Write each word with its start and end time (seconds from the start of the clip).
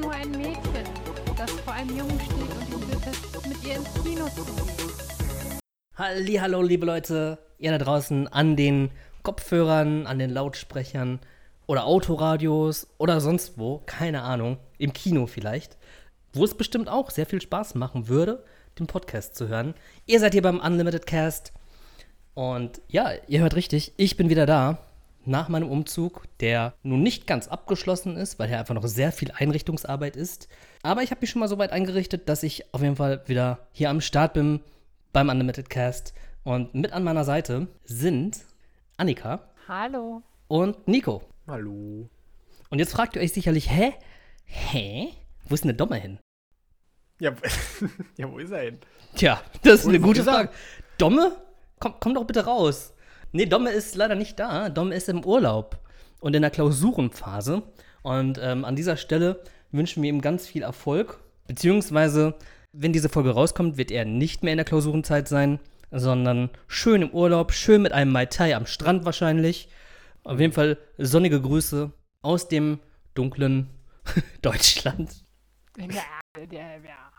nur 0.00 0.12
ein 0.12 0.30
Mädchen, 0.30 0.84
das 1.36 1.50
vor 1.50 1.72
einem 1.72 1.96
Jungen 1.96 2.20
steht 2.20 2.38
und 2.38 2.72
ihn 2.72 2.88
bittet, 2.88 3.48
mit 3.48 3.64
ihr 3.64 3.76
ins 3.76 3.94
Kino 4.02 4.26
zu 4.28 4.44
gehen. 4.44 5.60
Hallo, 5.96 6.62
liebe 6.62 6.86
Leute, 6.86 7.38
ihr 7.58 7.72
da 7.72 7.78
draußen 7.78 8.28
an 8.28 8.56
den 8.56 8.90
Kopfhörern, 9.22 10.06
an 10.06 10.18
den 10.18 10.30
Lautsprechern 10.30 11.18
oder 11.66 11.84
Autoradios 11.84 12.86
oder 12.98 13.20
sonst 13.20 13.58
wo, 13.58 13.82
keine 13.86 14.22
Ahnung, 14.22 14.58
im 14.78 14.92
Kino 14.92 15.26
vielleicht, 15.26 15.76
wo 16.32 16.44
es 16.44 16.54
bestimmt 16.54 16.88
auch 16.88 17.10
sehr 17.10 17.26
viel 17.26 17.40
Spaß 17.40 17.74
machen 17.74 18.08
würde, 18.08 18.44
den 18.78 18.86
Podcast 18.86 19.34
zu 19.34 19.48
hören. 19.48 19.74
Ihr 20.06 20.20
seid 20.20 20.32
hier 20.32 20.42
beim 20.42 20.60
Unlimited 20.60 21.06
Cast 21.06 21.52
und 22.34 22.80
ja, 22.88 23.10
ihr 23.26 23.40
hört 23.40 23.56
richtig, 23.56 23.92
ich 23.96 24.16
bin 24.16 24.28
wieder 24.28 24.46
da 24.46 24.78
nach 25.28 25.48
meinem 25.48 25.68
Umzug, 25.70 26.24
der 26.40 26.74
nun 26.82 27.02
nicht 27.02 27.26
ganz 27.26 27.48
abgeschlossen 27.48 28.16
ist, 28.16 28.38
weil 28.38 28.48
hier 28.48 28.58
einfach 28.58 28.74
noch 28.74 28.86
sehr 28.86 29.12
viel 29.12 29.30
Einrichtungsarbeit 29.32 30.16
ist. 30.16 30.48
Aber 30.82 31.02
ich 31.02 31.10
habe 31.10 31.20
mich 31.20 31.30
schon 31.30 31.40
mal 31.40 31.48
so 31.48 31.58
weit 31.58 31.70
eingerichtet, 31.72 32.28
dass 32.28 32.42
ich 32.42 32.72
auf 32.74 32.82
jeden 32.82 32.96
Fall 32.96 33.22
wieder 33.26 33.68
hier 33.72 33.90
am 33.90 34.00
Start 34.00 34.32
bin 34.34 34.60
beim 35.12 35.28
Unlimited 35.28 35.70
Cast. 35.70 36.14
Und 36.44 36.74
mit 36.74 36.92
an 36.92 37.04
meiner 37.04 37.24
Seite 37.24 37.68
sind 37.84 38.38
Annika 38.96 39.40
Hallo. 39.68 40.22
und 40.48 40.88
Nico. 40.88 41.22
Hallo. 41.46 42.08
Und 42.70 42.78
jetzt 42.78 42.92
fragt 42.92 43.16
ihr 43.16 43.22
euch 43.22 43.32
sicherlich, 43.32 43.70
hä? 43.70 43.92
Hä? 44.44 45.08
Wo 45.44 45.54
ist 45.54 45.64
denn 45.64 45.68
der 45.68 45.76
Dommer 45.76 45.96
hin? 45.96 46.18
Ja, 47.20 47.32
ja, 48.16 48.30
wo 48.30 48.38
ist 48.38 48.50
er 48.52 48.60
hin? 48.62 48.78
Tja, 49.14 49.40
das 49.62 49.80
ist 49.80 49.84
Wo- 49.86 49.88
eine 49.90 50.00
gute 50.00 50.20
ist 50.20 50.26
er? 50.26 50.32
Frage. 50.34 50.50
Domme? 50.98 51.36
Komm, 51.80 51.94
komm 52.00 52.14
doch 52.14 52.24
bitte 52.24 52.44
raus. 52.44 52.94
Nee, 53.32 53.46
Domme 53.46 53.70
ist 53.70 53.94
leider 53.94 54.14
nicht 54.14 54.38
da. 54.38 54.68
Domme 54.70 54.94
ist 54.94 55.08
im 55.08 55.24
Urlaub 55.24 55.78
und 56.20 56.34
in 56.34 56.42
der 56.42 56.50
Klausurenphase. 56.50 57.62
Und 58.02 58.38
ähm, 58.42 58.64
an 58.64 58.76
dieser 58.76 58.96
Stelle 58.96 59.42
wünschen 59.70 60.02
wir 60.02 60.10
ihm 60.10 60.20
ganz 60.20 60.46
viel 60.46 60.62
Erfolg. 60.62 61.20
Beziehungsweise, 61.46 62.34
wenn 62.72 62.92
diese 62.92 63.08
Folge 63.08 63.30
rauskommt, 63.30 63.76
wird 63.76 63.90
er 63.90 64.04
nicht 64.04 64.42
mehr 64.42 64.52
in 64.52 64.58
der 64.58 64.64
Klausurenzeit 64.64 65.28
sein, 65.28 65.58
sondern 65.90 66.50
schön 66.66 67.02
im 67.02 67.10
Urlaub, 67.10 67.52
schön 67.52 67.82
mit 67.82 67.92
einem 67.92 68.12
Mai 68.12 68.26
Tai 68.26 68.54
am 68.54 68.66
Strand 68.66 69.04
wahrscheinlich. 69.04 69.68
Auf 70.24 70.40
jeden 70.40 70.52
Fall 70.52 70.78
sonnige 70.98 71.40
Grüße 71.40 71.90
aus 72.22 72.48
dem 72.48 72.80
dunklen 73.14 73.68
Deutschland. 74.42 75.24
Ja, 75.76 75.86
ja, 76.50 76.76
ja. 76.76 77.12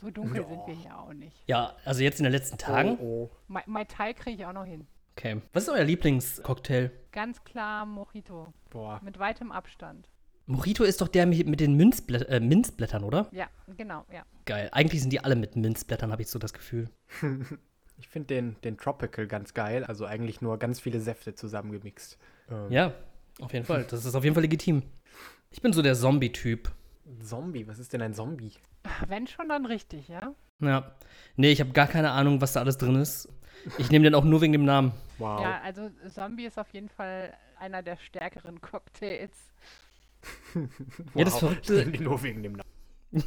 So 0.00 0.10
dunkel 0.10 0.44
sind 0.44 0.66
wir 0.66 0.74
hier 0.74 0.98
auch 0.98 1.12
nicht. 1.12 1.36
Ja, 1.46 1.76
also 1.84 2.02
jetzt 2.02 2.18
in 2.18 2.24
den 2.24 2.32
letzten 2.32 2.58
Tagen. 2.58 2.98
Oh, 3.00 3.30
Mai, 3.46 3.62
Mai 3.66 3.84
Tai 3.84 4.12
kriege 4.14 4.42
ich 4.42 4.46
auch 4.46 4.52
noch 4.52 4.64
hin. 4.64 4.86
Okay. 5.16 5.40
Was 5.52 5.64
ist 5.64 5.68
euer 5.68 5.84
Lieblingscocktail? 5.84 6.90
Ganz 7.12 7.44
klar 7.44 7.86
Mojito. 7.86 8.52
Boah. 8.70 9.00
Mit 9.02 9.18
weitem 9.18 9.52
Abstand. 9.52 10.08
Mojito 10.46 10.84
ist 10.84 11.00
doch 11.00 11.08
der 11.08 11.26
mit 11.26 11.46
mit 11.46 11.60
den 11.60 11.76
Minzblä 11.76 12.18
äh, 12.24 12.40
Minzblättern, 12.40 13.04
oder? 13.04 13.28
Ja, 13.30 13.48
genau, 13.76 14.04
ja. 14.12 14.22
Geil. 14.46 14.68
Eigentlich 14.72 15.00
sind 15.02 15.12
die 15.12 15.20
alle 15.20 15.36
mit 15.36 15.54
Minzblättern, 15.56 16.10
habe 16.10 16.22
ich 16.22 16.28
so 16.28 16.38
das 16.38 16.52
Gefühl. 16.52 16.88
Ich 17.98 18.08
finde 18.08 18.34
den, 18.34 18.56
den 18.64 18.76
Tropical 18.78 19.28
ganz 19.28 19.54
geil. 19.54 19.84
Also 19.84 20.06
eigentlich 20.06 20.40
nur 20.40 20.58
ganz 20.58 20.80
viele 20.80 20.98
Säfte 21.00 21.36
zusammengemixt. 21.36 22.18
Ähm, 22.50 22.66
Ja, 22.72 22.94
auf 23.40 23.52
jeden 23.52 23.64
Fall. 23.64 23.84
Das 23.84 24.04
ist 24.04 24.14
auf 24.16 24.24
jeden 24.24 24.34
Fall 24.34 24.42
legitim. 24.42 24.82
Ich 25.50 25.62
bin 25.62 25.72
so 25.72 25.82
der 25.82 25.94
Zombie-Typ. 25.94 26.72
Zombie, 27.22 27.68
was 27.68 27.78
ist 27.78 27.92
denn 27.92 28.02
ein 28.02 28.12
Zombie? 28.12 28.52
Wenn 29.06 29.28
schon, 29.28 29.48
dann 29.48 29.66
richtig, 29.66 30.08
ja? 30.08 30.34
Ja. 30.60 30.96
Nee, 31.36 31.52
ich 31.52 31.60
habe 31.60 31.70
gar 31.70 31.86
keine 31.86 32.10
Ahnung, 32.10 32.40
was 32.40 32.54
da 32.54 32.60
alles 32.60 32.76
drin 32.76 32.96
ist. 32.96 33.28
Ich 33.78 33.90
nehme 33.90 34.04
den 34.04 34.14
auch 34.14 34.24
nur 34.24 34.40
wegen 34.40 34.52
dem 34.52 34.64
Namen. 34.64 34.92
Wow. 35.18 35.40
Ja, 35.42 35.60
also 35.62 35.90
Zombie 36.12 36.46
ist 36.46 36.58
auf 36.58 36.68
jeden 36.70 36.88
Fall 36.88 37.32
einer 37.58 37.82
der 37.82 37.96
stärkeren 37.96 38.60
Cocktails. 38.60 39.36
Ja, 41.14 41.24
das 41.24 41.34
wow. 41.34 41.40
Verrückte- 41.40 41.74
Ich 41.74 41.78
nehme 41.86 41.92
den 41.98 42.04
nur 42.04 42.22
wegen 42.22 42.42
dem 42.42 42.52
Namen. 42.52 43.24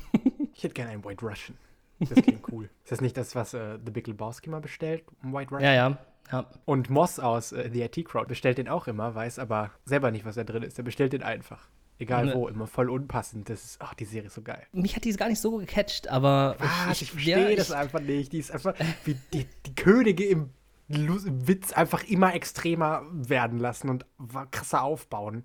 ich 0.54 0.64
hätte 0.64 0.74
gerne 0.74 0.92
einen 0.92 1.04
White 1.04 1.26
Russian. 1.26 1.58
Das 2.00 2.12
klingt 2.22 2.42
cool. 2.52 2.70
Ist 2.84 2.92
das 2.92 3.02
nicht 3.02 3.18
das, 3.18 3.36
was 3.36 3.54
äh, 3.54 3.78
The 3.86 3.92
Big 3.92 4.08
Lebowski 4.08 4.50
mal 4.50 4.62
bestellt? 4.62 5.04
Ein 5.22 5.34
White 5.34 5.52
Russian? 5.52 5.74
Ja, 5.74 5.90
ja. 5.90 5.98
ja. 6.32 6.50
Und 6.66 6.90
Moss 6.90 7.20
aus 7.20 7.52
äh, 7.52 7.70
The 7.72 7.82
IT 7.84 8.06
Crowd 8.06 8.28
bestellt 8.28 8.58
den 8.58 8.68
auch 8.70 8.88
immer, 8.88 9.14
weiß 9.16 9.40
aber 9.40 9.72
selber 9.86 10.12
nicht, 10.12 10.26
was 10.26 10.36
da 10.36 10.44
drin 10.44 10.64
ist. 10.64 10.78
Der 10.78 10.84
bestellt 10.84 11.14
den 11.14 11.24
einfach. 11.24 11.68
Egal 11.98 12.26
Ne. 12.26 12.34
wo, 12.36 12.48
immer 12.50 12.68
voll 12.68 12.90
unpassend. 12.90 13.50
Das 13.50 13.64
ist, 13.64 13.78
ach, 13.82 13.94
die 13.94 14.04
Serie 14.06 14.28
ist 14.28 14.36
so 14.36 14.42
geil. 14.42 14.62
Mich 14.74 14.96
hat 14.96 15.06
die 15.06 15.14
gar 15.14 15.30
nicht 15.30 15.40
so 15.40 15.58
gecatcht, 15.58 16.10
aber. 16.10 16.56
Was? 16.88 17.02
Ich, 17.02 17.08
ja, 17.10 17.38
verstehe 17.38 17.56
das 17.56 17.70
ich- 17.70 17.76
einfach 17.76 18.02
nicht. 18.02 18.34
Die 18.34 18.40
ist 18.40 18.52
einfach, 18.52 18.74
wie 19.06 19.16
die, 19.34 19.46
die 19.66 19.76
Könige 19.76 20.26
im, 20.26 20.50
im 20.90 21.48
Witz 21.48 21.72
einfach 21.72 22.04
immer 22.04 22.34
extremer 22.36 23.04
werden 23.12 23.60
lassen 23.60 23.90
und 23.90 24.06
krasser 24.52 24.84
aufbauen. 24.84 25.44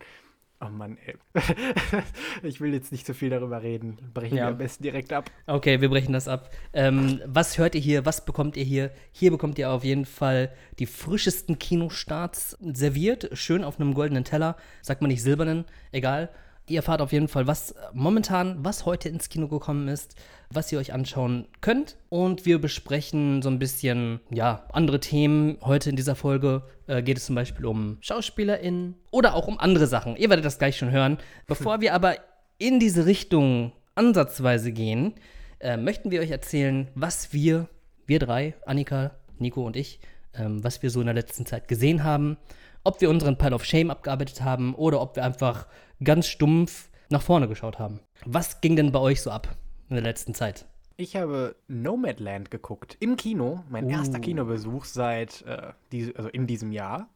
Oh 0.62 0.68
Mann, 0.68 0.98
ey. 1.06 1.14
ich 2.42 2.60
will 2.60 2.74
jetzt 2.74 2.92
nicht 2.92 3.06
so 3.06 3.14
viel 3.14 3.30
darüber 3.30 3.62
reden. 3.62 3.96
Brechen 4.12 4.36
Ja. 4.36 4.44
wir 4.44 4.48
am 4.48 4.58
besten 4.58 4.82
direkt 4.82 5.10
ab. 5.12 5.30
Okay, 5.46 5.80
wir 5.80 5.88
brechen 5.88 6.12
das 6.12 6.28
ab. 6.28 6.50
Ähm, 6.74 7.20
was 7.24 7.56
hört 7.56 7.74
ihr 7.74 7.80
hier? 7.80 8.04
Was 8.04 8.24
bekommt 8.26 8.58
ihr 8.58 8.64
hier? 8.64 8.90
Hier 9.10 9.30
bekommt 9.30 9.58
ihr 9.58 9.70
auf 9.70 9.84
jeden 9.84 10.04
Fall 10.04 10.52
die 10.78 10.84
frischesten 10.84 11.58
Kinostarts 11.58 12.58
serviert. 12.60 13.30
Schön 13.32 13.64
auf 13.64 13.80
einem 13.80 13.94
goldenen 13.94 14.24
Teller. 14.24 14.56
Sagt 14.82 15.00
man 15.00 15.08
nicht 15.10 15.22
silbernen, 15.22 15.64
egal. 15.92 16.28
Ihr 16.70 16.76
erfahrt 16.76 17.02
auf 17.02 17.10
jeden 17.10 17.26
Fall, 17.26 17.48
was 17.48 17.74
momentan, 17.92 18.64
was 18.64 18.86
heute 18.86 19.08
ins 19.08 19.28
Kino 19.28 19.48
gekommen 19.48 19.88
ist, 19.88 20.14
was 20.50 20.70
ihr 20.70 20.78
euch 20.78 20.92
anschauen 20.92 21.48
könnt. 21.60 21.96
Und 22.10 22.46
wir 22.46 22.60
besprechen 22.60 23.42
so 23.42 23.50
ein 23.50 23.58
bisschen, 23.58 24.20
ja, 24.30 24.62
andere 24.72 25.00
Themen. 25.00 25.58
Heute 25.62 25.90
in 25.90 25.96
dieser 25.96 26.14
Folge 26.14 26.62
äh, 26.86 27.02
geht 27.02 27.16
es 27.16 27.26
zum 27.26 27.34
Beispiel 27.34 27.66
um 27.66 27.98
SchauspielerInnen 28.02 28.94
oder 29.10 29.34
auch 29.34 29.48
um 29.48 29.58
andere 29.58 29.88
Sachen. 29.88 30.14
Ihr 30.14 30.30
werdet 30.30 30.44
das 30.44 30.58
gleich 30.58 30.76
schon 30.76 30.92
hören. 30.92 31.18
Bevor 31.48 31.80
wir 31.80 31.92
aber 31.92 32.14
in 32.58 32.78
diese 32.78 33.04
Richtung 33.04 33.72
ansatzweise 33.96 34.70
gehen, 34.70 35.14
äh, 35.58 35.76
möchten 35.76 36.12
wir 36.12 36.20
euch 36.20 36.30
erzählen, 36.30 36.86
was 36.94 37.32
wir, 37.32 37.68
wir 38.06 38.20
drei, 38.20 38.54
Annika, 38.64 39.16
Nico 39.38 39.66
und 39.66 39.74
ich, 39.74 39.98
ähm, 40.34 40.62
was 40.62 40.84
wir 40.84 40.90
so 40.90 41.00
in 41.00 41.06
der 41.06 41.16
letzten 41.16 41.46
Zeit 41.46 41.66
gesehen 41.66 42.04
haben. 42.04 42.36
Ob 42.84 43.00
wir 43.00 43.10
unseren 43.10 43.36
Pile 43.36 43.56
of 43.56 43.64
Shame 43.64 43.90
abgearbeitet 43.90 44.42
haben 44.42 44.74
oder 44.74 45.02
ob 45.02 45.16
wir 45.16 45.24
einfach 45.24 45.66
ganz 46.02 46.26
stumpf 46.26 46.88
nach 47.08 47.22
vorne 47.22 47.48
geschaut 47.48 47.78
haben. 47.78 48.00
Was 48.24 48.60
ging 48.60 48.76
denn 48.76 48.92
bei 48.92 49.00
euch 49.00 49.22
so 49.22 49.30
ab 49.30 49.56
in 49.88 49.96
der 49.96 50.04
letzten 50.04 50.34
Zeit? 50.34 50.66
Ich 50.96 51.16
habe 51.16 51.56
Nomadland 51.66 52.50
geguckt 52.50 52.96
im 53.00 53.16
Kino. 53.16 53.64
Mein 53.70 53.86
Uh. 53.86 53.90
erster 53.90 54.20
Kinobesuch 54.20 54.84
seit, 54.84 55.42
äh, 55.42 55.72
die, 55.92 56.14
also 56.14 56.28
in 56.28 56.46
diesem 56.46 56.72
Jahr. 56.72 57.08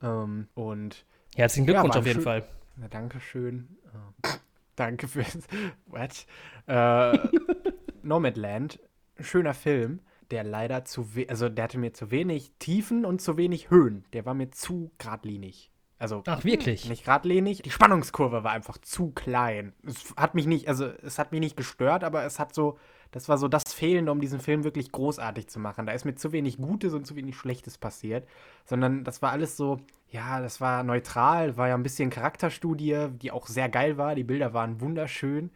Ähm, 0.00 0.46
und 0.54 1.04
Herzlichen 1.34 1.66
Ja, 1.66 1.72
Glückwunsch 1.72 1.94
war 1.94 2.00
auf 2.00 2.06
jeden 2.06 2.18
schön. 2.18 2.24
Fall. 2.24 2.44
Na, 2.76 2.88
danke 2.88 3.20
schön. 3.20 3.76
Äh, 4.22 4.28
danke 4.76 5.08
fürs. 5.08 5.38
What? 5.86 6.26
Äh, 6.66 7.18
Nomadland, 8.02 8.78
schöner 9.18 9.54
Film, 9.54 10.00
der 10.30 10.44
leider 10.44 10.84
zu 10.84 11.06
also 11.28 11.48
der 11.48 11.64
hatte 11.64 11.78
mir 11.78 11.92
zu 11.92 12.10
wenig 12.10 12.52
Tiefen 12.58 13.04
und 13.04 13.20
zu 13.20 13.36
wenig 13.36 13.70
Höhen. 13.70 14.04
Der 14.12 14.24
war 14.24 14.34
mir 14.34 14.50
zu 14.50 14.92
geradlinig. 14.98 15.71
Also 16.02 16.24
Ach, 16.26 16.42
wirklich? 16.42 16.88
nicht 16.88 17.04
geradlinig. 17.04 17.62
Die 17.62 17.70
Spannungskurve 17.70 18.42
war 18.42 18.50
einfach 18.50 18.76
zu 18.78 19.12
klein. 19.12 19.72
Es 19.86 20.12
hat 20.16 20.34
mich 20.34 20.48
nicht, 20.48 20.66
also 20.66 20.86
es 20.86 21.16
hat 21.16 21.30
mich 21.30 21.38
nicht 21.38 21.56
gestört, 21.56 22.02
aber 22.02 22.24
es 22.24 22.40
hat 22.40 22.52
so, 22.52 22.76
das 23.12 23.28
war 23.28 23.38
so 23.38 23.46
das 23.46 23.72
Fehlende, 23.72 24.10
um 24.10 24.20
diesen 24.20 24.40
Film 24.40 24.64
wirklich 24.64 24.90
großartig 24.90 25.46
zu 25.46 25.60
machen. 25.60 25.86
Da 25.86 25.92
ist 25.92 26.04
mir 26.04 26.16
zu 26.16 26.32
wenig 26.32 26.56
Gutes 26.56 26.92
und 26.92 27.06
zu 27.06 27.14
wenig 27.14 27.36
Schlechtes 27.36 27.78
passiert, 27.78 28.26
sondern 28.64 29.04
das 29.04 29.22
war 29.22 29.30
alles 29.30 29.56
so, 29.56 29.78
ja, 30.08 30.40
das 30.40 30.60
war 30.60 30.82
neutral, 30.82 31.56
war 31.56 31.68
ja 31.68 31.74
ein 31.74 31.84
bisschen 31.84 32.10
Charakterstudie, 32.10 33.06
die 33.12 33.30
auch 33.30 33.46
sehr 33.46 33.68
geil 33.68 33.96
war. 33.96 34.16
Die 34.16 34.24
Bilder 34.24 34.52
waren 34.52 34.80
wunderschön, 34.80 35.52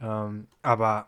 ähm, 0.00 0.46
aber 0.62 1.06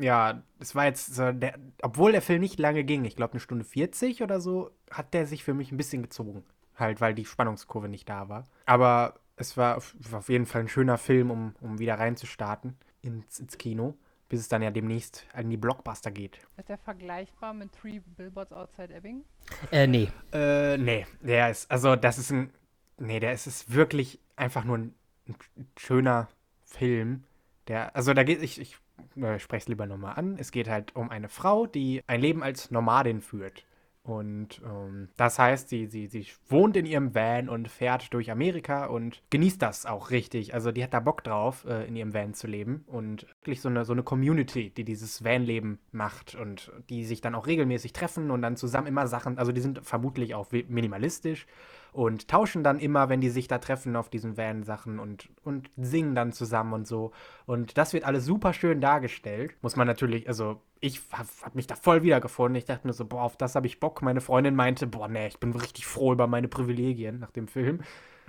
ja, 0.00 0.42
es 0.58 0.74
war 0.74 0.86
jetzt, 0.86 1.14
so 1.14 1.30
der, 1.30 1.60
obwohl 1.80 2.10
der 2.10 2.22
Film 2.22 2.40
nicht 2.40 2.58
lange 2.58 2.82
ging, 2.82 3.04
ich 3.04 3.14
glaube 3.14 3.34
eine 3.34 3.40
Stunde 3.40 3.64
40 3.64 4.24
oder 4.24 4.40
so, 4.40 4.72
hat 4.90 5.14
der 5.14 5.26
sich 5.26 5.44
für 5.44 5.54
mich 5.54 5.70
ein 5.70 5.76
bisschen 5.76 6.02
gezogen. 6.02 6.42
Halt, 6.76 7.00
weil 7.00 7.14
die 7.14 7.24
Spannungskurve 7.24 7.88
nicht 7.88 8.08
da 8.08 8.28
war. 8.28 8.44
Aber 8.66 9.14
es 9.36 9.56
war 9.56 9.76
auf, 9.76 9.94
war 10.10 10.20
auf 10.20 10.28
jeden 10.28 10.46
Fall 10.46 10.62
ein 10.62 10.68
schöner 10.68 10.98
Film, 10.98 11.30
um, 11.30 11.54
um 11.60 11.78
wieder 11.78 11.98
reinzustarten 11.98 12.76
ins, 13.02 13.38
ins 13.38 13.58
Kino, 13.58 13.94
bis 14.28 14.40
es 14.40 14.48
dann 14.48 14.62
ja 14.62 14.70
demnächst 14.70 15.26
an 15.32 15.48
die 15.50 15.56
Blockbuster 15.56 16.10
geht. 16.10 16.38
Ist 16.56 16.68
der 16.68 16.78
vergleichbar 16.78 17.54
mit 17.54 17.72
Three 17.72 18.00
Billboards 18.16 18.52
Outside 18.52 18.92
Ebbing? 18.94 19.24
Äh, 19.70 19.86
nee. 19.86 20.10
Äh, 20.32 20.76
nee, 20.78 21.06
der 21.20 21.50
ist, 21.50 21.70
also 21.70 21.96
das 21.96 22.18
ist 22.18 22.30
ein, 22.30 22.52
nee, 22.98 23.20
der 23.20 23.32
ist, 23.32 23.46
ist 23.46 23.72
wirklich 23.72 24.18
einfach 24.36 24.64
nur 24.64 24.78
ein, 24.78 24.94
ein 25.28 25.36
schöner 25.76 26.28
Film. 26.64 27.24
Der, 27.68 27.94
also 27.94 28.14
da 28.14 28.22
geht, 28.22 28.42
ich, 28.42 28.60
ich 28.60 28.76
äh, 29.16 29.38
spreche 29.38 29.64
es 29.64 29.68
lieber 29.68 29.86
nochmal 29.86 30.14
an. 30.16 30.36
Es 30.38 30.50
geht 30.50 30.68
halt 30.68 30.94
um 30.96 31.10
eine 31.10 31.28
Frau, 31.28 31.66
die 31.66 32.02
ein 32.06 32.20
Leben 32.20 32.42
als 32.42 32.70
Nomadin 32.70 33.20
führt. 33.20 33.64
Und 34.06 34.62
ähm, 34.64 35.08
das 35.16 35.40
heißt, 35.40 35.68
sie, 35.68 35.86
sie, 35.86 36.06
sie 36.06 36.24
wohnt 36.48 36.76
in 36.76 36.86
ihrem 36.86 37.12
Van 37.12 37.48
und 37.48 37.66
fährt 37.66 38.14
durch 38.14 38.30
Amerika 38.30 38.86
und 38.86 39.20
genießt 39.30 39.60
das 39.60 39.84
auch 39.84 40.10
richtig. 40.10 40.54
Also 40.54 40.70
die 40.70 40.84
hat 40.84 40.94
da 40.94 41.00
Bock 41.00 41.24
drauf, 41.24 41.64
äh, 41.68 41.88
in 41.88 41.96
ihrem 41.96 42.14
Van 42.14 42.32
zu 42.32 42.46
leben. 42.46 42.84
Und 42.86 43.26
wirklich 43.40 43.60
so 43.60 43.68
eine, 43.68 43.84
so 43.84 43.92
eine 43.92 44.04
Community, 44.04 44.70
die 44.70 44.84
dieses 44.84 45.24
Van-Leben 45.24 45.80
macht 45.90 46.36
und 46.36 46.70
die 46.88 47.04
sich 47.04 47.20
dann 47.20 47.34
auch 47.34 47.48
regelmäßig 47.48 47.92
treffen 47.92 48.30
und 48.30 48.42
dann 48.42 48.56
zusammen 48.56 48.86
immer 48.86 49.08
Sachen, 49.08 49.38
also 49.38 49.50
die 49.50 49.60
sind 49.60 49.84
vermutlich 49.84 50.36
auch 50.36 50.52
minimalistisch 50.52 51.48
und 51.96 52.28
tauschen 52.28 52.62
dann 52.62 52.78
immer, 52.78 53.08
wenn 53.08 53.22
die 53.22 53.30
sich 53.30 53.48
da 53.48 53.58
treffen 53.58 53.96
auf 53.96 54.10
diesen 54.10 54.36
Van-Sachen 54.36 54.98
und, 54.98 55.30
und 55.42 55.70
singen 55.76 56.14
dann 56.14 56.32
zusammen 56.32 56.74
und 56.74 56.86
so. 56.86 57.12
Und 57.46 57.78
das 57.78 57.94
wird 57.94 58.04
alles 58.04 58.26
super 58.26 58.52
schön 58.52 58.82
dargestellt. 58.82 59.54
Muss 59.62 59.76
man 59.76 59.86
natürlich, 59.86 60.28
also 60.28 60.60
ich 60.80 61.00
habe 61.10 61.28
hab 61.42 61.54
mich 61.54 61.66
da 61.66 61.74
voll 61.74 62.02
wiedergefunden. 62.02 62.56
Ich 62.56 62.66
dachte 62.66 62.86
mir 62.86 62.92
so, 62.92 63.06
boah, 63.06 63.22
auf 63.22 63.38
das 63.38 63.54
habe 63.54 63.66
ich 63.66 63.80
Bock. 63.80 64.02
Meine 64.02 64.20
Freundin 64.20 64.54
meinte, 64.54 64.86
boah, 64.86 65.08
nee, 65.08 65.28
ich 65.28 65.40
bin 65.40 65.52
richtig 65.52 65.86
froh 65.86 66.12
über 66.12 66.26
meine 66.26 66.48
Privilegien 66.48 67.18
nach 67.18 67.30
dem 67.30 67.48
Film. 67.48 67.80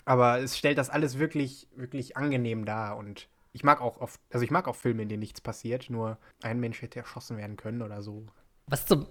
Aber 0.05 0.39
es 0.39 0.57
stellt 0.57 0.77
das 0.77 0.89
alles 0.89 1.19
wirklich, 1.19 1.67
wirklich 1.75 2.15
angenehm 2.15 2.63
dar 2.63 2.95
und 2.95 3.27
ich 3.51 3.63
mag 3.63 3.81
auch 3.81 3.99
oft, 3.99 4.21
also 4.31 4.45
ich 4.45 4.51
mag 4.51 4.67
auch 4.67 4.75
Filme, 4.75 5.01
in 5.01 5.09
denen 5.09 5.19
nichts 5.19 5.41
passiert, 5.41 5.89
nur 5.89 6.19
ein 6.41 6.59
Mensch 6.59 6.81
hätte 6.81 6.99
erschossen 6.99 7.37
werden 7.37 7.57
können 7.57 7.81
oder 7.81 8.01
so. 8.01 8.25
Was 8.67 8.85
zum. 8.85 9.07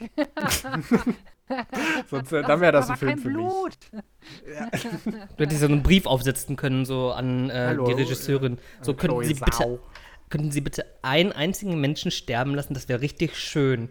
Sonst, 2.08 2.32
äh, 2.32 2.42
dann 2.42 2.60
wäre 2.60 2.72
das 2.72 2.90
ein 2.90 2.96
Film 2.96 3.10
kein 3.10 3.18
für 3.18 3.30
Blut. 3.30 3.76
Du 5.36 5.44
hättest 5.44 5.60
so 5.60 5.66
einen 5.66 5.82
Brief 5.82 6.06
aufsetzen 6.06 6.56
können, 6.56 6.84
so 6.84 7.12
an 7.12 7.50
äh, 7.50 7.54
Hallo, 7.54 7.86
die 7.86 7.92
Regisseurin. 7.92 8.58
So 8.80 8.94
könnten 8.94 9.20
Chloe 9.20 9.24
Sie 9.24 9.34
bitte. 9.34 9.80
Könnten 10.28 10.52
Sie 10.52 10.60
bitte 10.60 10.86
einen 11.02 11.32
einzigen 11.32 11.80
Menschen 11.80 12.12
sterben 12.12 12.54
lassen? 12.54 12.74
Das 12.74 12.88
wäre 12.88 13.00
richtig 13.00 13.36
schön. 13.36 13.88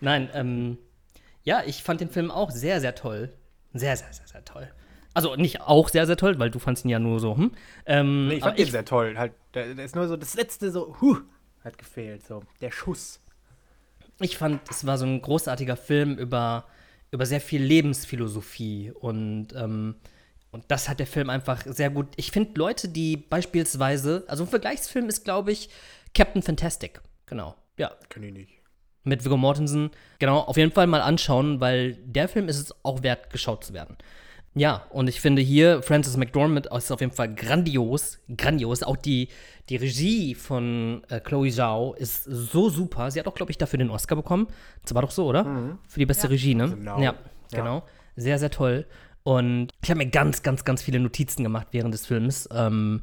Nein, 0.00 0.28
ähm, 0.34 0.78
ja, 1.42 1.62
ich 1.64 1.82
fand 1.82 2.02
den 2.02 2.10
Film 2.10 2.30
auch 2.30 2.50
sehr, 2.50 2.80
sehr 2.80 2.94
toll. 2.94 3.32
Sehr, 3.72 3.96
sehr, 3.96 4.12
sehr, 4.12 4.26
sehr 4.26 4.44
toll. 4.44 4.68
Also 5.14 5.36
nicht 5.36 5.62
auch 5.62 5.88
sehr, 5.88 6.06
sehr 6.06 6.18
toll, 6.18 6.38
weil 6.38 6.50
du 6.50 6.58
fandst 6.58 6.84
ihn 6.84 6.90
ja 6.90 6.98
nur 6.98 7.18
so, 7.20 7.38
hm? 7.38 7.52
Ähm, 7.86 8.28
Nee, 8.28 8.34
ich 8.34 8.42
fand 8.42 8.58
den 8.58 8.70
sehr 8.70 8.84
toll. 8.84 9.14
Halt, 9.16 9.32
da, 9.52 9.64
da 9.72 9.82
ist 9.82 9.96
nur 9.96 10.06
so 10.08 10.16
das 10.18 10.34
letzte 10.34 10.70
so, 10.70 10.94
huh, 11.00 11.16
hat 11.64 11.78
gefehlt. 11.78 12.26
So, 12.26 12.42
der 12.60 12.70
Schuss. 12.70 13.20
Ich 14.20 14.36
fand, 14.38 14.60
es 14.70 14.86
war 14.86 14.98
so 14.98 15.06
ein 15.06 15.20
großartiger 15.22 15.76
Film 15.76 16.16
über, 16.18 16.64
über 17.10 17.26
sehr 17.26 17.40
viel 17.40 17.62
Lebensphilosophie 17.62 18.92
und, 18.92 19.48
ähm, 19.54 19.96
und 20.50 20.64
das 20.68 20.88
hat 20.88 20.98
der 21.00 21.06
Film 21.06 21.28
einfach 21.28 21.64
sehr 21.66 21.90
gut. 21.90 22.06
Ich 22.16 22.30
finde 22.30 22.58
Leute, 22.58 22.88
die 22.88 23.16
beispielsweise, 23.16 24.24
also 24.26 24.44
ein 24.44 24.48
Vergleichsfilm 24.50 25.08
ist, 25.08 25.24
glaube 25.24 25.52
ich, 25.52 25.68
Captain 26.14 26.42
Fantastic. 26.42 27.00
Genau. 27.26 27.54
Ja, 27.78 27.92
Kann 28.08 28.22
ich 28.22 28.32
nicht. 28.32 28.52
mit 29.04 29.24
Viggo 29.24 29.36
Mortensen. 29.36 29.90
Genau, 30.18 30.38
auf 30.40 30.56
jeden 30.56 30.72
Fall 30.72 30.86
mal 30.86 31.02
anschauen, 31.02 31.60
weil 31.60 31.94
der 32.04 32.28
Film 32.28 32.48
ist 32.48 32.58
es 32.58 32.74
auch 32.84 33.02
wert, 33.02 33.30
geschaut 33.30 33.64
zu 33.64 33.74
werden. 33.74 33.96
Ja, 34.58 34.84
und 34.88 35.06
ich 35.08 35.20
finde 35.20 35.42
hier, 35.42 35.82
Frances 35.82 36.16
McDormand 36.16 36.66
ist 36.66 36.90
auf 36.90 37.00
jeden 37.00 37.12
Fall 37.12 37.34
grandios. 37.34 38.18
Grandios. 38.34 38.82
Auch 38.82 38.96
die, 38.96 39.28
die 39.68 39.76
Regie 39.76 40.34
von 40.34 41.02
äh, 41.10 41.20
Chloe 41.20 41.50
Zhao 41.50 41.92
ist 41.92 42.24
so 42.24 42.70
super. 42.70 43.10
Sie 43.10 43.20
hat 43.20 43.26
auch, 43.28 43.34
glaube 43.34 43.52
ich, 43.52 43.58
dafür 43.58 43.78
den 43.78 43.90
Oscar 43.90 44.16
bekommen. 44.16 44.46
Das 44.82 44.94
war 44.94 45.02
doch 45.02 45.10
so, 45.10 45.26
oder? 45.26 45.44
Für 45.86 45.98
die 46.00 46.06
beste 46.06 46.26
Ja. 46.26 46.30
Regie, 46.30 46.54
ne? 46.54 46.70
Genau. 46.70 46.98
Ja, 46.98 47.14
Ja. 47.52 47.58
genau. 47.58 47.82
Sehr, 48.16 48.38
sehr 48.38 48.50
toll. 48.50 48.86
Und 49.24 49.72
ich 49.82 49.90
habe 49.90 49.98
mir 49.98 50.06
ganz, 50.08 50.42
ganz, 50.42 50.64
ganz 50.64 50.80
viele 50.80 51.00
Notizen 51.00 51.42
gemacht 51.42 51.66
während 51.72 51.92
des 51.92 52.06
Films. 52.06 52.48
Ähm, 52.50 53.02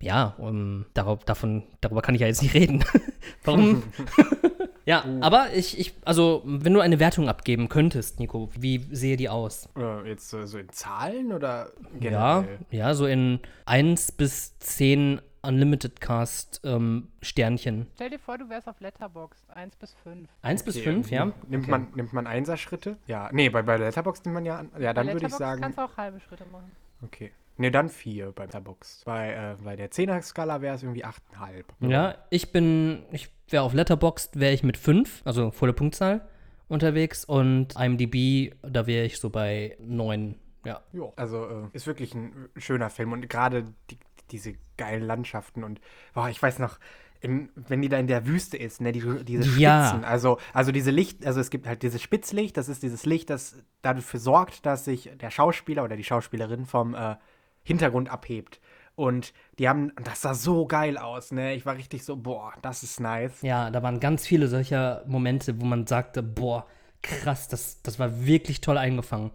ja, 0.00 0.34
um, 0.38 0.86
darauf, 0.94 1.24
davon, 1.24 1.64
darüber 1.80 2.02
kann 2.02 2.14
ich 2.14 2.20
ja 2.20 2.28
jetzt 2.28 2.42
nicht 2.42 2.54
reden. 2.54 2.84
Warum? 3.44 3.82
ja, 4.84 5.04
aber 5.20 5.52
ich, 5.54 5.78
ich, 5.78 5.94
also, 6.04 6.42
wenn 6.44 6.72
du 6.74 6.80
eine 6.80 6.98
Wertung 7.00 7.28
abgeben 7.28 7.68
könntest, 7.68 8.18
Nico, 8.20 8.48
wie 8.58 8.78
sehe 8.90 9.16
die 9.16 9.28
aus? 9.28 9.68
Äh, 9.76 10.08
jetzt 10.08 10.32
äh, 10.32 10.46
so 10.46 10.58
in 10.58 10.68
Zahlen 10.70 11.32
oder 11.32 11.70
Ja, 12.00 12.40
generell? 12.40 12.58
ja, 12.70 12.94
so 12.94 13.06
in 13.06 13.40
1 13.66 14.12
bis 14.12 14.58
10 14.58 15.20
Unlimited 15.44 16.00
Cast 16.00 16.60
ähm, 16.64 17.08
Sternchen. 17.20 17.88
Stell 17.96 18.10
dir 18.10 18.18
vor, 18.20 18.38
du 18.38 18.48
wärst 18.48 18.68
auf 18.68 18.78
Letterboxd. 18.78 19.42
1 19.50 19.74
bis 19.74 19.92
5. 20.04 20.28
1 20.42 20.62
bis 20.62 20.76
Okay, 20.76 20.84
5, 20.84 21.10
ja? 21.10 21.24
Nimmt, 21.24 21.50
nimmt, 21.50 21.68
man, 21.68 21.88
nimmt 21.96 22.12
man 22.12 22.26
Einserschritte? 22.28 22.96
Ja, 23.08 23.28
nee, 23.32 23.48
bei, 23.48 23.62
bei 23.62 23.76
Letterboxd 23.76 24.24
nimmt 24.26 24.34
man 24.34 24.44
ja, 24.46 24.58
an- 24.58 24.70
ja, 24.78 24.92
dann 24.94 25.08
würde 25.08 25.26
ich 25.26 25.34
sagen, 25.34 25.60
kannst 25.60 25.78
du 25.78 25.82
auch 25.82 25.96
halbe 25.96 26.20
Schritte 26.20 26.44
machen. 26.52 26.70
okay. 27.02 27.32
Nee, 27.56 27.70
dann 27.70 27.88
vier 27.88 28.32
bei 28.32 28.44
Letterboxd. 28.44 29.04
Bei, 29.04 29.32
äh, 29.32 29.56
bei 29.62 29.76
der 29.76 29.90
10er-Skala 29.90 30.60
wäre 30.60 30.74
es 30.76 30.82
irgendwie 30.82 31.04
8,5. 31.04 31.64
Ja, 31.80 32.16
ich 32.30 32.50
bin, 32.52 33.04
ich 33.12 33.30
wäre 33.50 33.62
auf 33.62 33.74
Letterboxd, 33.74 34.38
wäre 34.40 34.52
ich 34.54 34.62
mit 34.62 34.76
5, 34.76 35.22
also 35.24 35.50
volle 35.50 35.72
Punktzahl 35.72 36.26
unterwegs 36.68 37.24
und 37.24 37.76
IMDb, 37.78 38.54
da 38.62 38.86
wäre 38.86 39.04
ich 39.04 39.18
so 39.20 39.28
bei 39.28 39.76
9, 39.80 40.36
ja. 40.64 40.80
Jo, 40.92 41.12
also 41.16 41.44
äh, 41.44 41.76
ist 41.76 41.86
wirklich 41.86 42.14
ein 42.14 42.48
schöner 42.56 42.88
Film 42.88 43.12
und 43.12 43.28
gerade 43.28 43.64
die, 43.90 43.98
diese 44.30 44.54
geilen 44.78 45.02
Landschaften 45.02 45.64
und 45.64 45.80
boah, 46.14 46.30
ich 46.30 46.42
weiß 46.42 46.58
noch, 46.60 46.78
in, 47.20 47.50
wenn 47.54 47.82
die 47.82 47.88
da 47.88 47.98
in 47.98 48.06
der 48.08 48.26
Wüste 48.26 48.56
ist, 48.56 48.80
ne, 48.80 48.90
die, 48.90 49.00
diese 49.24 49.44
Spitzen, 49.44 49.60
Ja. 49.60 50.00
also, 50.02 50.38
also 50.52 50.72
diese 50.72 50.90
Licht, 50.90 51.24
also 51.26 51.40
es 51.40 51.50
gibt 51.50 51.66
halt 51.66 51.82
dieses 51.82 52.00
Spitzlicht, 52.02 52.56
das 52.56 52.68
ist 52.68 52.82
dieses 52.82 53.04
Licht, 53.06 53.30
das 53.30 53.62
dafür 53.82 54.18
sorgt, 54.18 54.64
dass 54.66 54.86
sich 54.86 55.10
der 55.20 55.30
Schauspieler 55.30 55.84
oder 55.84 55.96
die 55.96 56.04
Schauspielerin 56.04 56.64
vom 56.66 56.94
äh, 56.94 57.16
Hintergrund 57.62 58.10
abhebt. 58.10 58.60
Und 58.94 59.32
die 59.58 59.68
haben, 59.68 59.92
das 60.04 60.22
sah 60.22 60.34
so 60.34 60.66
geil 60.66 60.98
aus, 60.98 61.32
ne? 61.32 61.54
Ich 61.54 61.64
war 61.64 61.76
richtig 61.76 62.04
so, 62.04 62.16
boah, 62.16 62.52
das 62.60 62.82
ist 62.82 63.00
nice. 63.00 63.40
Ja, 63.42 63.70
da 63.70 63.82
waren 63.82 64.00
ganz 64.00 64.26
viele 64.26 64.48
solcher 64.48 65.02
Momente, 65.06 65.60
wo 65.60 65.64
man 65.64 65.86
sagte, 65.86 66.22
boah, 66.22 66.66
krass, 67.00 67.48
das, 67.48 67.80
das 67.82 67.98
war 67.98 68.26
wirklich 68.26 68.60
toll 68.60 68.76
eingefangen. 68.78 69.30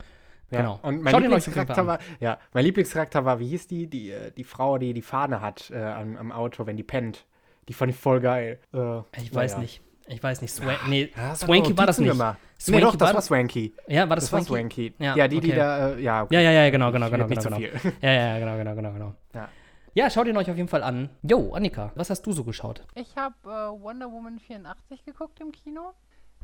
Ja, 0.51 0.59
Genau. 0.61 0.79
Und 0.83 1.01
mein 1.01 1.11
Schaut 1.11 1.21
Lieblingscharakter 1.23 1.87
war, 1.87 1.99
ja, 2.19 2.37
mein 2.53 2.63
Lieblingscharakter 2.65 3.25
war, 3.25 3.39
wie 3.39 3.47
hieß 3.47 3.67
die? 3.67 3.87
Die, 3.87 4.11
äh, 4.11 4.31
die 4.31 4.43
Frau, 4.43 4.77
die 4.77 4.93
die 4.93 5.01
Fahne 5.01 5.41
hat 5.41 5.71
äh, 5.71 5.77
am, 5.83 6.15
am 6.15 6.31
Auto, 6.31 6.65
wenn 6.65 6.77
die 6.77 6.83
pennt. 6.83 7.25
Die 7.67 7.73
fand 7.73 7.91
ich 7.91 7.97
voll 7.97 8.21
geil. 8.21 8.59
Äh, 8.73 8.99
Ich 9.19 9.33
weiß 9.33 9.53
naja. 9.53 9.63
nicht. 9.63 9.81
Ich 10.07 10.21
weiß 10.23 10.41
nicht. 10.41 10.53
Swan 10.53 10.75
nee, 10.87 11.11
Ja, 11.15 11.35
Swanky 11.35 11.77
war 11.77 11.85
das 11.85 11.99
nicht. 11.99 12.09
gemacht. 12.11 12.39
Swanky 12.59 12.77
nee, 12.79 12.81
doch, 12.81 12.95
das 12.95 13.07
war- 13.09 13.15
war 13.15 13.21
Swanky. 13.21 13.73
Ja, 13.87 14.07
war 14.09 14.15
das, 14.15 14.25
Das 14.25 14.33
war 14.33 14.41
Swanky? 14.41 14.89
Swanky. 14.89 15.03
Ja, 15.03 15.15
Ja, 15.15 15.27
die, 15.27 15.39
die 15.39 15.47
okay. 15.49 15.57
da, 15.57 15.89
äh, 15.89 16.01
ja, 16.01 16.23
okay. 16.23 16.33
Ja, 16.35 16.41
ja, 16.41 16.51
ja, 16.51 16.69
genau, 16.69 16.91
genau, 16.91 17.09
genau, 17.09 17.27
genau, 17.27 17.41
genau. 17.41 17.57
Ja, 18.01 18.11
ja, 18.11 18.39
genau, 18.39 18.57
genau, 18.57 18.75
genau, 18.75 18.93
genau. 18.93 19.15
Ja. 19.33 19.49
Ja, 19.93 20.09
schaut 20.09 20.27
ihn 20.27 20.37
euch 20.37 20.49
auf 20.49 20.57
jeden 20.57 20.69
Fall 20.69 20.83
an. 20.83 21.09
Jo, 21.23 21.53
Annika, 21.53 21.91
was 21.95 22.09
hast 22.09 22.21
du 22.25 22.31
so 22.31 22.43
geschaut? 22.43 22.83
Ich 22.95 23.15
habe 23.15 23.35
äh, 23.45 23.81
Wonder 23.81 24.11
Woman 24.11 24.39
84 24.39 25.03
geguckt 25.05 25.39
im 25.39 25.51
Kino. 25.51 25.93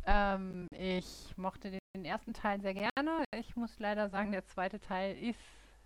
Ähm, 0.06 0.68
ich 0.72 1.34
mochte 1.38 1.72
den 1.72 2.06
ersten 2.06 2.34
Teil 2.34 2.60
sehr 2.62 2.74
gerne. 2.74 3.24
Ich 3.38 3.56
muss 3.56 3.80
leider 3.80 4.10
sagen, 4.10 4.32
der 4.32 4.46
zweite 4.46 4.80
Teil 4.80 5.16
ist 5.18 5.40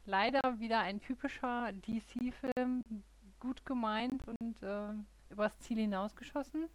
leider 0.06 0.39
wieder 0.59 0.79
ein 0.79 1.00
typischer 1.01 1.71
DC-Film. 1.85 2.83
Gut 3.39 3.65
gemeint 3.65 4.24
und 4.25 4.63
äh, 4.63 4.94
übers 5.29 5.59
Ziel 5.59 5.77
hinausgeschossen. 5.77 6.65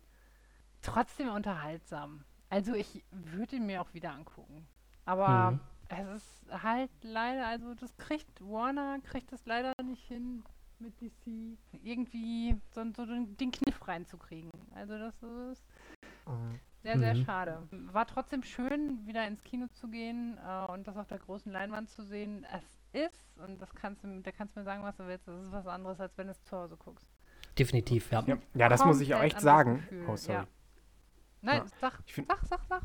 Trotzdem 0.83 1.29
unterhaltsam. 1.29 2.25
Also 2.51 2.75
ich 2.75 3.03
würde 3.11 3.57
ihn 3.57 3.67
mir 3.67 3.81
auch 3.81 3.93
wieder 3.95 4.13
angucken. 4.13 4.67
Aber 5.05 5.53
Mhm. 5.53 5.61
es 5.89 6.09
ist 6.23 6.63
halt 6.63 6.91
leider, 7.03 7.47
also 7.47 7.75
das 7.75 7.97
kriegt 7.97 8.41
Warner, 8.41 8.99
kriegt 9.03 9.33
es 9.33 9.45
leider 9.47 9.73
nicht 9.83 10.05
hin 10.07 10.43
mit 10.79 11.01
DC 11.01 11.57
irgendwie 11.83 12.57
so, 12.75 12.85
so 12.93 13.07
den 13.07 13.37
den 13.37 13.51
Kniff 13.53 13.87
reinzukriegen. 13.87 14.51
Also 14.75 14.99
das 14.99 15.15
ist 15.23 15.65
sehr, 16.83 16.99
sehr 16.99 17.15
Mhm. 17.15 17.25
schade. 17.25 17.69
War 17.93 18.07
trotzdem 18.07 18.43
schön, 18.43 19.07
wieder 19.07 19.27
ins 19.27 19.43
Kino 19.45 19.69
zu 19.69 19.87
gehen 19.89 20.37
äh, 20.45 20.65
und 20.73 20.87
das 20.89 20.97
auf 20.97 21.07
der 21.07 21.19
großen 21.19 21.53
Leinwand 21.53 21.89
zu 21.91 22.03
sehen. 22.03 22.45
Es 22.53 22.81
ist, 23.07 23.39
und 23.39 23.61
das 23.63 23.73
kannst 23.75 24.03
du, 24.03 24.21
da 24.21 24.33
kannst 24.33 24.57
du 24.57 24.61
mir 24.61 24.65
sagen, 24.65 24.83
was 24.83 24.97
du 24.97 25.07
willst, 25.07 25.29
das 25.29 25.45
ist 25.45 25.53
was 25.53 25.67
anderes, 25.69 26.01
als 26.01 26.17
wenn 26.19 26.27
du 26.27 26.33
es 26.33 26.43
zu 26.45 26.57
Hause 26.57 26.77
guckst. 26.77 27.07
Definitiv, 27.57 28.11
ja. 28.11 28.23
Ja, 28.27 28.37
ja, 28.55 28.69
das 28.69 28.85
muss 28.85 29.01
ich 29.01 29.15
auch 29.15 29.19
Komplett 29.19 29.35
echt 29.35 29.41
sagen. 29.43 29.75
Gefühl, 29.77 30.07
Oh, 30.09 30.17
sorry. 30.17 30.39
ja. 30.41 30.47
Nein, 31.43 31.59
Ja. 31.59 31.65
sag, 31.81 32.01
Ich 32.07 32.15
find- 32.15 32.29
sag, 32.29 32.41
sag, 32.49 32.61
sag. 32.69 32.83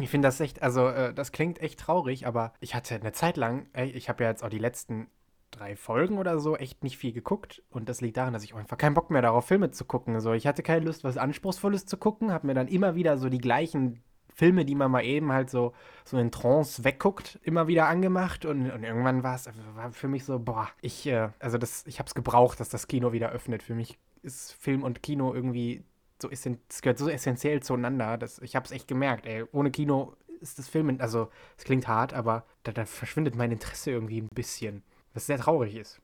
Ich 0.00 0.10
finde 0.10 0.28
das 0.28 0.40
echt, 0.40 0.62
also 0.62 0.86
äh, 0.88 1.12
das 1.12 1.32
klingt 1.32 1.60
echt 1.60 1.80
traurig, 1.80 2.26
aber 2.26 2.52
ich 2.60 2.74
hatte 2.74 2.94
eine 2.94 3.12
Zeit 3.12 3.36
lang, 3.36 3.66
ey, 3.72 3.90
ich 3.90 4.08
habe 4.08 4.22
ja 4.24 4.30
jetzt 4.30 4.44
auch 4.44 4.48
die 4.48 4.58
letzten 4.58 5.08
drei 5.50 5.74
Folgen 5.76 6.18
oder 6.18 6.38
so 6.38 6.56
echt 6.56 6.84
nicht 6.84 6.98
viel 6.98 7.12
geguckt 7.12 7.62
und 7.70 7.88
das 7.88 8.00
liegt 8.00 8.16
daran, 8.16 8.32
dass 8.32 8.44
ich 8.44 8.54
auch 8.54 8.58
einfach 8.58 8.76
keinen 8.78 8.94
Bock 8.94 9.10
mehr 9.10 9.22
darauf, 9.22 9.46
Filme 9.46 9.70
zu 9.70 9.84
gucken. 9.86 10.20
So, 10.20 10.32
ich 10.34 10.46
hatte 10.46 10.62
keine 10.62 10.84
Lust, 10.84 11.04
was 11.04 11.16
Anspruchsvolles 11.16 11.86
zu 11.86 11.96
gucken, 11.96 12.32
habe 12.32 12.46
mir 12.46 12.54
dann 12.54 12.68
immer 12.68 12.94
wieder 12.94 13.16
so 13.18 13.28
die 13.28 13.38
gleichen 13.38 14.02
Filme, 14.32 14.64
die 14.64 14.76
man 14.76 14.90
mal 14.92 15.04
eben 15.04 15.32
halt 15.32 15.50
so, 15.50 15.72
so 16.04 16.16
in 16.18 16.30
Trance 16.30 16.84
wegguckt, 16.84 17.40
immer 17.42 17.66
wieder 17.66 17.88
angemacht 17.88 18.44
und, 18.44 18.70
und 18.70 18.84
irgendwann 18.84 19.24
war 19.24 19.34
es 19.34 19.48
war 19.74 19.90
für 19.90 20.06
mich 20.06 20.24
so, 20.24 20.38
boah, 20.38 20.68
ich, 20.80 21.06
äh, 21.08 21.30
also 21.40 21.58
das, 21.58 21.84
ich 21.88 21.98
habe 21.98 22.06
es 22.06 22.14
gebraucht, 22.14 22.60
dass 22.60 22.68
das 22.68 22.86
Kino 22.86 23.10
wieder 23.10 23.30
öffnet. 23.30 23.64
Für 23.64 23.74
mich 23.74 23.98
ist 24.22 24.52
Film 24.52 24.84
und 24.84 25.02
Kino 25.02 25.34
irgendwie 25.34 25.82
so 26.20 26.30
es 26.30 26.82
gehört 26.82 26.98
so 26.98 27.08
essentiell 27.08 27.62
zueinander, 27.62 28.18
dass 28.18 28.38
ich 28.40 28.56
habe 28.56 28.66
es 28.66 28.72
echt 28.72 28.88
gemerkt, 28.88 29.26
ey, 29.26 29.44
ohne 29.52 29.70
Kino 29.70 30.16
ist 30.40 30.58
das 30.58 30.68
Film, 30.68 30.96
also 31.00 31.30
es 31.56 31.64
klingt 31.64 31.88
hart, 31.88 32.14
aber 32.14 32.44
da, 32.62 32.72
da 32.72 32.84
verschwindet 32.84 33.34
mein 33.34 33.52
Interesse 33.52 33.90
irgendwie 33.90 34.20
ein 34.20 34.28
bisschen, 34.34 34.82
was 35.14 35.26
sehr 35.26 35.38
traurig 35.38 35.74
ist. 35.74 36.00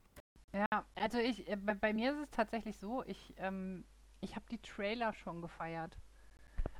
Ja, 0.52 0.85
also 0.94 1.18
ich, 1.18 1.49
äh, 1.49 1.56
bei, 1.56 1.75
bei 1.75 1.92
mir 1.92 2.12
ist 2.12 2.18
es 2.18 2.30
tatsächlich 2.30 2.78
so, 2.78 3.02
ich, 3.06 3.35
ähm, 3.38 3.85
ich 4.21 4.37
habe 4.37 4.44
die 4.50 4.59
Trailer 4.59 5.12
schon 5.12 5.42
gefeiert. 5.42 5.97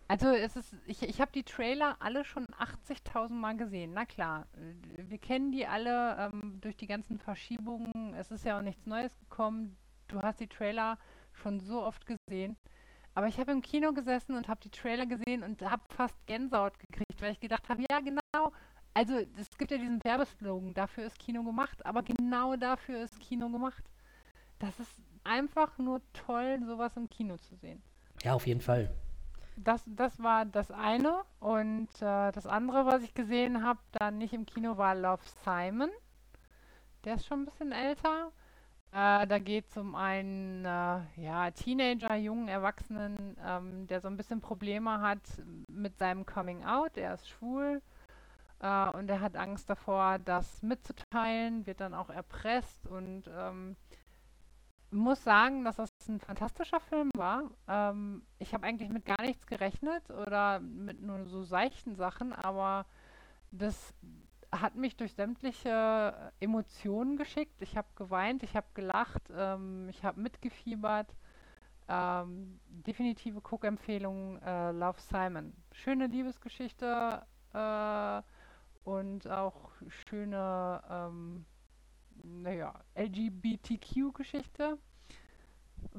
Also 0.07 0.29
es 0.29 0.55
ist, 0.55 0.77
ich, 0.87 1.03
ich 1.03 1.21
habe 1.21 1.33
die 1.33 1.45
Trailer 1.45 1.97
alle 1.99 2.25
schon 2.25 2.47
80.000 2.47 3.31
Mal 3.31 3.57
gesehen. 3.57 3.93
Na 3.95 4.05
klar, 4.05 4.47
wir 4.97 5.19
kennen 5.19 5.51
die 5.51 5.67
alle 5.67 6.17
ähm, 6.19 6.59
durch 6.61 6.77
die 6.77 6.87
ganzen 6.87 7.19
Verschiebungen. 7.19 8.15
Es 8.15 8.31
ist 8.31 8.45
ja 8.45 8.59
auch 8.59 8.63
nichts 8.63 8.87
Neues 8.87 9.19
gekommen. 9.19 9.77
Du 10.09 10.21
hast 10.21 10.41
die 10.41 10.47
Trailer 10.47 10.99
schon 11.33 11.59
so 11.59 11.83
oft 11.83 12.05
gesehen. 12.07 12.57
Aber 13.15 13.29
ich 13.29 13.39
habe 13.39 13.53
im 13.53 13.63
Kino 13.63 13.93
gesessen 13.93 14.37
und 14.37 14.49
habe 14.49 14.61
die 14.61 14.71
Trailer 14.71 15.07
gesehen 15.07 15.43
und 15.43 15.63
habe 15.63 15.83
fast 15.89 16.17
Gänsehaut 16.27 16.79
gekriegt, 16.79 17.21
weil 17.21 17.33
ich 17.33 17.41
gedacht 17.41 17.69
habe, 17.69 17.85
ja 17.89 18.01
genau, 18.01 18.53
Also, 18.93 19.15
es 19.39 19.57
gibt 19.59 19.71
ja 19.71 19.79
diesen 19.79 20.03
Werbeslogan, 20.05 20.73
dafür 20.75 21.05
ist 21.07 21.19
Kino 21.19 21.43
gemacht, 21.43 21.85
aber 21.85 22.03
genau 22.03 22.57
dafür 22.57 23.03
ist 23.03 23.19
Kino 23.21 23.49
gemacht. 23.49 23.83
Das 24.61 24.79
ist 24.79 24.93
einfach 25.25 25.79
nur 25.79 26.01
toll, 26.13 26.61
sowas 26.65 26.97
im 26.97 27.09
Kino 27.11 27.37
zu 27.37 27.57
sehen. 27.57 27.83
Ja, 28.23 28.35
auf 28.35 28.47
jeden 28.47 28.61
Fall. 28.61 28.95
Das, 29.57 29.83
das 29.87 30.21
war 30.23 30.45
das 30.45 30.71
eine. 30.71 31.23
Und 31.41 31.89
äh, 32.01 32.33
das 32.33 32.47
andere, 32.47 32.87
was 32.87 33.03
ich 33.03 33.15
gesehen 33.15 33.65
habe, 33.65 33.81
dann 33.93 34.19
nicht 34.19 34.33
im 34.33 34.47
Kino, 34.47 34.77
war 34.77 34.95
Love 34.95 35.23
Simon. 35.45 35.91
Der 37.05 37.15
ist 37.15 37.27
schon 37.27 37.43
ein 37.43 37.45
bisschen 37.47 37.73
älter. 37.73 38.33
Äh, 38.95 39.27
da 39.27 39.41
geht 39.41 39.67
es 39.69 39.77
um 39.77 39.97
einen 39.97 40.65
äh, 40.65 41.01
ja, 41.17 41.51
Teenager, 41.51 42.15
jungen 42.15 42.47
Erwachsenen, 42.47 43.37
ähm, 43.45 43.89
der 43.89 44.01
so 44.01 44.07
ein 44.07 44.17
bisschen 44.17 44.41
Probleme 44.41 45.01
hat 45.01 45.21
mit 45.69 45.99
seinem 45.99 46.25
Coming 46.25 46.65
Out. 46.65 46.97
Er 46.97 47.15
ist 47.15 47.29
schwul 47.29 47.83
äh, 48.61 48.89
und 48.91 49.11
er 49.11 49.21
hat 49.21 49.35
Angst 49.35 49.69
davor, 49.69 50.21
das 50.21 50.63
mitzuteilen, 50.63 51.67
wird 51.67 51.81
dann 51.81 51.93
auch 51.93 52.09
erpresst 52.09 52.87
und 52.87 53.25
ähm, 53.37 53.75
muss 54.93 55.25
sagen, 55.25 55.65
dass 55.65 55.75
das 55.75 55.89
ein 56.09 56.21
fantastischer 56.21 56.79
Film 56.79 57.11
war. 57.17 57.51
Ähm, 57.67 58.23
ich 58.39 58.55
habe 58.55 58.65
eigentlich 58.65 58.91
mit 58.91 59.07
gar 59.07 59.21
nichts 59.23 59.49
gerechnet 59.49 60.09
oder 60.11 60.61
mit 60.61 61.03
nur 61.03 61.27
so 61.27 61.43
seichten 61.43 61.97
Sachen, 61.97 62.33
aber 62.33 62.87
das 63.51 63.93
hat 64.61 64.77
mich 64.77 64.97
durch 64.97 65.15
sämtliche 65.15 66.33
Emotionen 66.41 67.17
geschickt. 67.17 67.61
Ich 67.61 67.77
habe 67.77 67.89
geweint, 67.97 68.43
ich 68.43 68.57
habe 68.57 68.67
gelacht, 68.75 69.23
ähm, 69.37 69.89
ich 69.89 70.05
habe 70.05 70.21
mitgefiebert. 70.21 71.15
Ähm, 71.87 72.61
definitive 72.67 73.41
Cook-Empfehlung 73.41 74.41
äh, 74.43 74.71
Love 74.73 75.01
Simon. 75.01 75.53
Schöne 75.73 76.07
Liebesgeschichte 76.07 77.23
äh, 77.53 78.23
und 78.85 79.29
auch 79.29 79.71
schöne 80.09 80.83
ähm, 80.91 81.45
naja, 82.23 82.75
LGBTQ-Geschichte. 82.95 84.79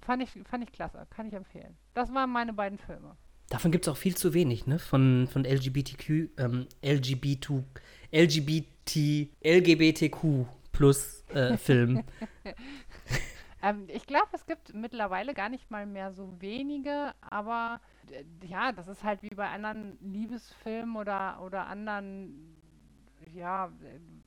Fand 0.02 0.24
ich, 0.24 0.32
fand 0.50 0.64
ich 0.64 0.72
klasse, 0.72 1.06
kann 1.10 1.28
ich 1.28 1.34
empfehlen. 1.34 1.78
Das 1.94 2.14
waren 2.14 2.32
meine 2.32 2.54
beiden 2.54 2.80
Filme. 2.80 3.16
Davon 3.50 3.72
gibt 3.72 3.86
es 3.86 3.94
auch 3.94 3.98
viel 3.98 4.16
zu 4.16 4.34
wenig, 4.34 4.66
ne? 4.66 4.80
Von, 4.80 5.28
von 5.28 5.46
LGBTQ, 5.46 6.30
ähm, 6.38 6.68
LGBT, 6.84 7.64
LGBT, 8.12 9.30
LGBTQ 9.44 10.46
plus 10.72 11.24
äh, 11.30 11.58
Filmen. 11.58 12.04
ähm, 13.64 13.86
ich 13.88 14.06
glaube, 14.06 14.28
es 14.34 14.46
gibt 14.46 14.74
mittlerweile 14.74 15.34
gar 15.34 15.50
nicht 15.50 15.72
mal 15.72 15.86
mehr 15.86 16.12
so 16.12 16.34
wenige, 16.40 17.14
aber 17.22 17.82
äh, 18.12 18.24
ja, 18.48 18.72
das 18.72 18.88
ist 18.88 19.04
halt 19.04 19.24
wie 19.24 19.36
bei 19.36 19.48
anderen 19.48 19.98
Liebesfilmen 20.02 20.96
oder, 20.96 21.42
oder 21.42 21.68
anderen 21.68 22.56
ja, 23.34 23.72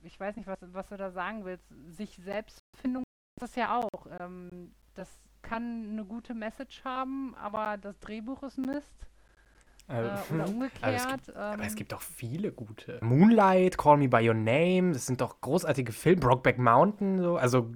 ich 0.03 0.19
weiß 0.19 0.35
nicht, 0.35 0.47
was, 0.47 0.59
was 0.61 0.89
du 0.89 0.97
da 0.97 1.11
sagen 1.11 1.45
willst. 1.45 1.65
Sich 1.87 2.17
Selbstfindung 2.17 3.03
ist 3.35 3.41
das 3.41 3.55
ja 3.55 3.77
auch. 3.77 4.07
Ähm, 4.19 4.73
das 4.93 5.19
kann 5.41 5.91
eine 5.91 6.05
gute 6.05 6.33
Message 6.33 6.83
haben, 6.83 7.35
aber 7.35 7.77
das 7.77 7.99
Drehbuch 7.99 8.43
ist 8.43 8.57
Mist. 8.57 9.08
Äh, 9.89 10.33
oder 10.33 10.47
umgekehrt. 10.47 10.83
Aber 10.83 10.95
es, 10.95 11.07
gibt, 11.07 11.29
ähm, 11.29 11.35
aber 11.35 11.63
es 11.63 11.75
gibt 11.75 11.93
auch 11.93 12.01
viele 12.01 12.51
gute. 12.51 12.99
Moonlight, 13.01 13.77
Call 13.77 13.97
Me 13.97 14.07
By 14.07 14.27
Your 14.27 14.35
Name, 14.35 14.93
das 14.93 15.07
sind 15.07 15.19
doch 15.19 15.41
großartige 15.41 15.91
Filme. 15.91 16.21
Brokeback 16.21 16.59
Mountain, 16.59 17.19
so. 17.19 17.37
Also 17.37 17.71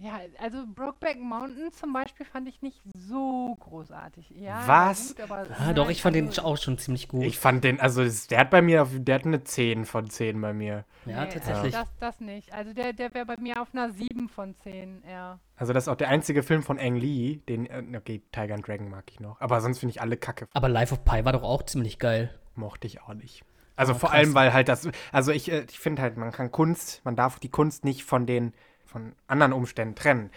ja, 0.00 0.18
also 0.38 0.64
Brokeback 0.74 1.20
Mountain 1.20 1.70
zum 1.72 1.92
Beispiel 1.92 2.24
fand 2.26 2.48
ich 2.48 2.62
nicht 2.62 2.80
so 2.94 3.54
großartig. 3.60 4.30
Ja, 4.30 4.62
Was? 4.66 5.08
Gut, 5.14 5.20
aber 5.20 5.46
Ah, 5.58 5.72
doch, 5.72 5.90
ich 5.90 6.02
fand 6.02 6.16
den 6.16 6.30
auch 6.38 6.56
schon 6.56 6.78
ziemlich 6.78 7.08
gut. 7.08 7.22
Ich 7.24 7.38
fand 7.38 7.62
den, 7.64 7.80
also 7.80 8.02
der 8.30 8.38
hat 8.40 8.50
bei 8.50 8.62
mir, 8.62 8.82
auf- 8.82 8.90
der 8.94 9.14
hat 9.16 9.26
eine 9.26 9.44
10 9.44 9.84
von 9.84 10.08
10 10.08 10.40
bei 10.40 10.52
mir. 10.52 10.84
ja, 11.06 11.24
nee, 11.24 11.30
tatsächlich. 11.30 11.72
Das, 11.74 11.88
das 12.00 12.20
nicht. 12.20 12.52
Also 12.52 12.72
der, 12.72 12.92
der 12.92 13.12
wäre 13.14 13.26
bei 13.26 13.36
mir 13.36 13.60
auf 13.60 13.68
einer 13.72 13.90
7 13.92 14.28
von 14.28 14.54
10 14.56 15.02
eher. 15.04 15.38
Also 15.56 15.72
das 15.72 15.84
ist 15.84 15.88
auch 15.88 15.96
der 15.96 16.08
einzige 16.08 16.42
Film 16.42 16.62
von 16.62 16.78
Ang 16.78 16.96
Lee, 16.96 17.36
den, 17.48 17.66
äh, 17.66 17.82
okay, 17.96 18.22
Tiger 18.32 18.54
and 18.54 18.66
Dragon 18.66 18.88
mag 18.88 19.04
ich 19.10 19.20
noch. 19.20 19.40
Aber 19.40 19.60
sonst 19.60 19.78
finde 19.80 19.90
ich 19.90 20.00
alle 20.00 20.16
kacke. 20.16 20.48
Aber 20.54 20.68
Life 20.68 20.94
of 20.94 21.04
Pi 21.04 21.24
war 21.24 21.32
doch 21.32 21.42
auch 21.42 21.62
ziemlich 21.64 21.98
geil. 21.98 22.34
Mochte 22.54 22.86
ich 22.86 23.02
auch 23.02 23.12
nicht. 23.14 23.44
Also 23.76 23.92
Oh, 23.92 23.96
vor 23.98 24.08
krass. 24.10 24.18
allem, 24.18 24.34
weil 24.34 24.52
halt 24.52 24.68
das, 24.68 24.88
also 25.12 25.30
ich, 25.32 25.50
äh, 25.50 25.64
ich 25.70 25.78
finde 25.78 26.02
halt, 26.02 26.16
man 26.16 26.32
kann 26.32 26.50
Kunst, 26.50 27.00
man 27.04 27.16
darf 27.16 27.38
die 27.38 27.48
Kunst 27.50 27.84
nicht 27.84 28.04
von 28.04 28.26
den, 28.26 28.52
von 28.90 29.14
anderen 29.26 29.52
Umständen 29.52 29.94
trennen. 29.94 30.30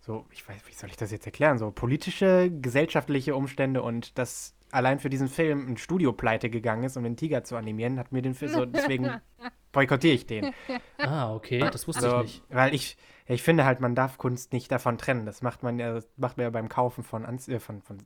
So, 0.00 0.24
ich 0.30 0.48
weiß, 0.48 0.56
wie 0.68 0.72
soll 0.72 0.90
ich 0.90 0.96
das 0.96 1.10
jetzt 1.10 1.26
erklären? 1.26 1.58
So 1.58 1.70
politische, 1.72 2.50
gesellschaftliche 2.50 3.34
Umstände 3.34 3.82
und 3.82 4.16
dass 4.18 4.54
allein 4.70 4.98
für 4.98 5.10
diesen 5.10 5.28
Film 5.28 5.66
ein 5.68 5.76
Studio 5.76 6.12
pleite 6.12 6.50
gegangen 6.50 6.84
ist, 6.84 6.96
um 6.96 7.02
den 7.02 7.16
Tiger 7.16 7.42
zu 7.42 7.56
animieren, 7.56 7.98
hat 7.98 8.12
mir 8.12 8.22
den 8.22 8.34
Film 8.34 8.52
so, 8.52 8.64
deswegen 8.66 9.10
boykottiere 9.72 10.14
ich 10.14 10.26
den. 10.26 10.52
Ah, 10.98 11.34
okay, 11.34 11.58
das 11.58 11.88
wusste 11.88 12.08
So, 12.08 12.16
ich 12.20 12.22
nicht. 12.22 12.44
weil 12.50 12.74
ich, 12.74 12.96
ich 13.26 13.42
finde 13.42 13.64
halt, 13.64 13.80
man 13.80 13.94
darf 13.94 14.18
Kunst 14.18 14.52
nicht 14.52 14.70
davon 14.70 14.98
trennen. 14.98 15.26
Das 15.26 15.42
macht 15.42 15.62
man 15.62 15.78
ja, 15.78 16.00
macht 16.16 16.36
man 16.36 16.44
ja 16.44 16.50
beim 16.50 16.68
Kaufen 16.68 17.02
von, 17.02 17.24
Anzie 17.24 17.54
äh, 17.54 17.60
von, 17.60 17.82
von 17.82 17.98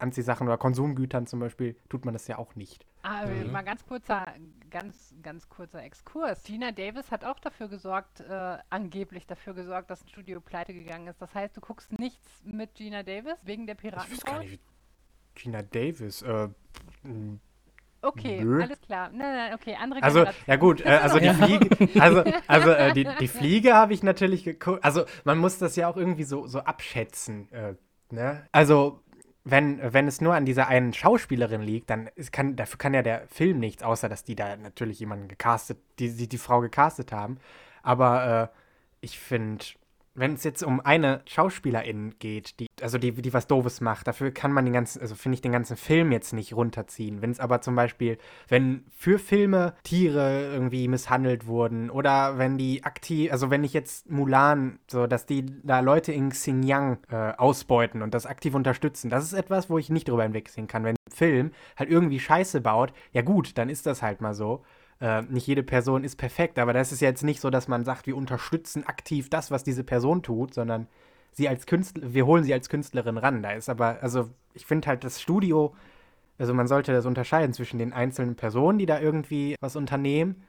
Anziehsachen 0.00 0.46
oder 0.46 0.58
Konsumgütern 0.58 1.26
zum 1.26 1.40
Beispiel, 1.40 1.76
tut 1.88 2.04
man 2.04 2.14
das 2.14 2.26
ja 2.26 2.38
auch 2.38 2.54
nicht. 2.54 2.86
Ah, 3.02 3.26
Mhm. 3.26 3.52
mal 3.52 3.62
ganz 3.62 3.86
kurzer, 3.86 4.26
ganz, 4.70 5.14
ganz 5.22 5.48
kurzer 5.48 5.82
Exkurs. 5.82 6.42
Gina 6.44 6.72
Davis 6.72 7.10
hat 7.10 7.24
auch 7.24 7.38
dafür 7.38 7.68
gesorgt, 7.68 8.20
äh, 8.20 8.58
angeblich 8.68 9.26
dafür 9.26 9.54
gesorgt, 9.54 9.90
dass 9.90 10.02
ein 10.04 10.08
Studio 10.08 10.40
pleite 10.40 10.74
gegangen 10.74 11.06
ist. 11.06 11.20
Das 11.22 11.34
heißt, 11.34 11.56
du 11.56 11.60
guckst 11.60 11.98
nichts 11.98 12.42
mit 12.44 12.74
Gina 12.74 13.02
Davis 13.02 13.36
wegen 13.44 13.66
der 13.66 13.76
Ich 13.80 13.92
weiß 13.94 14.24
gar 14.24 14.40
nicht, 14.40 14.52
wie 14.52 14.60
Gina 15.34 15.62
Davis, 15.62 16.22
äh, 16.22 16.48
Okay, 18.02 18.44
Nö. 18.44 18.62
alles 18.62 18.80
klar. 18.80 19.10
Nein, 19.10 19.34
nein, 19.34 19.54
okay, 19.54 19.74
andere 19.80 20.02
also, 20.02 20.18
Generation. 20.20 20.44
ja 20.46 20.56
gut, 20.56 20.80
äh, 20.80 20.88
also 20.88 21.18
die. 21.18 21.30
Fliege, 21.30 22.00
also, 22.00 22.24
also 22.46 22.70
äh, 22.70 22.92
die, 22.92 23.08
die 23.20 23.28
Fliege 23.28 23.74
habe 23.74 23.94
ich 23.94 24.02
natürlich 24.02 24.44
geguckt, 24.44 24.84
also 24.84 25.04
man 25.24 25.38
muss 25.38 25.58
das 25.58 25.76
ja 25.76 25.88
auch 25.88 25.96
irgendwie 25.96 26.24
so, 26.24 26.46
so 26.46 26.60
abschätzen, 26.60 27.50
äh, 27.52 27.74
ne? 28.10 28.46
Also, 28.52 29.02
wenn, 29.48 29.80
wenn 29.92 30.08
es 30.08 30.20
nur 30.20 30.34
an 30.34 30.44
dieser 30.44 30.66
einen 30.66 30.92
Schauspielerin 30.92 31.62
liegt, 31.62 31.88
dann 31.88 32.10
kann, 32.32 32.56
dafür 32.56 32.78
kann 32.78 32.94
ja 32.94 33.02
der 33.02 33.28
Film 33.28 33.60
nichts, 33.60 33.84
außer 33.84 34.08
dass 34.08 34.24
die 34.24 34.34
da 34.34 34.56
natürlich 34.56 34.98
jemanden 34.98 35.28
gecastet, 35.28 35.78
die, 36.00 36.16
die, 36.16 36.28
die 36.28 36.38
Frau 36.38 36.60
gecastet 36.60 37.12
haben. 37.12 37.38
Aber 37.84 38.50
äh, 38.52 38.56
ich 39.00 39.20
finde, 39.20 39.64
wenn 40.16 40.34
es 40.34 40.44
jetzt 40.44 40.62
um 40.62 40.80
eine 40.80 41.22
Schauspielerin 41.26 42.14
geht, 42.18 42.58
die, 42.58 42.66
also 42.80 42.98
die, 42.98 43.12
die 43.12 43.32
was 43.32 43.46
Doofes 43.46 43.80
macht, 43.80 44.08
dafür 44.08 44.30
kann 44.30 44.52
man 44.52 44.64
den 44.64 44.74
ganzen, 44.74 45.00
also 45.00 45.14
finde 45.14 45.34
ich 45.34 45.42
den 45.42 45.52
ganzen 45.52 45.76
Film 45.76 46.10
jetzt 46.12 46.32
nicht 46.32 46.54
runterziehen. 46.54 47.22
Wenn 47.22 47.30
es 47.30 47.40
aber 47.40 47.60
zum 47.60 47.76
Beispiel, 47.76 48.18
wenn 48.48 48.84
für 48.90 49.18
Filme 49.18 49.74
Tiere 49.84 50.50
irgendwie 50.52 50.88
misshandelt 50.88 51.46
wurden 51.46 51.90
oder 51.90 52.38
wenn 52.38 52.58
die 52.58 52.84
aktiv, 52.84 53.30
also 53.30 53.50
wenn 53.50 53.64
ich 53.64 53.72
jetzt 53.72 54.10
Mulan, 54.10 54.78
so, 54.90 55.06
dass 55.06 55.26
die 55.26 55.46
da 55.62 55.80
Leute 55.80 56.12
in 56.12 56.30
Xinjiang 56.30 56.98
äh, 57.10 57.32
ausbeuten 57.36 58.02
und 58.02 58.14
das 58.14 58.26
aktiv 58.26 58.54
unterstützen, 58.54 59.10
das 59.10 59.24
ist 59.24 59.34
etwas, 59.34 59.70
wo 59.70 59.78
ich 59.78 59.90
nicht 59.90 60.08
drüber 60.08 60.22
hinwegsehen 60.22 60.66
kann. 60.66 60.84
Wenn 60.84 60.96
ein 60.96 61.12
Film 61.12 61.50
halt 61.76 61.90
irgendwie 61.90 62.20
Scheiße 62.20 62.60
baut, 62.60 62.92
ja 63.12 63.22
gut, 63.22 63.58
dann 63.58 63.68
ist 63.68 63.86
das 63.86 64.02
halt 64.02 64.20
mal 64.20 64.34
so. 64.34 64.64
Äh, 65.00 65.22
nicht 65.22 65.46
jede 65.46 65.62
Person 65.62 66.04
ist 66.04 66.16
perfekt, 66.16 66.58
aber 66.58 66.72
das 66.72 66.90
ist 66.92 67.00
jetzt 67.00 67.22
nicht 67.22 67.40
so, 67.40 67.50
dass 67.50 67.68
man 67.68 67.84
sagt, 67.84 68.06
wir 68.06 68.16
unterstützen 68.16 68.86
aktiv 68.86 69.28
das, 69.28 69.50
was 69.50 69.62
diese 69.62 69.84
Person 69.84 70.22
tut, 70.22 70.54
sondern 70.54 70.88
sie 71.32 71.48
als 71.48 71.66
Künstler, 71.66 72.14
wir 72.14 72.24
holen 72.24 72.44
sie 72.44 72.54
als 72.54 72.68
Künstlerin 72.70 73.18
ran. 73.18 73.42
Da 73.42 73.52
ist 73.52 73.68
aber, 73.68 73.98
also 74.02 74.30
ich 74.54 74.64
finde 74.64 74.88
halt 74.88 75.04
das 75.04 75.20
Studio, 75.20 75.74
also 76.38 76.54
man 76.54 76.66
sollte 76.66 76.92
das 76.92 77.04
unterscheiden 77.04 77.52
zwischen 77.52 77.78
den 77.78 77.92
einzelnen 77.92 78.36
Personen, 78.36 78.78
die 78.78 78.86
da 78.86 78.98
irgendwie 79.00 79.56
was 79.60 79.76
unternehmen, 79.76 80.42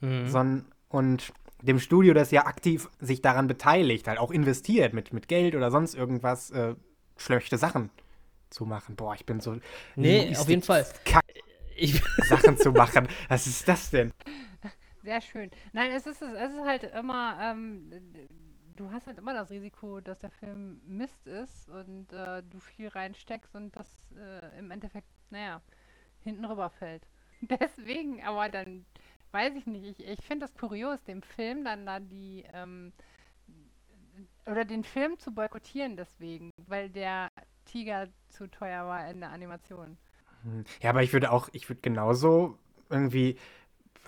Mhm. 0.00 0.28
son 0.28 0.64
und 0.88 1.32
dem 1.62 1.78
Studio, 1.78 2.12
das 2.12 2.32
ja 2.32 2.46
aktiv 2.46 2.88
sich 3.00 3.22
daran 3.22 3.46
beteiligt, 3.46 4.08
halt 4.08 4.18
auch 4.18 4.32
investiert 4.32 4.94
mit, 4.94 5.12
mit 5.12 5.28
Geld 5.28 5.54
oder 5.54 5.70
sonst 5.70 5.94
irgendwas, 5.94 6.50
äh, 6.50 6.74
schlechte 7.16 7.56
Sachen 7.56 7.90
zu 8.50 8.66
machen. 8.66 8.96
Boah, 8.96 9.14
ich 9.14 9.24
bin 9.24 9.38
so. 9.40 9.56
Nee, 9.94 10.36
auf 10.36 10.48
jeden 10.48 10.62
Fall. 10.62 10.84
Kack 11.04 11.22
Sachen 12.28 12.56
zu 12.56 12.72
machen. 12.72 13.08
Was 13.28 13.46
ist 13.46 13.66
das 13.68 13.90
denn? 13.90 14.12
Sehr 15.02 15.20
schön. 15.20 15.50
Nein, 15.72 15.90
es 15.90 16.06
ist, 16.06 16.22
es 16.22 16.52
ist 16.52 16.64
halt 16.64 16.84
immer, 16.84 17.36
ähm, 17.40 17.90
du 18.76 18.90
hast 18.92 19.06
halt 19.06 19.18
immer 19.18 19.34
das 19.34 19.50
Risiko, 19.50 20.00
dass 20.00 20.18
der 20.20 20.30
Film 20.30 20.80
Mist 20.86 21.26
ist 21.26 21.68
und 21.68 22.12
äh, 22.12 22.42
du 22.42 22.60
viel 22.60 22.88
reinsteckst 22.88 23.54
und 23.54 23.74
das 23.76 23.88
äh, 24.16 24.58
im 24.58 24.70
Endeffekt, 24.70 25.08
naja, 25.30 25.60
hinten 26.20 26.44
rüberfällt. 26.44 27.06
Deswegen, 27.40 28.22
aber 28.22 28.48
dann, 28.48 28.86
weiß 29.32 29.54
ich 29.56 29.66
nicht, 29.66 29.98
ich, 29.98 30.06
ich 30.06 30.24
finde 30.24 30.46
das 30.46 30.54
kurios, 30.54 31.02
dem 31.04 31.22
Film 31.22 31.64
dann 31.64 31.84
da 31.84 31.98
die, 31.98 32.44
ähm, 32.52 32.92
oder 34.46 34.64
den 34.64 34.84
Film 34.84 35.18
zu 35.18 35.32
boykottieren 35.32 35.96
deswegen, 35.96 36.50
weil 36.66 36.90
der 36.90 37.28
Tiger 37.64 38.08
zu 38.28 38.46
teuer 38.48 38.86
war 38.86 39.08
in 39.08 39.20
der 39.20 39.30
Animation. 39.30 39.96
Hm. 40.42 40.64
Ja, 40.80 40.90
aber 40.90 41.02
ich 41.02 41.12
würde 41.12 41.30
auch, 41.30 41.48
ich 41.52 41.68
würde 41.68 41.80
genauso 41.80 42.58
irgendwie, 42.90 43.36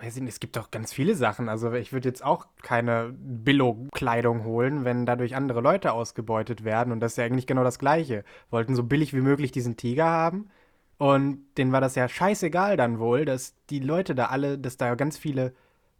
weiß 0.01 0.17
ich 0.17 0.23
nicht, 0.23 0.35
es 0.35 0.41
gibt 0.41 0.57
doch 0.57 0.71
ganz 0.71 0.93
viele 0.93 1.15
Sachen. 1.15 1.49
Also 1.49 1.73
ich 1.73 1.93
würde 1.93 2.09
jetzt 2.09 2.25
auch 2.25 2.47
keine 2.63 3.15
Billo-Kleidung 3.17 4.45
holen, 4.45 4.85
wenn 4.85 5.07
dadurch 5.07 5.37
andere 5.37 5.61
Leute 5.61 5.93
ausgebeutet 5.93 6.65
werden. 6.65 6.93
Und 6.93 7.01
das 7.01 7.13
ist 7.13 7.19
ja 7.19 7.25
eigentlich 7.25 7.47
genau 7.47 7.65
das 7.65 7.79
Gleiche. 7.79 8.25
Wollten 8.51 8.75
so 8.75 8.83
billig 8.83 9.15
wie 9.15 9.21
möglich 9.21 9.53
diesen 9.53 9.77
Tiger 9.77 10.07
haben. 10.07 10.51
Und 10.99 11.45
denen 11.59 11.73
war 11.73 11.81
das 11.81 11.97
ja 11.97 12.09
scheißegal 12.09 12.77
dann 12.77 12.99
wohl, 12.99 13.25
dass 13.25 13.55
die 13.71 13.81
Leute 13.81 14.15
da 14.15 14.27
alle, 14.27 14.59
dass 14.59 14.77
da 14.77 14.95
ganz 14.95 15.19
viele 15.19 15.55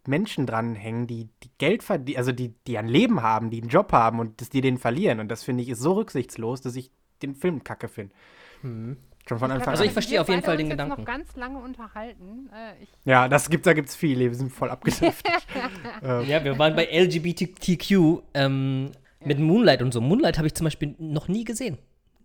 Menschen 0.07 0.45
dranhängen, 0.45 1.07
die, 1.07 1.29
die 1.43 1.51
Geld 1.57 1.83
verdienen, 1.83 2.17
also 2.17 2.31
die, 2.31 2.53
die 2.67 2.77
ein 2.77 2.87
Leben 2.87 3.21
haben, 3.21 3.49
die 3.49 3.61
einen 3.61 3.69
Job 3.69 3.91
haben 3.91 4.19
und 4.19 4.39
dass 4.39 4.49
die 4.49 4.61
den 4.61 4.77
verlieren. 4.77 5.19
Und 5.19 5.29
das 5.29 5.43
finde 5.43 5.63
ich 5.63 5.69
ist 5.69 5.79
so 5.79 5.93
rücksichtslos, 5.93 6.61
dass 6.61 6.75
ich 6.75 6.91
den 7.21 7.35
Film 7.35 7.63
kacke 7.63 7.87
finde. 7.87 8.13
Mhm. 8.61 8.97
Schon 9.27 9.39
von 9.39 9.49
Ich 9.49 9.53
Anfang 9.55 9.63
glaub, 9.63 9.71
Also 9.71 9.83
an. 9.83 9.87
ich 9.87 9.93
verstehe 9.93 10.13
wir 10.17 10.21
auf 10.21 10.29
jeden 10.29 10.43
Fall 10.43 10.53
uns 10.55 10.61
den 10.63 10.69
Gedanken. 10.69 10.99
noch 11.01 11.05
ganz 11.05 11.35
lange 11.35 11.57
unterhalten. 11.59 12.49
Äh, 12.53 12.83
ich, 12.83 12.89
Ja, 13.05 13.27
das 13.27 13.49
gibt's, 13.49 13.65
da 13.65 13.73
gibt's 13.73 13.95
viele, 13.95 14.25
wir 14.25 14.35
sind 14.35 14.51
voll 14.51 14.69
abgedriftet. 14.69 15.31
ähm, 16.03 16.25
Ja, 16.27 16.43
wir 16.43 16.57
waren 16.59 16.75
bei 16.75 16.85
LGBTQ 16.85 18.21
ähm, 18.33 18.91
mit 19.23 19.39
Moonlight 19.39 19.81
und 19.81 19.91
so. 19.93 20.01
Moonlight 20.01 20.37
habe 20.37 20.47
ich 20.47 20.53
zum 20.53 20.65
Beispiel 20.65 20.95
noch 20.99 21.27
nie 21.27 21.43
gesehen. 21.43 21.77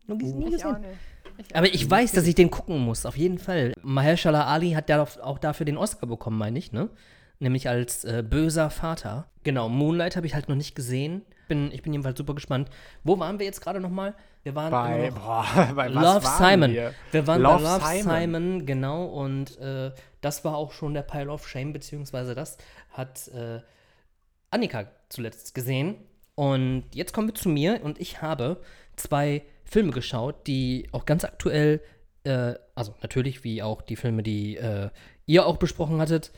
Noch 0.07 0.17
nie 0.19 0.33
nie 0.33 0.55
ich 0.55 0.65
auch 0.65 0.75
gesehen. 0.75 0.81
nicht. 0.83 0.99
Ich 1.49 1.57
Aber 1.57 1.67
ich 1.73 1.91
weiß, 1.91 2.13
dass 2.13 2.27
ich 2.27 2.35
den 2.35 2.51
gucken 2.51 2.79
muss, 2.85 3.07
auf 3.07 3.17
jeden 3.17 3.39
Fall. 3.39 3.73
Mahershala 3.83 4.45
Ali 4.47 4.73
hat 4.73 4.91
ja 4.91 5.03
auch 5.03 5.39
dafür 5.39 5.65
den 5.65 5.79
Oscar 5.79 6.07
bekommen, 6.07 6.37
meine 6.37 6.59
ich, 6.59 6.73
ne? 6.73 6.91
Nämlich 7.39 7.69
als 7.71 8.05
äh, 8.05 8.23
böser 8.29 8.69
Vater. 8.69 9.29
Genau, 9.45 9.71
Moonlight 9.71 10.17
habe 10.17 10.27
ich 10.27 10.35
halt 10.35 10.51
noch 10.51 10.57
nicht 10.57 10.75
gesehen. 10.75 11.23
Bin, 11.51 11.73
ich 11.73 11.83
bin 11.83 11.93
jedenfalls 11.93 12.17
super 12.17 12.37
gespannt. 12.37 12.71
Wo 13.03 13.19
waren 13.19 13.41
wir 13.41 13.45
jetzt 13.45 13.61
gerade 13.61 13.81
nochmal? 13.81 14.15
Wir 14.45 14.55
waren 14.55 14.71
bei, 14.71 15.11
boah, 15.11 15.45
bei 15.75 15.89
Love 15.89 16.25
Simon. 16.25 16.73
Wir? 16.73 16.95
Wir 17.11 17.27
waren 17.27 17.43
Love 17.43 17.65
bei 17.65 17.71
Love 17.71 17.85
Simon. 17.85 18.21
Simon. 18.21 18.67
genau. 18.67 19.05
Und 19.07 19.59
äh, 19.59 19.91
das 20.21 20.45
war 20.45 20.55
auch 20.57 20.71
schon 20.71 20.95
der 20.95 21.03
Pile 21.03 21.29
of 21.29 21.49
Shame, 21.49 21.73
beziehungsweise 21.73 22.37
das 22.37 22.57
hat 22.91 23.27
äh, 23.35 23.61
Annika 24.53 24.87
zuletzt 25.09 25.57
gesehen. 25.57 25.97
Und 26.37 26.85
jetzt 26.95 27.13
kommen 27.13 27.27
wir 27.27 27.35
zu 27.35 27.49
mir 27.49 27.81
und 27.83 28.01
ich 28.01 28.23
habe 28.23 28.61
zwei 28.95 29.43
Filme 29.65 29.91
geschaut, 29.91 30.47
die 30.47 30.89
auch 30.93 31.05
ganz 31.05 31.25
aktuell, 31.25 31.81
äh, 32.23 32.55
also 32.77 32.95
natürlich 33.03 33.43
wie 33.43 33.61
auch 33.61 33.83
die 33.83 33.97
Filme, 33.97 34.23
die 34.23 34.57
äh, 34.57 34.91
ihr 35.27 35.47
auch 35.47 35.57
besprochen 35.57 36.01
hattet, 36.01 36.31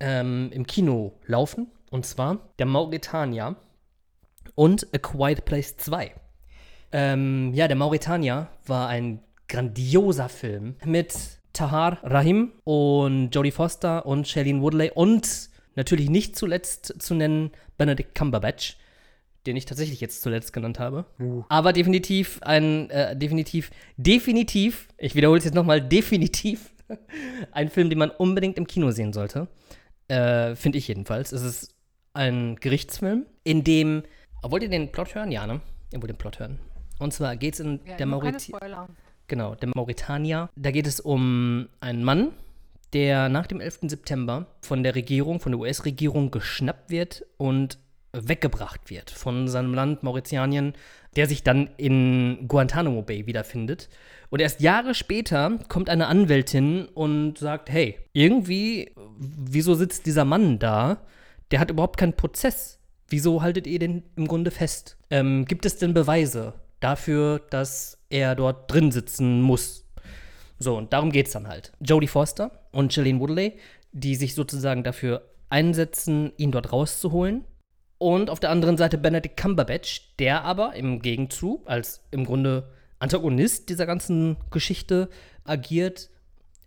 ähm, 0.00 0.50
im 0.52 0.66
Kino 0.66 1.14
laufen. 1.26 1.70
Und 1.90 2.04
zwar 2.04 2.40
Der 2.58 2.66
Mauretanier 2.66 3.54
und 4.56 4.88
A 4.92 4.98
Quiet 4.98 5.44
Place 5.44 5.76
2. 5.76 6.12
Ähm, 6.90 7.54
ja, 7.54 7.68
Der 7.68 7.76
Mauretanier 7.76 8.48
war 8.66 8.88
ein 8.88 9.20
grandioser 9.48 10.28
Film 10.28 10.74
mit 10.84 11.14
Tahar 11.52 11.98
Rahim 12.02 12.52
und 12.64 13.30
Jodie 13.30 13.52
Foster 13.52 14.04
und 14.04 14.26
Shailene 14.26 14.60
Woodley 14.60 14.90
und 14.92 15.50
natürlich 15.76 16.10
nicht 16.10 16.36
zuletzt 16.36 17.00
zu 17.00 17.14
nennen 17.14 17.50
Benedict 17.78 18.14
Cumberbatch, 18.14 18.76
den 19.46 19.56
ich 19.56 19.66
tatsächlich 19.66 20.00
jetzt 20.00 20.22
zuletzt 20.22 20.52
genannt 20.52 20.78
habe. 20.78 21.06
Uh. 21.20 21.44
Aber 21.48 21.72
definitiv 21.72 22.40
ein, 22.42 22.90
äh, 22.90 23.16
definitiv, 23.16 23.70
definitiv, 23.96 24.88
ich 24.98 25.14
wiederhole 25.14 25.38
es 25.38 25.44
jetzt 25.44 25.54
nochmal, 25.54 25.80
definitiv 25.80 26.70
ein 27.52 27.70
Film, 27.70 27.90
den 27.90 27.98
man 27.98 28.10
unbedingt 28.10 28.58
im 28.58 28.66
Kino 28.66 28.90
sehen 28.90 29.12
sollte. 29.12 29.48
Äh, 30.08 30.56
Finde 30.56 30.78
ich 30.78 30.88
jedenfalls. 30.88 31.32
Es 31.32 31.42
ist 31.42 31.74
ein 32.12 32.56
Gerichtsfilm, 32.56 33.26
in 33.44 33.62
dem, 33.64 34.02
wollt 34.42 34.62
ihr 34.62 34.68
den 34.68 34.92
Plot 34.92 35.14
hören? 35.14 35.32
Ja, 35.32 35.46
ne? 35.46 35.60
Ihr 35.92 36.00
wollt 36.00 36.10
den 36.10 36.18
Plot 36.18 36.38
hören. 36.38 36.58
Und 36.98 37.12
zwar 37.12 37.36
geht 37.36 37.54
es 37.54 37.60
in 37.60 37.80
ja, 37.84 37.96
der. 37.96 38.40
Spoiler. 38.40 38.88
Genau, 39.28 39.54
der 39.54 39.70
Mauretanier. 39.74 40.48
Da 40.56 40.70
geht 40.70 40.86
es 40.86 41.00
um 41.00 41.68
einen 41.80 42.04
Mann, 42.04 42.32
der 42.92 43.28
nach 43.28 43.46
dem 43.46 43.60
11. 43.60 43.80
September 43.82 44.46
von 44.62 44.82
der 44.82 44.94
Regierung, 44.94 45.40
von 45.40 45.52
der 45.52 45.58
US-Regierung 45.60 46.30
geschnappt 46.30 46.90
wird 46.90 47.26
und 47.36 47.78
weggebracht 48.12 48.88
wird 48.88 49.10
von 49.10 49.48
seinem 49.48 49.74
Land 49.74 50.02
Mauritanien, 50.02 50.74
der 51.16 51.26
sich 51.26 51.42
dann 51.42 51.70
in 51.76 52.46
Guantanamo 52.48 53.02
Bay 53.02 53.26
wiederfindet. 53.26 53.88
Und 54.30 54.40
erst 54.40 54.60
Jahre 54.60 54.94
später 54.94 55.58
kommt 55.68 55.88
eine 55.88 56.06
Anwältin 56.06 56.86
und 56.86 57.38
sagt, 57.38 57.70
hey, 57.70 57.98
irgendwie, 58.12 58.92
wieso 59.18 59.74
sitzt 59.74 60.06
dieser 60.06 60.24
Mann 60.24 60.58
da? 60.58 61.02
Der 61.50 61.60
hat 61.60 61.70
überhaupt 61.70 61.98
keinen 61.98 62.14
Prozess. 62.14 62.78
Wieso 63.08 63.42
haltet 63.42 63.66
ihr 63.66 63.78
den 63.78 64.02
im 64.16 64.26
Grunde 64.26 64.50
fest? 64.50 64.96
Ähm, 65.10 65.44
gibt 65.44 65.64
es 65.64 65.78
denn 65.78 65.94
Beweise 65.94 66.54
dafür, 66.80 67.40
dass 67.50 67.98
er 68.10 68.34
dort 68.34 68.72
drin 68.72 68.90
sitzen 68.90 69.42
muss? 69.42 69.84
So, 70.58 70.76
und 70.76 70.92
darum 70.92 71.12
geht 71.12 71.26
es 71.26 71.32
dann 71.32 71.48
halt. 71.48 71.72
Jodie 71.80 72.08
Foster 72.08 72.50
und 72.72 72.92
Shailene 72.92 73.20
Woodley, 73.20 73.58
die 73.92 74.16
sich 74.16 74.34
sozusagen 74.34 74.82
dafür 74.82 75.22
einsetzen, 75.48 76.32
ihn 76.36 76.50
dort 76.50 76.72
rauszuholen. 76.72 77.44
Und 77.98 78.28
auf 78.28 78.40
der 78.40 78.50
anderen 78.50 78.76
Seite 78.76 78.98
Benedict 78.98 79.36
Cumberbatch, 79.36 80.14
der 80.18 80.44
aber 80.44 80.74
im 80.74 81.00
Gegenzug 81.00 81.68
als 81.68 82.02
im 82.10 82.24
Grunde 82.24 82.70
Antagonist 82.98 83.68
dieser 83.68 83.86
ganzen 83.86 84.36
Geschichte 84.50 85.08
agiert, 85.44 86.10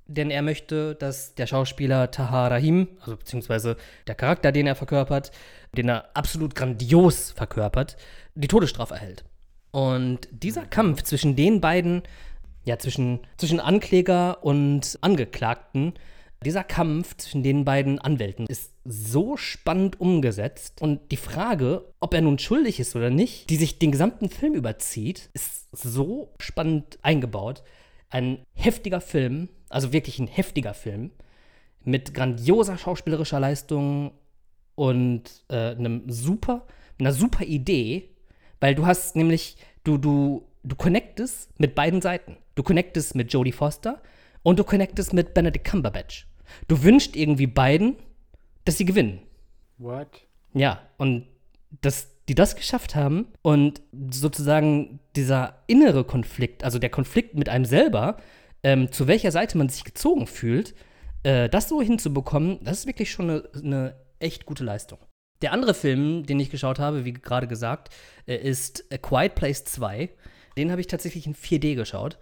denn 0.09 0.31
er 0.31 0.41
möchte, 0.41 0.95
dass 0.95 1.35
der 1.35 1.45
Schauspieler 1.47 2.09
Tahar 2.11 2.51
Rahim, 2.51 2.87
also 2.99 3.15
beziehungsweise 3.15 3.77
der 4.07 4.15
Charakter, 4.15 4.51
den 4.51 4.67
er 4.67 4.75
verkörpert, 4.75 5.31
den 5.77 5.87
er 5.87 6.09
absolut 6.15 6.55
grandios 6.55 7.31
verkörpert, 7.31 7.95
die 8.33 8.47
Todesstrafe 8.47 8.95
erhält. 8.95 9.23
Und 9.71 10.27
dieser 10.31 10.65
Kampf 10.65 11.03
zwischen 11.03 11.35
den 11.35 11.61
beiden, 11.61 12.01
ja, 12.65 12.79
zwischen, 12.79 13.19
zwischen 13.37 13.59
Ankläger 13.59 14.43
und 14.43 14.97
Angeklagten, 15.01 15.93
dieser 16.43 16.63
Kampf 16.63 17.17
zwischen 17.17 17.43
den 17.43 17.65
beiden 17.65 17.99
Anwälten 17.99 18.47
ist 18.47 18.71
so 18.85 19.35
spannend 19.37 19.99
umgesetzt. 19.99 20.81
Und 20.81 21.11
die 21.11 21.17
Frage, 21.17 21.93
ob 21.99 22.13
er 22.13 22.21
nun 22.21 22.39
schuldig 22.39 22.79
ist 22.79 22.95
oder 22.95 23.09
nicht, 23.09 23.49
die 23.49 23.57
sich 23.57 23.77
den 23.77 23.91
gesamten 23.91 24.29
Film 24.29 24.53
überzieht, 24.53 25.29
ist 25.33 25.67
so 25.71 26.33
spannend 26.39 26.97
eingebaut. 27.01 27.61
Ein 28.09 28.45
heftiger 28.53 29.01
Film, 29.01 29.49
also 29.69 29.93
wirklich 29.93 30.19
ein 30.19 30.27
heftiger 30.27 30.73
Film, 30.73 31.11
mit 31.83 32.13
grandioser 32.13 32.77
schauspielerischer 32.77 33.39
Leistung 33.39 34.11
und 34.75 35.23
äh, 35.49 35.71
einem 35.71 36.03
super, 36.09 36.65
einer 36.99 37.13
super 37.13 37.43
Idee, 37.43 38.09
weil 38.59 38.75
du 38.75 38.85
hast 38.85 39.15
nämlich, 39.15 39.57
du, 39.83 39.97
du, 39.97 40.47
du 40.63 40.75
connectest 40.75 41.57
mit 41.59 41.75
beiden 41.75 42.01
Seiten. 42.01 42.37
Du 42.55 42.63
connectest 42.63 43.15
mit 43.15 43.31
Jodie 43.31 43.51
Foster 43.51 44.01
und 44.43 44.59
du 44.59 44.63
connectest 44.63 45.13
mit 45.13 45.33
Benedict 45.33 45.65
Cumberbatch. 45.65 46.27
Du 46.67 46.83
wünschst 46.83 47.15
irgendwie 47.15 47.47
beiden, 47.47 47.95
dass 48.65 48.77
sie 48.77 48.85
gewinnen. 48.85 49.21
What? 49.77 50.25
Ja, 50.53 50.81
und 50.97 51.25
dass 51.81 52.09
die 52.29 52.35
das 52.35 52.55
geschafft 52.55 52.95
haben 52.95 53.27
und 53.41 53.81
sozusagen 54.11 54.99
dieser 55.15 55.63
innere 55.65 56.03
Konflikt, 56.03 56.63
also 56.63 56.77
der 56.77 56.91
Konflikt 56.91 57.33
mit 57.33 57.49
einem 57.49 57.65
selber, 57.65 58.17
ähm, 58.61 58.91
zu 58.91 59.07
welcher 59.07 59.31
Seite 59.31 59.57
man 59.57 59.67
sich 59.67 59.83
gezogen 59.83 60.27
fühlt, 60.27 60.75
äh, 61.23 61.49
das 61.49 61.67
so 61.67 61.81
hinzubekommen, 61.81 62.63
das 62.63 62.79
ist 62.79 62.87
wirklich 62.87 63.11
schon 63.11 63.29
eine, 63.29 63.49
eine 63.55 63.95
echt 64.19 64.45
gute 64.45 64.63
Leistung. 64.63 64.99
Der 65.41 65.53
andere 65.53 65.73
Film, 65.73 66.23
den 66.25 66.39
ich 66.39 66.51
geschaut 66.51 66.77
habe, 66.77 67.03
wie 67.03 67.13
gerade 67.13 67.47
gesagt, 67.47 67.89
äh, 68.27 68.35
ist 68.35 68.85
A 68.93 68.97
Quiet 68.97 69.33
Place 69.33 69.63
2. 69.63 70.09
Den 70.55 70.69
habe 70.69 70.81
ich 70.81 70.87
tatsächlich 70.87 71.25
in 71.25 71.33
4D 71.33 71.75
geschaut 71.75 72.19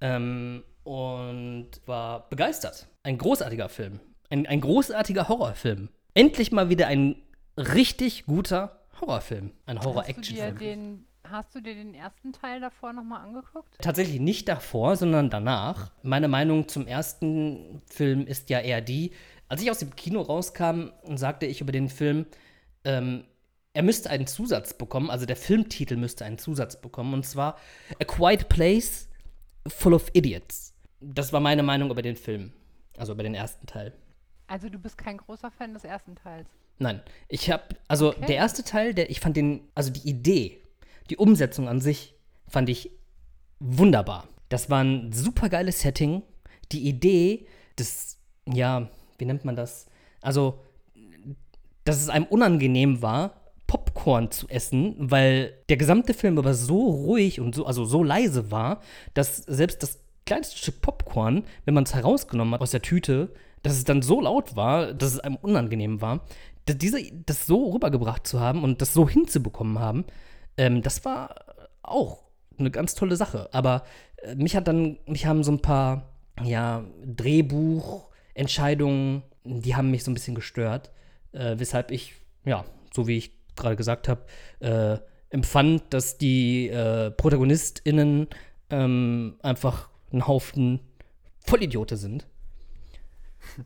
ähm, 0.00 0.62
und 0.84 1.70
war 1.86 2.28
begeistert. 2.28 2.86
Ein 3.02 3.18
großartiger 3.18 3.68
Film. 3.68 3.98
Ein, 4.28 4.46
ein 4.46 4.60
großartiger 4.60 5.28
Horrorfilm. 5.28 5.88
Endlich 6.14 6.52
mal 6.52 6.68
wieder 6.68 6.86
ein 6.86 7.16
richtig 7.56 8.26
guter 8.26 8.79
Horrorfilm. 9.00 9.52
Ein 9.66 9.80
Horror-Action-Film. 9.80 11.04
hast 11.24 11.54
du 11.54 11.60
dir 11.60 11.74
den 11.74 11.94
ersten 11.94 12.32
Teil 12.32 12.60
davor 12.60 12.92
nochmal 12.92 13.22
angeguckt? 13.22 13.76
Tatsächlich 13.80 14.20
nicht 14.20 14.48
davor, 14.48 14.96
sondern 14.96 15.30
danach. 15.30 15.92
Meine 16.02 16.28
Meinung 16.28 16.68
zum 16.68 16.86
ersten 16.86 17.82
Film 17.86 18.26
ist 18.26 18.50
ja 18.50 18.60
eher 18.60 18.80
die, 18.80 19.12
als 19.48 19.62
ich 19.62 19.70
aus 19.70 19.78
dem 19.78 19.96
Kino 19.96 20.20
rauskam, 20.20 20.90
sagte 21.16 21.46
ich 21.46 21.60
über 21.60 21.72
den 21.72 21.88
Film, 21.88 22.26
ähm, 22.84 23.24
er 23.72 23.82
müsste 23.82 24.10
einen 24.10 24.26
Zusatz 24.26 24.74
bekommen, 24.74 25.10
also 25.10 25.26
der 25.26 25.36
Filmtitel 25.36 25.96
müsste 25.96 26.24
einen 26.24 26.38
Zusatz 26.38 26.80
bekommen, 26.80 27.14
und 27.14 27.26
zwar 27.26 27.56
A 28.00 28.04
Quiet 28.04 28.48
Place 28.48 29.08
Full 29.66 29.94
of 29.94 30.10
Idiots. 30.12 30.74
Das 31.00 31.32
war 31.32 31.40
meine 31.40 31.62
Meinung 31.62 31.90
über 31.90 32.02
den 32.02 32.16
Film, 32.16 32.52
also 32.96 33.12
über 33.12 33.22
den 33.22 33.34
ersten 33.34 33.66
Teil. 33.66 33.92
Also 34.46 34.68
du 34.68 34.78
bist 34.78 34.98
kein 34.98 35.16
großer 35.16 35.50
Fan 35.50 35.74
des 35.74 35.84
ersten 35.84 36.16
Teils. 36.16 36.48
Nein, 36.80 37.02
ich 37.28 37.50
habe, 37.50 37.62
also 37.88 38.08
Okay. 38.08 38.26
der 38.26 38.36
erste 38.36 38.64
Teil, 38.64 38.94
der, 38.94 39.10
ich 39.10 39.20
fand 39.20 39.36
den, 39.36 39.68
also 39.74 39.90
die 39.92 40.08
Idee, 40.08 40.62
die 41.10 41.18
Umsetzung 41.18 41.68
an 41.68 41.80
sich, 41.80 42.14
fand 42.48 42.68
ich 42.70 42.90
wunderbar. 43.60 44.26
Das 44.48 44.70
war 44.70 44.82
ein 44.82 45.12
super 45.12 45.50
geiles 45.50 45.82
Setting. 45.82 46.22
Die 46.72 46.88
Idee 46.88 47.46
des, 47.78 48.18
ja, 48.50 48.88
wie 49.18 49.26
nennt 49.26 49.44
man 49.44 49.56
das? 49.56 49.86
Also, 50.22 50.64
dass 51.84 52.00
es 52.00 52.08
einem 52.08 52.24
unangenehm 52.24 53.02
war, 53.02 53.34
Popcorn 53.66 54.30
zu 54.30 54.48
essen, 54.48 54.94
weil 54.98 55.52
der 55.68 55.76
gesamte 55.76 56.14
Film 56.14 56.38
aber 56.38 56.54
so 56.54 56.80
ruhig 56.88 57.40
und 57.40 57.54
so, 57.54 57.66
also 57.66 57.84
so 57.84 58.02
leise 58.02 58.50
war, 58.50 58.80
dass 59.14 59.36
selbst 59.36 59.82
das 59.82 60.00
kleinste 60.24 60.56
Stück 60.56 60.80
Popcorn, 60.80 61.44
wenn 61.66 61.74
man 61.74 61.84
es 61.84 61.94
herausgenommen 61.94 62.54
hat 62.54 62.62
aus 62.62 62.70
der 62.70 62.82
Tüte, 62.82 63.32
dass 63.62 63.74
es 63.74 63.84
dann 63.84 64.02
so 64.02 64.20
laut 64.20 64.56
war, 64.56 64.94
dass 64.94 65.12
es 65.14 65.20
einem 65.20 65.36
unangenehm 65.36 66.00
war. 66.00 66.24
Das, 66.70 66.78
diese, 66.78 67.02
das 67.26 67.46
so 67.46 67.72
rübergebracht 67.72 68.26
zu 68.26 68.40
haben 68.40 68.62
und 68.62 68.80
das 68.80 68.94
so 68.94 69.06
hinzubekommen 69.08 69.78
haben, 69.78 70.04
ähm, 70.56 70.82
das 70.82 71.04
war 71.04 71.34
auch 71.82 72.22
eine 72.58 72.70
ganz 72.70 72.94
tolle 72.94 73.16
Sache. 73.16 73.48
Aber 73.52 73.82
äh, 74.22 74.36
mich 74.36 74.54
hat 74.56 74.68
dann, 74.68 74.98
mich 75.06 75.26
haben 75.26 75.42
so 75.42 75.50
ein 75.52 75.62
paar, 75.62 76.12
ja, 76.42 76.84
Drehbuchentscheidungen, 77.04 79.22
die 79.44 79.74
haben 79.74 79.90
mich 79.90 80.04
so 80.04 80.10
ein 80.10 80.14
bisschen 80.14 80.34
gestört, 80.34 80.90
äh, 81.32 81.58
weshalb 81.58 81.90
ich, 81.90 82.14
ja, 82.44 82.64
so 82.94 83.06
wie 83.06 83.18
ich 83.18 83.32
gerade 83.56 83.76
gesagt 83.76 84.08
habe, 84.08 84.24
äh, 84.60 84.98
empfand, 85.30 85.92
dass 85.92 86.18
die 86.18 86.68
äh, 86.68 87.10
ProtagonistInnen 87.10 88.28
ähm, 88.70 89.38
einfach 89.42 89.88
ein 90.12 90.26
Haufen 90.26 90.80
Vollidiote 91.46 91.96
sind. 91.96 92.26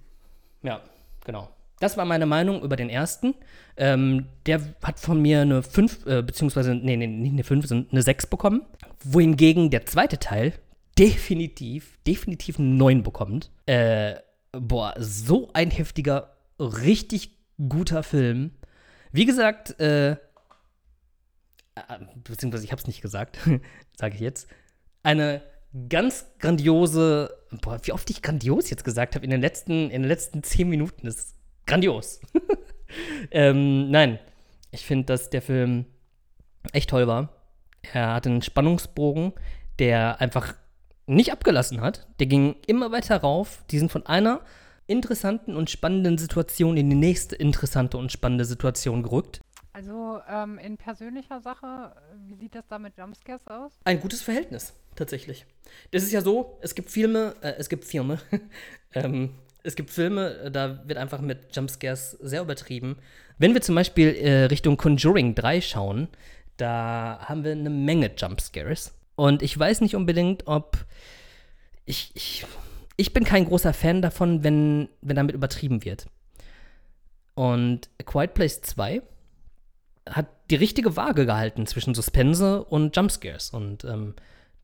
Ja, 0.62 0.80
genau. 1.26 1.50
Das 1.84 1.98
war 1.98 2.06
meine 2.06 2.24
Meinung 2.24 2.62
über 2.62 2.76
den 2.76 2.88
ersten. 2.88 3.34
Ähm, 3.76 4.24
der 4.46 4.62
hat 4.82 4.98
von 4.98 5.20
mir 5.20 5.42
eine 5.42 5.62
5, 5.62 6.06
äh, 6.06 6.22
beziehungsweise, 6.22 6.74
nee, 6.74 6.96
nee, 6.96 7.06
nicht 7.06 7.34
eine 7.34 7.44
5, 7.44 7.66
sondern 7.66 7.90
eine 7.90 8.00
6 8.00 8.28
bekommen. 8.28 8.62
Wohingegen 9.02 9.68
der 9.68 9.84
zweite 9.84 10.18
Teil 10.18 10.54
definitiv, 10.98 11.98
definitiv 12.06 12.58
eine 12.58 12.68
9 12.68 13.02
bekommt. 13.02 13.50
Äh, 13.66 14.14
boah, 14.52 14.94
so 14.96 15.50
ein 15.52 15.70
heftiger, 15.70 16.34
richtig 16.58 17.36
guter 17.68 18.02
Film. 18.02 18.52
Wie 19.12 19.26
gesagt, 19.26 19.78
äh, 19.78 20.12
äh 20.12 20.16
beziehungsweise 22.26 22.64
ich 22.64 22.72
habe 22.72 22.80
es 22.80 22.86
nicht 22.86 23.02
gesagt, 23.02 23.38
sage 23.94 24.14
ich 24.14 24.22
jetzt. 24.22 24.48
Eine 25.02 25.42
ganz 25.90 26.24
grandiose, 26.38 27.36
boah, 27.60 27.78
wie 27.82 27.92
oft 27.92 28.08
ich 28.08 28.22
grandios 28.22 28.70
jetzt 28.70 28.84
gesagt 28.84 29.16
habe 29.16 29.26
in 29.26 29.30
den 29.30 29.42
letzten, 29.42 29.90
in 29.90 30.00
den 30.00 30.08
letzten 30.08 30.42
10 30.42 30.66
Minuten. 30.66 31.04
Das 31.04 31.16
ist 31.16 31.34
grandios. 31.66 32.20
ähm, 33.30 33.90
nein, 33.90 34.18
ich 34.70 34.84
finde, 34.84 35.06
dass 35.06 35.30
der 35.30 35.42
Film 35.42 35.86
echt 36.72 36.90
toll 36.90 37.06
war. 37.06 37.30
Er 37.92 38.14
hatte 38.14 38.30
einen 38.30 38.42
Spannungsbogen, 38.42 39.32
der 39.78 40.20
einfach 40.20 40.54
nicht 41.06 41.32
abgelassen 41.32 41.80
hat. 41.80 42.06
Der 42.18 42.26
ging 42.26 42.56
immer 42.66 42.92
weiter 42.92 43.16
rauf. 43.18 43.64
Die 43.70 43.78
sind 43.78 43.92
von 43.92 44.06
einer 44.06 44.40
interessanten 44.86 45.56
und 45.56 45.70
spannenden 45.70 46.18
Situation 46.18 46.76
in 46.76 46.90
die 46.90 46.96
nächste 46.96 47.36
interessante 47.36 47.96
und 47.96 48.12
spannende 48.12 48.44
Situation 48.44 49.02
gerückt. 49.02 49.40
Also 49.72 50.20
ähm, 50.28 50.58
in 50.58 50.76
persönlicher 50.76 51.40
Sache, 51.40 51.94
wie 52.26 52.34
sieht 52.34 52.54
das 52.54 52.68
da 52.68 52.78
mit 52.78 52.96
Jumpscares 52.96 53.46
aus? 53.48 53.72
Ein 53.84 53.98
gutes 53.98 54.22
Verhältnis, 54.22 54.72
tatsächlich. 54.94 55.46
Das 55.90 56.04
ist 56.04 56.12
ja 56.12 56.20
so, 56.20 56.58
es 56.62 56.76
gibt 56.76 56.90
Filme, 56.90 57.34
äh, 57.40 57.54
es 57.58 57.68
gibt 57.68 57.84
Filme, 57.84 58.20
ähm, 58.94 59.34
es 59.64 59.74
gibt 59.74 59.90
Filme, 59.90 60.36
äh, 60.36 60.50
da 60.50 60.86
wird 60.86 60.98
einfach 60.98 61.20
mit 61.20 61.56
Jumpscares 61.56 62.12
sehr 62.20 62.42
übertrieben. 62.42 62.96
Wenn 63.38 63.54
wir 63.54 63.62
zum 63.62 63.74
Beispiel 63.74 64.14
äh, 64.14 64.44
Richtung 64.44 64.76
Conjuring 64.76 65.34
3 65.34 65.60
schauen, 65.60 66.08
da 66.56 67.18
haben 67.22 67.42
wir 67.42 67.52
eine 67.52 67.70
Menge 67.70 68.12
Jumpscares. 68.16 68.94
Und 69.16 69.42
ich 69.42 69.58
weiß 69.58 69.80
nicht 69.80 69.96
unbedingt, 69.96 70.46
ob. 70.46 70.84
Ich, 71.86 72.12
ich, 72.14 72.46
ich 72.96 73.12
bin 73.12 73.24
kein 73.24 73.44
großer 73.44 73.72
Fan 73.74 74.02
davon, 74.02 74.44
wenn, 74.44 74.88
wenn 75.00 75.16
damit 75.16 75.34
übertrieben 75.34 75.84
wird. 75.84 76.06
Und 77.34 77.88
A 78.00 78.04
Quiet 78.04 78.34
Place 78.34 78.62
2 78.62 79.02
hat 80.08 80.26
die 80.50 80.56
richtige 80.56 80.96
Waage 80.96 81.26
gehalten 81.26 81.66
zwischen 81.66 81.94
Suspense 81.94 82.62
und 82.64 82.94
Jumpscares. 82.94 83.50
Und 83.50 83.84
ähm, 83.84 84.14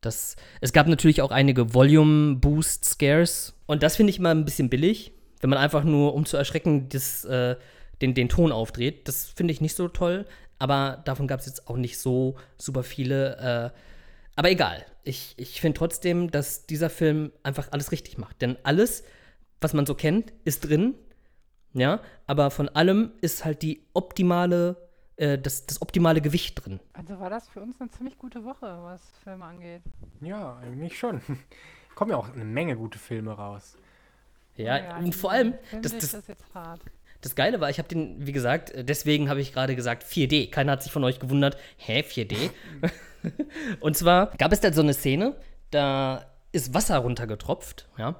das, 0.01 0.35
es 0.59 0.73
gab 0.73 0.87
natürlich 0.87 1.21
auch 1.21 1.31
einige 1.31 1.73
Volume-Boost-Scares. 1.73 3.53
Und 3.67 3.83
das 3.83 3.95
finde 3.95 4.09
ich 4.09 4.19
immer 4.19 4.31
ein 4.31 4.45
bisschen 4.45 4.69
billig, 4.69 5.13
wenn 5.39 5.49
man 5.49 5.59
einfach 5.59 5.83
nur, 5.83 6.13
um 6.15 6.25
zu 6.25 6.37
erschrecken, 6.37 6.89
das, 6.89 7.23
äh, 7.25 7.55
den, 8.01 8.13
den 8.13 8.27
Ton 8.27 8.51
aufdreht. 8.51 9.07
Das 9.07 9.25
finde 9.25 9.53
ich 9.53 9.61
nicht 9.61 9.75
so 9.75 9.87
toll. 9.87 10.25
Aber 10.57 11.01
davon 11.05 11.27
gab 11.27 11.39
es 11.39 11.45
jetzt 11.45 11.67
auch 11.67 11.77
nicht 11.77 11.97
so 11.99 12.35
super 12.57 12.83
viele. 12.83 13.37
Äh, 13.37 13.77
aber 14.35 14.51
egal. 14.51 14.85
Ich, 15.03 15.33
ich 15.37 15.61
finde 15.61 15.77
trotzdem, 15.77 16.29
dass 16.29 16.67
dieser 16.67 16.89
Film 16.89 17.31
einfach 17.43 17.69
alles 17.71 17.91
richtig 17.91 18.17
macht. 18.17 18.41
Denn 18.41 18.57
alles, 18.63 19.03
was 19.59 19.73
man 19.73 19.85
so 19.85 19.95
kennt, 19.95 20.33
ist 20.43 20.67
drin. 20.67 20.95
Ja, 21.73 22.01
aber 22.27 22.51
von 22.51 22.69
allem 22.69 23.13
ist 23.21 23.45
halt 23.45 23.61
die 23.61 23.87
optimale 23.93 24.90
äh, 25.21 25.37
das, 25.37 25.67
das 25.67 25.81
optimale 25.81 26.19
Gewicht 26.19 26.65
drin. 26.65 26.79
Also 26.93 27.19
war 27.19 27.29
das 27.29 27.47
für 27.47 27.61
uns 27.61 27.79
eine 27.79 27.91
ziemlich 27.91 28.17
gute 28.17 28.43
Woche, 28.43 28.79
was 28.81 29.01
Filme 29.23 29.45
angeht. 29.45 29.81
Ja, 30.19 30.57
eigentlich 30.57 30.97
schon. 30.97 31.21
Kommen 31.95 32.11
ja 32.11 32.17
auch 32.17 32.33
eine 32.33 32.43
Menge 32.43 32.75
gute 32.75 32.97
Filme 32.97 33.31
raus. 33.31 33.77
Ja, 34.57 34.77
ja 34.77 34.97
und 34.97 35.13
vor 35.13 35.31
allem, 35.31 35.53
das, 35.81 35.95
das, 35.95 36.11
das, 36.11 36.23
das 37.21 37.35
Geile 37.35 37.61
war, 37.61 37.69
ich 37.69 37.77
habe 37.77 37.87
den, 37.87 38.25
wie 38.25 38.31
gesagt, 38.31 38.71
äh, 38.71 38.83
deswegen 38.83 39.29
habe 39.29 39.41
ich 39.41 39.53
gerade 39.53 39.75
gesagt 39.75 40.03
4D. 40.03 40.49
Keiner 40.49 40.71
hat 40.71 40.83
sich 40.83 40.91
von 40.91 41.03
euch 41.03 41.19
gewundert, 41.19 41.55
hä, 41.77 42.01
4D? 42.01 42.49
und 43.79 43.95
zwar 43.95 44.35
gab 44.37 44.51
es 44.51 44.59
da 44.59 44.73
so 44.73 44.81
eine 44.81 44.95
Szene, 44.95 45.35
da 45.69 46.25
ist 46.51 46.73
Wasser 46.73 46.97
runtergetropft, 46.97 47.87
ja. 47.97 48.15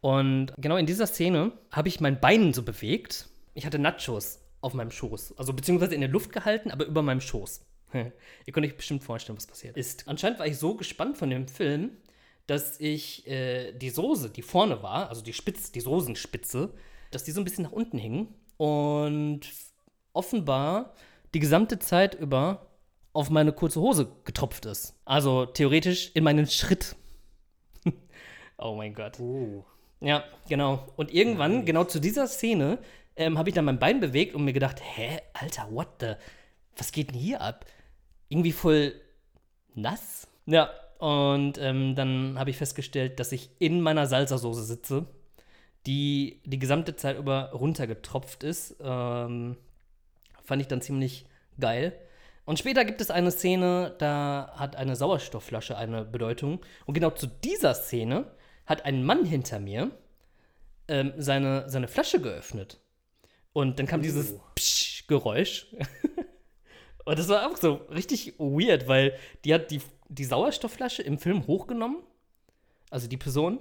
Und 0.00 0.54
genau 0.56 0.78
in 0.78 0.86
dieser 0.86 1.06
Szene 1.06 1.52
habe 1.70 1.88
ich 1.88 2.00
mein 2.00 2.18
Bein 2.18 2.54
so 2.54 2.62
bewegt. 2.62 3.28
Ich 3.52 3.66
hatte 3.66 3.78
Nachos 3.78 4.40
auf 4.60 4.74
meinem 4.74 4.90
Schoß. 4.90 5.34
Also 5.38 5.52
beziehungsweise 5.52 5.94
in 5.94 6.00
der 6.00 6.10
Luft 6.10 6.32
gehalten, 6.32 6.70
aber 6.70 6.84
über 6.84 7.02
meinem 7.02 7.20
Schoß. 7.20 7.66
Ihr 7.92 8.52
könnt 8.52 8.66
euch 8.66 8.76
bestimmt 8.76 9.02
vorstellen, 9.02 9.36
was 9.36 9.46
passiert 9.46 9.76
ist. 9.76 10.06
Anscheinend 10.06 10.38
war 10.38 10.46
ich 10.46 10.58
so 10.58 10.74
gespannt 10.74 11.18
von 11.18 11.30
dem 11.30 11.48
Film, 11.48 11.96
dass 12.46 12.80
ich 12.80 13.26
äh, 13.28 13.72
die 13.72 13.90
Soße, 13.90 14.30
die 14.30 14.42
vorne 14.42 14.82
war, 14.82 15.08
also 15.08 15.22
die 15.22 15.32
Spitze, 15.32 15.72
die 15.72 15.80
Soßenspitze, 15.80 16.72
dass 17.10 17.24
die 17.24 17.30
so 17.30 17.40
ein 17.40 17.44
bisschen 17.44 17.64
nach 17.64 17.72
unten 17.72 17.98
hing 17.98 18.28
und 18.56 19.40
offenbar 20.12 20.94
die 21.34 21.40
gesamte 21.40 21.78
Zeit 21.78 22.14
über 22.14 22.66
auf 23.12 23.30
meine 23.30 23.52
kurze 23.52 23.80
Hose 23.80 24.12
getropft 24.24 24.66
ist. 24.66 24.94
Also 25.04 25.46
theoretisch 25.46 26.10
in 26.14 26.24
meinen 26.24 26.46
Schritt. 26.46 26.96
oh 28.58 28.74
mein 28.74 28.94
Gott. 28.94 29.18
Oh. 29.20 29.64
Ja, 30.00 30.24
genau. 30.48 30.86
Und 30.96 31.12
irgendwann, 31.12 31.58
nice. 31.58 31.66
genau 31.66 31.84
zu 31.84 32.00
dieser 32.00 32.26
Szene, 32.26 32.78
ähm, 33.20 33.38
habe 33.38 33.50
ich 33.50 33.54
dann 33.54 33.66
mein 33.66 33.78
Bein 33.78 34.00
bewegt 34.00 34.34
und 34.34 34.44
mir 34.44 34.54
gedacht, 34.54 34.80
hä, 34.82 35.20
Alter, 35.34 35.68
what 35.70 35.88
the, 36.00 36.14
was 36.76 36.90
geht 36.90 37.10
denn 37.10 37.18
hier 37.18 37.42
ab? 37.42 37.66
Irgendwie 38.30 38.52
voll 38.52 38.94
nass. 39.74 40.26
Ja, 40.46 40.70
und 40.98 41.58
ähm, 41.58 41.94
dann 41.94 42.38
habe 42.38 42.50
ich 42.50 42.56
festgestellt, 42.56 43.20
dass 43.20 43.32
ich 43.32 43.50
in 43.58 43.82
meiner 43.82 44.06
Salsa-Soße 44.06 44.62
sitze, 44.62 45.06
die 45.86 46.40
die 46.44 46.58
gesamte 46.58 46.96
Zeit 46.96 47.18
über 47.18 47.50
runtergetropft 47.52 48.42
ist. 48.42 48.76
Ähm, 48.82 49.58
fand 50.42 50.62
ich 50.62 50.68
dann 50.68 50.80
ziemlich 50.80 51.26
geil. 51.58 51.92
Und 52.46 52.58
später 52.58 52.86
gibt 52.86 53.02
es 53.02 53.10
eine 53.10 53.30
Szene, 53.30 53.94
da 53.98 54.52
hat 54.56 54.76
eine 54.76 54.96
Sauerstoffflasche 54.96 55.76
eine 55.76 56.06
Bedeutung. 56.06 56.60
Und 56.86 56.94
genau 56.94 57.10
zu 57.10 57.26
dieser 57.26 57.74
Szene 57.74 58.30
hat 58.64 58.86
ein 58.86 59.04
Mann 59.04 59.26
hinter 59.26 59.60
mir 59.60 59.90
ähm, 60.88 61.12
seine, 61.18 61.68
seine 61.68 61.86
Flasche 61.86 62.20
geöffnet. 62.20 62.79
Und 63.52 63.78
dann 63.78 63.86
kam 63.86 64.02
dieses 64.02 64.32
oh. 64.32 64.42
Psch-Geräusch. 64.54 65.66
und 67.04 67.18
das 67.18 67.28
war 67.28 67.50
auch 67.50 67.56
so 67.56 67.74
richtig 67.90 68.34
weird, 68.38 68.88
weil 68.88 69.16
die 69.44 69.54
hat 69.54 69.70
die, 69.70 69.80
die 70.08 70.24
Sauerstoffflasche 70.24 71.02
im 71.02 71.18
Film 71.18 71.46
hochgenommen. 71.46 71.98
Also 72.90 73.08
die 73.08 73.16
Person. 73.16 73.58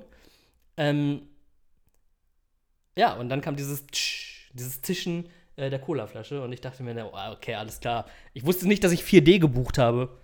Ähm, 0.78 1.28
ja, 2.98 3.14
und 3.14 3.30
dann 3.30 3.42
kam 3.42 3.56
dieses 3.56 3.86
Tsch, 3.88 4.52
dieses 4.54 4.82
Zischen 4.82 5.30
äh, 5.56 5.70
der 5.70 5.80
Colaflasche 5.80 6.42
und 6.42 6.52
ich 6.52 6.62
dachte 6.62 6.84
mir, 6.84 7.12
okay, 7.32 7.56
alles 7.56 7.80
klar. 7.80 8.06
Ich 8.34 8.46
wusste 8.46 8.68
nicht, 8.68 8.84
dass 8.84 8.92
ich 8.92 9.02
4D 9.02 9.40
gebucht 9.40 9.78
habe. 9.78 10.18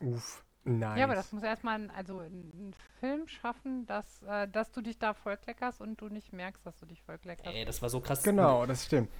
Uff. 0.00 0.41
Nice. 0.64 0.98
Ja, 0.98 1.04
aber 1.04 1.16
das 1.16 1.32
muss 1.32 1.42
erstmal 1.42 1.90
also 1.90 2.20
einen 2.20 2.74
Film 3.00 3.26
schaffen, 3.26 3.84
dass, 3.86 4.22
äh, 4.22 4.46
dass 4.46 4.70
du 4.70 4.80
dich 4.80 4.98
da 4.98 5.12
voll 5.12 5.36
kleckerst 5.36 5.80
und 5.80 6.00
du 6.00 6.08
nicht 6.08 6.32
merkst, 6.32 6.64
dass 6.64 6.78
du 6.78 6.86
dich 6.86 7.02
voll 7.02 7.18
kleckerst. 7.18 7.54
Ey, 7.54 7.64
das 7.64 7.82
war 7.82 7.88
so 7.88 8.00
krass. 8.00 8.22
Genau, 8.22 8.64
das 8.64 8.86
stimmt. 8.86 9.10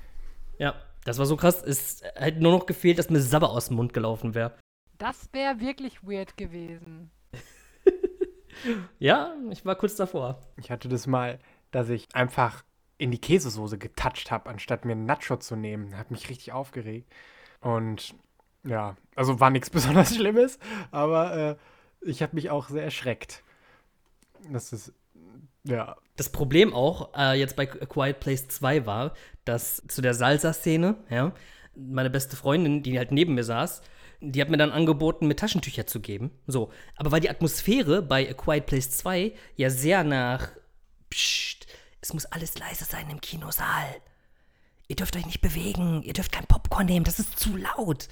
Ja, 0.59 0.75
das 1.05 1.19
war 1.19 1.27
so 1.27 1.37
krass. 1.37 1.63
Es 1.63 2.03
hätte 2.15 2.41
nur 2.41 2.53
noch 2.53 2.67
gefehlt, 2.67 2.99
dass 2.99 3.11
mir 3.11 3.21
Sabber 3.21 3.51
aus 3.51 3.69
dem 3.69 3.77
Mund 3.77 3.93
gelaufen 3.93 4.35
wäre. 4.35 4.57
Das 4.99 5.29
wäre 5.33 5.59
wirklich 5.59 6.05
weird 6.05 6.37
gewesen. 6.37 7.11
ja, 9.01 9.35
ich 9.51 9.65
war 9.65 9.75
kurz 9.75 9.97
davor. 9.97 10.41
Ich 10.57 10.71
hatte 10.71 10.89
das 10.89 11.09
mal, 11.09 11.41
dass 11.73 11.89
ich 11.89 12.15
einfach 12.15 12.63
in 12.99 13.11
die 13.11 13.21
Käsesoße 13.21 13.79
getatscht 13.79 14.31
habe, 14.31 14.49
anstatt 14.49 14.85
mir 14.85 14.93
einen 14.93 15.07
Nacho 15.07 15.37
zu 15.39 15.57
nehmen. 15.57 15.99
Hat 15.99 16.13
mich 16.13 16.29
richtig 16.29 16.53
aufgeregt. 16.53 17.13
Und 17.61 18.15
ja, 18.65 18.97
also 19.15 19.41
war 19.41 19.51
nichts 19.51 19.71
besonders 19.71 20.15
Schlimmes, 20.15 20.59
aber 20.91 21.37
äh, 21.37 21.57
ich 22.09 22.23
habe 22.23 22.35
mich 22.35 22.51
auch 22.51 22.69
sehr 22.69 22.85
erschreckt. 22.85 23.43
Das 24.51 24.73
ist, 24.73 24.93
ja. 25.65 25.97
Das 26.17 26.31
Problem 26.31 26.75
auch 26.75 27.17
äh, 27.17 27.39
jetzt 27.39 27.57
bei 27.57 27.71
A 27.71 27.87
Quiet 27.87 28.21
Place 28.21 28.49
2 28.49 28.87
war, 28.87 29.15
dass 29.45 29.83
zu 29.89 30.03
der 30.03 30.15
Salsa-Szene, 30.15 30.97
ja, 31.09 31.33
meine 31.75 32.11
beste 32.11 32.37
Freundin, 32.37 32.83
die 32.83 32.99
halt 32.99 33.13
neben 33.13 33.35
mir 33.35 33.45
saß, 33.45 33.83
die 34.21 34.41
hat 34.41 34.51
mir 34.51 34.59
dann 34.59 34.71
angeboten, 34.71 35.27
mir 35.27 35.37
Taschentücher 35.37 35.87
zu 35.87 36.01
geben. 36.01 36.31
So. 36.47 36.71
Aber 36.97 37.11
weil 37.11 37.21
die 37.21 37.31
Atmosphäre 37.31 38.03
bei 38.03 38.29
A 38.29 38.35
Quiet 38.35 38.67
Place 38.67 38.91
2 38.91 39.33
ja 39.57 39.71
sehr 39.71 40.05
nach 40.05 40.51
Psst, 41.11 41.67
es 42.01 42.13
muss 42.13 42.27
alles 42.27 42.59
leise 42.59 42.85
sein 42.85 43.09
im 43.11 43.21
Kinosaal. 43.21 43.89
Ihr 44.89 44.97
dürft 44.97 45.17
euch 45.17 45.27
nicht 45.27 45.41
bewegen, 45.41 46.03
ihr 46.03 46.13
dürft 46.13 46.33
kein 46.33 46.47
Popcorn 46.47 46.87
nehmen, 46.87 47.05
das 47.05 47.19
ist 47.19 47.39
zu 47.39 47.57
laut 47.57 48.09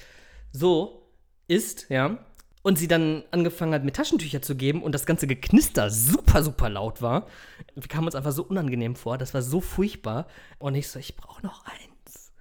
so 0.52 1.08
ist, 1.48 1.90
ja. 1.90 2.18
und 2.62 2.78
sie 2.78 2.88
dann 2.88 3.24
angefangen 3.30 3.74
hat, 3.74 3.84
mir 3.84 3.92
Taschentücher 3.92 4.42
zu 4.42 4.54
geben 4.54 4.82
und 4.82 4.94
das 4.94 5.06
ganze 5.06 5.26
Geknister 5.26 5.90
super, 5.90 6.42
super 6.42 6.68
laut 6.68 7.02
war. 7.02 7.26
Wir 7.74 7.88
kamen 7.88 8.06
uns 8.06 8.14
einfach 8.14 8.32
so 8.32 8.44
unangenehm 8.44 8.96
vor. 8.96 9.18
Das 9.18 9.34
war 9.34 9.42
so 9.42 9.60
furchtbar. 9.60 10.26
Und 10.58 10.74
ich 10.74 10.88
so, 10.88 10.98
ich 10.98 11.16
brauche 11.16 11.44
noch 11.44 11.64
eins. 11.64 12.32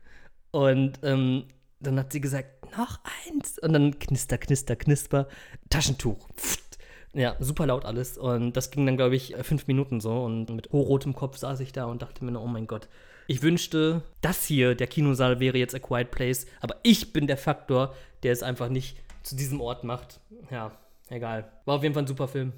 Und 0.52 1.00
ähm, 1.04 1.46
dann 1.80 2.00
hat 2.00 2.12
sie 2.12 2.22
gesagt, 2.22 2.78
noch 2.78 3.00
eins. 3.28 3.58
Und 3.60 3.74
dann 3.74 3.98
knister, 4.00 4.38
knister, 4.38 4.76
knisper, 4.76 5.28
Taschentuch. 5.70 6.28
Pft. 6.36 6.78
Ja, 7.14 7.36
super 7.40 7.66
laut 7.66 7.86
alles. 7.86 8.18
Und 8.18 8.54
das 8.54 8.70
ging 8.70 8.86
dann, 8.86 8.98
glaube 8.98 9.16
ich, 9.16 9.36
fünf 9.42 9.68
Minuten 9.68 10.00
so. 10.02 10.24
Und 10.24 10.50
mit 10.50 10.72
hochrotem 10.72 11.16
Kopf 11.16 11.38
saß 11.38 11.60
ich 11.62 11.72
da 11.72 11.86
und 11.86 12.02
dachte 12.02 12.24
mir, 12.24 12.40
oh 12.40 12.48
mein 12.48 12.68
Gott. 12.68 12.88
Ich 13.30 13.44
wünschte, 13.44 14.02
das 14.22 14.44
hier, 14.46 14.74
der 14.74 14.88
Kinosaal, 14.88 15.40
wäre 15.40 15.56
jetzt 15.60 15.76
A 15.76 15.80
Quiet 15.80 16.10
Place. 16.10 16.48
Aber 16.62 16.78
ich 16.82 17.14
bin 17.14 17.28
der 17.28 17.38
Faktor, 17.38 17.94
der 18.24 18.32
es 18.32 18.42
einfach 18.42 18.70
nicht 18.70 18.98
zu 19.22 19.36
diesem 19.36 19.62
Ort 19.62 19.84
macht. 19.84 20.20
Ja, 20.50 20.72
egal. 21.10 21.52
War 21.66 21.76
auf 21.76 21.84
jeden 21.84 21.94
Fall 21.94 22.04
ein 22.04 22.08
super 22.08 22.28
Film. 22.28 22.54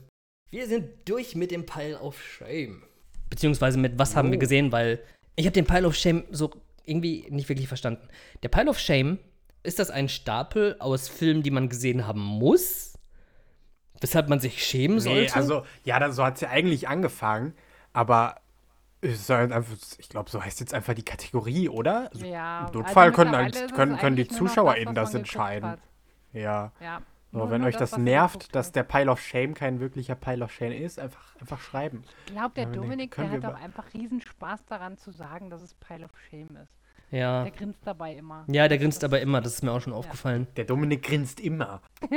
Wir 0.49 0.65
sind 0.67 0.87
durch 1.09 1.35
mit 1.35 1.51
dem 1.51 1.65
Pile 1.65 1.99
of 1.99 2.21
Shame. 2.23 2.83
Beziehungsweise 3.29 3.77
mit 3.77 3.99
was 3.99 4.15
haben 4.15 4.31
wir 4.31 4.37
Oh. 4.37 4.39
gesehen, 4.39 4.71
weil 4.71 4.99
ich 5.35 5.45
habe 5.45 5.53
den 5.53 5.65
Pile 5.65 5.85
of 5.85 5.93
Shame 5.95 6.23
so 6.31 6.51
irgendwie 6.85 7.25
nicht 7.29 7.49
wirklich 7.49 7.67
verstanden. 7.67 8.07
Der 8.41 8.47
Pile 8.49 8.69
of 8.69 8.79
Shame, 8.79 9.19
ist 9.63 9.77
das 9.77 9.89
ein 9.91 10.07
Stapel 10.07 10.77
aus 10.79 11.09
Filmen, 11.09 11.43
die 11.43 11.51
man 11.51 11.67
gesehen 11.67 12.07
haben 12.07 12.21
muss? 12.21 12.93
Weshalb 13.99 14.29
man 14.29 14.39
sich 14.39 14.63
schämen 14.65 14.97
Nee, 14.97 15.03
sollte? 15.03 15.35
also, 15.35 15.65
ja, 15.83 16.11
so 16.13 16.23
hat 16.23 16.35
es 16.35 16.41
ja 16.41 16.49
eigentlich 16.49 16.87
angefangen, 16.87 17.53
aber 17.91 18.35
es 18.35 18.37
soll 18.37 18.37
halt 18.37 18.39
einfach, 18.39 18.90
ich 19.01 20.09
glaube, 20.09 20.29
so 20.29 20.43
heißt 20.43 20.59
jetzt 20.59 20.73
einfach 20.73 20.93
die 20.93 21.03
Kategorie, 21.03 21.69
oder? 21.69 22.09
Also, 22.13 22.25
Ja, 22.25 22.67
Im 22.67 22.73
Notfall 22.79 23.11
können, 23.11 23.31
mittlerweile 23.31 23.37
halt, 23.43 23.55
ist 23.55 23.61
es 23.63 23.73
können, 23.73 23.97
können 23.97 24.15
die 24.15 24.27
ZuschauerInnen 24.27 24.95
was 24.95 25.11
das, 25.11 25.11
geguckt 25.11 25.19
entscheiden. 25.35 25.77
Ja. 26.33 26.71
Ja. 26.79 27.01
So, 27.31 27.39
nur- 27.39 27.49
wenn 27.49 27.63
euch 27.63 27.77
das, 27.77 27.91
man 27.93 28.03
nervt, 28.03 28.53
dass 28.55 28.71
der 28.73 28.83
Pile 28.83 29.09
of 29.09 29.19
Shame 29.21 29.53
kein 29.53 29.79
wirklicher 29.79 30.15
Pile 30.15 30.43
of 30.43 30.51
Shame 30.51 30.73
ist, 30.73 30.99
einfach, 30.99 31.35
einfach 31.39 31.61
schreiben. 31.61 32.03
Ich 32.27 32.33
glaube, 32.33 32.53
der 32.55 32.65
Ja, 32.65 32.71
Dominik, 32.71 33.11
können 33.11 33.39
der 33.41 33.49
hat 33.49 33.55
auch 33.55 33.61
einfach 33.61 33.93
riesen 33.93 34.21
Spaß 34.21 34.65
daran 34.65 34.97
zu 34.97 35.11
sagen, 35.11 35.49
dass 35.49 35.61
es 35.61 35.73
Pile 35.75 36.05
of 36.05 36.11
Shame 36.29 36.57
ist. 36.61 36.77
Ja. 37.11 37.43
Der 37.43 37.51
grinst 37.51 37.79
dabei 37.85 38.13
immer. 38.15 38.45
Ja, 38.47 38.67
der 38.67 38.77
grinst 38.77 39.03
aber 39.03 39.19
immer, 39.21 39.41
das 39.41 39.55
ist 39.55 39.63
mir 39.63 39.71
auch 39.71 39.81
schon 39.81 39.93
aufgefallen. 39.93 40.47
Der 40.55 40.65
Dominik 40.65 41.03
grinst 41.03 41.39
immer. 41.39 41.81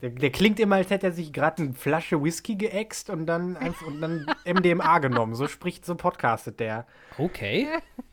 der, 0.00 0.10
der 0.10 0.30
klingt 0.30 0.58
immer, 0.60 0.76
als 0.76 0.90
hätte 0.90 1.06
er 1.06 1.12
sich 1.12 1.32
gerade 1.32 1.62
eine 1.62 1.74
Flasche 1.74 2.22
Whisky 2.22 2.56
geäxt 2.56 3.10
und 3.10 3.26
dann, 3.26 3.56
einfach, 3.56 3.86
und 3.86 4.00
dann 4.00 4.26
MDMA 4.44 4.98
genommen. 5.00 5.34
So 5.34 5.46
spricht, 5.48 5.84
so 5.84 5.94
podcastet 5.94 6.60
der. 6.60 6.86
Okay. 7.18 7.66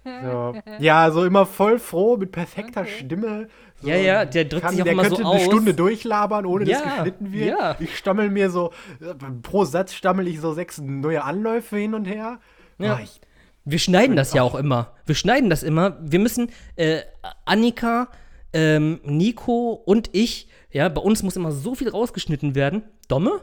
So. 0.04 0.56
Ja, 0.80 1.12
so 1.12 1.24
immer 1.24 1.46
voll 1.46 1.80
froh, 1.80 2.18
mit 2.18 2.32
perfekter 2.32 2.82
Okay. 2.82 2.90
Stimme. 3.06 3.48
So, 3.82 3.88
Ja, 3.90 3.96
ja, 3.96 4.26
der 4.26 4.46
drückt 4.46 4.70
sich 4.70 4.80
auch 4.82 4.84
der 4.84 4.94
immer 4.94 5.04
so 5.06 5.16
könnte 5.16 5.28
aus. 5.30 5.36
eine 5.36 5.46
Stunde 5.46 5.74
durchlabern, 5.74 6.46
ohne 6.46 6.66
dass 6.66 6.80
Ja, 6.84 6.96
geschnitten 6.96 7.32
wird. 7.32 7.60
ja. 7.60 7.76
Ich 7.80 7.98
stammel 7.98 8.30
mir 8.30 8.50
so, 8.50 8.72
äh, 9.02 9.14
pro 9.42 9.66
Satz 9.66 9.94
stammel 9.94 10.28
ich 10.28 10.40
so 10.42 10.54
sechs 10.54 10.80
neue 10.80 11.24
Anläufe 11.24 11.78
hin 11.78 11.94
und 11.94 12.06
her. 12.06 12.40
Ja. 12.80 12.96
Oh, 12.96 13.04
ich, 13.04 13.22
Wir 13.70 13.80
schneiden 13.80 14.16
das 14.16 14.34
ja 14.34 14.42
auch 14.44 14.56
immer. 14.56 14.94
Wir 15.06 15.16
schneiden 15.16 15.50
das 15.50 15.64
immer. 15.64 15.98
Wir 16.02 16.20
müssen, 16.20 16.50
äh, 16.76 17.02
Annika, 17.46 18.08
ähm, 18.54 19.00
Nico 19.04 19.74
und 19.74 20.10
ich, 20.14 20.48
ja, 20.72 20.90
bei 20.90 21.02
uns 21.02 21.24
muss 21.24 21.36
immer 21.36 21.52
so 21.52 21.76
viel 21.76 21.90
rausgeschnitten 21.90 22.56
werden. 22.56 22.84
Domme, 23.08 23.42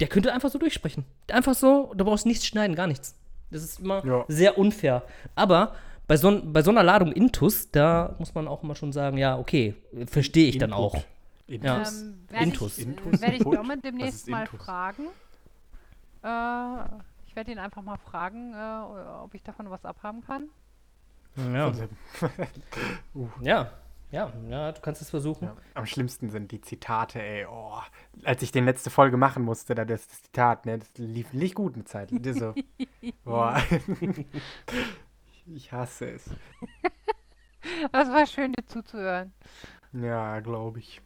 der 0.00 0.08
könnte 0.08 0.32
einfach 0.32 0.50
so 0.50 0.58
durchsprechen. 0.58 1.04
Einfach 1.30 1.54
so, 1.54 1.92
da 1.96 2.04
brauchst 2.04 2.24
du 2.24 2.28
nichts 2.28 2.46
schneiden, 2.46 2.76
gar 2.76 2.86
nichts. 2.86 3.16
Das 3.50 3.62
ist 3.62 3.80
immer 3.80 4.04
Ja. 4.04 4.24
sehr 4.28 4.58
unfair. 4.58 5.02
Aber 5.34 5.74
bei 6.06 6.16
so, 6.16 6.40
bei 6.44 6.62
so 6.62 6.70
einer 6.70 6.82
Ladung 6.82 7.12
Intus, 7.12 7.70
da 7.70 8.14
muss 8.18 8.34
man 8.34 8.46
auch 8.48 8.62
immer 8.62 8.74
schon 8.74 8.92
sagen, 8.92 9.16
ja, 9.18 9.38
okay, 9.38 9.74
verstehe 10.06 10.48
ich 10.48 10.58
dann 10.58 10.70
Input. 10.70 10.84
auch. 10.94 11.04
Intus. 11.46 11.66
Ja. 11.66 11.82
Ähm, 11.82 12.14
werde 12.28 12.44
Intus. 12.44 12.78
ich, 12.78 12.86
Intus, 12.86 13.20
werd 13.20 13.32
ich? 13.34 13.42
Domme 13.42 13.78
demnächst 13.78 14.28
mal 14.28 14.42
Intus? 14.44 14.60
fragen. 14.64 15.04
Äh, 16.22 16.88
ich 17.34 17.36
werde 17.36 17.50
ihn 17.50 17.58
einfach 17.58 17.82
mal 17.82 17.96
fragen, 17.96 18.54
äh, 18.54 19.22
ob 19.24 19.34
ich 19.34 19.42
davon 19.42 19.68
was 19.68 19.84
abhaben 19.84 20.22
kann. 20.24 20.50
Ja, 21.52 21.72
ja, 23.40 23.72
ja, 24.12 24.32
ja 24.48 24.70
du 24.70 24.80
kannst 24.80 25.02
es 25.02 25.10
versuchen. 25.10 25.46
Ja. 25.46 25.56
Am 25.74 25.84
schlimmsten 25.84 26.30
sind 26.30 26.52
die 26.52 26.60
Zitate, 26.60 27.20
ey. 27.20 27.44
Oh, 27.50 27.80
als 28.22 28.40
ich 28.42 28.52
den 28.52 28.66
letzte 28.66 28.88
Folge 28.88 29.16
machen 29.16 29.42
musste, 29.42 29.74
da 29.74 29.84
das, 29.84 30.06
das 30.06 30.22
Zitat, 30.22 30.64
ne, 30.64 30.78
das 30.78 30.88
lief 30.94 31.32
nicht 31.32 31.56
gut 31.56 31.74
eine 31.74 31.82
Zeit. 31.82 32.10
So. 32.24 32.54
Boah. 33.24 33.60
ich 35.46 35.72
hasse 35.72 36.10
es. 36.10 36.30
Das 37.90 38.10
war 38.10 38.26
schön, 38.28 38.52
dir 38.52 38.64
zuzuhören. 38.64 39.32
Ja, 39.92 40.38
glaube 40.38 40.78
ich. 40.78 41.02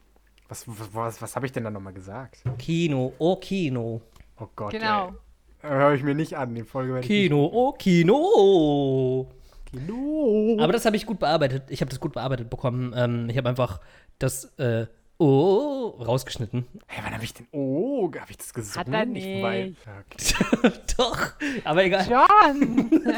Was, 0.50 0.68
was, 0.68 0.92
was, 0.92 1.22
was 1.22 1.36
habe 1.36 1.46
ich 1.46 1.52
denn 1.52 1.64
da 1.64 1.70
nochmal 1.70 1.94
gesagt? 1.94 2.42
Kino, 2.58 3.14
oh 3.16 3.36
Kino. 3.36 4.02
Oh 4.38 4.48
Gott. 4.54 4.72
Genau. 4.72 5.08
Ey. 5.08 5.14
Höre 5.60 5.94
ich 5.94 6.02
mir 6.02 6.14
nicht 6.14 6.34
an, 6.34 6.54
die 6.54 6.62
Folge 6.62 6.94
werde 6.94 7.04
ich 7.04 7.08
Kino, 7.08 7.50
oh 7.52 7.72
Kino. 7.72 9.28
Kino. 9.66 10.56
Aber 10.60 10.72
das 10.72 10.86
habe 10.86 10.96
ich 10.96 11.04
gut 11.04 11.18
bearbeitet. 11.18 11.64
Ich 11.70 11.80
habe 11.80 11.90
das 11.90 12.00
gut 12.00 12.12
bearbeitet 12.12 12.48
bekommen. 12.48 12.94
Ähm, 12.96 13.28
ich 13.28 13.36
habe 13.36 13.48
einfach 13.48 13.80
das 14.18 14.44
äh, 14.58 14.86
Oh 15.20 15.88
rausgeschnitten. 16.00 16.64
Hey, 16.86 17.02
wann 17.04 17.12
habe 17.12 17.24
ich 17.24 17.34
denn. 17.34 17.48
Oh, 17.50 18.08
habe 18.20 18.30
ich 18.30 18.36
das 18.36 18.54
gesungen? 18.54 18.94
er 18.94 19.02
Ich 19.16 19.24
weiß- 19.24 19.64
nicht. 19.64 19.84
Ja, 19.84 19.98
okay. 19.98 20.72
Doch, 20.96 21.32
aber 21.64 21.84
egal. 21.84 22.06
John! 22.08 22.88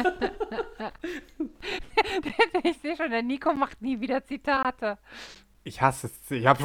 ich 2.65 2.79
sehe 2.79 2.97
schon, 2.97 3.11
der 3.11 3.23
Nico 3.23 3.53
macht 3.53 3.83
nie 3.83 4.01
wieder 4.01 4.25
Zitate. 4.25 4.97
Ich 5.63 5.83
hasse 5.83 6.07
es. 6.07 6.31
Ich 6.31 6.47
habe 6.47 6.63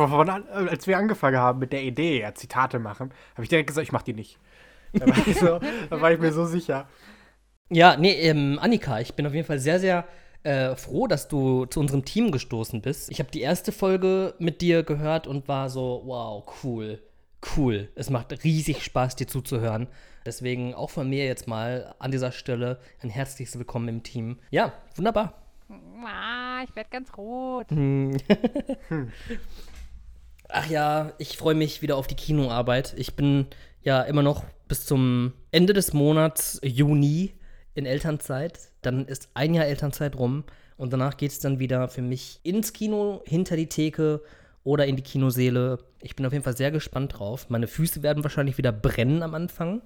als 0.54 0.88
wir 0.88 0.98
angefangen 0.98 1.38
haben 1.38 1.60
mit 1.60 1.74
der 1.74 1.84
Idee, 1.84 2.22
ja, 2.22 2.34
Zitate 2.34 2.80
machen, 2.80 3.12
habe 3.34 3.44
ich 3.44 3.50
direkt 3.50 3.68
gesagt, 3.68 3.86
ich 3.86 3.92
mache 3.92 4.06
die 4.06 4.14
nicht. 4.14 4.40
Da 5.00 5.08
war, 5.08 5.28
ich 5.28 5.38
so, 5.38 5.60
da 5.90 6.02
war 6.02 6.12
ich 6.12 6.20
mir 6.20 6.32
so 6.32 6.46
sicher. 6.46 6.88
Ja, 7.70 7.98
nee, 7.98 8.14
ähm, 8.14 8.60
Annika, 8.62 9.00
ich 9.00 9.14
bin 9.14 9.28
auf 9.28 9.34
jeden 9.34 9.48
Fall 9.48 9.60
sehr, 9.60 9.80
sehr 9.80 10.06
äh, 10.44 10.76
froh, 10.76 11.08
dass 11.08 11.28
du 11.28 11.66
zu 11.66 11.80
unserem 11.80 12.06
Team 12.06 12.32
gestoßen 12.32 12.82
bist. 12.82 13.12
Ich 13.12 13.20
habe 13.20 13.32
die 13.32 13.42
erste 13.42 13.72
Folge 13.72 14.36
mit 14.38 14.62
dir 14.62 14.84
gehört 14.84 15.28
und 15.28 15.48
war 15.48 15.70
so, 15.70 16.04
wow, 16.06 16.46
cool, 16.64 17.02
cool. 17.58 17.90
Es 17.96 18.10
macht 18.10 18.44
riesig 18.44 18.84
Spaß, 18.84 19.16
dir 19.16 19.28
zuzuhören. 19.28 19.88
Deswegen 20.26 20.74
auch 20.74 20.90
von 20.90 21.10
mir 21.10 21.26
jetzt 21.26 21.48
mal 21.48 21.94
an 22.00 22.12
dieser 22.12 22.32
Stelle 22.32 22.80
ein 23.02 23.10
herzliches 23.10 23.58
Willkommen 23.58 23.88
im 23.88 24.04
Team. 24.04 24.40
Ja, 24.52 24.74
wunderbar. 24.96 25.34
Ah, 25.70 26.64
ich 26.64 26.76
werde 26.76 26.90
ganz 26.92 27.16
rot. 27.18 27.68
Ach 30.50 30.70
ja, 30.70 31.14
ich 31.18 31.38
freue 31.38 31.56
mich 31.56 31.82
wieder 31.82 31.98
auf 31.98 32.06
die 32.08 32.16
Kinoarbeit. 32.16 32.94
Ich 32.98 33.16
bin 33.16 33.48
ja 33.82 34.02
immer 34.04 34.22
noch 34.22 34.44
bis 34.67 34.86
zum 34.86 35.34
Ende 35.51 35.73
des 35.73 35.93
Monats 35.93 36.60
Juni 36.63 37.34
in 37.73 37.86
Elternzeit. 37.86 38.60
Dann 38.82 39.06
ist 39.06 39.30
ein 39.34 39.54
Jahr 39.54 39.65
Elternzeit 39.65 40.17
rum 40.17 40.43
und 40.78 40.91
danach 40.93 41.17
geht 41.17 41.32
es 41.32 41.39
dann 41.39 41.60
wieder 41.60 41.88
für 41.88 42.01
mich 42.01 42.39
ins 42.43 42.73
Kino, 42.73 43.21
hinter 43.25 43.56
die 43.56 43.69
Theke 43.69 44.21
oder 44.63 44.86
in 44.86 44.95
die 44.95 45.04
Kinoseele. 45.04 45.80
Ich 46.01 46.15
bin 46.15 46.25
auf 46.25 46.34
jeden 46.34 46.43
Fall 46.43 46.58
sehr 46.58 46.71
gespannt 46.71 47.17
drauf. 47.17 47.49
Meine 47.49 47.67
Füße 47.67 48.04
werden 48.04 48.23
wahrscheinlich 48.23 48.58
wieder 48.58 48.71
brennen 48.71 49.23
am 49.23 49.36
Anfang. 49.36 49.82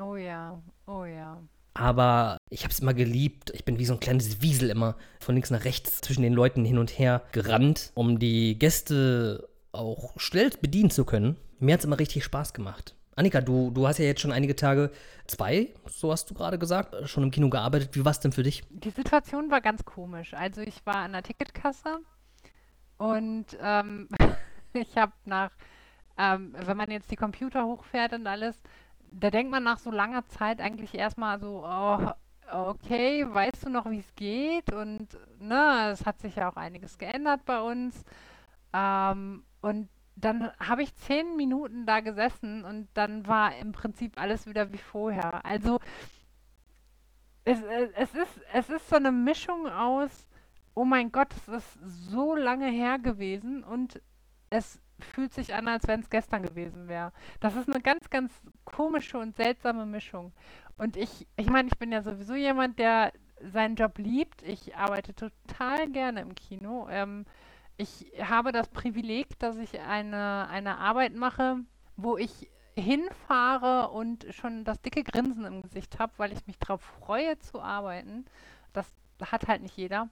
Oh 0.00 0.16
ja, 0.16 0.60
oh 0.86 1.04
ja. 1.04 1.40
Aber 1.74 2.38
ich 2.48 2.64
habe 2.64 2.72
es 2.72 2.80
immer 2.80 2.94
geliebt. 2.94 3.50
Ich 3.54 3.64
bin 3.64 3.78
wie 3.78 3.84
so 3.84 3.92
ein 3.92 4.00
kleines 4.00 4.40
Wiesel 4.40 4.70
immer 4.70 4.96
von 5.20 5.34
links 5.34 5.50
nach 5.50 5.64
rechts 5.64 6.00
zwischen 6.00 6.22
den 6.22 6.32
Leuten 6.32 6.64
hin 6.64 6.78
und 6.78 6.98
her 6.98 7.22
gerannt, 7.32 7.92
um 7.94 8.18
die 8.18 8.58
Gäste 8.58 9.48
auch 9.72 10.14
schnell 10.16 10.50
bedienen 10.60 10.90
zu 10.90 11.04
können. 11.04 11.36
Mir 11.58 11.74
hat 11.74 11.80
es 11.80 11.84
immer 11.84 11.98
richtig 11.98 12.24
Spaß 12.24 12.54
gemacht. 12.54 12.95
Annika, 13.16 13.40
du, 13.40 13.70
du 13.70 13.88
hast 13.88 13.98
ja 13.98 14.04
jetzt 14.04 14.20
schon 14.20 14.30
einige 14.30 14.54
Tage, 14.54 14.90
zwei, 15.26 15.72
so 15.88 16.12
hast 16.12 16.28
du 16.28 16.34
gerade 16.34 16.58
gesagt, 16.58 17.08
schon 17.08 17.22
im 17.22 17.30
Kino 17.30 17.48
gearbeitet. 17.48 17.94
Wie 17.94 18.04
war 18.04 18.12
es 18.12 18.20
denn 18.20 18.30
für 18.30 18.42
dich? 18.42 18.62
Die 18.68 18.90
Situation 18.90 19.50
war 19.50 19.62
ganz 19.62 19.86
komisch. 19.86 20.34
Also 20.34 20.60
ich 20.60 20.84
war 20.84 20.96
an 20.96 21.12
der 21.12 21.22
Ticketkasse 21.22 22.00
und 22.98 23.46
ähm, 23.58 24.08
ich 24.74 24.98
habe 24.98 25.12
nach, 25.24 25.50
ähm, 26.18 26.54
wenn 26.58 26.76
man 26.76 26.90
jetzt 26.90 27.10
die 27.10 27.16
Computer 27.16 27.64
hochfährt 27.64 28.12
und 28.12 28.26
alles, 28.26 28.60
da 29.10 29.30
denkt 29.30 29.50
man 29.50 29.64
nach 29.64 29.78
so 29.78 29.90
langer 29.90 30.26
Zeit 30.26 30.60
eigentlich 30.60 30.94
erstmal 30.94 31.40
so, 31.40 31.64
oh, 31.66 32.10
okay, 32.52 33.26
weißt 33.26 33.64
du 33.64 33.70
noch, 33.70 33.90
wie 33.90 34.00
es 34.00 34.14
geht? 34.14 34.74
Und 34.74 35.08
ne, 35.40 35.90
es 35.90 36.04
hat 36.04 36.20
sich 36.20 36.36
ja 36.36 36.50
auch 36.50 36.56
einiges 36.56 36.98
geändert 36.98 37.46
bei 37.46 37.62
uns. 37.62 38.04
Ähm, 38.74 39.42
und 39.62 39.88
dann 40.16 40.50
habe 40.58 40.82
ich 40.82 40.94
zehn 40.96 41.36
Minuten 41.36 41.86
da 41.86 42.00
gesessen 42.00 42.64
und 42.64 42.88
dann 42.94 43.26
war 43.26 43.54
im 43.56 43.72
Prinzip 43.72 44.20
alles 44.20 44.46
wieder 44.46 44.72
wie 44.72 44.78
vorher. 44.78 45.44
Also 45.44 45.78
es, 47.44 47.62
es, 47.62 47.90
es, 47.94 48.14
ist, 48.14 48.40
es 48.52 48.70
ist 48.70 48.88
so 48.88 48.96
eine 48.96 49.12
Mischung 49.12 49.68
aus, 49.68 50.26
oh 50.74 50.84
mein 50.84 51.12
Gott, 51.12 51.28
es 51.32 51.48
ist 51.48 51.78
so 52.10 52.34
lange 52.34 52.70
her 52.70 52.98
gewesen 52.98 53.62
und 53.62 54.00
es 54.50 54.80
fühlt 54.98 55.34
sich 55.34 55.54
an, 55.54 55.68
als 55.68 55.86
wenn 55.86 56.00
es 56.00 56.10
gestern 56.10 56.42
gewesen 56.42 56.88
wäre. 56.88 57.12
Das 57.40 57.54
ist 57.54 57.68
eine 57.68 57.82
ganz, 57.82 58.08
ganz 58.08 58.32
komische 58.64 59.18
und 59.18 59.36
seltsame 59.36 59.84
Mischung. 59.84 60.32
Und 60.78 60.96
ich, 60.96 61.26
ich 61.36 61.50
meine, 61.50 61.68
ich 61.68 61.78
bin 61.78 61.92
ja 61.92 62.02
sowieso 62.02 62.34
jemand, 62.34 62.78
der 62.78 63.12
seinen 63.40 63.76
Job 63.76 63.98
liebt. 63.98 64.42
Ich 64.42 64.76
arbeite 64.76 65.14
total 65.14 65.88
gerne 65.90 66.22
im 66.22 66.34
Kino. 66.34 66.88
Ähm, 66.90 67.26
ich 67.76 68.12
habe 68.20 68.52
das 68.52 68.68
Privileg, 68.68 69.38
dass 69.38 69.56
ich 69.56 69.80
eine, 69.80 70.48
eine 70.48 70.78
Arbeit 70.78 71.14
mache, 71.14 71.58
wo 71.96 72.16
ich 72.16 72.50
hinfahre 72.74 73.90
und 73.90 74.26
schon 74.30 74.64
das 74.64 74.80
dicke 74.82 75.02
Grinsen 75.02 75.44
im 75.44 75.62
Gesicht 75.62 75.98
habe, 75.98 76.12
weil 76.18 76.32
ich 76.32 76.46
mich 76.46 76.58
darauf 76.58 76.82
freue 76.82 77.38
zu 77.38 77.60
arbeiten. 77.60 78.26
Das 78.72 78.86
hat 79.22 79.48
halt 79.48 79.62
nicht 79.62 79.76
jeder. 79.76 80.08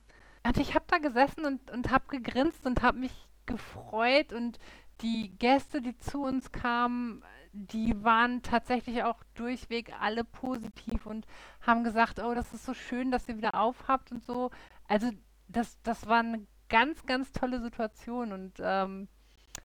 Und 0.46 0.56
ich 0.58 0.74
habe 0.74 0.84
da 0.88 0.98
gesessen 0.98 1.44
und, 1.44 1.70
und 1.70 1.90
habe 1.90 2.06
gegrinst 2.08 2.66
und 2.66 2.82
habe 2.82 2.98
mich 2.98 3.28
gefreut 3.46 4.32
und 4.32 4.58
die 5.00 5.30
Gäste, 5.38 5.82
die 5.82 5.96
zu 5.96 6.22
uns 6.22 6.52
kamen, 6.52 7.22
die 7.52 8.02
waren 8.02 8.42
tatsächlich 8.42 9.02
auch 9.04 9.22
durchweg 9.34 9.92
alle 10.00 10.24
positiv 10.24 11.06
und 11.06 11.26
haben 11.60 11.84
gesagt, 11.84 12.18
oh, 12.20 12.34
das 12.34 12.52
ist 12.52 12.64
so 12.64 12.74
schön, 12.74 13.10
dass 13.10 13.28
ihr 13.28 13.36
wieder 13.36 13.54
aufhabt 13.54 14.12
und 14.12 14.24
so. 14.24 14.50
Also 14.88 15.10
das, 15.48 15.80
das 15.82 16.06
war 16.06 16.20
eine 16.20 16.46
ganz, 16.68 17.04
ganz 17.06 17.32
tolle 17.32 17.60
Situation 17.60 18.32
und 18.32 18.52
ähm, 18.60 19.08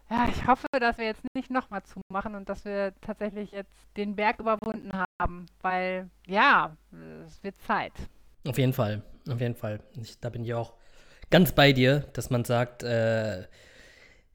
ja, 0.10 0.28
ich 0.28 0.48
hoffe, 0.48 0.68
dass 0.80 0.98
wir 0.98 1.06
jetzt 1.06 1.24
nicht 1.36 1.50
nochmal 1.50 1.82
zumachen 1.84 2.36
und 2.36 2.50
dass 2.50 2.66
wir 2.66 2.94
tatsächlich 3.02 3.52
jetzt 3.52 3.88
den 3.98 4.16
Berg 4.16 4.40
überwunden 4.40 4.92
haben, 5.20 5.46
weil 5.62 6.10
ja, 6.28 6.76
es 7.28 7.44
wird 7.44 7.60
Zeit. 7.62 7.94
Auf 8.48 8.58
jeden 8.58 8.74
Fall, 8.74 9.04
auf 9.30 9.40
jeden 9.40 9.56
Fall. 9.56 9.80
Ich, 10.02 10.20
da 10.20 10.30
bin 10.30 10.44
ich 10.44 10.54
auch 10.54 10.74
ganz 11.30 11.52
bei 11.52 11.74
dir, 11.74 12.02
dass 12.14 12.30
man 12.30 12.44
sagt, 12.46 12.84
äh, 12.84 13.46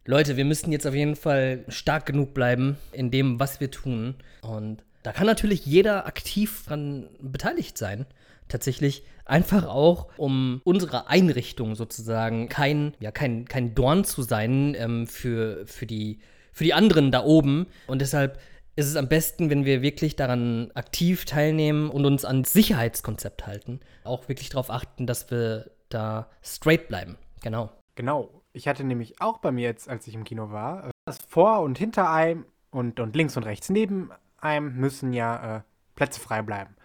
Leute, 0.06 0.36
wir 0.36 0.44
müssen 0.44 0.70
jetzt 0.70 0.86
auf 0.86 0.94
jeden 0.94 1.16
Fall 1.16 1.64
stark 1.68 2.06
genug 2.06 2.34
bleiben 2.34 2.76
in 2.92 3.10
dem, 3.10 3.40
was 3.40 3.60
wir 3.60 3.70
tun. 3.70 4.16
Und 4.42 4.84
da 5.02 5.12
kann 5.12 5.26
natürlich 5.26 5.64
jeder 5.64 6.06
aktiv 6.06 6.64
dran 6.66 7.08
beteiligt 7.20 7.78
sein. 7.78 8.06
Tatsächlich 8.48 9.04
einfach 9.24 9.66
auch, 9.66 10.08
um 10.16 10.60
unsere 10.64 11.08
Einrichtung 11.08 11.74
sozusagen 11.74 12.48
kein, 12.48 12.94
ja, 13.00 13.10
kein, 13.10 13.46
kein 13.46 13.74
Dorn 13.74 14.04
zu 14.04 14.22
sein 14.22 14.74
ähm, 14.78 15.06
für, 15.06 15.66
für, 15.66 15.86
die, 15.86 16.20
für 16.52 16.64
die 16.64 16.74
anderen 16.74 17.10
da 17.10 17.24
oben. 17.24 17.66
Und 17.86 18.00
deshalb 18.00 18.38
ist 18.76 18.86
es 18.86 18.96
am 18.96 19.08
besten, 19.08 19.50
wenn 19.50 19.64
wir 19.64 19.82
wirklich 19.82 20.16
daran 20.16 20.70
aktiv 20.74 21.24
teilnehmen 21.24 21.90
und 21.90 22.04
uns 22.04 22.24
ans 22.24 22.52
Sicherheitskonzept 22.52 23.46
halten. 23.46 23.80
Auch 24.02 24.28
wirklich 24.28 24.50
darauf 24.50 24.70
achten, 24.70 25.06
dass 25.06 25.30
wir 25.30 25.70
da 25.88 26.28
straight 26.42 26.88
bleiben. 26.88 27.16
Genau. 27.42 27.70
Genau. 27.94 28.42
Ich 28.52 28.68
hatte 28.68 28.84
nämlich 28.84 29.20
auch 29.20 29.38
bei 29.38 29.52
mir 29.52 29.64
jetzt, 29.64 29.88
als 29.88 30.06
ich 30.06 30.14
im 30.14 30.24
Kino 30.24 30.50
war, 30.50 30.86
äh, 30.86 30.90
das 31.06 31.18
vor 31.28 31.60
und 31.60 31.78
hinter 31.78 32.10
einem 32.10 32.46
und, 32.70 32.98
und 33.00 33.14
links 33.14 33.36
und 33.36 33.44
rechts 33.44 33.68
neben 33.68 34.10
einem 34.38 34.76
müssen 34.76 35.12
ja 35.12 35.56
äh, 35.56 35.60
Plätze 35.94 36.20
frei 36.20 36.42
bleiben. 36.42 36.76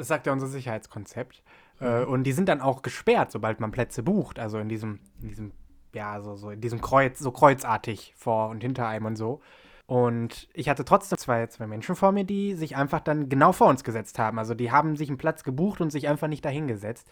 Das 0.00 0.08
sagt 0.08 0.26
ja 0.26 0.32
unser 0.32 0.46
Sicherheitskonzept. 0.46 1.42
Äh, 1.80 1.84
mhm. 1.84 1.90
Äh, 1.90 2.04
und 2.06 2.24
die 2.24 2.32
sind 2.32 2.48
dann 2.48 2.62
auch 2.62 2.80
gesperrt, 2.80 3.30
sobald 3.30 3.60
man 3.60 3.70
Plätze 3.70 4.02
bucht. 4.02 4.38
Also 4.38 4.58
in 4.58 4.70
diesem, 4.70 5.00
in 5.20 5.28
diesem, 5.28 5.52
ja, 5.94 6.20
so, 6.22 6.36
so 6.36 6.50
in 6.50 6.62
diesem 6.62 6.80
Kreuz, 6.80 7.18
so 7.18 7.30
kreuzartig 7.30 8.14
vor 8.16 8.48
und 8.48 8.62
hinter 8.62 8.88
einem 8.88 9.04
und 9.04 9.16
so. 9.16 9.42
Und 9.84 10.48
ich 10.54 10.70
hatte 10.70 10.86
trotzdem 10.86 11.18
zwei, 11.18 11.46
zwei 11.48 11.66
Menschen 11.66 11.96
vor 11.96 12.12
mir, 12.12 12.24
die 12.24 12.54
sich 12.54 12.76
einfach 12.76 13.00
dann 13.00 13.28
genau 13.28 13.52
vor 13.52 13.66
uns 13.66 13.84
gesetzt 13.84 14.18
haben. 14.18 14.38
Also 14.38 14.54
die 14.54 14.70
haben 14.70 14.96
sich 14.96 15.08
einen 15.08 15.18
Platz 15.18 15.44
gebucht 15.44 15.82
und 15.82 15.90
sich 15.90 16.08
einfach 16.08 16.28
nicht 16.28 16.44
dahingesetzt. 16.44 17.06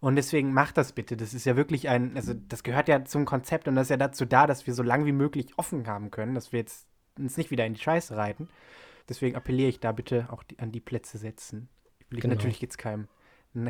Und 0.00 0.16
deswegen 0.16 0.52
macht 0.52 0.76
das 0.78 0.94
bitte. 0.94 1.16
Das 1.16 1.34
ist 1.34 1.44
ja 1.44 1.54
wirklich 1.54 1.88
ein, 1.88 2.16
also 2.16 2.34
das 2.34 2.64
gehört 2.64 2.88
ja 2.88 3.04
zum 3.04 3.24
Konzept 3.24 3.68
und 3.68 3.76
das 3.76 3.84
ist 3.84 3.90
ja 3.90 3.98
dazu 3.98 4.24
da, 4.24 4.48
dass 4.48 4.66
wir 4.66 4.74
so 4.74 4.82
lange 4.82 5.06
wie 5.06 5.12
möglich 5.12 5.52
offen 5.58 5.86
haben 5.86 6.10
können, 6.10 6.34
dass 6.34 6.50
wir 6.50 6.58
jetzt 6.58 6.88
uns 7.16 7.36
nicht 7.36 7.52
wieder 7.52 7.66
in 7.66 7.74
die 7.74 7.80
Scheiße 7.80 8.16
reiten. 8.16 8.48
Deswegen 9.08 9.36
appelliere 9.36 9.68
ich 9.68 9.78
da 9.78 9.92
bitte 9.92 10.26
auch 10.30 10.42
die, 10.42 10.58
an 10.58 10.72
die 10.72 10.80
Plätze 10.80 11.18
setzen. 11.18 11.68
Genau. 12.20 12.34
natürlich 12.34 12.60
jetzt 12.60 12.78
keinem, 12.78 13.08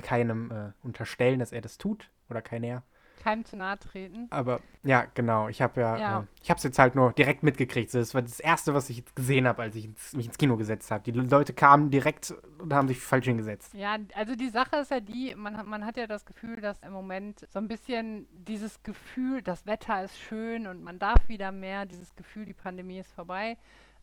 keinem 0.02 0.50
äh, 0.50 0.72
unterstellen, 0.82 1.38
dass 1.38 1.52
er 1.52 1.60
das 1.60 1.78
tut 1.78 2.10
oder 2.28 2.42
keiner 2.42 2.82
keinem 3.22 3.44
zu 3.44 3.56
nahe 3.56 3.78
treten. 3.78 4.26
Aber 4.30 4.60
ja, 4.82 5.06
genau. 5.14 5.48
Ich 5.48 5.62
habe 5.62 5.80
ja, 5.80 5.96
ja. 5.96 6.20
Äh, 6.20 6.24
ich 6.42 6.50
habe 6.50 6.58
es 6.58 6.64
jetzt 6.64 6.78
halt 6.78 6.94
nur 6.94 7.12
direkt 7.12 7.42
mitgekriegt. 7.42 7.94
Das 7.94 8.14
war 8.14 8.22
das 8.22 8.40
Erste, 8.40 8.74
was 8.74 8.90
ich 8.90 9.04
gesehen 9.14 9.46
habe, 9.46 9.62
als 9.62 9.76
ich 9.76 9.84
ins, 9.84 10.12
mich 10.12 10.26
ins 10.26 10.38
Kino 10.38 10.56
gesetzt 10.56 10.90
habe. 10.90 11.04
Die 11.04 11.12
Leute 11.12 11.52
kamen 11.52 11.90
direkt 11.90 12.34
und 12.58 12.72
haben 12.72 12.88
sich 12.88 12.98
falsch 12.98 13.26
hingesetzt. 13.26 13.74
Ja, 13.74 13.96
also 14.14 14.34
die 14.34 14.48
Sache 14.48 14.76
ist 14.76 14.90
ja 14.90 15.00
die, 15.00 15.34
man, 15.36 15.68
man 15.68 15.86
hat 15.86 15.96
ja 15.96 16.06
das 16.06 16.26
Gefühl, 16.26 16.60
dass 16.60 16.80
im 16.80 16.92
Moment 16.92 17.46
so 17.50 17.58
ein 17.58 17.68
bisschen 17.68 18.26
dieses 18.32 18.82
Gefühl, 18.82 19.42
das 19.42 19.66
Wetter 19.66 20.04
ist 20.04 20.18
schön 20.18 20.66
und 20.66 20.82
man 20.82 20.98
darf 20.98 21.28
wieder 21.28 21.52
mehr, 21.52 21.86
dieses 21.86 22.14
Gefühl, 22.16 22.44
die 22.44 22.54
Pandemie 22.54 22.98
ist 22.98 23.12
vorbei. 23.12 23.56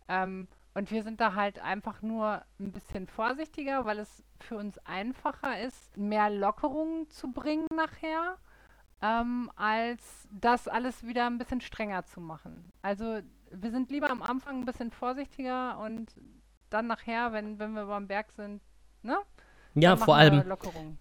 Ähm, 0.08 0.48
und 0.74 0.92
wir 0.92 1.04
sind 1.04 1.20
da 1.20 1.36
halt 1.36 1.60
einfach 1.60 2.02
nur 2.02 2.44
ein 2.60 2.72
bisschen 2.72 3.08
vorsichtiger, 3.08 3.86
weil 3.86 4.00
es 4.00 4.24
für 4.40 4.56
uns 4.56 4.78
einfacher 4.80 5.60
ist, 5.60 5.98
mehr 5.98 6.30
Lockerungen 6.30 7.10
zu 7.10 7.32
bringen 7.32 7.66
nachher 7.76 8.38
ähm, 9.02 9.50
als 9.56 10.28
das 10.32 10.68
alles 10.68 11.04
wieder 11.04 11.26
ein 11.28 11.38
bisschen 11.38 11.62
strenger 11.62 12.06
zu 12.06 12.20
machen. 12.20 12.72
Also 12.82 13.20
wir 13.52 13.72
sind 13.72 13.92
lieber 13.92 14.10
am 14.10 14.22
Anfang 14.22 14.60
ein 14.60 14.66
bisschen 14.66 14.92
vorsichtiger 14.92 15.80
und 15.80 16.14
dann 16.70 16.88
nachher, 16.88 17.34
wenn, 17.34 17.60
wenn 17.60 17.72
wir 17.74 17.86
beim 17.86 18.08
Berg 18.08 18.32
sind, 18.32 18.62
ne? 19.02 19.18
Ja, 19.76 19.96
vor 19.98 20.16
allem. 20.16 20.44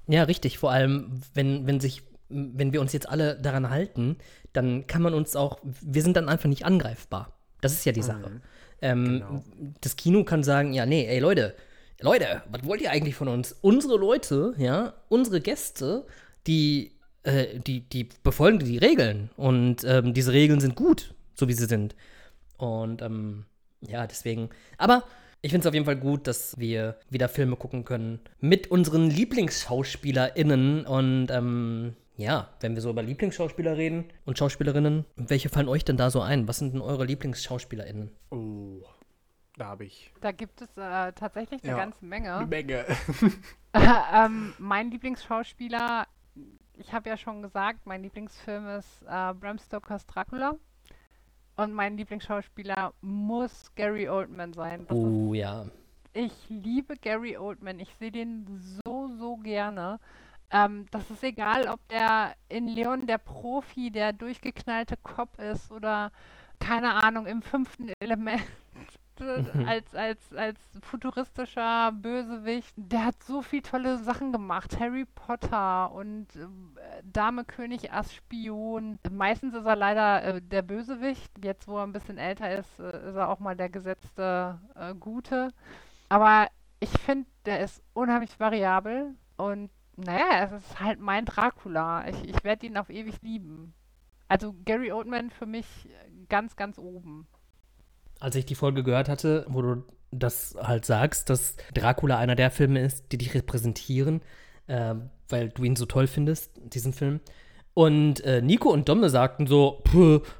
Ja, 0.07 0.23
richtig. 0.25 0.59
Vor 0.59 0.71
allem, 0.71 1.21
wenn, 1.35 1.67
wenn 1.67 1.81
sich, 1.81 2.05
wenn 2.29 2.73
wir 2.73 2.81
uns 2.81 2.93
jetzt 2.93 3.09
alle 3.09 3.41
daran 3.41 3.71
halten, 3.71 4.19
dann 4.53 4.87
kann 4.87 5.03
man 5.03 5.15
uns 5.15 5.35
auch, 5.37 5.59
wir 5.63 6.03
sind 6.03 6.17
dann 6.17 6.29
einfach 6.29 6.49
nicht 6.49 6.65
angreifbar. 6.65 7.33
Das 7.61 7.73
ist 7.73 7.85
ja 7.87 7.93
die 7.93 8.03
Sache. 8.03 8.41
Ähm, 8.81 9.05
genau. 9.05 9.45
Das 9.81 9.97
Kino 9.97 10.25
kann 10.25 10.43
sagen, 10.43 10.73
ja, 10.73 10.87
nee, 10.87 11.07
ey 11.07 11.19
Leute, 11.19 11.55
Leute, 12.01 12.43
was 12.51 12.65
wollt 12.65 12.81
ihr 12.81 12.91
eigentlich 12.91 13.17
von 13.17 13.29
uns? 13.29 13.57
Unsere 13.61 13.97
Leute, 13.97 14.55
ja, 14.59 14.95
unsere 15.09 15.41
Gäste, 15.41 16.07
die 16.47 16.93
äh, 17.25 17.59
die, 17.59 17.81
die 17.81 18.09
befolgen 18.23 18.61
die 18.61 18.79
Regeln 18.79 19.31
und 19.37 19.85
ähm, 19.85 20.15
diese 20.15 20.33
Regeln 20.33 20.61
sind 20.61 20.77
gut, 20.77 21.15
so 21.35 21.49
wie 21.49 21.53
sie 21.53 21.67
sind. 21.67 21.97
Und 22.57 23.03
ähm, 23.03 23.45
ja, 23.81 24.07
deswegen. 24.07 24.51
Aber 24.77 25.05
ich 25.43 25.51
finde 25.51 25.65
es 25.65 25.69
auf 25.69 25.75
jeden 25.75 25.87
Fall 25.87 25.97
gut, 25.97 26.27
dass 26.27 26.59
wir 26.59 26.97
wieder 27.11 27.29
Filme 27.29 27.57
gucken 27.57 27.85
können 27.85 28.21
mit 28.41 28.71
unseren 28.71 29.11
LieblingsschauspielerInnen. 29.11 30.87
Und 30.87 31.29
ähm, 31.31 31.95
ja, 32.19 32.51
wenn 32.61 32.75
wir 32.75 32.83
so 32.83 32.91
über 32.91 33.03
Lieblingsschauspieler 33.03 33.79
reden 33.79 34.05
und 34.27 34.37
Schauspielerinnen, 34.37 35.07
welche 35.17 35.49
fallen 35.49 35.69
euch 35.69 35.85
denn 35.85 35.97
da 35.97 36.11
so 36.11 36.21
ein? 36.21 36.47
Was 36.47 36.59
sind 36.59 36.75
denn 36.75 36.83
eure 36.83 37.07
LieblingsschauspielerInnen? 37.07 38.11
Oh, 38.31 38.83
da 39.57 39.69
habe 39.69 39.87
ich. 39.87 40.13
Da 40.21 40.33
gibt 40.33 40.61
es 40.61 40.69
äh, 40.77 41.13
tatsächlich 41.13 41.63
eine 41.65 41.73
ja, 41.73 41.79
ganze 41.79 42.05
Menge. 42.05 42.35
Eine 42.35 42.47
Menge. 42.47 42.85
ähm, 44.15 44.53
mein 44.59 44.91
Lieblingsschauspieler 44.91 46.07
ich 46.79 46.93
habe 46.93 47.09
ja 47.09 47.17
schon 47.17 47.43
gesagt, 47.43 47.87
mein 47.87 48.03
Lieblingsfilm 48.03 48.69
ist 48.69 49.03
äh, 49.03 49.35
Bram 49.35 49.59
Stokers 49.59 50.07
Dracula. 50.07 50.55
Und 51.57 51.73
mein 51.73 51.97
Lieblingsschauspieler 51.97 52.95
muss 53.01 53.75
Gary 53.75 54.09
Oldman 54.09 54.53
sein. 54.53 54.87
Das 54.87 54.97
oh 54.97 55.35
ist, 55.35 55.41
ja. 55.41 55.67
Ich 56.13 56.33
liebe 56.49 56.97
Gary 56.97 57.37
Oldman. 57.37 57.81
Ich 57.81 57.93
sehe 57.97 58.13
den 58.13 58.47
so, 58.85 59.09
so 59.19 59.37
gerne. 59.39 59.99
Ähm, 60.51 60.87
das 60.91 61.11
ist 61.11 61.23
egal, 61.23 61.69
ob 61.69 61.87
der 61.89 62.35
in 62.49 62.69
Leon 62.69 63.07
der 63.07 63.19
Profi, 63.19 63.91
der 63.91 64.13
durchgeknallte 64.13 64.97
Cop 64.97 65.39
ist 65.39 65.71
oder 65.71 66.11
keine 66.59 67.03
Ahnung, 67.03 67.27
im 67.27 67.43
fünften 67.43 67.93
Element 68.01 68.43
Mhm. 69.21 69.67
als, 69.67 69.95
als, 69.95 70.33
als 70.35 70.61
futuristischer 70.83 71.93
Bösewicht. 71.93 72.73
Der 72.77 73.07
hat 73.07 73.23
so 73.23 73.43
viele 73.43 73.63
tolle 73.63 73.99
Sachen 73.99 74.33
gemacht. 74.33 74.79
Harry 74.79 75.07
Potter 75.07 75.93
und 75.93 76.27
äh, 76.37 76.47
Dame 77.03 77.45
König 77.45 77.93
Ass 77.93 78.15
Spion. 78.15 78.99
Meistens 79.11 79.55
ist 79.55 79.67
er 79.67 79.77
leider 79.77 80.23
äh, 80.23 80.43
der 80.43 80.63
Bösewicht. 80.63 81.33
Jetzt, 81.43 81.69
wo 81.69 81.79
er 81.79 81.85
ein 81.85 81.93
bisschen 81.93 82.19
älter 82.19 82.51
ist, 82.59 82.79
äh, 82.79 83.09
ist 83.09 83.17
er 83.17 83.29
auch 83.29 83.41
mal 83.41 83.57
der 83.57 83.69
gesetzte 83.69 84.59
äh, 84.75 84.95
Gute. 84.95 85.53
Aber 86.09 86.49
ich 86.81 86.91
finde, 86.91 87.29
der 87.45 87.61
ist 87.61 87.83
unheimlich 87.95 88.39
variabel 88.39 89.15
und 89.37 89.71
naja, 89.99 90.45
es 90.45 90.65
ist 90.65 90.81
halt 90.81 91.01
mein 91.01 91.25
Dracula. 91.25 92.09
Ich, 92.09 92.29
ich 92.29 92.45
werde 92.45 92.67
ihn 92.67 92.77
auf 92.77 92.91
ewig 92.91 93.21
lieben. 93.23 93.75
Also 94.29 94.55
Gary 94.65 94.93
Oldman 94.93 95.31
für 95.31 95.47
mich 95.47 95.67
ganz, 96.29 96.57
ganz 96.57 96.79
oben 96.79 97.27
als 98.21 98.37
ich 98.37 98.47
die 98.47 98.55
Folge 98.55 98.83
gehört 98.83 99.09
hatte, 99.09 99.47
wo 99.49 99.63
du 99.63 99.85
das 100.11 100.57
halt 100.61 100.85
sagst, 100.85 101.31
dass 101.31 101.57
Dracula 101.75 102.19
einer 102.19 102.35
der 102.35 102.51
Filme 102.51 102.81
ist, 102.81 103.13
die 103.13 103.19
dich 103.19 103.35
repräsentieren, 103.35 104.23
äh, 104.67 104.95
weil 105.29 105.51
du 105.51 105.65
ihn 105.65 105.77
so 105.77 105.87
toll 105.87 106.07
findest, 106.07 106.53
diesen 106.57 106.93
Film. 106.93 107.21
Und 107.75 108.25
äh, 108.25 108.43
Nico 108.43 108.71
und 108.71 108.89
Domme 108.89 109.11
sagten 109.11 109.47
so, 109.47 109.83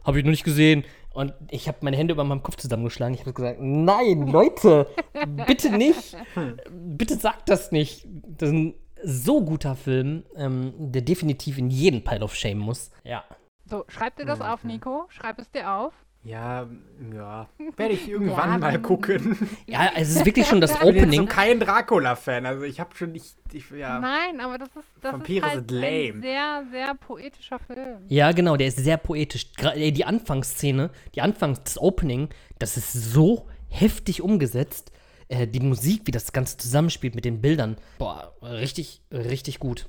habe 0.05 0.19
ich 0.19 0.25
noch 0.25 0.31
nicht 0.31 0.45
gesehen. 0.45 0.85
Und 1.13 1.33
ich 1.51 1.69
habe 1.69 1.79
meine 1.83 1.97
Hände 1.97 2.15
über 2.15 2.25
meinem 2.25 2.43
Kopf 2.43 2.57
zusammengeschlagen. 2.57 3.15
Ich 3.15 3.21
habe 3.21 3.33
gesagt, 3.33 3.59
nein, 3.61 4.27
Leute, 4.27 4.87
bitte 5.47 5.71
nicht. 5.71 6.17
Bitte 6.71 7.17
sagt 7.17 7.49
das 7.49 7.73
nicht. 7.73 8.07
Das 8.07 8.49
ist 8.49 8.55
ein 8.55 8.75
so 9.05 9.45
guter 9.45 9.75
Film, 9.77 10.25
ähm, 10.37 10.73
der 10.79 11.03
definitiv 11.03 11.59
in 11.59 11.71
jeden 11.71 12.05
Pile 12.05 12.23
of 12.23 12.35
Shame 12.35 12.59
muss. 12.59 12.91
Ja. 13.05 13.25
So, 13.65 13.85
schreib 13.89 14.17
dir 14.17 14.25
das 14.25 14.41
auf, 14.41 14.65
Nico. 14.65 15.07
Schreib 15.11 15.39
es 15.39 15.51
dir 15.51 15.71
auf. 15.71 15.93
Ja, 16.25 16.67
ja. 17.15 17.49
Werde 17.77 17.95
ich 17.95 18.09
irgendwann 18.09 18.51
Ja, 18.51 18.59
mal 18.59 18.83
gucken. 18.83 19.39
Ja, 19.67 19.93
es 19.95 20.11
ist 20.11 20.27
wirklich 20.27 20.47
schon 20.47 20.61
das 20.61 20.73
Ich 20.75 20.79
bin 20.81 20.89
jetzt 20.89 21.01
so 21.01 21.03
Opening. 21.05 21.27
kein 21.27 21.61
Dracula-Fan. 21.61 22.45
Also 22.45 22.65
ich 22.65 22.81
habe 22.81 22.95
schon 22.97 23.13
nicht. 23.13 23.37
Ich, 23.53 23.71
ja. 23.71 24.01
Nein, 24.01 24.41
aber 24.41 24.59
das 24.59 24.69
ist, 24.69 24.89
das 25.01 25.13
Vampire 25.13 25.47
ist 25.47 25.53
halt 25.53 25.71
sind 25.71 25.81
lame. 25.81 26.13
ein 26.15 26.23
sehr, 26.23 26.65
sehr 26.73 26.95
poetischer 26.95 27.59
Film. 27.61 27.99
Ja, 28.09 28.33
genau, 28.33 28.57
der 28.57 28.67
ist 28.67 28.79
sehr 28.79 28.97
poetisch. 28.97 29.53
Die 29.53 30.05
Anfangsszene, 30.05 30.91
die 31.15 31.23
Anfangs, 31.23 31.63
das 31.63 31.79
Opening, 31.79 32.31
das 32.59 32.77
ist 32.77 32.93
so 32.93 33.47
heftig 33.69 34.21
umgesetzt. 34.21 34.91
Äh, 35.29 35.47
die 35.47 35.61
Musik, 35.61 36.03
wie 36.07 36.11
das 36.11 36.33
Ganze 36.33 36.57
zusammenspielt 36.57 37.15
mit 37.15 37.25
den 37.25 37.41
Bildern. 37.41 37.77
Boah, 37.99 38.35
richtig, 38.43 39.03
richtig 39.13 39.59
gut. 39.59 39.89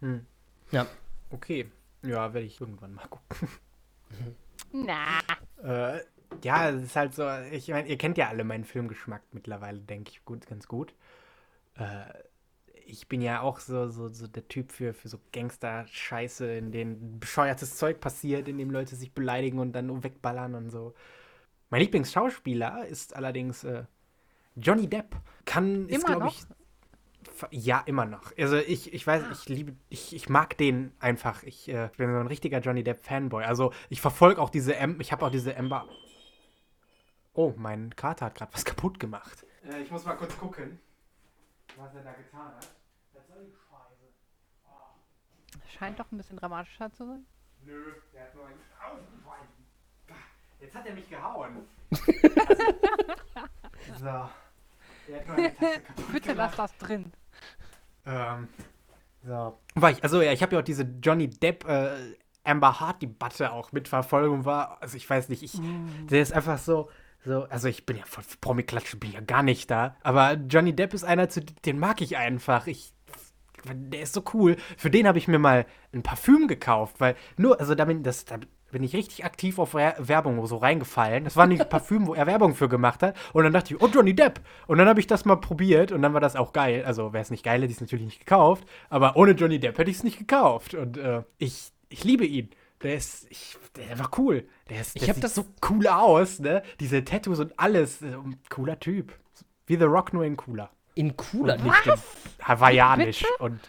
Hm. 0.00 0.26
Ja. 0.70 0.86
Okay. 1.30 1.70
Ja, 2.02 2.34
werde 2.34 2.46
ich 2.46 2.60
irgendwann 2.60 2.94
mal 2.94 3.06
gucken. 3.08 3.48
Na, 4.72 5.18
Äh, 5.62 6.00
ja, 6.42 6.70
es 6.70 6.82
ist 6.82 6.96
halt 6.96 7.14
so, 7.14 7.28
ich 7.50 7.68
meine, 7.68 7.88
ihr 7.88 7.98
kennt 7.98 8.18
ja 8.18 8.28
alle 8.28 8.44
meinen 8.44 8.64
Filmgeschmack 8.64 9.22
mittlerweile, 9.32 9.78
denke 9.80 10.10
ich, 10.10 10.24
gut, 10.24 10.46
ganz 10.46 10.66
gut. 10.66 10.94
Äh, 11.76 12.04
ich 12.86 13.08
bin 13.08 13.22
ja 13.22 13.40
auch 13.42 13.60
so, 13.60 13.88
so, 13.90 14.08
so 14.08 14.26
der 14.26 14.48
Typ 14.48 14.72
für, 14.72 14.92
für 14.94 15.08
so 15.08 15.18
Gangster-Scheiße, 15.32 16.52
in 16.56 16.72
denen 16.72 17.20
bescheuertes 17.20 17.76
Zeug 17.76 18.00
passiert, 18.00 18.48
in 18.48 18.58
dem 18.58 18.70
Leute 18.70 18.96
sich 18.96 19.12
beleidigen 19.14 19.58
und 19.58 19.72
dann 19.72 20.02
wegballern 20.02 20.54
und 20.54 20.70
so. 20.70 20.94
Mein 21.70 21.82
Lieblingsschauspieler 21.82 22.86
ist 22.86 23.16
allerdings 23.16 23.64
äh, 23.64 23.84
Johnny 24.56 24.88
Depp. 24.88 25.16
Kann, 25.44 25.88
ist, 25.88 26.06
glaube 26.06 26.24
noch? 26.24 26.32
ich. 26.32 26.44
Ja, 27.50 27.82
immer 27.86 28.04
noch. 28.04 28.30
Also 28.38 28.56
ich, 28.56 28.92
ich 28.92 29.04
weiß, 29.06 29.24
ich 29.32 29.48
liebe, 29.48 29.74
ich, 29.88 30.14
ich 30.14 30.28
mag 30.28 30.56
den 30.58 30.92
einfach. 31.00 31.42
Ich 31.42 31.68
äh, 31.68 31.90
bin 31.96 32.12
so 32.12 32.20
ein 32.20 32.26
richtiger 32.28 32.60
Johnny 32.60 32.84
Depp-Fanboy. 32.84 33.42
Also 33.44 33.72
ich 33.88 34.00
verfolge 34.00 34.40
auch 34.40 34.50
diese 34.50 34.76
M, 34.76 35.00
ich 35.00 35.10
habe 35.10 35.26
auch 35.26 35.30
diese 35.30 35.54
Ember. 35.54 35.88
Oh, 37.34 37.52
mein 37.56 37.96
Kater 37.96 38.26
hat 38.26 38.36
gerade 38.36 38.52
was 38.52 38.64
kaputt 38.64 39.00
gemacht. 39.00 39.44
Äh, 39.64 39.82
ich 39.82 39.90
muss 39.90 40.04
mal 40.04 40.14
kurz 40.14 40.38
gucken, 40.38 40.78
was 41.76 41.92
er 41.94 42.02
da 42.02 42.12
getan 42.12 42.54
hat. 42.54 42.68
Das 43.14 43.26
soll 43.26 43.44
die 43.44 43.50
Scheiße. 43.52 44.12
scheint 45.78 45.98
doch 45.98 46.12
ein 46.12 46.18
bisschen 46.18 46.36
dramatischer 46.36 46.92
zu 46.92 47.06
sein. 47.06 47.26
Nö, 47.64 47.94
der 48.12 48.24
hat 48.24 48.34
nur 48.34 48.46
ein. 48.46 48.54
Au, 48.78 48.98
Schwein. 49.22 49.48
Bah, 50.06 50.14
Jetzt 50.60 50.74
hat 50.74 50.86
er 50.86 50.94
mich 50.94 51.08
gehauen. 51.08 51.66
so. 53.98 54.06
Hat 54.06 55.26
Tasse 55.26 55.50
kaputt 55.82 56.12
Bitte 56.12 56.28
gemacht. 56.28 56.54
lass 56.56 56.56
das 56.56 56.78
drin. 56.78 57.12
Ähm, 58.06 58.48
so. 59.24 59.58
War 59.74 59.90
ich, 59.90 60.02
also 60.02 60.20
ja, 60.20 60.32
ich 60.32 60.42
habe 60.42 60.54
ja 60.54 60.60
auch 60.60 60.64
diese 60.64 60.82
Johnny 61.02 61.28
Depp 61.28 61.64
äh, 61.68 62.16
Amber 62.44 62.80
Hart 62.80 63.02
Debatte 63.02 63.52
auch 63.52 63.72
mitverfolgt 63.72 64.28
und 64.30 64.44
war, 64.44 64.78
also 64.80 64.96
ich 64.96 65.08
weiß 65.08 65.28
nicht, 65.28 65.42
ich, 65.42 65.60
der 66.10 66.22
ist 66.22 66.32
einfach 66.32 66.58
so, 66.58 66.90
so, 67.24 67.44
also 67.44 67.68
ich 67.68 67.86
bin 67.86 67.98
ja 67.98 68.04
von 68.04 68.24
Promi-Klatsche, 68.40 68.96
bin 68.96 69.12
ja 69.12 69.20
gar 69.20 69.44
nicht 69.44 69.70
da, 69.70 69.94
aber 70.02 70.32
Johnny 70.32 70.74
Depp 70.74 70.92
ist 70.92 71.04
einer, 71.04 71.28
zu, 71.28 71.40
den 71.40 71.78
mag 71.78 72.00
ich 72.00 72.16
einfach. 72.16 72.66
Ich, 72.66 72.92
der 73.64 74.02
ist 74.02 74.12
so 74.12 74.24
cool. 74.34 74.56
Für 74.76 74.90
den 74.90 75.06
habe 75.06 75.18
ich 75.18 75.28
mir 75.28 75.38
mal 75.38 75.66
ein 75.92 76.02
Parfüm 76.02 76.48
gekauft, 76.48 76.96
weil 76.98 77.14
nur, 77.36 77.60
also 77.60 77.76
da 77.76 77.84
bin, 77.84 78.02
das, 78.02 78.24
da 78.24 78.38
bin 78.72 78.82
ich 78.82 78.94
richtig 78.96 79.24
aktiv 79.24 79.58
auf 79.60 79.74
Wer- 79.74 79.94
Werbung 79.98 80.44
so 80.46 80.56
reingefallen. 80.56 81.22
Das 81.24 81.36
war 81.36 81.44
ein 81.44 81.56
Parfüm, 81.68 82.08
wo 82.08 82.14
er 82.14 82.26
Werbung 82.26 82.54
für 82.56 82.68
gemacht 82.68 83.02
hat. 83.04 83.14
Und 83.32 83.44
dann 83.44 83.52
dachte 83.52 83.74
ich, 83.74 83.80
oh, 83.80 83.86
Johnny 83.86 84.14
Depp. 84.14 84.40
Und 84.66 84.78
dann 84.78 84.88
habe 84.88 84.98
ich 84.98 85.06
das 85.06 85.24
mal 85.24 85.36
probiert 85.36 85.92
und 85.92 86.02
dann 86.02 86.12
war 86.14 86.20
das 86.20 86.34
auch 86.34 86.52
geil. 86.52 86.82
Also 86.84 87.12
wäre 87.12 87.22
es 87.22 87.30
nicht 87.30 87.44
geil, 87.44 87.60
hätte 87.60 87.70
ich 87.70 87.76
es 87.76 87.80
natürlich 87.80 88.04
nicht 88.06 88.18
gekauft. 88.18 88.64
Aber 88.90 89.16
ohne 89.16 89.32
Johnny 89.32 89.60
Depp 89.60 89.78
hätte 89.78 89.90
ich 89.90 89.98
es 89.98 90.02
nicht 90.02 90.18
gekauft. 90.18 90.74
Und 90.74 90.96
äh, 90.96 91.22
ich, 91.38 91.70
ich 91.88 92.02
liebe 92.02 92.24
ihn. 92.26 92.50
Der 92.82 92.96
ist, 92.96 93.26
ich, 93.30 93.56
der 93.76 93.84
ist 93.84 93.90
einfach 93.92 94.10
cool. 94.18 94.44
Der, 94.68 94.80
ist, 94.80 94.96
der 94.96 95.02
Ich 95.02 95.08
hab 95.08 95.14
sieht 95.14 95.22
das- 95.24 95.36
so 95.36 95.44
cool 95.70 95.86
aus, 95.86 96.40
ne? 96.40 96.64
Diese 96.80 97.04
Tattoos 97.04 97.38
und 97.38 97.52
alles. 97.56 98.02
Äh, 98.02 98.16
cooler 98.48 98.80
Typ. 98.80 99.12
Wie 99.66 99.76
The 99.76 99.84
Rock, 99.84 100.12
nur 100.12 100.24
in 100.24 100.36
cooler. 100.36 100.70
In 100.94 101.16
cooler 101.16 101.54
Und 101.54 101.64
nicht 101.64 101.86
in 101.86 101.92
hawaiianisch. 102.46 103.24
Und 103.38 103.60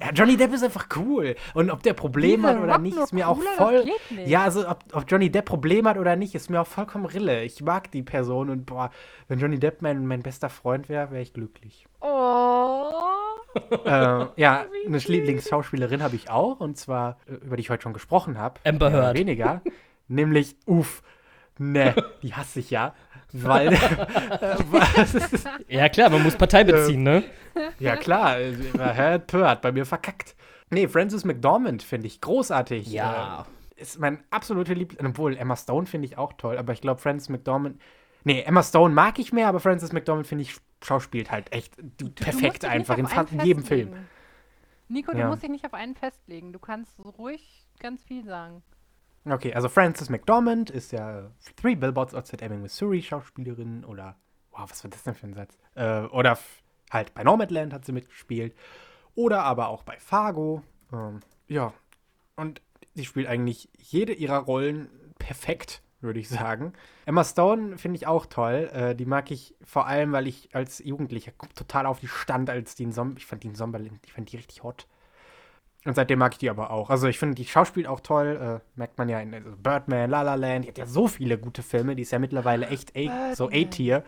ja, 0.00 0.10
Johnny 0.12 0.36
Depp 0.36 0.52
ist 0.52 0.62
einfach 0.62 0.88
cool. 0.96 1.36
Und 1.54 1.70
ob 1.70 1.82
der 1.82 1.94
Probleme 1.94 2.48
hat 2.48 2.58
oder 2.58 2.78
nicht, 2.78 2.96
ist 2.96 3.12
mir 3.12 3.28
auch 3.28 3.38
voll. 3.56 3.84
geht 3.84 4.18
nicht. 4.18 4.28
Ja, 4.28 4.44
also 4.44 4.68
ob, 4.68 4.84
ob 4.92 5.04
Johnny 5.08 5.30
Depp 5.30 5.46
Probleme 5.46 5.88
hat 5.88 5.98
oder 5.98 6.16
nicht, 6.16 6.34
ist 6.34 6.50
mir 6.50 6.60
auch 6.60 6.66
vollkommen 6.66 7.06
Rille. 7.06 7.42
Ich 7.44 7.62
mag 7.62 7.90
die 7.90 8.02
Person 8.02 8.50
und 8.50 8.66
boah, 8.66 8.90
wenn 9.28 9.38
Johnny 9.38 9.58
Depp 9.58 9.82
mein, 9.82 10.06
mein 10.06 10.22
bester 10.22 10.48
Freund 10.48 10.88
wäre, 10.88 11.10
wäre 11.10 11.22
ich 11.22 11.32
glücklich. 11.32 11.86
Oh. 12.00 12.90
äh, 13.84 14.26
ja, 14.36 14.66
eine 14.86 14.98
Lieblingsschauspielerin 14.98 16.02
habe 16.02 16.16
ich 16.16 16.30
auch, 16.30 16.60
und 16.60 16.76
zwar, 16.76 17.18
äh, 17.26 17.34
über 17.34 17.56
die 17.56 17.62
ich 17.62 17.70
heute 17.70 17.82
schon 17.82 17.92
gesprochen 17.92 18.38
habe. 18.38 18.60
Amber 18.64 18.92
Heard. 18.92 19.16
Weniger. 19.16 19.62
nämlich, 20.08 20.56
uff, 20.66 21.02
ne, 21.58 21.94
die 22.22 22.34
hasse 22.34 22.60
ich 22.60 22.70
ja. 22.70 22.94
Weil, 23.44 23.72
Ja, 25.68 25.88
klar, 25.88 26.10
man 26.10 26.22
muss 26.22 26.36
Partei 26.36 26.64
beziehen, 26.64 27.02
ne? 27.02 27.22
ja 27.78 27.96
klar, 27.96 28.38
äh, 28.38 28.54
Herr 28.78 29.18
Pö 29.18 29.44
hat 29.46 29.62
bei 29.62 29.72
mir 29.72 29.86
verkackt. 29.86 30.34
Nee, 30.70 30.88
Frances 30.88 31.24
McDormand 31.24 31.82
finde 31.82 32.06
ich 32.06 32.20
großartig. 32.20 32.88
Ja. 32.88 33.46
Äh, 33.76 33.80
ist 33.82 33.98
mein 33.98 34.22
absoluter 34.30 34.74
Lieblings... 34.74 35.04
Obwohl, 35.04 35.36
Emma 35.36 35.54
Stone 35.56 35.86
finde 35.86 36.06
ich 36.06 36.16
auch 36.18 36.32
toll, 36.32 36.56
aber 36.58 36.72
ich 36.72 36.80
glaube, 36.80 37.00
Frances 37.00 37.28
McDormand... 37.28 37.80
Nee, 38.24 38.42
Emma 38.42 38.62
Stone 38.62 38.92
mag 38.94 39.18
ich 39.18 39.32
mehr, 39.32 39.48
aber 39.48 39.60
Frances 39.60 39.92
McDormand 39.92 40.26
finde 40.26 40.42
ich 40.42 40.56
schauspielt 40.82 41.30
halt 41.30 41.52
echt 41.52 41.74
Du 41.98 42.10
perfekt 42.10 42.62
nicht 42.62 42.64
einfach 42.66 42.98
in 42.98 43.06
fast 43.06 43.32
in 43.32 43.40
jedem 43.40 43.64
Film. 43.64 43.92
Nico, 44.88 45.12
du 45.12 45.18
Ja. 45.18 45.28
musst 45.28 45.42
dich 45.42 45.50
nicht 45.50 45.64
auf 45.64 45.74
einen 45.74 45.94
festlegen. 45.94 46.52
Du 46.52 46.58
kannst 46.58 46.92
ruhig 47.18 47.66
ganz 47.80 48.02
viel 48.04 48.24
sagen. 48.24 48.62
Okay, 49.28 49.52
also 49.52 49.68
Frances 49.68 50.08
McDormand 50.08 50.70
ist 50.70 50.92
ja 50.92 51.20
äh, 51.20 51.28
Three 51.60 51.74
Billboards 51.74 52.14
Outside 52.14 52.44
Ebbing, 52.44 52.62
Missouri 52.62 53.02
Schauspielerin 53.02 53.84
oder 53.84 54.16
wow, 54.52 54.70
was 54.70 54.84
war 54.84 54.90
das 54.90 55.02
denn 55.02 55.14
für 55.14 55.26
ein 55.26 55.34
Satz? 55.34 55.58
Äh, 55.74 56.02
oder 56.06 56.38
halt 56.90 57.12
bei 57.12 57.24
Nomadland 57.24 57.72
hat 57.72 57.84
sie 57.84 57.92
mitgespielt 57.92 58.54
oder 59.16 59.42
aber 59.42 59.68
auch 59.68 59.82
bei 59.82 59.98
Fargo. 59.98 60.62
Ähm, 60.92 61.20
ja, 61.48 61.72
und 62.36 62.62
sie 62.94 63.04
spielt 63.04 63.26
eigentlich 63.26 63.68
jede 63.76 64.12
ihrer 64.12 64.38
Rollen 64.38 64.88
perfekt, 65.18 65.82
würde 66.00 66.20
ich 66.20 66.28
sagen. 66.28 66.72
Emma 67.04 67.24
Stone 67.24 67.78
finde 67.78 67.96
ich 67.96 68.06
auch 68.06 68.26
toll. 68.26 68.70
Äh, 68.72 68.94
die 68.94 69.06
mag 69.06 69.32
ich 69.32 69.56
vor 69.64 69.88
allem, 69.88 70.12
weil 70.12 70.28
ich 70.28 70.54
als 70.54 70.78
Jugendlicher 70.78 71.32
total 71.56 71.86
auf 71.86 71.98
die 71.98 72.08
stand, 72.08 72.48
als 72.48 72.76
die 72.76 72.84
in 72.84 72.92
Som 72.92 73.16
ich 73.16 73.26
fand 73.26 73.42
die 73.42 73.48
in 73.48 73.54
Sommerland, 73.56 73.98
ich 74.06 74.12
fand 74.12 74.30
die 74.30 74.36
richtig 74.36 74.62
hot. 74.62 74.86
Und 75.86 75.94
seitdem 75.94 76.18
mag 76.18 76.32
ich 76.32 76.38
die 76.38 76.50
aber 76.50 76.70
auch. 76.70 76.90
Also 76.90 77.06
ich 77.06 77.18
finde, 77.18 77.36
die 77.36 77.44
schauspielt 77.44 77.86
auch 77.86 78.00
toll. 78.00 78.60
Äh, 78.60 78.78
merkt 78.78 78.98
man 78.98 79.08
ja 79.08 79.20
in 79.20 79.32
also 79.32 79.50
Birdman, 79.56 80.10
La 80.10 80.22
La 80.22 80.34
Land. 80.34 80.64
Die 80.64 80.68
hat 80.68 80.78
ja 80.78 80.86
so 80.86 81.06
viele 81.06 81.38
gute 81.38 81.62
Filme. 81.62 81.94
Die 81.94 82.02
ist 82.02 82.10
ja 82.10 82.18
mittlerweile 82.18 82.66
echt 82.66 82.96
A, 82.96 83.34
so. 83.36 83.48
A-Tier. 83.48 84.02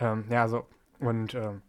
Ähm, 0.00 0.24
ja, 0.30 0.48
so. 0.48 0.66
Und 0.98 1.34
ähm, 1.34 1.60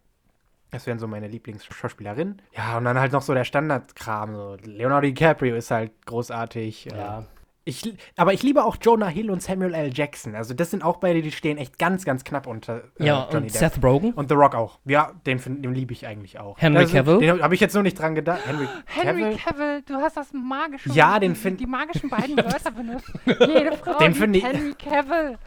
das 0.71 0.87
wären 0.87 0.97
so 0.97 1.07
meine 1.07 1.27
Lieblingsschauspielerinnen. 1.27 2.41
Ja, 2.55 2.77
und 2.77 2.85
dann 2.85 2.97
halt 2.99 3.11
noch 3.11 3.21
so 3.21 3.33
der 3.33 3.43
Standardkram. 3.43 4.33
So. 4.33 4.57
Leonardo 4.63 5.07
DiCaprio 5.07 5.55
ist 5.55 5.71
halt 5.71 5.91
großartig. 6.05 6.91
Äh, 6.93 6.97
Ja. 6.97 7.25
Ich, 7.67 7.93
aber 8.15 8.33
ich 8.33 8.41
liebe 8.43 8.63
auch 8.63 8.77
Jonah 8.81 9.07
Hill 9.07 9.29
und 9.29 9.41
Samuel 9.41 9.73
L. 9.73 9.91
Jackson. 9.93 10.33
Also 10.35 10.53
das 10.53 10.71
sind 10.71 10.83
auch 10.83 10.97
beide, 10.97 11.21
die 11.21 11.31
stehen 11.31 11.57
echt 11.57 11.77
ganz, 11.77 12.05
ganz 12.05 12.23
knapp 12.23 12.47
unter 12.47 12.83
äh, 12.99 13.05
Ja, 13.05 13.23
Johnny 13.31 13.45
und 13.47 13.53
Depp. 13.53 13.73
Seth 13.73 13.83
Rogen. 13.83 14.13
Und 14.13 14.29
The 14.29 14.35
Rock 14.35 14.55
auch. 14.55 14.79
Ja, 14.85 15.11
den, 15.25 15.39
find- 15.39 15.63
den 15.63 15.73
liebe 15.73 15.93
ich 15.93 16.07
eigentlich 16.07 16.39
auch. 16.39 16.57
Henry 16.59 16.85
Cavill? 16.85 17.19
Den 17.19 17.41
habe 17.41 17.53
ich 17.53 17.61
jetzt 17.61 17.73
nur 17.73 17.83
nicht 17.83 17.99
dran 17.99 18.15
gedacht. 18.15 18.39
Henry, 18.45 18.67
Henry 18.85 19.35
Cavill? 19.35 19.37
Cavill, 19.37 19.81
du 19.85 19.95
hast 19.95 20.17
das 20.17 20.33
magische 20.33 20.89
Ja, 20.91 21.19
den 21.19 21.35
find- 21.35 21.59
die 21.59 21.67
magischen 21.67 22.09
beiden 22.09 22.37
Wörter 22.37 22.71
benutzt. 22.71 23.11
Jede 23.25 23.71
Frau 23.77 23.97
Den 23.99 24.07
liebt 24.13 24.17
find 24.17 24.35
ich- 24.37 24.43
Henry 24.45 24.73
Cavill. 24.73 25.37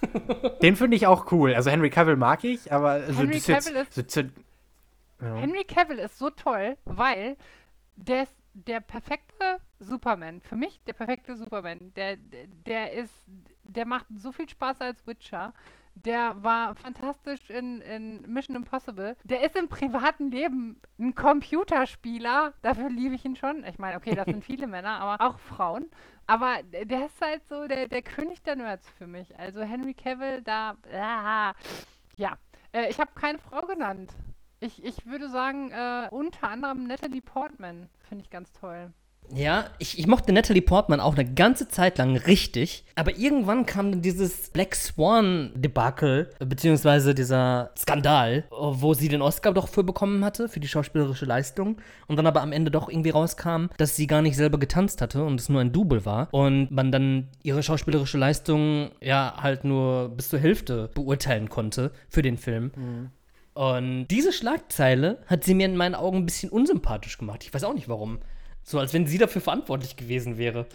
Den 0.62 0.76
finde 0.76 0.96
ich 0.96 1.06
auch 1.06 1.32
cool. 1.32 1.54
Also 1.54 1.70
Henry 1.70 1.90
Cavill 1.90 2.16
mag 2.16 2.44
ich, 2.44 2.72
aber 2.72 2.90
also 2.90 3.18
Henry 3.20 3.34
das 3.34 3.46
jetzt, 3.48 3.66
Cavill 3.68 3.82
ist- 3.82 3.94
so, 3.94 4.02
zu, 4.02 4.20
ja. 5.20 5.34
Henry 5.34 5.64
Cavill 5.64 5.98
ist 5.98 6.18
so 6.18 6.30
toll, 6.30 6.76
weil 6.84 7.36
der 7.96 8.22
ist 8.24 8.32
der 8.54 8.80
perfekte 8.80 9.60
Superman. 9.78 10.40
Für 10.40 10.56
mich 10.56 10.80
der 10.86 10.92
perfekte 10.94 11.36
Superman. 11.36 11.92
Der, 11.94 12.16
der, 12.16 12.46
der 12.48 12.92
ist, 12.92 13.14
der 13.64 13.86
macht 13.86 14.06
so 14.16 14.32
viel 14.32 14.48
Spaß 14.48 14.80
als 14.80 15.06
Witcher. 15.06 15.52
Der 15.94 16.42
war 16.44 16.76
fantastisch 16.76 17.50
in, 17.50 17.80
in 17.80 18.22
Mission 18.22 18.54
Impossible. 18.56 19.16
Der 19.24 19.42
ist 19.44 19.56
im 19.56 19.68
privaten 19.68 20.30
Leben 20.30 20.80
ein 20.98 21.14
Computerspieler. 21.14 22.54
Dafür 22.62 22.88
liebe 22.88 23.14
ich 23.16 23.24
ihn 23.24 23.34
schon. 23.36 23.64
Ich 23.64 23.78
meine, 23.78 23.96
okay, 23.96 24.14
das 24.14 24.26
sind 24.26 24.44
viele 24.44 24.66
Männer, 24.66 25.00
aber 25.00 25.24
auch 25.24 25.38
Frauen. 25.40 25.90
Aber 26.26 26.62
der- 26.62 27.06
ist 27.06 27.20
halt 27.20 27.44
so 27.48 27.66
der, 27.66 27.88
der 27.88 28.02
König 28.02 28.42
der 28.42 28.56
Nerds 28.56 28.88
für 28.90 29.06
mich. 29.06 29.36
Also 29.38 29.62
Henry 29.62 29.94
Cavill, 29.94 30.42
da. 30.42 30.76
Ah, 30.92 31.54
ja. 32.16 32.36
Äh, 32.72 32.90
ich 32.90 33.00
habe 33.00 33.10
keine 33.14 33.38
Frau 33.38 33.66
genannt. 33.66 34.12
Ich, 34.60 34.84
ich 34.84 35.06
würde 35.06 35.28
sagen, 35.28 35.70
äh, 35.70 36.08
unter 36.10 36.48
anderem 36.48 36.84
Natalie 36.86 37.22
Portman 37.22 37.88
finde 38.08 38.24
ich 38.24 38.30
ganz 38.30 38.52
toll. 38.52 38.92
Ja, 39.34 39.66
ich, 39.78 39.98
ich 39.98 40.06
mochte 40.06 40.32
Natalie 40.32 40.62
Portman 40.62 41.00
auch 41.00 41.14
eine 41.14 41.30
ganze 41.30 41.68
Zeit 41.68 41.98
lang 41.98 42.16
richtig, 42.16 42.84
aber 42.94 43.16
irgendwann 43.16 43.66
kam 43.66 43.90
dann 43.90 44.02
dieses 44.02 44.48
Black 44.50 44.74
Swan-Debakel, 44.74 46.30
beziehungsweise 46.38 47.14
dieser 47.14 47.70
Skandal, 47.76 48.44
wo 48.50 48.94
sie 48.94 49.08
den 49.08 49.22
Oscar 49.22 49.52
doch 49.52 49.68
für 49.68 49.84
bekommen 49.84 50.24
hatte, 50.24 50.48
für 50.48 50.60
die 50.60 50.68
schauspielerische 50.68 51.26
Leistung, 51.26 51.76
und 52.06 52.16
dann 52.16 52.26
aber 52.26 52.40
am 52.40 52.52
Ende 52.52 52.70
doch 52.70 52.88
irgendwie 52.88 53.10
rauskam, 53.10 53.66
dass 53.76 53.96
sie 53.96 54.06
gar 54.06 54.22
nicht 54.22 54.36
selber 54.36 54.58
getanzt 54.58 55.02
hatte 55.02 55.24
und 55.24 55.38
es 55.38 55.48
nur 55.48 55.60
ein 55.60 55.72
Double 55.72 56.04
war 56.06 56.28
und 56.32 56.70
man 56.70 56.90
dann 56.90 57.28
ihre 57.42 57.62
schauspielerische 57.62 58.18
Leistung 58.18 58.90
ja 59.02 59.34
halt 59.38 59.64
nur 59.64 60.08
bis 60.08 60.30
zur 60.30 60.38
Hälfte 60.38 60.90
beurteilen 60.94 61.50
konnte 61.50 61.92
für 62.08 62.22
den 62.22 62.38
Film. 62.38 62.72
Mhm. 62.74 63.10
Und 63.58 64.06
diese 64.06 64.32
Schlagzeile 64.32 65.20
hat 65.26 65.42
sie 65.42 65.52
mir 65.52 65.66
in 65.66 65.76
meinen 65.76 65.96
Augen 65.96 66.18
ein 66.18 66.26
bisschen 66.26 66.48
unsympathisch 66.48 67.18
gemacht. 67.18 67.42
Ich 67.42 67.52
weiß 67.52 67.64
auch 67.64 67.74
nicht 67.74 67.88
warum. 67.88 68.20
So 68.62 68.78
als 68.78 68.94
wenn 68.94 69.08
sie 69.08 69.18
dafür 69.18 69.42
verantwortlich 69.42 69.96
gewesen 69.96 70.38
wäre. 70.38 70.68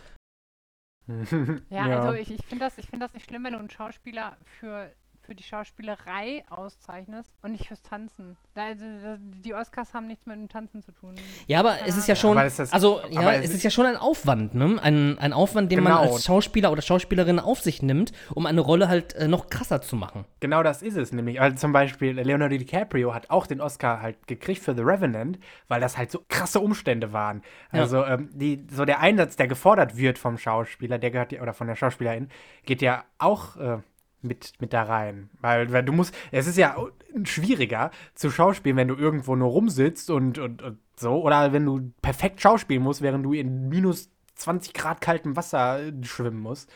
ja, 1.08 1.88
ja, 1.88 2.02
also 2.02 2.20
ich, 2.20 2.30
ich 2.30 2.46
finde 2.46 2.66
das, 2.66 2.76
find 2.76 3.02
das 3.02 3.14
nicht 3.14 3.26
schlimm, 3.26 3.46
wenn 3.46 3.54
du 3.54 3.60
einen 3.60 3.70
Schauspieler 3.70 4.36
für 4.60 4.92
für 5.26 5.36
die 5.36 5.44
Schauspielerei 5.44 6.44
auszeichnest 6.50 7.32
und 7.42 7.54
nicht 7.54 7.68
fürs 7.68 7.82
Tanzen. 7.82 8.38
Also, 8.56 8.86
die 9.20 9.54
Oscars 9.54 9.94
haben 9.94 10.08
nichts 10.08 10.26
mit 10.26 10.36
dem 10.36 10.50
Tanzen 10.50 10.82
zu 10.82 10.92
tun. 10.92 11.16
Ja, 11.48 11.60
aber 11.60 11.78
ja. 11.80 11.86
es 11.86 11.98
ist 11.98 12.08
ja 12.08 12.16
schon, 12.16 12.38
ja, 12.38 12.44
das, 12.44 12.74
also 12.74 13.02
ja, 13.10 13.34
es, 13.34 13.46
es 13.46 13.56
ist 13.56 13.64
ja 13.64 13.70
schon 13.70 13.86
ein 13.86 13.96
Aufwand, 13.96 14.54
ne? 14.54 14.78
Ein, 14.82 15.18
ein 15.20 15.34
Aufwand, 15.34 15.72
den 15.72 15.80
genau. 15.80 15.92
man 15.92 16.10
als 16.10 16.26
Schauspieler 16.26 16.72
oder 16.72 16.82
Schauspielerin 16.82 17.40
auf 17.40 17.62
sich 17.62 17.82
nimmt, 17.82 18.12
um 18.34 18.46
eine 18.46 18.62
Rolle 18.62 18.88
halt 18.88 19.14
äh, 19.16 19.28
noch 19.28 19.48
krasser 19.48 19.82
zu 19.82 19.96
machen. 19.96 20.26
Genau 20.40 20.62
das 20.64 20.82
ist 20.82 20.98
es 20.98 21.12
nämlich. 21.12 21.40
Also 21.40 21.58
zum 21.58 21.72
Beispiel 21.72 22.20
Leonardo 22.20 22.58
DiCaprio 22.58 23.14
hat 23.14 23.30
auch 23.30 23.48
den 23.48 23.62
Oscar 23.62 24.02
halt 24.02 24.28
gekriegt 24.28 24.62
für 24.62 24.76
The 24.76 24.82
Revenant, 24.82 25.40
weil 25.68 25.80
das 25.82 25.98
halt 25.98 26.12
so 26.12 26.24
krasse 26.28 26.60
Umstände 26.60 27.14
waren. 27.14 27.42
Also 27.72 28.04
ähm, 28.06 28.30
die, 28.34 28.66
so 28.72 28.86
der 28.86 29.00
Einsatz, 29.00 29.36
der 29.36 29.48
gefordert 29.48 29.98
wird 29.98 30.18
vom 30.18 30.38
Schauspieler, 30.38 31.00
der 31.00 31.12
gehört 31.12 31.32
ja, 31.32 31.42
oder 31.42 31.54
von 31.54 31.68
der 31.68 31.76
Schauspielerin, 31.76 32.30
geht 32.66 32.82
ja 32.82 33.04
auch 33.18 33.58
äh, 33.58 33.78
mit, 34.24 34.54
mit 34.60 34.74
da 34.74 34.84
rein. 34.84 35.30
Weil, 35.42 35.72
weil 35.72 35.84
du 35.84 35.94
musst, 35.94 36.16
es 36.32 36.48
ist 36.48 36.58
ja 36.58 36.76
schwieriger 37.24 37.92
zu 38.16 38.32
schauspielen, 38.32 38.78
wenn 38.78 38.88
du 38.88 38.96
irgendwo 38.96 39.36
nur 39.36 39.50
rumsitzt 39.50 40.10
und, 40.10 40.38
und, 40.40 40.62
und 40.62 40.80
so. 40.96 41.22
Oder 41.24 41.54
wenn 41.54 41.66
du 41.66 41.92
perfekt 42.02 42.42
schauspielen 42.42 42.84
musst, 42.84 43.02
während 43.02 43.26
du 43.26 43.34
in 43.34 43.70
minus 43.70 44.10
20 44.36 44.74
Grad 44.74 45.02
kaltem 45.02 45.36
Wasser 45.36 45.80
schwimmen 46.02 46.40
musst. 46.40 46.72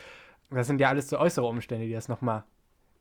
Das 0.50 0.66
sind 0.66 0.80
ja 0.80 0.88
alles 0.88 1.08
so 1.08 1.18
äußere 1.18 1.46
Umstände, 1.46 1.86
die 1.86 1.92
das 1.92 2.08
nochmal 2.08 2.44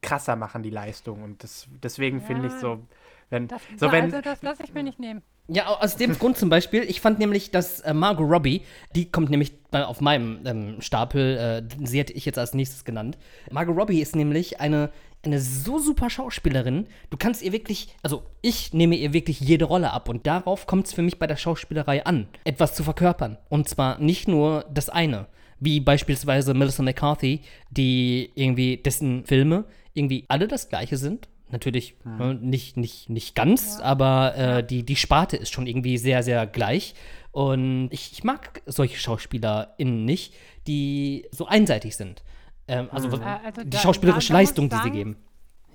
krasser 0.02 0.36
machen, 0.36 0.64
die 0.64 0.70
Leistung. 0.70 1.24
Und 1.24 1.44
das, 1.44 1.68
deswegen 1.84 2.20
ja, 2.20 2.26
finde 2.26 2.48
ich 2.48 2.54
so, 2.54 2.86
wenn. 3.30 3.48
Das, 3.48 3.62
so, 3.78 3.92
wenn, 3.92 4.06
also 4.06 4.22
das 4.22 4.42
lasse 4.42 4.64
ich 4.64 4.74
mir 4.74 4.84
nicht 4.84 5.00
nehmen. 5.00 5.22
Ja, 5.50 5.68
aus 5.68 5.96
dem 5.96 6.18
Grund 6.20 6.38
zum 6.38 6.50
Beispiel, 6.50 6.84
ich 6.84 7.00
fand 7.00 7.20
nämlich, 7.20 7.52
dass 7.52 7.80
äh, 7.80 7.94
Margot 7.94 8.30
Robbie, 8.30 8.64
die 8.96 9.10
kommt 9.10 9.30
nämlich 9.30 9.54
auf 9.72 10.02
meinem 10.02 10.40
ähm, 10.46 10.82
Stapel, 10.82 11.38
äh, 11.38 11.86
sie 11.86 12.00
hätte 12.00 12.12
ich 12.12 12.26
jetzt 12.26 12.38
als 12.38 12.54
nächstes 12.54 12.84
genannt. 12.84 13.18
Margot 13.50 13.78
Robbie 13.78 14.02
ist 14.02 14.14
nämlich 14.14 14.60
eine, 14.60 14.90
eine 15.24 15.40
so 15.40 15.80
super 15.80 16.10
Schauspielerin. 16.10 16.88
Du 17.12 17.18
kannst 17.18 17.42
ihr 17.42 17.54
wirklich, 17.54 17.96
also 18.04 18.24
ich 18.42 18.74
nehme 18.74 18.96
ihr 18.96 19.14
wirklich 19.14 19.40
jede 19.40 19.66
Rolle 19.66 19.94
ab 19.94 20.10
und 20.10 20.28
darauf 20.28 20.68
kommt 20.68 20.88
es 20.88 20.94
für 20.94 21.02
mich 21.02 21.18
bei 21.18 21.28
der 21.28 21.38
Schauspielerei 21.38 22.06
an, 22.06 22.28
etwas 22.44 22.76
zu 22.76 22.84
verkörpern. 22.84 23.38
Und 23.48 23.70
zwar 23.70 24.00
nicht 24.00 24.28
nur 24.28 24.66
das 24.70 24.90
eine, 24.90 25.28
wie 25.62 25.80
beispielsweise 25.80 26.54
Melissa 26.56 26.84
McCarthy, 26.84 27.40
die 27.70 28.32
irgendwie, 28.36 28.78
dessen 28.78 29.26
Filme 29.26 29.64
irgendwie 29.94 30.26
alle 30.28 30.50
das 30.50 30.68
gleiche 30.68 30.98
sind 30.98 31.30
Natürlich. 31.50 31.96
Ne, 32.04 32.36
nicht, 32.36 32.76
nicht, 32.78 33.10
nicht 33.10 33.36
ganz, 33.36 33.78
ja. 33.80 33.86
aber 33.86 34.36
äh, 34.36 34.64
die, 34.66 34.84
die 34.84 34.96
Sparte 34.96 35.38
ist 35.38 35.54
schon 35.54 35.66
irgendwie 35.66 35.98
sehr, 35.98 36.24
sehr 36.24 36.46
gleich. 36.46 36.94
Und 37.32 37.90
ich, 37.92 38.12
ich 38.12 38.24
mag 38.24 38.62
solche 38.66 38.98
SchauspielerInnen 38.98 40.04
nicht, 40.04 40.34
die 40.68 41.28
so 41.32 41.46
einseitig 41.46 41.96
sind. 41.96 42.24
Ähm, 42.68 42.90
also, 42.92 43.08
mhm. 43.08 43.24
also, 43.24 43.64
die 43.64 43.70
da, 43.70 43.78
schauspielerische 43.78 44.34
da, 44.34 44.40
Leistung, 44.40 44.70
sagen, 44.70 44.84
die 44.84 44.90
sie 44.90 44.98
geben. 44.98 45.18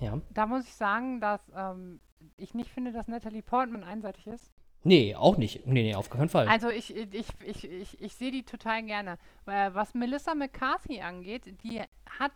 Ja. 0.01 0.21
Da 0.31 0.47
muss 0.47 0.65
ich 0.65 0.75
sagen, 0.75 1.21
dass 1.21 1.41
ähm, 1.57 2.01
ich 2.37 2.55
nicht 2.55 2.71
finde, 2.71 2.93
dass 2.93 3.09
Natalie 3.09 3.43
Portman 3.43 3.85
einseitig 3.85 4.27
ist. 4.27 4.53
Nee, 4.85 5.15
auch 5.15 5.37
nicht. 5.37 5.67
Nee, 5.67 5.85
nee, 5.85 5.95
auf 5.95 6.11
keinen 6.11 6.29
Fall. 6.29 6.49
Also 6.49 6.69
ich, 6.69 6.95
ich, 6.95 7.29
ich, 7.45 7.65
ich, 7.71 8.01
ich 8.01 8.15
sehe 8.15 8.33
die 8.33 8.43
total 8.43 8.83
gerne. 8.83 9.17
Was 9.45 9.95
Melissa 9.95 10.35
McCarthy 10.35 11.01
angeht, 11.01 11.63
die 11.63 11.81
hat 12.19 12.33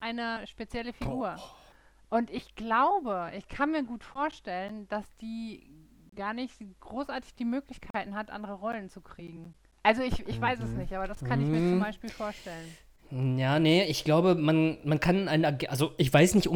eine 0.00 0.44
spezielle 0.46 0.92
Figur. 0.92 1.36
Oh. 1.38 1.65
Und 2.08 2.30
ich 2.30 2.54
glaube, 2.54 3.32
ich 3.36 3.48
kann 3.48 3.72
mir 3.72 3.82
gut 3.82 4.04
vorstellen, 4.04 4.88
dass 4.88 5.04
die 5.16 5.68
gar 6.14 6.34
nicht 6.34 6.54
großartig 6.80 7.34
die 7.34 7.44
Möglichkeiten 7.44 8.14
hat, 8.14 8.30
andere 8.30 8.54
Rollen 8.54 8.88
zu 8.88 9.00
kriegen. 9.00 9.54
Also 9.82 10.02
ich, 10.02 10.26
ich 10.26 10.40
weiß 10.40 10.60
es 10.60 10.70
mhm. 10.70 10.78
nicht, 10.78 10.92
aber 10.94 11.06
das 11.06 11.22
kann 11.24 11.40
ich 11.40 11.46
mir 11.46 11.58
zum 11.58 11.76
mhm. 11.76 11.80
Beispiel 11.80 12.10
vorstellen. 12.10 13.38
Ja, 13.38 13.60
nee, 13.60 13.84
ich 13.84 14.02
glaube, 14.02 14.34
man, 14.34 14.78
man 14.84 14.98
kann 14.98 15.28
ein, 15.28 15.44
also 15.68 15.92
ich 15.96 16.12
weiß 16.12 16.34
nicht, 16.34 16.48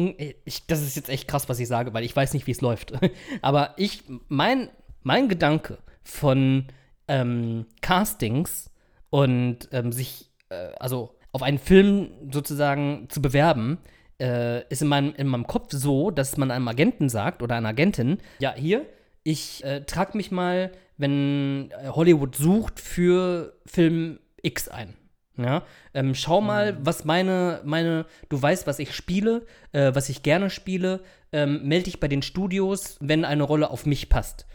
ich, 0.43 0.65
das 0.67 0.81
ist 0.81 0.97
jetzt 0.97 1.09
echt 1.09 1.27
krass, 1.29 1.47
was 1.47 1.59
ich 1.59 1.67
sage, 1.69 1.93
weil 1.93 2.03
ich 2.03 2.13
weiß 2.13 2.33
nicht, 2.33 2.45
wie 2.45 2.51
es 2.51 2.59
läuft. 2.59 2.93
aber 3.41 3.73
ich, 3.77 4.03
mein, 4.27 4.69
mein 5.01 5.29
Gedanke 5.29 5.77
von 6.03 6.67
ähm, 7.07 7.67
Castings 7.81 8.69
und 9.09 9.69
ähm, 9.71 9.93
sich, 9.93 10.29
äh, 10.49 10.71
also 10.77 11.15
auf 11.31 11.41
einen 11.41 11.59
Film 11.59 12.09
sozusagen 12.31 13.07
zu 13.09 13.21
bewerben, 13.21 13.77
äh, 14.21 14.63
ist 14.69 14.81
in 14.81 14.87
meinem, 14.87 15.13
in 15.15 15.27
meinem 15.27 15.47
Kopf 15.47 15.69
so, 15.71 16.11
dass 16.11 16.37
man 16.37 16.51
einem 16.51 16.67
Agenten 16.67 17.09
sagt 17.09 17.41
oder 17.41 17.55
einer 17.55 17.69
Agentin, 17.69 18.19
ja, 18.39 18.53
hier, 18.53 18.85
ich 19.23 19.63
äh, 19.63 19.81
trage 19.81 20.15
mich 20.15 20.31
mal, 20.31 20.71
wenn 20.97 21.71
äh, 21.71 21.87
Hollywood 21.89 22.35
sucht, 22.35 22.79
für 22.79 23.57
Film 23.65 24.19
X 24.41 24.67
ein. 24.67 24.93
Ja, 25.37 25.63
ähm, 25.93 26.13
schau 26.13 26.41
mal, 26.41 26.73
mhm. 26.73 26.77
was 26.81 27.05
meine, 27.05 27.61
meine, 27.63 28.05
du 28.29 28.39
weißt, 28.39 28.67
was 28.67 28.79
ich 28.79 28.93
spiele, 28.93 29.45
äh, 29.71 29.91
was 29.95 30.09
ich 30.09 30.23
gerne 30.23 30.49
spiele, 30.49 30.99
ähm, 31.31 31.63
melde 31.63 31.85
dich 31.85 31.99
bei 31.99 32.07
den 32.07 32.21
Studios, 32.21 32.97
wenn 32.99 33.25
eine 33.25 33.43
Rolle 33.43 33.71
auf 33.71 33.85
mich 33.85 34.09
passt. 34.09 34.45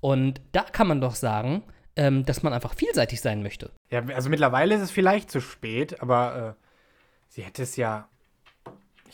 Und 0.00 0.40
da 0.52 0.62
kann 0.62 0.86
man 0.86 1.00
doch 1.00 1.14
sagen, 1.14 1.64
ähm, 1.96 2.24
dass 2.24 2.42
man 2.42 2.52
einfach 2.52 2.74
vielseitig 2.74 3.20
sein 3.20 3.42
möchte. 3.42 3.72
Ja, 3.90 4.04
also 4.14 4.28
mittlerweile 4.28 4.74
ist 4.74 4.82
es 4.82 4.90
vielleicht 4.90 5.30
zu 5.30 5.40
spät, 5.40 6.00
aber 6.00 6.56
äh, 6.58 6.62
sie 7.28 7.42
hätte 7.42 7.62
es 7.62 7.76
ja 7.76 8.08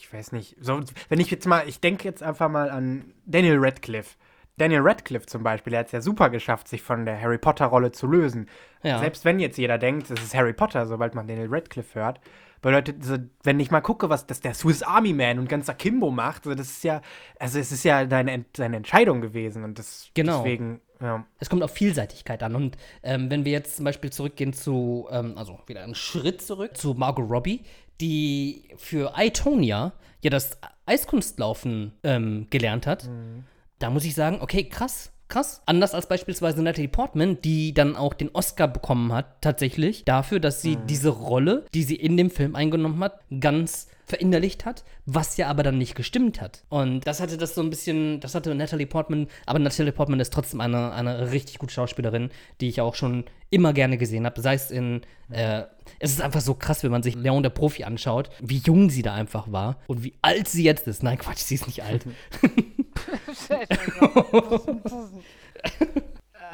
ich 0.03 0.13
weiß 0.13 0.33
nicht, 0.33 0.57
so, 0.61 0.81
wenn 1.09 1.21
ich 1.21 1.31
jetzt 1.31 1.47
mal, 1.47 1.69
ich 1.69 1.81
denke 1.81 2.05
jetzt 2.05 2.25
einfach 2.25 2.49
mal 2.49 2.71
an 2.71 3.15
Daniel 3.25 3.59
Radcliffe. 3.59 4.17
Daniel 4.59 4.81
Radcliffe 4.81 5.27
zum 5.27 5.45
Beispiel, 5.45 5.71
der 5.71 5.81
hat 5.81 5.87
es 5.87 5.93
ja 5.93 6.01
super 6.01 6.29
geschafft, 6.29 6.67
sich 6.67 6.83
von 6.83 7.07
der 7.07 7.21
Harry 7.21 7.39
Potter-Rolle 7.39 7.93
zu 7.93 8.09
lösen. 8.09 8.49
Ja. 8.83 8.99
Selbst 8.99 9.25
wenn 9.25 9.39
jetzt 9.39 9.59
jeder 9.59 9.79
denkt, 9.79 10.11
es 10.11 10.21
ist 10.21 10.35
Harry 10.35 10.53
Potter, 10.53 10.87
sobald 10.87 11.15
man 11.15 11.29
Daniel 11.29 11.47
Radcliffe 11.49 11.99
hört. 12.01 12.21
Bedeutet, 12.63 13.05
so, 13.05 13.17
wenn 13.45 13.61
ich 13.61 13.71
mal 13.71 13.81
gucke, 13.81 14.11
was 14.11 14.27
das 14.27 14.41
der 14.41 14.55
Swiss 14.55 14.83
Army 14.83 15.13
Man 15.13 15.39
und 15.39 15.49
ganzer 15.49 15.75
Kimbo 15.75 16.11
macht, 16.11 16.45
so, 16.45 16.55
das 16.55 16.69
ist 16.69 16.85
ja, 16.85 17.01
also 17.39 17.61
es 17.61 17.71
ist 17.71 17.85
ja 17.85 18.05
deine, 18.05 18.45
seine 18.57 18.77
Entscheidung 18.77 19.21
gewesen 19.21 19.63
und 19.63 19.79
das 19.79 20.11
genau. 20.15 20.39
deswegen. 20.39 20.81
Ja. 21.01 21.27
Es 21.41 21.51
kommt 21.51 21.65
auf 21.65 21.73
Vielseitigkeit 21.73 22.43
an. 22.45 22.55
Und 22.55 22.77
ähm, 23.03 23.31
wenn 23.31 23.45
wir 23.45 23.51
jetzt 23.51 23.77
zum 23.77 23.85
Beispiel 23.85 24.11
zurückgehen 24.11 24.53
zu, 24.53 25.09
ähm, 25.11 25.37
also 25.37 25.59
wieder 25.67 25.83
einen 25.83 25.97
Schritt 25.97 26.43
zurück 26.43 26.77
zu 26.77 26.95
Margot 26.95 27.29
Robbie, 27.29 27.63
die 28.01 28.69
für 28.77 29.15
Itonia 29.17 29.93
ja 30.23 30.31
das 30.31 30.59
Eiskunstlaufen 30.87 31.93
ähm, 32.03 32.47
gelernt 32.51 32.87
hat, 32.87 33.05
mhm. 33.09 33.45
da 33.79 33.91
muss 33.91 34.05
ich 34.05 34.15
sagen, 34.15 34.39
okay, 34.41 34.65
krass, 34.65 35.13
krass. 35.29 35.63
Anders 35.67 35.95
als 35.95 36.07
beispielsweise 36.07 36.63
Natalie 36.63 36.89
Portman, 36.89 37.41
die 37.43 37.75
dann 37.75 37.97
auch 37.97 38.15
den 38.15 38.31
Oscar 38.33 38.69
bekommen 38.69 39.13
hat, 39.13 39.41
tatsächlich, 39.41 40.05
dafür, 40.05 40.41
dass 40.41 40.63
sie 40.63 40.77
mhm. 40.77 40.87
diese 40.87 41.11
Rolle, 41.11 41.65
die 41.75 41.83
sie 41.83 41.97
in 41.97 42.17
dem 42.17 42.31
Film 42.31 42.55
eingenommen 42.55 43.03
hat, 43.03 43.21
ganz 43.41 43.89
verinnerlicht 44.05 44.65
hat, 44.65 44.85
was 45.07 45.37
ja 45.37 45.49
aber 45.49 45.63
dann 45.63 45.79
nicht 45.79 45.95
gestimmt 45.95 46.41
hat. 46.41 46.65
Und 46.69 47.07
das 47.07 47.21
hatte 47.21 47.37
das 47.39 47.55
so 47.55 47.63
ein 47.63 47.71
bisschen, 47.71 48.21
das 48.21 48.35
hatte 48.35 48.55
Natalie 48.55 48.87
Portman, 48.87 49.29
aber 49.47 49.59
Natalie 49.59 49.93
Portman 49.93 50.21
ist 50.21 50.33
trotzdem 50.33 50.61
eine, 50.61 50.93
eine 50.93 51.31
richtig 51.33 51.59
gute 51.59 51.73
Schauspielerin, 51.73 52.31
die 52.61 52.69
ich 52.69 52.81
auch 52.81 52.95
schon 52.95 53.25
immer 53.51 53.73
gerne 53.73 53.99
gesehen 53.99 54.27
habe. 54.27 54.41
Sei 54.41 54.55
es 54.55 54.71
in, 54.71 55.03
äh, 55.31 55.63
es 55.99 56.13
ist 56.13 56.21
einfach 56.21 56.41
so 56.41 56.55
krass, 56.55 56.83
wenn 56.83 56.91
man 56.91 57.03
sich 57.03 57.15
Leon 57.15 57.43
der 57.43 57.51
Profi 57.51 57.85
anschaut, 57.85 58.31
wie 58.41 58.59
jung 58.59 58.91
sie 58.91 59.03
da 59.03 59.15
einfach 59.15 59.51
war 59.53 59.79
und 59.87 60.03
wie 60.03 60.15
alt 60.23 60.49
sie 60.49 60.65
jetzt 60.65 60.87
ist. 60.89 61.03
Nein, 61.03 61.19
Quatsch, 61.19 61.39
sie 61.39 61.55
ist 61.57 61.67
nicht 61.67 61.83
alt. 61.83 62.07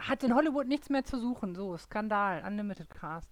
Hat 0.00 0.22
in 0.22 0.34
Hollywood 0.34 0.66
nichts 0.68 0.90
mehr 0.90 1.04
zu 1.04 1.20
suchen. 1.20 1.54
So, 1.54 1.76
Skandal, 1.76 2.42
Unlimited 2.46 2.88
Cast. 2.90 3.28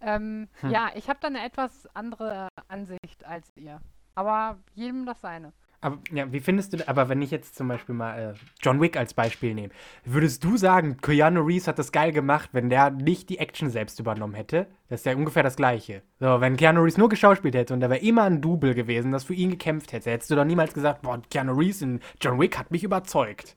Ähm, 0.00 0.48
hm. 0.60 0.70
Ja, 0.70 0.90
ich 0.94 1.08
habe 1.08 1.18
da 1.20 1.28
eine 1.28 1.44
etwas 1.44 1.86
andere 1.94 2.48
Ansicht 2.68 3.24
als 3.24 3.50
ihr. 3.56 3.80
Aber 4.14 4.58
jedem 4.74 5.06
das 5.06 5.20
seine. 5.20 5.52
Aber 5.80 5.98
ja, 6.10 6.32
wie 6.32 6.40
findest 6.40 6.72
du, 6.72 6.88
aber 6.88 7.08
wenn 7.08 7.22
ich 7.22 7.30
jetzt 7.30 7.54
zum 7.54 7.68
Beispiel 7.68 7.94
mal 7.94 8.18
äh, 8.18 8.34
John 8.60 8.80
Wick 8.80 8.96
als 8.96 9.14
Beispiel 9.14 9.54
nehme, 9.54 9.72
würdest 10.04 10.42
du 10.42 10.56
sagen, 10.56 10.96
Keanu 11.00 11.42
Reeves 11.42 11.68
hat 11.68 11.78
das 11.78 11.92
geil 11.92 12.10
gemacht, 12.10 12.50
wenn 12.52 12.68
der 12.68 12.90
nicht 12.90 13.28
die 13.28 13.38
Action 13.38 13.70
selbst 13.70 14.00
übernommen 14.00 14.34
hätte? 14.34 14.66
Das 14.88 15.00
ist 15.00 15.06
ja 15.06 15.14
ungefähr 15.14 15.44
das 15.44 15.54
Gleiche. 15.54 16.02
So, 16.18 16.40
wenn 16.40 16.56
Keanu 16.56 16.80
Reeves 16.80 16.98
nur 16.98 17.08
geschauspielt 17.08 17.54
hätte 17.54 17.74
und 17.74 17.80
da 17.80 17.90
wäre 17.90 18.00
immer 18.00 18.24
ein 18.24 18.40
Double 18.40 18.74
gewesen, 18.74 19.12
das 19.12 19.22
für 19.22 19.34
ihn 19.34 19.50
gekämpft 19.50 19.92
hätte, 19.92 20.10
hättest 20.10 20.32
du 20.32 20.34
doch 20.34 20.44
niemals 20.44 20.74
gesagt, 20.74 21.02
boah, 21.02 21.22
Keanu 21.30 21.52
Reeves 21.52 21.82
in 21.82 22.00
John 22.20 22.40
Wick 22.40 22.58
hat 22.58 22.72
mich 22.72 22.82
überzeugt. 22.82 23.56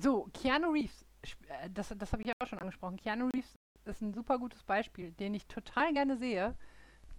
So, 0.00 0.26
Keanu 0.32 0.70
Reeves, 0.70 1.04
äh, 1.48 1.68
das, 1.68 1.94
das 1.98 2.12
habe 2.12 2.22
ich 2.22 2.28
ja 2.28 2.34
auch 2.42 2.46
schon 2.46 2.60
angesprochen, 2.60 2.96
Keanu 2.96 3.28
Reeves 3.34 3.58
ist 3.88 4.02
ein 4.02 4.14
super 4.14 4.38
gutes 4.38 4.62
Beispiel, 4.62 5.12
den 5.12 5.34
ich 5.34 5.46
total 5.46 5.92
gerne 5.92 6.16
sehe, 6.16 6.54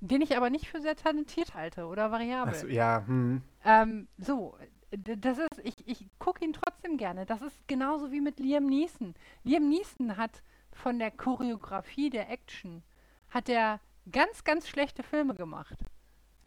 den 0.01 0.21
ich 0.21 0.37
aber 0.37 0.49
nicht 0.49 0.67
für 0.67 0.81
sehr 0.81 0.95
talentiert 0.95 1.53
halte 1.55 1.85
oder 1.85 2.11
variabel. 2.11 2.53
Achso, 2.53 2.67
ja, 2.67 3.03
hm. 3.05 3.41
Ähm, 3.65 4.07
so, 4.17 4.55
das 4.91 5.37
ist, 5.37 5.59
ich, 5.63 5.87
ich 5.87 6.07
gucke 6.19 6.43
ihn 6.43 6.53
trotzdem 6.53 6.97
gerne. 6.97 7.25
Das 7.25 7.41
ist 7.41 7.67
genauso 7.67 8.11
wie 8.11 8.21
mit 8.21 8.39
Liam 8.39 8.65
Neeson. 8.65 9.13
Liam 9.43 9.67
Neeson 9.69 10.17
hat 10.17 10.41
von 10.71 10.99
der 10.99 11.11
Choreografie 11.11 12.09
der 12.09 12.29
Action, 12.29 12.83
hat 13.29 13.49
er 13.49 13.79
ganz, 14.11 14.43
ganz 14.43 14.67
schlechte 14.67 15.03
Filme 15.03 15.35
gemacht. 15.35 15.77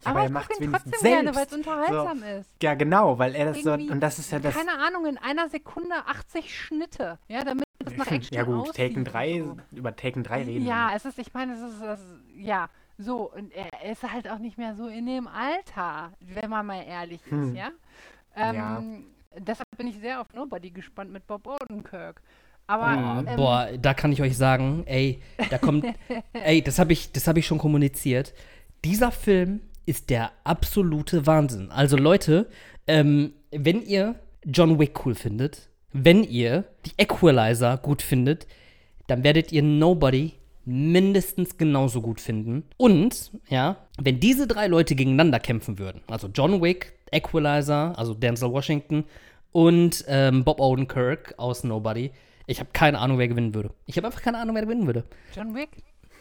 Ja, 0.05 0.11
aber 0.11 0.21
aber 0.21 0.29
er 0.39 0.41
gucke 0.41 0.53
ihn 0.55 0.61
wenigstens 0.71 0.91
trotzdem 0.91 1.11
gerne, 1.11 1.35
weil 1.35 1.43
es 1.43 1.49
selbst. 1.49 1.67
unterhaltsam 1.67 2.23
ist. 2.23 2.49
Ja, 2.61 2.73
genau, 2.75 3.17
weil 3.19 3.35
er 3.35 3.45
das 3.45 3.61
so, 3.63 3.69
Irgendwie, 3.71 3.89
und 3.91 3.99
das 4.01 4.19
ist 4.19 4.31
ja 4.31 4.39
das. 4.39 4.55
Keine 4.55 4.71
Ahnung, 4.79 5.05
in 5.05 5.17
einer 5.17 5.49
Sekunde 5.49 5.95
80 6.07 6.55
Schnitte. 6.57 7.19
Ja, 7.27 7.43
damit 7.43 7.63
es 7.85 7.97
nach 7.97 8.07
Action 8.11 8.35
Ja 8.37 8.43
gut, 8.43 8.55
aussieht 8.69 8.75
Taken 8.75 8.97
und 8.99 9.03
3, 9.05 9.39
so. 9.39 9.57
über 9.77 9.95
Taken 9.95 10.23
3 10.23 10.43
reden. 10.43 10.65
Ja, 10.65 10.91
es 10.95 11.05
ist, 11.05 11.17
ich 11.19 11.33
meine, 11.33 11.53
es 11.53 11.61
ist, 11.61 11.81
das, 11.81 11.99
ist- 11.99 12.07
ja, 12.35 12.69
so, 12.97 13.31
und 13.31 13.51
er 13.53 13.91
ist 13.91 14.03
halt 14.03 14.29
auch 14.29 14.37
nicht 14.39 14.57
mehr 14.57 14.75
so 14.75 14.87
in 14.87 15.05
dem 15.05 15.27
Alter, 15.27 16.11
wenn 16.21 16.49
man 16.49 16.65
mal 16.65 16.83
ehrlich 16.83 17.21
ist, 17.25 17.31
Hm. 17.31 17.55
ja. 17.55 17.69
Ähm, 18.35 18.55
Ja. 18.55 18.83
Deshalb 19.39 19.67
bin 19.77 19.87
ich 19.87 19.97
sehr 19.99 20.21
auf 20.21 20.31
Nobody 20.33 20.69
gespannt 20.69 21.11
mit 21.11 21.25
Bob 21.25 21.47
Odenkirk. 21.47 22.21
Aber, 22.67 23.23
Oh, 23.25 23.29
ähm, 23.29 23.35
boah, 23.35 23.67
da 23.81 23.93
kann 23.95 24.11
ich 24.11 24.21
euch 24.21 24.37
sagen, 24.37 24.83
ey, 24.85 25.21
da 25.49 25.57
kommt, 25.57 25.85
ey, 26.33 26.61
das 26.61 26.77
habe 26.79 26.93
ich, 26.93 27.11
das 27.11 27.27
habe 27.27 27.39
ich 27.39 27.47
schon 27.47 27.57
kommuniziert. 27.57 28.33
Dieser 28.85 29.11
Film 29.11 29.61
ist 29.85 30.09
der 30.09 30.31
absolute 30.43 31.25
Wahnsinn. 31.27 31.71
Also 31.71 31.97
Leute, 31.97 32.47
ähm, 32.87 33.33
wenn 33.51 33.81
ihr 33.81 34.15
John 34.45 34.79
Wick 34.79 35.05
cool 35.05 35.15
findet, 35.15 35.69
wenn 35.91 36.23
ihr 36.23 36.65
die 36.85 36.91
Equalizer 36.97 37.77
gut 37.77 38.01
findet, 38.01 38.47
dann 39.07 39.23
werdet 39.23 39.51
ihr 39.51 39.63
Nobody 39.63 40.33
mindestens 40.65 41.57
genauso 41.57 42.01
gut 42.01 42.19
finden. 42.21 42.63
Und, 42.77 43.31
ja, 43.49 43.77
wenn 43.99 44.19
diese 44.19 44.47
drei 44.47 44.67
Leute 44.67 44.95
gegeneinander 44.95 45.39
kämpfen 45.39 45.77
würden, 45.77 46.01
also 46.07 46.29
John 46.33 46.61
Wick, 46.61 46.93
Equalizer, 47.11 47.97
also 47.97 48.13
Denzel 48.13 48.51
Washington 48.51 49.03
und 49.51 50.03
ähm, 50.07 50.43
Bob 50.43 50.59
Odenkirk 50.59 51.35
aus 51.37 51.63
Nobody, 51.63 52.11
ich 52.47 52.59
habe 52.59 52.69
keine 52.73 52.99
Ahnung, 52.99 53.17
wer 53.17 53.27
gewinnen 53.27 53.53
würde. 53.53 53.71
Ich 53.85 53.97
habe 53.97 54.07
einfach 54.07 54.21
keine 54.21 54.37
Ahnung, 54.39 54.55
wer 54.55 54.63
gewinnen 54.63 54.85
würde. 54.85 55.03
John 55.35 55.53
Wick? 55.55 55.69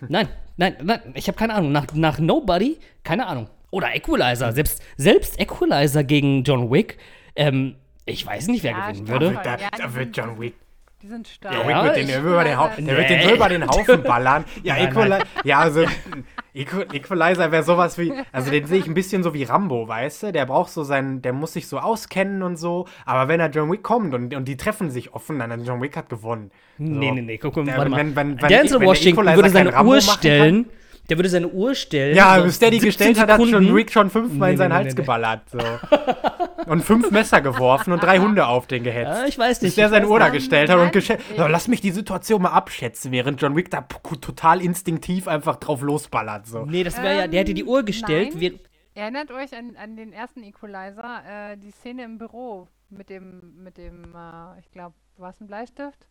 Nein, 0.08 0.28
nein, 0.56 0.76
nein, 0.82 1.00
ich 1.14 1.28
habe 1.28 1.38
keine 1.38 1.54
Ahnung. 1.54 1.72
Nach, 1.72 1.86
nach 1.94 2.18
Nobody, 2.18 2.78
keine 3.04 3.26
Ahnung. 3.26 3.48
Oder 3.70 3.94
Equalizer, 3.94 4.52
selbst, 4.52 4.82
selbst 4.96 5.40
Equalizer 5.40 6.04
gegen 6.04 6.44
John 6.44 6.70
Wick, 6.70 6.98
ähm, 7.36 7.76
ich 8.04 8.26
weiß 8.26 8.48
nicht, 8.48 8.62
wer 8.64 8.72
Ja, 8.72 8.90
gewinnen 8.90 9.08
würde. 9.08 9.40
Da, 9.42 9.56
da, 9.56 9.94
wird 9.94 10.16
John 10.16 10.38
Wick. 10.40 10.54
Die 11.02 11.08
sind 11.08 11.26
stark. 11.26 11.52
Ja, 11.68 11.84
wird 11.84 11.96
den 11.96 12.08
ich- 12.08 12.16
über 12.16 12.44
den, 12.44 12.56
Hau 12.56 12.68
Nee. 12.78 12.84
der 12.84 12.96
wird 12.96 13.10
den 13.10 13.22
so 13.28 13.34
über 13.34 13.48
den 13.48 13.66
Haufen 13.66 14.02
ballern. 14.04 14.44
Ja, 14.62 14.74
Nein, 14.74 14.88
Equali 14.88 15.16
ja 15.44 15.58
also 15.58 15.84
Equ 16.54 16.82
Equalizer 16.92 17.50
wäre 17.50 17.62
sowas 17.62 17.96
wie, 17.98 18.12
also 18.30 18.50
den 18.50 18.66
sehe 18.66 18.78
ich 18.78 18.86
ein 18.86 18.94
bisschen 18.94 19.22
so 19.22 19.32
wie 19.34 19.42
Rambo, 19.44 19.88
weißt 19.88 20.22
du? 20.24 20.32
Der 20.32 20.44
braucht 20.46 20.70
so 20.70 20.84
seinen, 20.84 21.22
der 21.22 21.32
muss 21.32 21.54
sich 21.54 21.66
so 21.66 21.78
auskennen 21.78 22.42
und 22.42 22.56
so. 22.56 22.86
Aber 23.06 23.26
wenn 23.28 23.40
er 23.40 23.48
John 23.50 23.72
Wick 23.72 23.82
kommt 23.82 24.12
und, 24.14 24.34
und 24.34 24.46
die 24.46 24.56
treffen 24.58 24.90
sich 24.90 25.14
offen, 25.14 25.38
dann 25.38 25.50
hat 25.50 25.60
John 25.64 25.80
Wick 25.80 25.96
hat 25.96 26.08
gewonnen. 26.10 26.50
Nee, 26.78 27.10
nee, 27.10 27.22
nee, 27.22 27.38
guck 27.38 27.56
mal, 27.56 27.66
Ja, 27.66 27.76
warte 27.78 27.90
mal. 27.90 27.96
wenn- 27.96 28.14
wenn- 28.16 28.40
wenn- 28.42 28.48
Denzel 28.48 28.74
wenn 28.74 28.80
der 28.80 28.88
Washington 28.88 29.20
Equalizer 29.22 29.36
würde 29.36 29.50
seine 29.50 29.72
Rambo 29.74 29.90
Uhr 29.92 29.96
machen 29.96 30.06
kann- 30.08 30.18
stellen. 30.18 30.66
Der 31.08 31.18
würde 31.18 31.28
seine 31.28 31.48
Uhr 31.48 31.74
stellen. 31.74 32.16
Ja, 32.16 32.38
bis 32.40 32.58
der 32.58 32.70
die 32.70 32.78
17 32.80 32.88
gestellt 33.08 33.20
hat, 33.20 33.30
hat 33.30 33.38
John 33.40 33.48
Sekunden. 33.48 33.74
Wick 33.74 33.90
schon 33.90 34.08
fünfmal 34.08 34.50
in 34.50 34.54
Nee, 34.54 34.58
seinen 34.58 34.68
nee, 34.70 34.74
Hals 34.76 34.86
nee, 34.86 34.90
nee. 34.92 34.96
geballert. 34.96 35.42
So. 35.50 35.58
Und 36.70 36.82
fünf 36.84 37.10
Messer 37.10 37.40
geworfen 37.40 37.92
und 37.92 38.02
drei 38.02 38.18
Hunde 38.18 38.46
auf 38.46 38.66
den 38.68 38.84
gehetzt. 38.84 39.10
Ja, 39.20 39.26
ich 39.26 39.36
weiß 39.36 39.58
bis 39.58 39.62
nicht. 39.70 39.78
der 39.78 39.88
seine 39.88 40.08
Uhr 40.08 40.18
da 40.20 40.28
Ähm, 40.28 40.32
gestellt 40.32 40.70
hat 40.70 40.78
und 40.78 40.92
geschätzt. 40.92 41.24
So, 41.36 41.46
lass 41.48 41.66
mich 41.68 41.80
die 41.80 41.90
Situation 41.90 42.42
mal 42.42 42.50
abschätzen, 42.50 43.10
während 43.10 43.40
John 43.42 43.56
Wick 43.56 43.70
da 43.70 43.82
total 44.20 44.62
instinktiv 44.62 45.26
einfach 45.26 45.56
drauf 45.56 45.82
losballert. 45.82 46.46
So. 46.46 46.64
Nee, 46.64 46.84
das 46.84 47.02
wäre 47.02 47.16
ja, 47.18 47.26
der 47.26 47.40
hätte 47.40 47.54
die 47.54 47.62
Ähm, 47.62 47.68
Uhr 47.68 47.82
gestellt. 47.82 48.30
nein. 48.32 48.40
Wir, 48.40 48.52
Erinnert 48.94 49.30
euch 49.32 49.56
an, 49.56 49.74
an 49.76 49.96
den 49.96 50.12
ersten 50.12 50.42
Equalizer, 50.44 51.22
äh, 51.52 51.56
die 51.56 51.70
Szene 51.70 52.04
im 52.04 52.18
Büro 52.18 52.68
mit 52.90 53.08
dem, 53.08 53.54
mit 53.64 53.78
dem, 53.78 54.14
äh, 54.14 54.60
ich 54.60 54.70
glaube, 54.70 54.94
war 55.16 55.30
es 55.30 55.40
ein 55.40 55.46
Bleistift? 55.46 56.06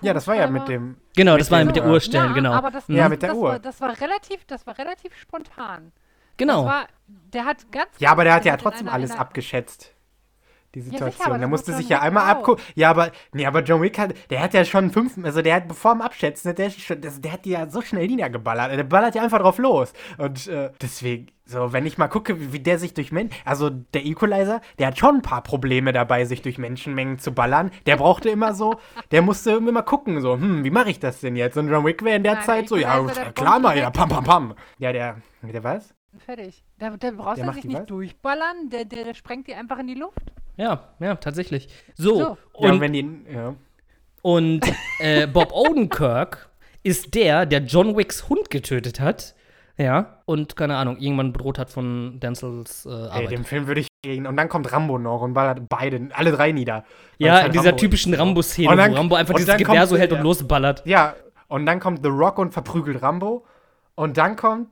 Ja, 0.00 0.14
das 0.14 0.26
war 0.26 0.34
ja 0.34 0.46
mit 0.48 0.62
Kugelschreiber? 0.62 0.84
dem. 0.94 0.96
genau, 1.14 1.32
Mit 1.32 1.40
das 1.42 1.50
war 1.50 1.58
ja 1.60 1.64
mit 1.64 1.76
der 1.76 1.86
Uhr 1.86 2.00
stellen, 2.00 2.28
ja, 2.28 2.32
genau. 2.32 2.52
Aber 2.52 2.70
das, 2.70 2.88
Ja, 2.88 3.02
das, 3.02 3.10
mit 3.10 3.22
der 3.22 3.28
das 3.30 3.38
Uhr. 3.38 3.48
War, 3.50 3.58
das 3.60 3.80
war 3.80 4.00
relativ, 4.00 4.44
das 4.46 4.66
war 4.66 4.76
relativ 4.78 5.14
spontan. 5.16 5.92
genau. 6.36 6.64
Das 6.64 6.72
war, 6.72 6.86
der 7.06 7.44
hat 7.44 7.70
ganz. 7.70 7.88
Ja, 7.98 8.10
aber 8.10 8.24
der 8.24 8.34
hat 8.34 8.44
ja 8.44 8.56
trotzdem 8.56 8.88
einer- 8.88 8.94
alles 8.94 9.12
einer- 9.12 9.20
abgeschätzt. 9.20 9.91
Die 10.74 10.80
sicher, 10.80 10.96
Situation. 10.96 11.26
aber 11.26 11.34
der 11.34 11.42
das 11.42 11.50
musste 11.50 11.72
sich 11.74 11.88
John 11.88 11.90
ja 11.90 11.96
Wick 11.98 12.04
einmal 12.06 12.30
abgucken. 12.30 12.64
Ja, 12.74 12.90
aber, 12.90 13.12
nee, 13.32 13.44
aber 13.44 13.62
John 13.62 13.82
Wick 13.82 13.98
hat, 13.98 14.14
der 14.30 14.40
hat 14.40 14.54
ja 14.54 14.64
schon 14.64 14.90
fünf, 14.90 15.18
also 15.22 15.42
der 15.42 15.56
hat, 15.56 15.68
bevor 15.68 15.92
dem 15.94 16.00
Abschätzen, 16.00 16.50
hat 16.50 16.58
der, 16.58 16.70
schon, 16.70 17.00
der 17.00 17.32
hat 17.32 17.44
die 17.44 17.50
ja 17.50 17.68
so 17.68 17.82
schnell 17.82 18.06
niedergeballert. 18.06 18.72
Der 18.72 18.84
ballert 18.84 19.14
ja 19.14 19.22
einfach 19.22 19.40
drauf 19.40 19.58
los. 19.58 19.92
Und 20.16 20.46
äh, 20.48 20.70
deswegen, 20.80 21.26
so, 21.44 21.72
wenn 21.72 21.84
ich 21.84 21.98
mal 21.98 22.08
gucke, 22.08 22.52
wie, 22.52 22.60
der 22.60 22.78
sich 22.78 22.94
durch 22.94 23.12
Menschen, 23.12 23.36
also 23.44 23.68
der 23.68 24.06
Equalizer, 24.06 24.60
der 24.78 24.86
hat 24.88 24.98
schon 24.98 25.16
ein 25.16 25.22
paar 25.22 25.42
Probleme 25.42 25.92
dabei, 25.92 26.24
sich 26.24 26.40
durch 26.40 26.56
Menschenmengen 26.56 27.18
zu 27.18 27.32
ballern. 27.32 27.70
Der 27.84 27.96
brauchte 27.96 28.30
immer 28.30 28.54
so, 28.54 28.76
der 29.10 29.20
musste 29.22 29.52
immer 29.52 29.82
gucken, 29.82 30.20
so, 30.22 30.34
hm, 30.34 30.64
wie 30.64 30.70
mache 30.70 30.90
ich 30.90 31.00
das 31.00 31.20
denn 31.20 31.36
jetzt? 31.36 31.58
Und 31.58 31.68
John 31.68 31.84
Wick 31.84 32.02
wäre 32.02 32.16
in 32.16 32.22
der 32.22 32.36
Nein, 32.36 32.44
Zeit 32.44 32.68
so, 32.68 32.76
ja, 32.76 33.00
der 33.02 33.32
klar 33.32 33.58
mal, 33.58 33.76
ja, 33.76 33.90
pam, 33.90 34.08
pam, 34.08 34.24
pam. 34.24 34.54
Ja, 34.78 34.92
der, 34.92 35.16
der 35.42 35.64
was? 35.64 35.94
Fertig. 36.18 36.62
Da, 36.78 36.90
da 36.90 37.10
brauchst 37.10 37.38
Der 37.38 37.46
du 37.46 37.52
sich 37.54 37.64
nicht 37.64 37.80
was? 37.80 37.86
durchballern, 37.86 38.68
der, 38.70 38.84
der, 38.84 39.04
der 39.04 39.14
sprengt 39.14 39.46
die 39.48 39.54
einfach 39.54 39.78
in 39.78 39.86
die 39.86 39.94
Luft. 39.94 40.32
Ja, 40.56 40.88
ja, 41.00 41.14
tatsächlich. 41.16 41.68
So, 41.94 42.14
So. 42.14 42.20
Ja, 42.20 42.36
und, 42.52 42.70
und 42.72 42.80
wenn 42.80 42.92
die, 42.92 43.24
ja. 43.32 43.54
und 44.22 44.60
äh, 45.00 45.26
Bob 45.26 45.52
Odenkirk 45.54 46.48
ist 46.82 47.14
der, 47.14 47.46
der 47.46 47.60
John 47.60 47.96
Wicks 47.96 48.28
Hund 48.28 48.50
getötet 48.50 49.00
hat. 49.00 49.34
Ja, 49.78 50.18
und 50.26 50.54
keine 50.54 50.76
Ahnung, 50.76 50.98
irgendwann 50.98 51.32
bedroht 51.32 51.58
hat 51.58 51.70
von 51.70 52.20
Denzels 52.20 52.84
äh, 52.84 52.90
Ey, 52.90 52.94
Arbeit. 53.08 53.30
dem 53.30 53.44
Film 53.44 53.66
würde 53.66 53.80
ich 53.80 53.88
gegen. 54.02 54.26
Und 54.26 54.36
dann 54.36 54.48
kommt 54.50 54.70
Rambo 54.70 54.98
noch 54.98 55.22
und 55.22 55.32
ballert 55.32 55.66
beide, 55.68 56.08
alle 56.12 56.30
drei 56.30 56.52
nieder. 56.52 56.84
Ja, 57.18 57.36
halt 57.36 57.46
in 57.46 57.52
dieser 57.52 57.66
Rambo 57.70 57.78
typischen. 57.78 58.12
Rambo-Szene, 58.14 58.70
Und 58.70 58.76
dann- 58.76 58.92
wo 58.92 58.96
Rambo 58.96 59.14
einfach 59.14 59.34
dieses 59.34 59.56
Gewehr 59.56 59.66
kommt- 59.78 59.88
so 59.88 59.96
hält 59.96 60.12
ja. 60.12 60.18
und 60.18 60.22
losballert. 60.24 60.84
Ja, 60.84 61.14
und 61.48 61.64
dann 61.64 61.80
kommt 61.80 62.02
The 62.02 62.10
Rock 62.10 62.38
und 62.38 62.52
verprügelt 62.52 63.00
Rambo. 63.00 63.46
Und 63.94 64.18
dann 64.18 64.36
kommt 64.36 64.68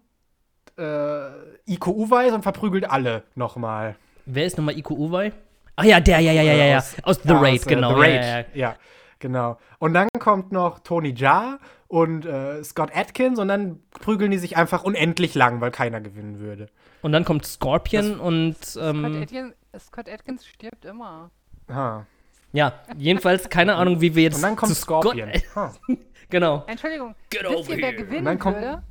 äh, 0.78 1.28
Iko 1.66 1.90
Uweis 1.92 2.32
und 2.32 2.42
verprügelt 2.42 2.88
alle 2.90 3.22
nochmal. 3.34 3.96
Wer 4.26 4.44
ist 4.46 4.58
nochmal 4.58 4.76
Iko 4.78 4.94
Uwei? 4.94 5.32
Ach 5.80 5.84
ja, 5.84 6.00
der, 6.00 6.20
ja, 6.20 6.32
ja, 6.32 6.42
ja, 6.42 6.52
ja, 6.54 6.64
ja. 6.66 6.78
Aus- 6.78 6.96
Aus 7.02 7.20
The 7.22 7.28
Ja, 7.30 7.38
Raid, 7.40 7.60
aus, 7.60 7.66
äh, 7.66 7.68
genau. 7.74 7.94
The 7.94 8.00
Raid. 8.00 8.14
Ja, 8.14 8.20
ja, 8.22 8.36
ja. 8.38 8.44
ja, 8.54 8.76
genau. 9.18 9.58
Und 9.78 9.94
dann 9.94 10.08
kommt 10.18 10.52
noch 10.52 10.80
Tony 10.80 11.14
Jaa 11.16 11.58
und 11.88 12.24
äh, 12.26 12.62
Scott 12.64 12.90
Atkins 12.94 13.38
und 13.38 13.48
dann 13.48 13.80
prügeln 13.90 14.30
die 14.30 14.38
sich 14.38 14.56
einfach 14.56 14.84
unendlich 14.84 15.34
lang, 15.34 15.60
weil 15.60 15.70
keiner 15.70 16.00
gewinnen 16.00 16.38
würde. 16.38 16.68
Und 17.02 17.12
dann 17.12 17.24
kommt 17.24 17.46
Scorpion 17.46 18.20
und 18.20 18.62
Scott, 18.64 18.82
ähm, 18.94 19.22
Atkins, 19.22 19.54
Scott 19.78 20.08
Atkins 20.08 20.46
stirbt 20.46 20.84
immer. 20.84 21.30
Ha. 21.72 22.04
ja, 22.52 22.72
jedenfalls 22.96 23.48
keine 23.48 23.74
Ahnung, 23.76 24.00
wie 24.00 24.14
wir 24.14 24.24
jetzt 24.24 24.36
Und 24.36 24.42
dann 24.42 24.56
kommt 24.56 24.70
zu 24.74 24.74
Scott- 24.80 25.02
Scorpion. 25.04 25.30
Ha. 25.56 25.72
genau. 26.28 26.64
Entschuldigung, 26.66 27.14
Get 27.30 27.44
wisst 27.48 27.68
ihr, 27.70 27.78
wer 27.78 27.92
gewinnen 27.94 28.18
Und 28.18 28.24
dann 28.26 28.38
kommt- 28.38 28.56
würde? 28.56 28.82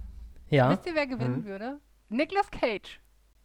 Ja. 0.50 0.72
Wisst 0.72 0.86
ihr, 0.88 0.96
wer 0.96 1.06
gewinnen 1.08 1.46
würde? 1.46 1.78
Nicolas 2.10 2.50
Cage. 2.50 3.00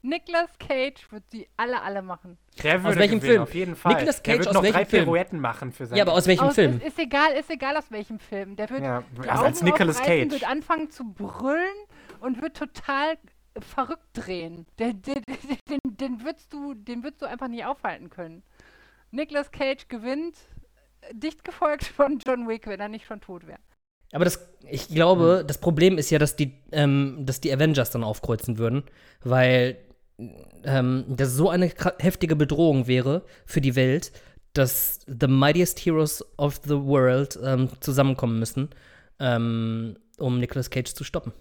Nicolas 0.04 0.50
Cage 0.58 1.10
wird 1.10 1.24
sie 1.30 1.48
alle, 1.56 1.80
alle 1.80 2.02
machen. 2.02 2.36
Der 2.62 2.84
würde 2.84 2.98
welchem 2.98 3.20
gewinnen, 3.20 3.32
Film? 3.32 3.42
auf 3.42 3.54
jeden 3.54 3.74
Fall. 3.74 3.94
Nicolas 3.94 4.22
der 4.22 4.34
Cage 4.34 4.38
wird 4.46 4.48
aus 4.48 4.62
noch 4.62 4.70
drei 4.70 4.84
Film? 4.84 5.04
Pirouetten 5.04 5.40
machen 5.40 5.72
für 5.72 5.86
sein 5.86 5.96
Ja, 5.96 6.04
aber 6.04 6.12
aus 6.12 6.26
welchem 6.26 6.48
Aus, 6.48 6.54
Film? 6.56 6.76
Ist, 6.76 6.88
ist 6.88 6.98
egal, 6.98 7.32
ist 7.32 7.48
egal 7.50 7.74
aus 7.78 7.90
welchem 7.90 8.18
Film. 8.18 8.54
Der 8.54 8.68
wird 8.68 8.82
Ja, 8.82 9.02
also 9.26 9.44
als 9.44 9.62
Nicolas 9.62 10.02
Cage. 10.02 10.30
wird 10.30 10.46
anfangen 10.46 10.90
zu 10.90 11.04
brüllen 11.10 11.74
und 12.20 12.42
wird 12.42 12.54
total 12.54 13.16
verrückt 13.60 14.06
drehen. 14.12 14.66
Den, 14.78 15.00
den, 15.00 15.22
den, 15.70 15.78
den, 15.86 16.22
würdest 16.22 16.52
du, 16.52 16.74
den 16.74 17.02
würdest 17.02 17.22
du 17.22 17.26
einfach 17.26 17.48
nicht 17.48 17.64
aufhalten 17.64 18.10
können. 18.10 18.42
Nicolas 19.10 19.50
Cage 19.52 19.88
gewinnt, 19.88 20.36
äh, 21.00 21.14
dicht 21.14 21.44
gefolgt 21.44 21.84
von 21.84 22.18
John 22.18 22.46
Wick, 22.46 22.66
wenn 22.66 22.78
er 22.80 22.88
nicht 22.88 23.06
schon 23.06 23.22
tot 23.22 23.46
wäre. 23.46 23.60
Aber 24.12 24.24
das, 24.24 24.48
ich 24.70 24.88
glaube, 24.88 25.44
das 25.46 25.58
Problem 25.58 25.98
ist 25.98 26.10
ja, 26.10 26.18
dass 26.18 26.36
die, 26.36 26.52
ähm, 26.72 27.24
dass 27.26 27.40
die 27.40 27.52
Avengers 27.52 27.90
dann 27.90 28.04
aufkreuzen 28.04 28.58
würden, 28.58 28.84
weil 29.22 29.76
ähm, 30.18 31.04
das 31.08 31.34
so 31.34 31.50
eine 31.50 31.72
heftige 31.98 32.36
Bedrohung 32.36 32.86
wäre 32.86 33.24
für 33.46 33.60
die 33.60 33.74
Welt, 33.74 34.12
dass 34.52 35.00
the 35.06 35.26
mightiest 35.26 35.84
heroes 35.84 36.24
of 36.38 36.60
the 36.64 36.80
world 36.80 37.38
ähm, 37.42 37.68
zusammenkommen 37.80 38.38
müssen, 38.38 38.70
ähm, 39.18 39.96
um 40.18 40.38
Nicolas 40.38 40.70
Cage 40.70 40.94
zu 40.94 41.04
stoppen. 41.04 41.32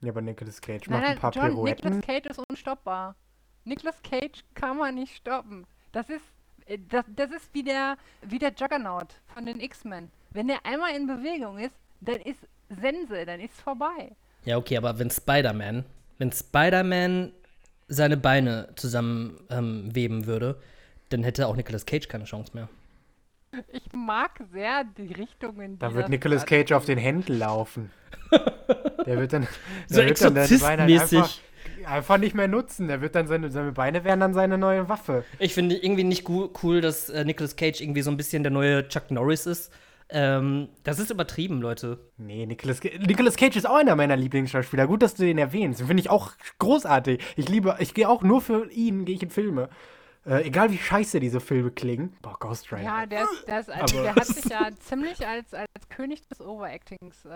Ja, 0.00 0.10
aber 0.10 0.20
Nicolas 0.20 0.60
Cage 0.60 0.88
Nein, 0.88 1.00
macht 1.00 1.08
ein 1.08 1.12
nein, 1.12 1.20
paar 1.20 1.32
John, 1.32 1.50
Pirouetten. 1.50 1.96
Nicolas 1.96 2.06
Cage 2.06 2.30
ist 2.30 2.50
unstoppbar. 2.50 3.16
Nicolas 3.64 4.02
Cage 4.02 4.42
kann 4.54 4.76
man 4.76 4.96
nicht 4.96 5.16
stoppen. 5.16 5.64
Das 5.92 6.10
ist, 6.10 6.24
äh, 6.66 6.78
das, 6.88 7.04
das 7.14 7.30
ist 7.30 7.48
wie 7.52 7.62
der, 7.62 7.96
wie 8.22 8.40
der 8.40 8.52
Juggernaut 8.52 9.14
von 9.32 9.46
den 9.46 9.60
X-Men. 9.60 10.10
Wenn 10.30 10.48
der 10.48 10.66
einmal 10.66 10.96
in 10.96 11.06
Bewegung 11.06 11.58
ist, 11.58 11.74
dann 12.00 12.16
ist 12.16 12.40
Sense, 12.68 13.24
dann 13.24 13.38
ist 13.38 13.60
vorbei. 13.60 14.16
Ja, 14.44 14.56
okay, 14.56 14.76
aber 14.76 14.98
wenn 14.98 15.10
Spider-Man, 15.10 15.84
wenn 16.22 16.30
Spider-Man 16.30 17.32
seine 17.88 18.16
Beine 18.16 18.68
zusammen 18.76 19.40
ähm, 19.50 19.90
würde, 19.92 20.56
dann 21.08 21.24
hätte 21.24 21.48
auch 21.48 21.56
Nicolas 21.56 21.84
Cage 21.84 22.06
keine 22.06 22.24
Chance 22.24 22.52
mehr. 22.54 22.68
Ich 23.72 23.92
mag 23.92 24.40
sehr 24.52 24.84
die 24.84 25.12
Richtung, 25.12 25.60
in 25.60 25.72
die 25.72 25.78
Da 25.80 25.92
wird 25.94 26.08
Nicolas 26.08 26.46
Cage 26.46 26.70
auf 26.72 26.84
den 26.84 26.96
Händen 26.96 27.36
laufen. 27.38 27.90
Der 29.04 29.18
wird 29.18 29.32
dann. 29.32 29.48
So 29.88 29.96
der 29.96 30.06
wird 30.06 30.22
dann 30.22 30.46
seine 30.46 30.58
Beine. 30.60 31.00
Einfach, 31.02 31.38
einfach 31.86 32.18
nicht 32.18 32.36
mehr 32.36 32.48
nutzen. 32.48 32.86
Der 32.86 33.00
wird 33.00 33.16
dann 33.16 33.26
seine, 33.26 33.50
seine 33.50 33.72
Beine 33.72 34.04
werden 34.04 34.20
dann 34.20 34.32
seine 34.32 34.56
neue 34.56 34.88
Waffe. 34.88 35.24
Ich 35.40 35.54
finde 35.54 35.74
irgendwie 35.74 36.04
nicht 36.04 36.26
cool, 36.28 36.80
dass 36.80 37.10
äh, 37.10 37.24
Nicolas 37.24 37.56
Cage 37.56 37.80
irgendwie 37.80 38.02
so 38.02 38.12
ein 38.12 38.16
bisschen 38.16 38.44
der 38.44 38.52
neue 38.52 38.86
Chuck 38.86 39.10
Norris 39.10 39.46
ist. 39.46 39.72
Ähm, 40.12 40.68
das 40.84 40.98
ist 40.98 41.10
übertrieben, 41.10 41.60
Leute. 41.62 41.98
Nee, 42.18 42.46
Nicolas, 42.46 42.80
Nicolas 42.82 43.36
Cage 43.36 43.56
ist 43.56 43.66
auch 43.66 43.76
einer 43.76 43.96
meiner 43.96 44.16
Lieblingsschauspieler. 44.16 44.86
Gut, 44.86 45.02
dass 45.02 45.14
du 45.14 45.24
den 45.24 45.38
erwähnst. 45.38 45.80
Den 45.80 45.86
finde 45.86 46.00
ich 46.02 46.10
auch 46.10 46.32
großartig. 46.58 47.22
Ich 47.36 47.48
liebe, 47.48 47.76
ich 47.78 47.94
gehe 47.94 48.08
auch 48.08 48.22
nur 48.22 48.40
für 48.42 48.70
ihn, 48.70 49.04
gehe 49.04 49.14
ich 49.16 49.22
in 49.22 49.30
Filme. 49.30 49.68
Äh, 50.24 50.46
egal 50.46 50.70
wie 50.70 50.78
scheiße 50.78 51.18
diese 51.18 51.40
Filme 51.40 51.72
klingen. 51.72 52.16
Boah, 52.22 52.36
Ghost 52.38 52.70
Rider. 52.72 52.82
Ja, 52.84 53.06
der, 53.06 53.22
ist, 53.24 53.44
der, 53.48 53.58
ist, 53.60 53.70
also, 53.70 54.02
der 54.02 54.14
hat 54.14 54.26
sich 54.26 54.44
ja 54.44 54.68
ziemlich 54.80 55.26
als, 55.26 55.52
als 55.52 55.66
König 55.88 56.22
des 56.28 56.40
Overactings. 56.40 57.24
Äh, 57.24 57.28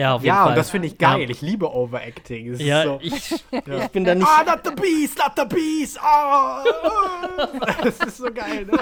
Ja, 0.00 0.14
auf 0.16 0.22
jeden 0.22 0.26
Ja, 0.34 0.42
Fall. 0.42 0.48
und 0.50 0.56
das 0.58 0.70
finde 0.70 0.88
ich 0.88 0.98
geil. 0.98 1.20
Ja. 1.22 1.28
Ich 1.30 1.40
liebe 1.40 1.72
Overacting. 1.72 2.48
Es 2.48 2.58
ist 2.58 2.66
Ja, 2.66 2.82
so, 2.82 2.98
ich, 3.00 3.30
Ja. 3.66 3.84
ich 3.84 3.88
bin 3.90 4.04
da 4.04 4.16
nicht. 4.16 4.26
Ah, 4.26 4.42
not 4.44 4.60
the 4.64 4.72
beast, 4.74 5.18
not 5.18 5.32
the 5.36 5.54
beast. 5.54 6.00
Ah, 6.02 6.64
ah. 6.64 7.48
Das 7.84 8.00
ist 8.00 8.16
so 8.16 8.24
geil, 8.32 8.66
ne? 8.66 8.76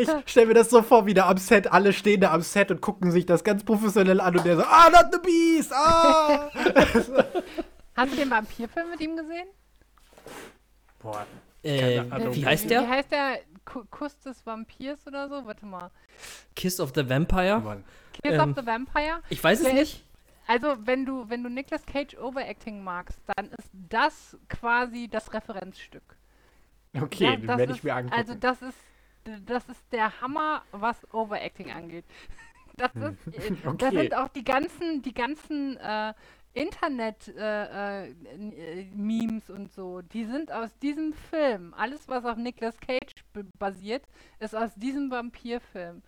Ich 0.00 0.08
stelle 0.26 0.46
mir 0.46 0.54
das 0.54 0.70
so 0.70 0.82
vor, 0.82 1.04
wie 1.06 1.14
da 1.14 1.28
am 1.28 1.36
Set, 1.36 1.70
alle 1.72 1.92
stehen 1.92 2.20
da 2.20 2.32
am 2.32 2.40
Set 2.42 2.70
und 2.70 2.80
gucken 2.80 3.10
sich 3.10 3.26
das 3.26 3.44
ganz 3.44 3.62
professionell 3.64 4.20
an 4.20 4.36
und 4.36 4.44
der 4.46 4.56
so, 4.56 4.62
ah, 4.62 4.88
not 4.90 5.06
the 5.12 5.18
beast, 5.22 5.72
ah. 5.74 6.50
Hast 7.94 8.12
du 8.12 8.16
den 8.16 8.30
Vampirfilm 8.30 8.90
mit 8.90 9.00
ihm 9.00 9.16
gesehen? 9.16 9.46
Boah, 11.00 11.26
Äh, 11.62 11.96
Keine 11.98 12.12
Ahnung. 12.12 12.34
wie 12.34 12.46
heißt 12.46 12.64
Wie 12.64 12.68
der? 12.68 12.88
heißt 12.88 13.10
der? 13.12 13.38
Ku- 13.64 13.84
Kuss 13.90 14.18
des 14.20 14.44
Vampirs 14.46 15.06
oder 15.06 15.28
so? 15.28 15.44
Warte 15.44 15.66
mal. 15.66 15.90
Kiss 16.54 16.78
of 16.78 16.92
the 16.94 17.08
Vampire? 17.08 17.58
Mann. 17.60 17.84
Kiss 18.12 18.32
Ähm, 18.32 18.50
of 18.50 18.56
the 18.56 18.64
Vampire? 18.64 19.20
Ich 19.28 19.42
weiß 19.42 19.58
es 19.58 19.64
Der 19.64 19.74
nicht. 19.74 20.04
Also, 20.46 20.76
wenn 20.86 21.04
du, 21.04 21.28
wenn 21.28 21.42
du 21.42 21.50
Nicolas 21.50 21.84
Cage 21.84 22.16
Overacting 22.18 22.84
magst, 22.84 23.18
dann 23.34 23.46
ist 23.50 23.68
das 23.72 24.36
quasi 24.48 25.08
das 25.10 25.32
Referenzstück. 25.34 26.04
Okay, 26.96 27.24
Ja, 27.24 27.36
den 27.36 27.46
das 27.48 27.58
werde 27.58 27.72
ich 27.72 27.82
mir 27.82 27.96
angucken. 27.96 28.14
Also, 28.16 28.34
das 28.34 28.62
ist, 28.62 28.78
das 29.44 29.68
ist 29.68 29.84
der 29.92 30.20
Hammer, 30.20 30.62
was 30.72 30.96
Overacting 31.12 31.70
angeht. 31.72 32.04
Das, 32.78 32.94
ist, 32.94 33.26
äh, 33.28 33.52
das 33.52 33.64
Okay. 33.72 33.96
sind 33.96 34.14
auch 34.14 34.28
die 34.28 34.44
ganzen, 34.44 35.00
die 35.00 35.14
ganzen 35.14 35.78
äh, 35.78 36.12
Internet-Memes 36.52 39.48
und 39.48 39.72
so. 39.72 40.02
Die 40.02 40.26
sind 40.26 40.52
aus 40.52 40.78
diesem 40.78 41.14
Film. 41.14 41.72
Alles, 41.74 42.06
was 42.06 42.26
auf 42.26 42.36
Nicolas 42.36 42.78
Cage 42.80 43.24
basiert, 43.58 44.02
ist 44.40 44.54
aus 44.54 44.74
diesem 44.74 45.10
Vampirfilm. 45.10 46.02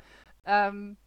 Ähm, 0.45 0.99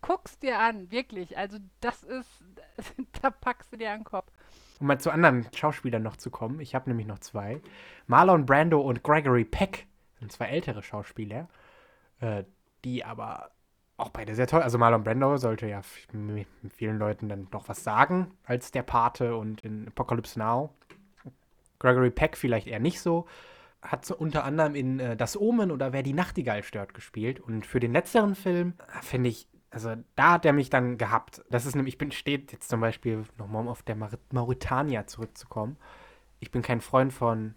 guck's 0.00 0.38
dir 0.38 0.58
an, 0.58 0.90
wirklich. 0.90 1.36
Also, 1.38 1.58
das 1.80 2.02
ist, 2.02 2.42
da 3.22 3.30
packst 3.30 3.72
du 3.72 3.76
dir 3.76 3.92
an 3.92 4.00
den 4.00 4.04
Kopf. 4.04 4.30
Um 4.78 4.86
mal 4.86 4.98
zu 4.98 5.10
anderen 5.10 5.46
Schauspielern 5.54 6.02
noch 6.02 6.16
zu 6.16 6.30
kommen, 6.30 6.60
ich 6.60 6.74
habe 6.74 6.88
nämlich 6.88 7.06
noch 7.06 7.18
zwei. 7.18 7.60
Marlon 8.06 8.46
Brando 8.46 8.80
und 8.80 9.02
Gregory 9.02 9.44
Peck 9.44 9.86
sind 10.20 10.30
zwei 10.30 10.46
ältere 10.46 10.82
Schauspieler, 10.82 11.48
äh, 12.20 12.44
die 12.84 13.04
aber 13.04 13.50
auch 13.96 14.10
beide 14.10 14.34
sehr 14.34 14.46
toll. 14.46 14.62
Also 14.62 14.78
Marlon 14.78 15.04
Brando 15.04 15.36
sollte 15.36 15.66
ja 15.66 15.82
vielen 15.82 16.98
Leuten 16.98 17.28
dann 17.28 17.48
noch 17.52 17.68
was 17.68 17.84
sagen 17.84 18.32
als 18.44 18.70
der 18.70 18.82
Pate 18.82 19.36
und 19.36 19.60
in 19.62 19.88
Apocalypse 19.88 20.38
Now. 20.38 20.74
Gregory 21.78 22.10
Peck 22.10 22.36
vielleicht 22.36 22.66
eher 22.66 22.80
nicht 22.80 23.00
so. 23.00 23.26
Hat 23.82 24.04
so 24.04 24.16
unter 24.16 24.44
anderem 24.44 24.74
in 24.74 25.00
äh, 25.00 25.16
Das 25.16 25.38
Omen 25.38 25.70
oder 25.70 25.92
Wer 25.92 26.02
die 26.02 26.12
Nachtigall 26.12 26.62
stört 26.62 26.94
gespielt. 26.94 27.40
Und 27.40 27.66
für 27.66 27.80
den 27.80 27.92
letzteren 27.92 28.34
Film 28.34 28.74
äh, 28.78 29.02
finde 29.02 29.30
ich, 29.30 29.48
also 29.70 29.94
da 30.16 30.32
hat 30.32 30.44
er 30.44 30.52
mich 30.52 30.68
dann 30.68 30.98
gehabt. 30.98 31.42
Das 31.48 31.64
ist 31.64 31.74
nämlich, 31.74 31.94
ich 31.94 31.98
bin, 31.98 32.12
steht 32.12 32.52
jetzt 32.52 32.68
zum 32.68 32.80
Beispiel, 32.80 33.24
nochmal 33.38 33.62
um 33.62 33.68
auf 33.68 33.82
der 33.82 33.96
Mar 33.96 34.10
Mauretania 34.32 35.06
zurückzukommen. 35.06 35.76
Ich 36.40 36.50
bin 36.50 36.62
kein 36.62 36.80
Freund 36.80 37.12
von 37.12 37.54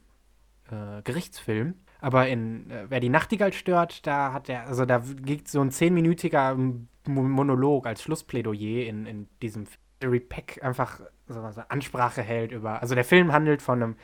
äh, 0.70 1.02
Gerichtsfilmen. 1.04 1.83
Aber 2.04 2.28
in 2.28 2.70
äh, 2.70 2.86
Wer 2.90 3.00
die 3.00 3.08
Nachtigall 3.08 3.54
stört, 3.54 4.06
da 4.06 4.34
hat 4.34 4.50
er, 4.50 4.68
also 4.68 4.86
da 4.86 5.02
gibt 5.22 5.48
so 5.48 5.62
ein 5.62 5.72
zehnminütiger 5.72 6.54
Mo- 6.54 6.84
Monolog 7.06 7.88
als 7.88 8.04
Schlussplädoyer 8.04 8.86
in, 8.86 9.06
in 9.06 9.28
diesem 9.42 9.68
Gary 10.02 10.20
Peck 10.20 10.60
einfach 10.62 11.00
so 11.30 11.40
eine 11.40 11.72
Ansprache 11.72 12.22
hält 12.22 12.52
über. 12.52 12.82
Also 12.82 12.94
der 12.94 13.06
Film 13.06 13.32
handelt 13.32 13.62
von 13.62 13.82
einem, 13.82 13.96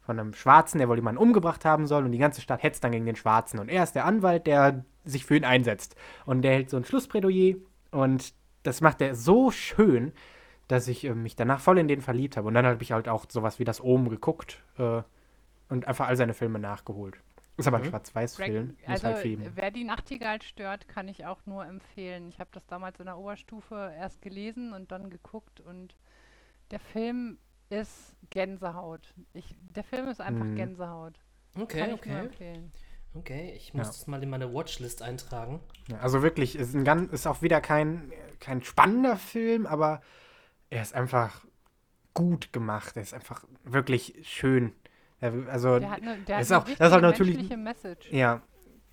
von 0.00 0.18
einem 0.18 0.32
Schwarzen, 0.32 0.78
der 0.78 0.88
wohl 0.88 0.96
jemanden 0.96 1.20
umgebracht 1.20 1.66
haben 1.66 1.86
soll 1.86 2.06
und 2.06 2.12
die 2.12 2.18
ganze 2.18 2.40
Stadt 2.40 2.62
hetzt 2.62 2.84
dann 2.84 2.92
gegen 2.92 3.04
den 3.04 3.16
Schwarzen. 3.16 3.60
Und 3.60 3.68
er 3.68 3.82
ist 3.82 3.94
der 3.94 4.06
Anwalt, 4.06 4.46
der 4.46 4.86
sich 5.04 5.26
für 5.26 5.36
ihn 5.36 5.44
einsetzt. 5.44 5.94
Und 6.24 6.40
der 6.40 6.52
hält 6.54 6.70
so 6.70 6.78
ein 6.78 6.86
Schlussplädoyer 6.86 7.56
und 7.90 8.32
das 8.62 8.80
macht 8.80 9.02
er 9.02 9.14
so 9.14 9.50
schön, 9.50 10.12
dass 10.68 10.88
ich 10.88 11.04
äh, 11.04 11.14
mich 11.14 11.36
danach 11.36 11.60
voll 11.60 11.76
in 11.76 11.86
den 11.86 12.00
verliebt 12.00 12.38
habe. 12.38 12.48
Und 12.48 12.54
dann 12.54 12.64
habe 12.64 12.82
ich 12.82 12.92
halt 12.92 13.10
auch 13.10 13.26
sowas 13.28 13.58
wie 13.58 13.64
das 13.64 13.84
Omen 13.84 14.08
geguckt 14.08 14.62
äh, 14.78 15.02
und 15.68 15.86
einfach 15.86 16.08
all 16.08 16.16
seine 16.16 16.32
Filme 16.32 16.58
nachgeholt. 16.58 17.18
Ist 17.56 17.66
aber 17.68 17.76
ein 17.78 17.82
Mhm. 17.82 17.88
Schwarz-Weiß-Film. 17.88 18.76
Also, 18.86 19.08
halt 19.08 19.24
jeden. 19.24 19.54
wer 19.56 19.70
die 19.70 19.84
Nachtigall 19.84 20.40
stört, 20.42 20.88
kann 20.88 21.06
ich 21.08 21.26
auch 21.26 21.44
nur 21.46 21.66
empfehlen. 21.66 22.28
Ich 22.28 22.40
habe 22.40 22.50
das 22.52 22.66
damals 22.66 22.98
in 22.98 23.06
der 23.06 23.18
Oberstufe 23.18 23.92
erst 23.96 24.22
gelesen 24.22 24.72
und 24.72 24.90
dann 24.90 25.10
geguckt 25.10 25.60
und 25.60 25.96
der 26.70 26.80
Film 26.80 27.38
ist 27.68 28.16
Gänsehaut. 28.30 29.14
Ich, 29.34 29.54
der 29.74 29.84
Film 29.84 30.08
ist 30.08 30.20
einfach 30.20 30.44
Mhm. 30.44 30.56
Gänsehaut. 30.56 31.18
Okay, 31.58 31.80
kann 31.80 31.90
ich 31.94 32.04
nur 32.06 32.16
okay. 32.16 32.26
empfehlen. 32.26 32.72
Okay, 33.14 33.52
ich 33.54 33.74
muss 33.74 33.86
Ja. 33.88 33.92
das 33.92 34.06
mal 34.06 34.22
in 34.22 34.30
meine 34.30 34.54
Watchlist 34.54 35.02
eintragen. 35.02 35.60
Ja, 35.88 35.98
also 35.98 36.22
wirklich, 36.22 36.56
ist, 36.56 36.74
ein 36.74 36.84
ganz, 36.84 37.12
ist 37.12 37.26
auch 37.26 37.42
wieder 37.42 37.60
kein, 37.60 38.10
kein 38.40 38.62
spannender 38.62 39.16
Film, 39.16 39.66
aber 39.66 40.00
er 40.70 40.80
ist 40.80 40.94
einfach 40.94 41.44
gut 42.14 42.54
gemacht. 42.54 42.96
Er 42.96 43.02
ist 43.02 43.12
einfach 43.12 43.44
wirklich 43.64 44.18
schön. 44.22 44.72
Also, 45.22 45.78
Der 45.78 45.90
hat 45.90 46.02
eine, 46.02 46.16
der 46.18 46.40
ist 46.40 46.50
hat 46.50 46.62
auch- 46.62 46.66
eine 46.66 46.76
das 46.76 46.88
ist 46.88 46.92
auch 46.92 46.96
wichtige 46.96 47.00
natürlich- 47.02 47.36
menschliche 47.36 47.56
Message. 47.56 48.10
ja, 48.12 48.42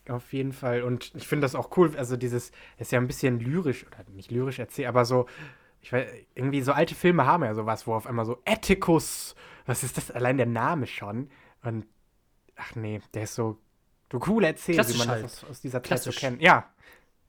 auf 0.08 0.32
jeden 0.34 0.54
Fall. 0.54 0.84
Und 0.84 1.14
ich 1.16 1.28
finde 1.28 1.46
das 1.46 1.56
auch 1.56 1.76
cool. 1.78 1.96
Also, 1.98 2.18
dieses, 2.18 2.52
ist 2.78 2.92
ja 2.92 3.00
ein 3.00 3.08
bisschen 3.08 3.40
lyrisch, 3.40 3.86
oder 3.88 3.98
nicht 4.12 4.32
lyrisch 4.32 4.60
erzählt, 4.60 4.88
aber 4.88 5.06
so, 5.06 5.26
ich 5.82 5.92
weiß, 5.94 6.08
irgendwie 6.36 6.62
so 6.62 6.72
alte 6.74 6.94
Filme 6.96 7.26
haben 7.26 7.44
ja 7.44 7.54
sowas, 7.56 7.88
wo 7.88 7.94
auf 7.96 8.06
einmal 8.06 8.26
so 8.26 8.38
Ethicus, 8.46 9.36
was 9.66 9.84
ist 9.84 9.98
das? 9.98 10.12
Allein 10.12 10.38
der 10.38 10.46
Name 10.46 10.88
schon. 10.88 11.30
Und, 11.64 11.86
ach 12.56 12.76
nee, 12.76 13.02
der 13.14 13.24
ist 13.24 13.36
so, 13.36 13.58
so 14.12 14.20
cool 14.28 14.44
erzählt, 14.44 14.78
wie 14.78 14.82
Klassisch 14.82 14.98
man 15.00 15.08
halt. 15.10 15.24
das 15.24 15.44
aus, 15.44 15.50
aus 15.52 15.62
dieser 15.62 15.82
Zeit 15.82 16.00
so 16.00 16.10
Klassisch. 16.12 16.18
kennt. 16.20 16.42
Ja, 16.42 16.70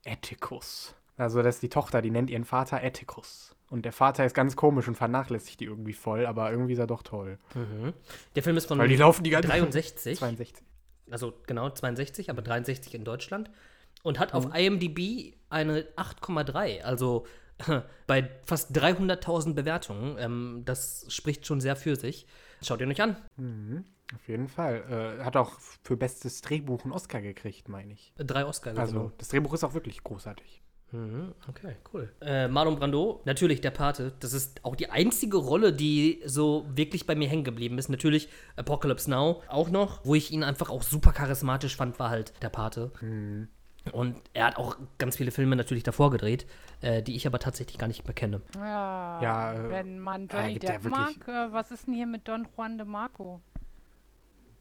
Ethicus. 0.03 0.95
Also, 1.17 1.41
das 1.43 1.55
ist 1.55 1.63
die 1.63 1.69
Tochter, 1.69 2.01
die 2.01 2.11
nennt 2.11 2.29
ihren 2.29 2.45
Vater 2.45 2.81
Ethicus. 2.83 3.55
Und 3.71 3.85
der 3.85 3.93
Vater 3.93 4.25
ist 4.25 4.33
ganz 4.33 4.57
komisch 4.57 4.89
und 4.89 4.95
vernachlässigt 4.95 5.61
die 5.61 5.65
irgendwie 5.65 5.93
voll, 5.93 6.25
aber 6.25 6.51
irgendwie 6.51 6.73
ist 6.73 6.79
er 6.79 6.87
doch 6.87 7.03
toll. 7.03 7.39
Mhm. 7.55 7.93
Der 8.35 8.43
Film 8.43 8.57
ist 8.57 8.65
von 8.65 8.77
Weil 8.77 8.89
die 8.89 8.97
laufen 8.97 9.23
die 9.23 9.29
ganze 9.29 9.47
63. 9.47 10.17
62. 10.19 10.63
Also 11.09 11.33
genau 11.47 11.69
62, 11.69 12.29
aber 12.29 12.41
63 12.41 12.93
in 12.93 13.05
Deutschland. 13.05 13.49
Und 14.03 14.19
hat 14.19 14.33
auf 14.33 14.47
Mhm. 14.49 14.55
IMDb 14.55 15.35
eine 15.49 15.83
8,3. 15.95 16.81
Also 16.81 17.25
bei 18.07 18.29
fast 18.45 18.75
300.000 18.77 19.53
Bewertungen. 19.53 20.17
Ähm, 20.19 20.63
das 20.65 21.05
spricht 21.07 21.45
schon 21.47 21.61
sehr 21.61 21.77
für 21.77 21.95
sich. 21.95 22.27
Schaut 22.61 22.81
ihn 22.81 22.91
euch 22.91 23.01
an. 23.01 23.15
Mhm, 23.37 23.85
auf 24.13 24.27
jeden 24.27 24.49
Fall. 24.49 25.17
Äh, 25.21 25.23
hat 25.23 25.37
auch 25.37 25.53
für 25.83 25.95
bestes 25.95 26.41
Drehbuch 26.41 26.83
einen 26.83 26.91
Oscar 26.91 27.21
gekriegt, 27.21 27.69
meine 27.69 27.93
ich. 27.93 28.11
Drei 28.17 28.45
Oscar 28.45 28.77
Also, 28.77 29.13
das 29.17 29.29
Drehbuch 29.29 29.53
ist 29.53 29.63
auch 29.63 29.73
wirklich 29.73 30.03
großartig. 30.03 30.61
Mhm, 30.91 31.33
okay, 31.47 31.75
cool. 31.93 32.11
Äh, 32.21 32.47
Marlon 32.47 32.77
Brando, 32.77 33.21
natürlich 33.25 33.61
der 33.61 33.71
Pate. 33.71 34.13
Das 34.19 34.33
ist 34.33 34.63
auch 34.65 34.75
die 34.75 34.89
einzige 34.89 35.37
Rolle, 35.37 35.71
die 35.73 36.21
so 36.25 36.65
wirklich 36.73 37.07
bei 37.07 37.15
mir 37.15 37.29
hängen 37.29 37.43
geblieben 37.43 37.77
ist. 37.77 37.89
Natürlich 37.89 38.29
Apocalypse 38.57 39.09
Now 39.09 39.41
auch 39.47 39.69
noch. 39.69 40.05
Wo 40.05 40.15
ich 40.15 40.31
ihn 40.31 40.43
einfach 40.43 40.69
auch 40.69 40.83
super 40.83 41.13
charismatisch 41.13 41.75
fand, 41.77 41.97
war 41.99 42.09
halt 42.09 42.33
der 42.41 42.49
Pate. 42.49 42.91
Mhm. 43.01 43.47
Und 43.93 44.21
er 44.33 44.45
hat 44.45 44.57
auch 44.57 44.77
ganz 44.99 45.17
viele 45.17 45.31
Filme 45.31 45.55
natürlich 45.55 45.83
davor 45.83 46.11
gedreht, 46.11 46.45
äh, 46.81 47.01
die 47.01 47.15
ich 47.15 47.25
aber 47.25 47.39
tatsächlich 47.39 47.79
gar 47.79 47.87
nicht 47.87 48.05
mehr 48.05 48.13
kenne. 48.13 48.41
Ja, 48.55 49.21
Ja, 49.21 49.53
äh, 49.53 49.69
wenn 49.69 49.99
man 49.99 50.29
äh, 50.29 50.33
Johnny 50.33 50.53
ja 50.53 50.59
Depp 50.59 50.83
mag, 50.83 51.27
äh, 51.27 51.51
was 51.51 51.71
ist 51.71 51.87
denn 51.87 51.95
hier 51.95 52.05
mit 52.05 52.27
Don 52.27 52.47
Juan 52.55 52.77
de 52.77 52.85
Marco? 52.85 53.41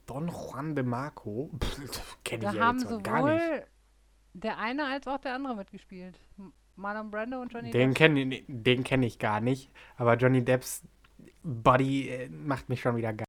Don 0.06 0.28
Juan 0.28 0.74
de 0.74 0.84
Marco, 0.84 1.50
kenne 2.24 2.44
Da 2.44 2.50
ich 2.50 2.56
ja 2.56 2.64
haben 2.64 2.78
jetzt 2.78 2.92
auch 2.92 3.02
gar 3.02 3.30
nicht. 3.30 3.42
Der 4.32 4.58
eine 4.58 4.86
als 4.86 5.06
auch 5.06 5.18
der 5.18 5.34
andere 5.34 5.56
mitgespielt. 5.56 6.18
Marlon 6.76 7.10
Brando 7.10 7.40
und 7.40 7.52
Johnny 7.52 7.70
Den 7.70 7.90
Depp. 7.90 7.98
kenne 7.98 8.42
den 8.46 8.84
kenn 8.84 9.02
ich 9.02 9.18
gar 9.18 9.40
nicht. 9.40 9.70
Aber 9.96 10.16
Johnny 10.16 10.44
Depps 10.44 10.82
Body 11.42 12.08
äh, 12.08 12.28
macht 12.28 12.68
mich 12.68 12.80
schon 12.80 12.96
wieder 12.96 13.12
geil. 13.12 13.26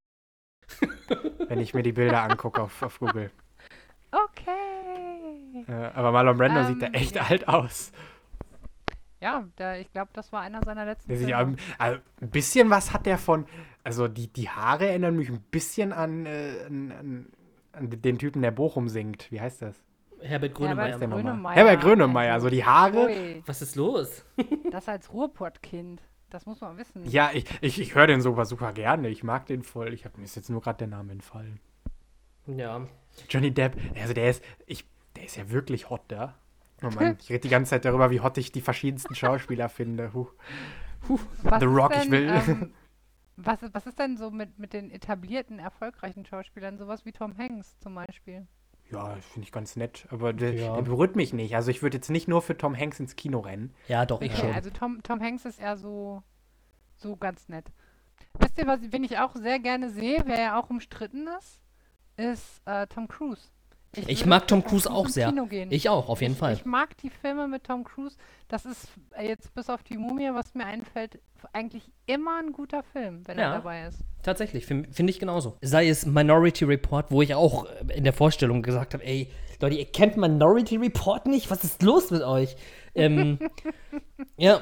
wenn 1.47 1.59
ich 1.59 1.73
mir 1.73 1.83
die 1.83 1.91
Bilder 1.91 2.23
angucke 2.23 2.61
auf, 2.61 2.81
auf 2.81 2.99
Google. 2.99 3.31
Okay. 4.11 5.65
Äh, 5.67 5.91
aber 5.93 6.11
Marlon 6.11 6.37
Brando 6.37 6.63
sieht 6.65 6.81
da 6.81 6.87
Ähm, 6.87 6.93
echt 6.93 7.15
ja. 7.15 7.23
alt 7.23 7.47
aus. 7.47 7.91
Ja, 9.21 9.47
der, 9.57 9.79
ich 9.79 9.91
glaube, 9.91 10.09
das 10.13 10.31
war 10.31 10.41
einer 10.41 10.63
seiner 10.63 10.85
letzten 10.85 11.27
ja, 11.27 11.47
also 11.77 11.99
ein 12.21 12.29
bisschen 12.31 12.69
was 12.69 12.91
hat 12.91 13.05
der 13.05 13.19
von. 13.19 13.45
Also 13.83 14.07
die, 14.07 14.27
die 14.27 14.49
Haare 14.49 14.87
erinnern 14.87 15.15
mich 15.15 15.29
ein 15.29 15.41
bisschen 15.51 15.93
an, 15.93 16.25
äh, 16.25 16.65
an, 16.67 17.27
an 17.71 17.89
den 17.89 18.17
Typen, 18.17 18.41
der 18.41 18.51
Bochum 18.51 18.89
singt. 18.89 19.31
Wie 19.31 19.39
heißt 19.39 19.61
das? 19.61 19.75
Herbert 20.21 20.53
Grönemeyer. 20.53 20.89
Herbert? 20.99 21.09
Grönemeyer. 21.11 21.55
Herbert 21.55 21.81
Grönemeyer, 21.81 22.33
Also, 22.33 22.45
so 22.47 22.49
die 22.51 22.63
Haare. 22.65 23.05
Ui, 23.07 23.43
Was 23.45 23.61
ist 23.61 23.75
los? 23.75 24.23
das 24.71 24.87
als 24.87 25.11
Ruhrpottkind. 25.13 26.01
Das 26.29 26.45
muss 26.45 26.61
man 26.61 26.77
wissen. 26.77 27.03
Ja, 27.09 27.31
ich, 27.33 27.45
ich, 27.61 27.79
ich 27.81 27.95
höre 27.95 28.07
den 28.07 28.21
super, 28.21 28.45
super 28.45 28.71
gerne. 28.71 29.09
Ich 29.09 29.23
mag 29.23 29.45
den 29.47 29.63
voll. 29.63 29.93
Ich 29.93 30.05
hab, 30.05 30.17
mir 30.17 30.23
ist 30.23 30.35
jetzt 30.35 30.49
nur 30.49 30.61
gerade 30.61 30.77
der 30.77 30.87
Name 30.87 31.11
entfallen. 31.11 31.59
Ja. 32.47 32.87
Johnny 33.29 33.51
Depp, 33.51 33.75
also 33.99 34.13
der 34.13 34.29
ist, 34.29 34.43
ich, 34.65 34.85
der 35.17 35.25
ist 35.25 35.35
ja 35.35 35.49
wirklich 35.51 35.89
hot 35.89 36.01
da. 36.07 36.35
Oh 36.83 36.89
Mann, 36.89 37.17
ich 37.21 37.29
rede 37.29 37.41
die 37.41 37.49
ganze 37.49 37.71
Zeit 37.71 37.85
darüber, 37.85 38.09
wie 38.09 38.21
hot 38.21 38.37
ich 38.37 38.51
die 38.51 38.61
verschiedensten 38.61 39.13
Schauspieler 39.13 39.67
finde. 39.69 40.13
Huh. 40.13 40.27
Was 41.43 41.59
The 41.59 41.65
Rock, 41.65 41.91
ich 41.95 42.01
denn, 42.03 42.11
will. 42.11 42.29
Ähm, 42.29 42.73
was, 43.35 43.61
ist- 43.61 43.73
was 43.73 43.85
ist 43.85 43.99
denn 43.99 44.15
so 44.17 44.31
mit, 44.31 44.57
mit 44.57 44.71
den 44.73 44.89
etablierten, 44.89 45.59
erfolgreichen 45.59 46.25
Schauspielern? 46.25 46.77
Sowas 46.77 47.05
wie 47.05 47.11
Tom 47.11 47.37
Hanks 47.37 47.77
zum 47.79 47.93
Beispiel. 47.95 48.47
Ja, 48.91 49.15
finde 49.33 49.45
ich 49.45 49.51
ganz 49.51 49.75
nett, 49.75 50.05
aber 50.11 50.33
der, 50.33 50.53
Ja. 50.53 50.75
der 50.75 50.81
berührt 50.81 51.15
mich 51.15 51.31
nicht. 51.33 51.55
Also 51.55 51.71
ich 51.71 51.81
würde 51.81 51.97
jetzt 51.97 52.09
nicht 52.09 52.27
nur 52.27 52.41
für 52.41 52.57
Tom 52.57 52.77
Hanks 52.77 52.99
ins 52.99 53.15
Kino 53.15 53.39
rennen. 53.39 53.73
Ja, 53.87 54.05
doch, 54.05 54.21
ich 54.21 54.31
Okay, 54.33 54.41
schon. 54.41 54.53
also 54.53 54.69
Tom, 54.69 55.01
Tom 55.03 55.21
Hanks 55.21 55.45
ist 55.45 55.59
eher 55.59 55.77
so, 55.77 56.23
so 56.97 57.15
ganz 57.15 57.47
nett. 57.49 57.65
Wisst 58.39 58.57
ihr, 58.57 58.67
was, 58.67 58.79
wen 58.83 59.03
ich 59.03 59.17
auch 59.19 59.35
sehr 59.35 59.59
gerne 59.59 59.89
sehe, 59.89 60.21
wer 60.25 60.39
ja 60.39 60.59
auch 60.59 60.69
umstritten 60.69 61.27
ist? 61.39 61.59
Ist 62.17 62.61
äh, 62.65 62.85
Tom 62.87 63.07
Cruise. 63.07 63.49
Ich 63.93 64.21
würde 64.21 64.29
mag 64.29 64.47
Tom 64.47 64.63
Cruise 64.63 64.89
auch 64.89 65.07
sehr. 65.09 65.29
Kino 65.29 65.45
gehen. 65.47 65.69
Ich 65.71 65.89
auch, 65.89 66.07
auf 66.07 66.21
jeden 66.21 66.33
ich, 66.33 66.39
Fall. 66.39 66.53
Ich 66.53 66.65
mag 66.65 66.95
die 66.97 67.09
Filme 67.09 67.47
mit 67.47 67.65
Tom 67.65 67.83
Cruise. 67.83 68.15
Das 68.47 68.65
ist 68.65 68.87
äh, 69.17 69.27
jetzt 69.27 69.53
bis 69.53 69.69
auf 69.69 69.83
die 69.83 69.97
Mumie, 69.97 70.29
was 70.33 70.53
mir 70.53 70.65
einfällt, 70.65 71.19
eigentlich 71.51 71.91
immer 72.05 72.39
ein 72.39 72.53
guter 72.53 72.83
Film, 72.83 73.27
wenn 73.27 73.37
Ja. 73.37 73.45
er 73.45 73.55
dabei 73.57 73.87
ist. 73.87 73.99
Tatsächlich, 74.23 74.65
finde 74.65 74.91
find 74.93 75.09
ich 75.09 75.19
genauso. 75.19 75.57
Sei 75.61 75.89
es 75.89 76.05
Minority 76.05 76.65
Report, 76.65 77.11
wo 77.11 77.21
ich 77.21 77.35
auch 77.35 77.65
äh, 77.65 77.97
in 77.97 78.03
der 78.05 78.13
Vorstellung 78.13 78.61
gesagt 78.61 78.93
habe, 78.93 79.03
ey, 79.05 79.29
Leute, 79.59 79.75
ihr 79.75 79.85
kennt 79.85 80.15
Minority 80.17 80.77
Report 80.77 81.25
nicht? 81.27 81.51
Was 81.51 81.63
ist 81.63 81.81
los 81.83 82.11
mit 82.11 82.21
euch? 82.23 82.55
Ähm, 82.95 83.39
ja, 84.37 84.61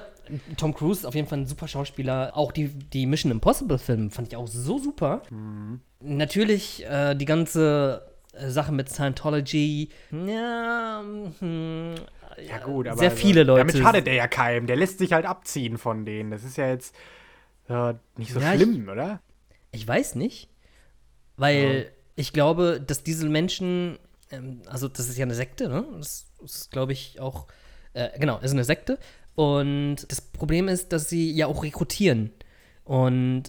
Tom 0.57 0.73
Cruise, 0.73 1.07
auf 1.07 1.15
jeden 1.15 1.27
Fall 1.27 1.39
ein 1.39 1.45
super 1.47 1.67
Schauspieler. 1.67 2.31
Auch 2.35 2.51
die, 2.51 2.67
die 2.67 3.05
Mission 3.05 3.31
Impossible-Filme 3.31 4.09
fand 4.09 4.27
ich 4.27 4.35
auch 4.35 4.47
so 4.47 4.77
super. 4.77 5.21
Natürlich 6.01 6.85
äh, 6.85 7.15
die 7.15 7.25
ganze 7.25 8.08
äh, 8.33 8.49
Sache 8.49 8.71
mit 8.71 8.89
Scientology. 8.89 9.89
Ja, 10.11 11.03
hm, 11.39 11.95
Ja 12.47 12.57
gut, 12.59 12.87
aber 12.87 12.97
sehr 12.99 13.09
also, 13.11 13.21
viele 13.21 13.43
Leute. 13.43 13.59
Damit 13.67 13.77
schadet 13.83 14.07
der 14.07 14.13
ja 14.15 14.27
keinem. 14.27 14.67
Der 14.67 14.75
lässt 14.75 14.99
sich 14.99 15.13
halt 15.13 15.25
abziehen 15.25 15.77
von 15.77 16.05
denen. 16.05 16.31
Das 16.31 16.43
ist 16.43 16.57
ja 16.57 16.67
jetzt 16.69 16.95
äh, 17.67 17.93
nicht 18.17 18.33
so 18.33 18.39
Ja, 18.39 18.53
ich- 18.53 18.61
schlimm, 18.61 18.87
oder? 18.89 19.21
Ich 19.71 19.87
weiß 19.87 20.15
nicht, 20.15 20.49
weil 21.37 21.91
ich 22.15 22.33
glaube, 22.33 22.81
dass 22.85 23.03
diese 23.03 23.29
Menschen, 23.29 23.99
ähm, 24.31 24.61
also 24.67 24.87
das 24.87 25.07
ist 25.09 25.17
ja 25.17 25.25
eine 25.25 25.35
Sekte, 25.35 25.69
ne? 25.69 25.85
Das 25.97 26.25
ist, 26.43 26.71
glaube 26.71 26.91
ich, 26.93 27.19
auch, 27.19 27.47
äh, 27.93 28.09
genau, 28.19 28.39
ist 28.39 28.51
eine 28.51 28.63
Sekte. 28.63 28.97
Und 29.35 29.97
das 30.11 30.21
Problem 30.21 30.67
ist, 30.67 30.91
dass 30.91 31.07
sie 31.09 31.31
ja 31.31 31.45
auch 31.47 31.63
rekrutieren. 31.63 32.31
Und 32.89 33.43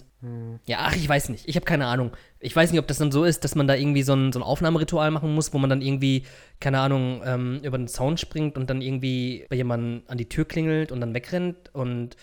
ja, 0.65 0.77
ach, 0.81 0.95
ich 0.95 1.09
weiß 1.09 1.29
nicht. 1.29 1.49
Ich 1.49 1.55
habe 1.55 1.65
keine 1.65 1.87
Ahnung. 1.87 2.11
Ich 2.39 2.55
weiß 2.55 2.71
nicht, 2.71 2.79
ob 2.79 2.85
das 2.85 2.99
dann 2.99 3.11
so 3.11 3.23
ist, 3.23 3.43
dass 3.43 3.55
man 3.55 3.67
da 3.67 3.73
irgendwie 3.73 4.03
so 4.03 4.13
ein, 4.13 4.31
so 4.31 4.37
ein 4.37 4.43
Aufnahmeritual 4.43 5.09
machen 5.09 5.33
muss, 5.33 5.51
wo 5.51 5.57
man 5.57 5.67
dann 5.67 5.81
irgendwie, 5.81 6.27
keine 6.59 6.79
Ahnung, 6.79 7.23
ähm, 7.25 7.59
über 7.63 7.79
den 7.79 7.87
Zaun 7.87 8.17
springt 8.17 8.55
und 8.55 8.69
dann 8.69 8.83
irgendwie 8.83 9.47
bei 9.49 9.55
jemandem 9.55 10.03
an 10.07 10.19
die 10.19 10.29
Tür 10.29 10.45
klingelt 10.45 10.91
und 10.91 11.01
dann 11.01 11.15
wegrennt 11.15 11.73
und 11.73 12.17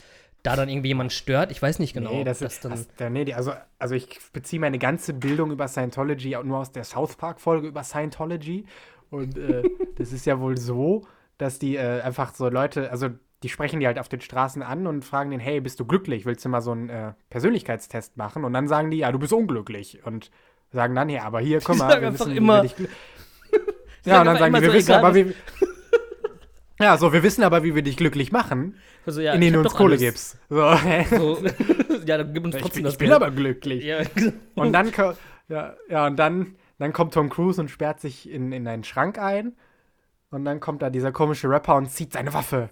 da 0.45 0.55
dann 0.55 0.69
irgendwie 0.69 0.87
jemand 0.89 1.13
stört. 1.13 1.51
Ich 1.51 1.61
weiß 1.61 1.81
nicht 1.81 1.93
genau. 1.93 2.13
nee, 2.13 2.23
das, 2.23 2.41
ist, 2.41 2.65
dann. 2.65 2.71
das, 2.71 2.87
da- 2.97 3.11
nee, 3.11 3.35
also, 3.35 3.51
also 3.81 3.97
ich 3.97 4.21
beziehe 4.33 4.61
meine 4.61 4.79
ganze 4.79 5.13
Bildung 5.13 5.51
über 5.51 5.67
Scientology 5.67 6.37
auch 6.37 6.45
nur 6.45 6.59
aus 6.59 6.71
der 6.71 6.85
South 6.85 7.17
Park-Folge 7.17 7.67
über 7.67 7.83
Scientology. 7.83 8.65
Und 9.11 9.37
äh, 9.37 9.65
das 9.99 10.13
ist 10.13 10.25
ja 10.25 10.39
wohl 10.39 10.57
so, 10.57 11.05
dass 11.37 11.59
die 11.59 11.75
äh, 11.75 12.01
einfach 12.01 12.33
so 12.33 12.49
Leute, 12.49 12.93
also 12.93 13.09
die 13.43 13.49
sprechen 13.49 13.79
die 13.81 13.87
halt 13.87 13.99
auf 13.99 14.09
den 14.09 14.21
Straßen 14.21 14.63
an 14.63 14.87
und 14.87 15.05
fragen 15.05 15.31
den, 15.31 15.41
hey, 15.41 15.61
bist 15.61 15.79
du 15.81 15.85
glücklich? 15.87 16.27
Willst 16.27 16.45
du 16.45 16.49
mal 16.49 16.61
so 16.61 16.73
einen 16.73 16.89
äh, 16.89 17.13
Persönlichkeitstest 17.31 18.17
machen? 18.17 18.45
Und 18.45 18.53
dann 18.53 18.67
sagen 18.69 18.91
die, 18.91 18.99
ja, 18.99 19.13
du 19.13 19.19
bist 19.19 19.33
unglücklich. 19.33 20.01
Und 20.05 20.31
sagen 20.73 20.95
dann, 20.95 21.09
ja, 21.09 21.23
aber 21.23 21.41
hier, 21.41 21.61
guck 21.61 21.77
mal, 21.79 22.01
wir 22.01 22.13
wissen, 22.13 22.37
immer- 22.37 22.67
Sie 22.67 22.89
Ja, 24.05 24.21
und 24.21 24.27
dann 24.27 24.39
sagen 24.39 24.55
die, 24.55 24.61
wir 24.63 24.69
so, 24.71 24.75
wissen 24.77 24.93
aber, 24.93 25.15
wie. 25.15 25.35
Ja, 26.81 26.97
so, 26.97 27.13
wir 27.13 27.23
wissen 27.25 27.43
aber, 27.43 27.65
wie 27.65 27.75
wir 27.75 27.83
dich 27.83 27.97
glücklich 27.97 28.31
machen, 28.31 28.77
Also, 29.05 29.21
ja, 29.21 29.33
indem 29.33 29.49
ich 29.49 29.53
du 29.55 29.61
uns 29.61 29.75
Kohle 29.75 29.95
alles. 29.97 30.01
gibst. 30.01 30.39
So, 30.49 30.77
So, 31.11 31.45
ja, 32.07 32.19
dann 32.19 32.33
gib 32.33 32.45
uns 32.45 32.55
ich, 32.55 32.63
trotzdem 32.63 32.83
bin, 32.83 32.85
das 32.85 32.93
ich 32.95 32.99
bin 32.99 33.09
Geld. 33.09 33.17
aber 33.23 33.31
glücklich. 33.33 33.85
Ja, 33.85 33.99
Und 34.55 34.73
dann, 34.73 34.93
ja, 35.49 35.75
ja, 35.89 36.07
und 36.07 36.17
dann, 36.17 36.55
dann 36.79 36.93
kommt 36.93 37.15
Tom 37.15 37.31
Cruise 37.31 37.61
und 37.61 37.69
sperrt 37.69 38.01
sich 38.01 38.31
in, 38.31 38.53
in 38.53 38.69
einen 38.69 38.85
Schrank 38.85 39.19
ein. 39.19 39.57
Und 40.31 40.45
dann 40.45 40.61
kommt 40.61 40.83
da 40.83 40.91
dieser 40.91 41.11
komische 41.11 41.49
Rapper 41.51 41.75
und 41.75 41.91
zieht 41.91 42.13
seine 42.13 42.33
Waffe. 42.33 42.71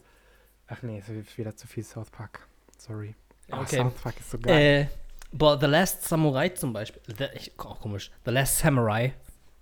Ach 0.69 0.83
nee, 0.83 0.99
es 0.99 1.09
ist 1.09 1.39
wieder 1.39 1.55
zu 1.57 1.67
viel 1.67 1.85
South 1.85 2.11
Park. 2.11 2.47
Sorry. 2.79 3.15
Oh, 3.53 3.57
Okay. 3.59 3.77
South 3.77 3.95
Park 4.03 4.15
ist 4.19 4.31
so 4.31 4.39
geil. 4.39 4.89
äh, 4.91 4.97
boah, 5.37 5.59
The 5.59 5.67
Last 5.67 6.03
Samurai 6.05 6.49
zum 6.51 6.73
Beispiel. 6.73 7.01
The, 7.17 7.27
ich, 7.35 7.53
auch 7.59 7.81
komisch. 7.81 8.11
The 8.25 8.31
Last 8.33 8.59
Samurai 8.59 9.13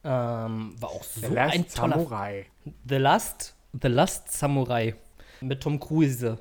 ähm, 0.03 0.75
war 0.81 0.91
auch 0.91 1.05
so 1.05 1.21
The 1.21 1.35
Last 1.35 1.55
ein 1.55 1.69
toller 1.69 1.97
Samurai. 1.99 2.47
The 2.89 2.97
Last, 2.97 3.55
The 3.81 3.89
Last 3.89 4.33
Samurai 4.33 4.95
mit 5.41 5.63
Tom 5.63 5.79
Cruise. 5.79 6.39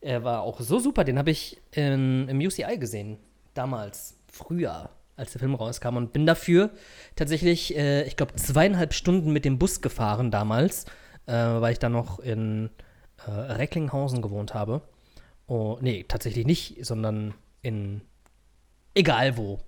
Er 0.00 0.22
war 0.22 0.42
auch 0.42 0.60
so 0.60 0.78
super. 0.78 1.02
Den 1.02 1.18
habe 1.18 1.30
ich 1.30 1.60
in, 1.72 2.28
im 2.28 2.38
UCI 2.38 2.78
gesehen. 2.78 3.18
Damals, 3.54 4.16
früher, 4.30 4.90
als 5.16 5.32
der 5.32 5.40
Film 5.40 5.56
rauskam. 5.56 5.96
Und 5.96 6.12
bin 6.12 6.24
dafür 6.26 6.70
tatsächlich, 7.16 7.76
äh, 7.76 8.04
ich 8.04 8.16
glaube, 8.16 8.36
zweieinhalb 8.36 8.94
Stunden 8.94 9.32
mit 9.32 9.44
dem 9.44 9.58
Bus 9.58 9.80
gefahren 9.80 10.30
damals, 10.30 10.84
äh, 11.26 11.32
weil 11.32 11.72
ich 11.72 11.80
da 11.80 11.88
noch 11.88 12.20
in 12.20 12.70
äh, 13.26 13.30
Recklinghausen 13.30 14.22
gewohnt 14.22 14.54
habe. 14.54 14.82
Oh, 15.46 15.78
nee, 15.80 16.04
tatsächlich 16.06 16.46
nicht, 16.46 16.84
sondern 16.84 17.34
in 17.62 18.02
egal 18.94 19.36
wo. 19.36 19.58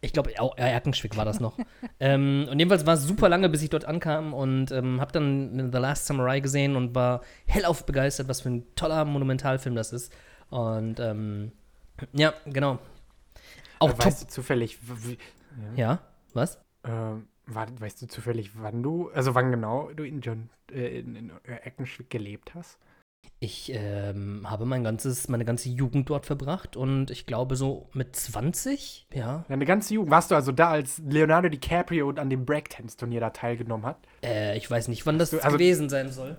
Ich 0.00 0.12
glaube, 0.12 0.30
auch 0.38 0.56
Erkenschwick 0.56 1.16
war 1.16 1.24
das 1.24 1.40
noch. 1.40 1.58
ähm, 2.00 2.46
und 2.50 2.58
jedenfalls 2.58 2.86
war 2.86 2.94
es 2.94 3.02
super 3.04 3.28
lange, 3.28 3.48
bis 3.48 3.62
ich 3.62 3.70
dort 3.70 3.84
ankam 3.84 4.32
und 4.32 4.70
ähm, 4.70 5.00
habe 5.00 5.10
dann 5.12 5.72
The 5.72 5.78
Last 5.78 6.06
Samurai 6.06 6.38
gesehen 6.40 6.76
und 6.76 6.94
war 6.94 7.22
hellauf 7.46 7.84
begeistert, 7.84 8.28
was 8.28 8.42
für 8.42 8.50
ein 8.50 8.66
toller 8.76 9.04
Monumentalfilm 9.04 9.74
das 9.74 9.92
ist. 9.92 10.12
Und 10.50 11.00
ähm, 11.00 11.52
ja, 12.12 12.32
genau. 12.46 12.78
Auch 13.80 13.90
Äh, 13.90 13.98
weißt 13.98 14.22
du 14.22 14.26
zufällig, 14.28 14.78
w- 14.82 15.10
wie, 15.10 15.18
Ja, 15.76 16.00
was? 16.32 16.58
ähm, 16.84 17.26
war, 17.46 17.66
weißt 17.80 18.02
du 18.02 18.06
zufällig, 18.06 18.50
wann 18.54 18.82
du, 18.82 19.10
also 19.10 19.34
wann 19.34 19.50
genau 19.50 19.90
du 19.94 20.04
in 20.04 20.20
John, 20.20 20.48
äh, 20.70 21.00
in, 21.00 21.16
in 21.16 21.30
Eckenschwick 21.44 22.10
gelebt 22.10 22.54
hast? 22.54 22.78
Ich 23.40 23.70
ähm, 23.72 24.50
habe 24.50 24.64
mein 24.66 24.82
ganzes, 24.82 25.28
meine 25.28 25.44
ganze 25.44 25.68
Jugend 25.68 26.10
dort 26.10 26.26
verbracht 26.26 26.76
und 26.76 27.12
ich 27.12 27.24
glaube 27.24 27.54
so 27.54 27.88
mit 27.92 28.16
20, 28.16 29.06
ja. 29.14 29.44
Deine 29.48 29.64
ganze 29.64 29.94
Jugend. 29.94 30.10
Warst 30.10 30.32
du 30.32 30.34
also 30.34 30.50
da, 30.50 30.70
als 30.70 31.00
Leonardo 31.06 31.48
DiCaprio 31.48 32.10
an 32.10 32.30
dem 32.30 32.44
Breakdance-Turnier 32.44 33.20
da 33.20 33.30
teilgenommen 33.30 33.86
hat? 33.86 33.98
Äh, 34.24 34.56
ich 34.56 34.68
weiß 34.68 34.88
nicht, 34.88 35.06
wann 35.06 35.18
das 35.18 35.30
du- 35.30 35.38
also- 35.38 35.56
gewesen 35.56 35.88
sein 35.88 36.10
soll. 36.10 36.36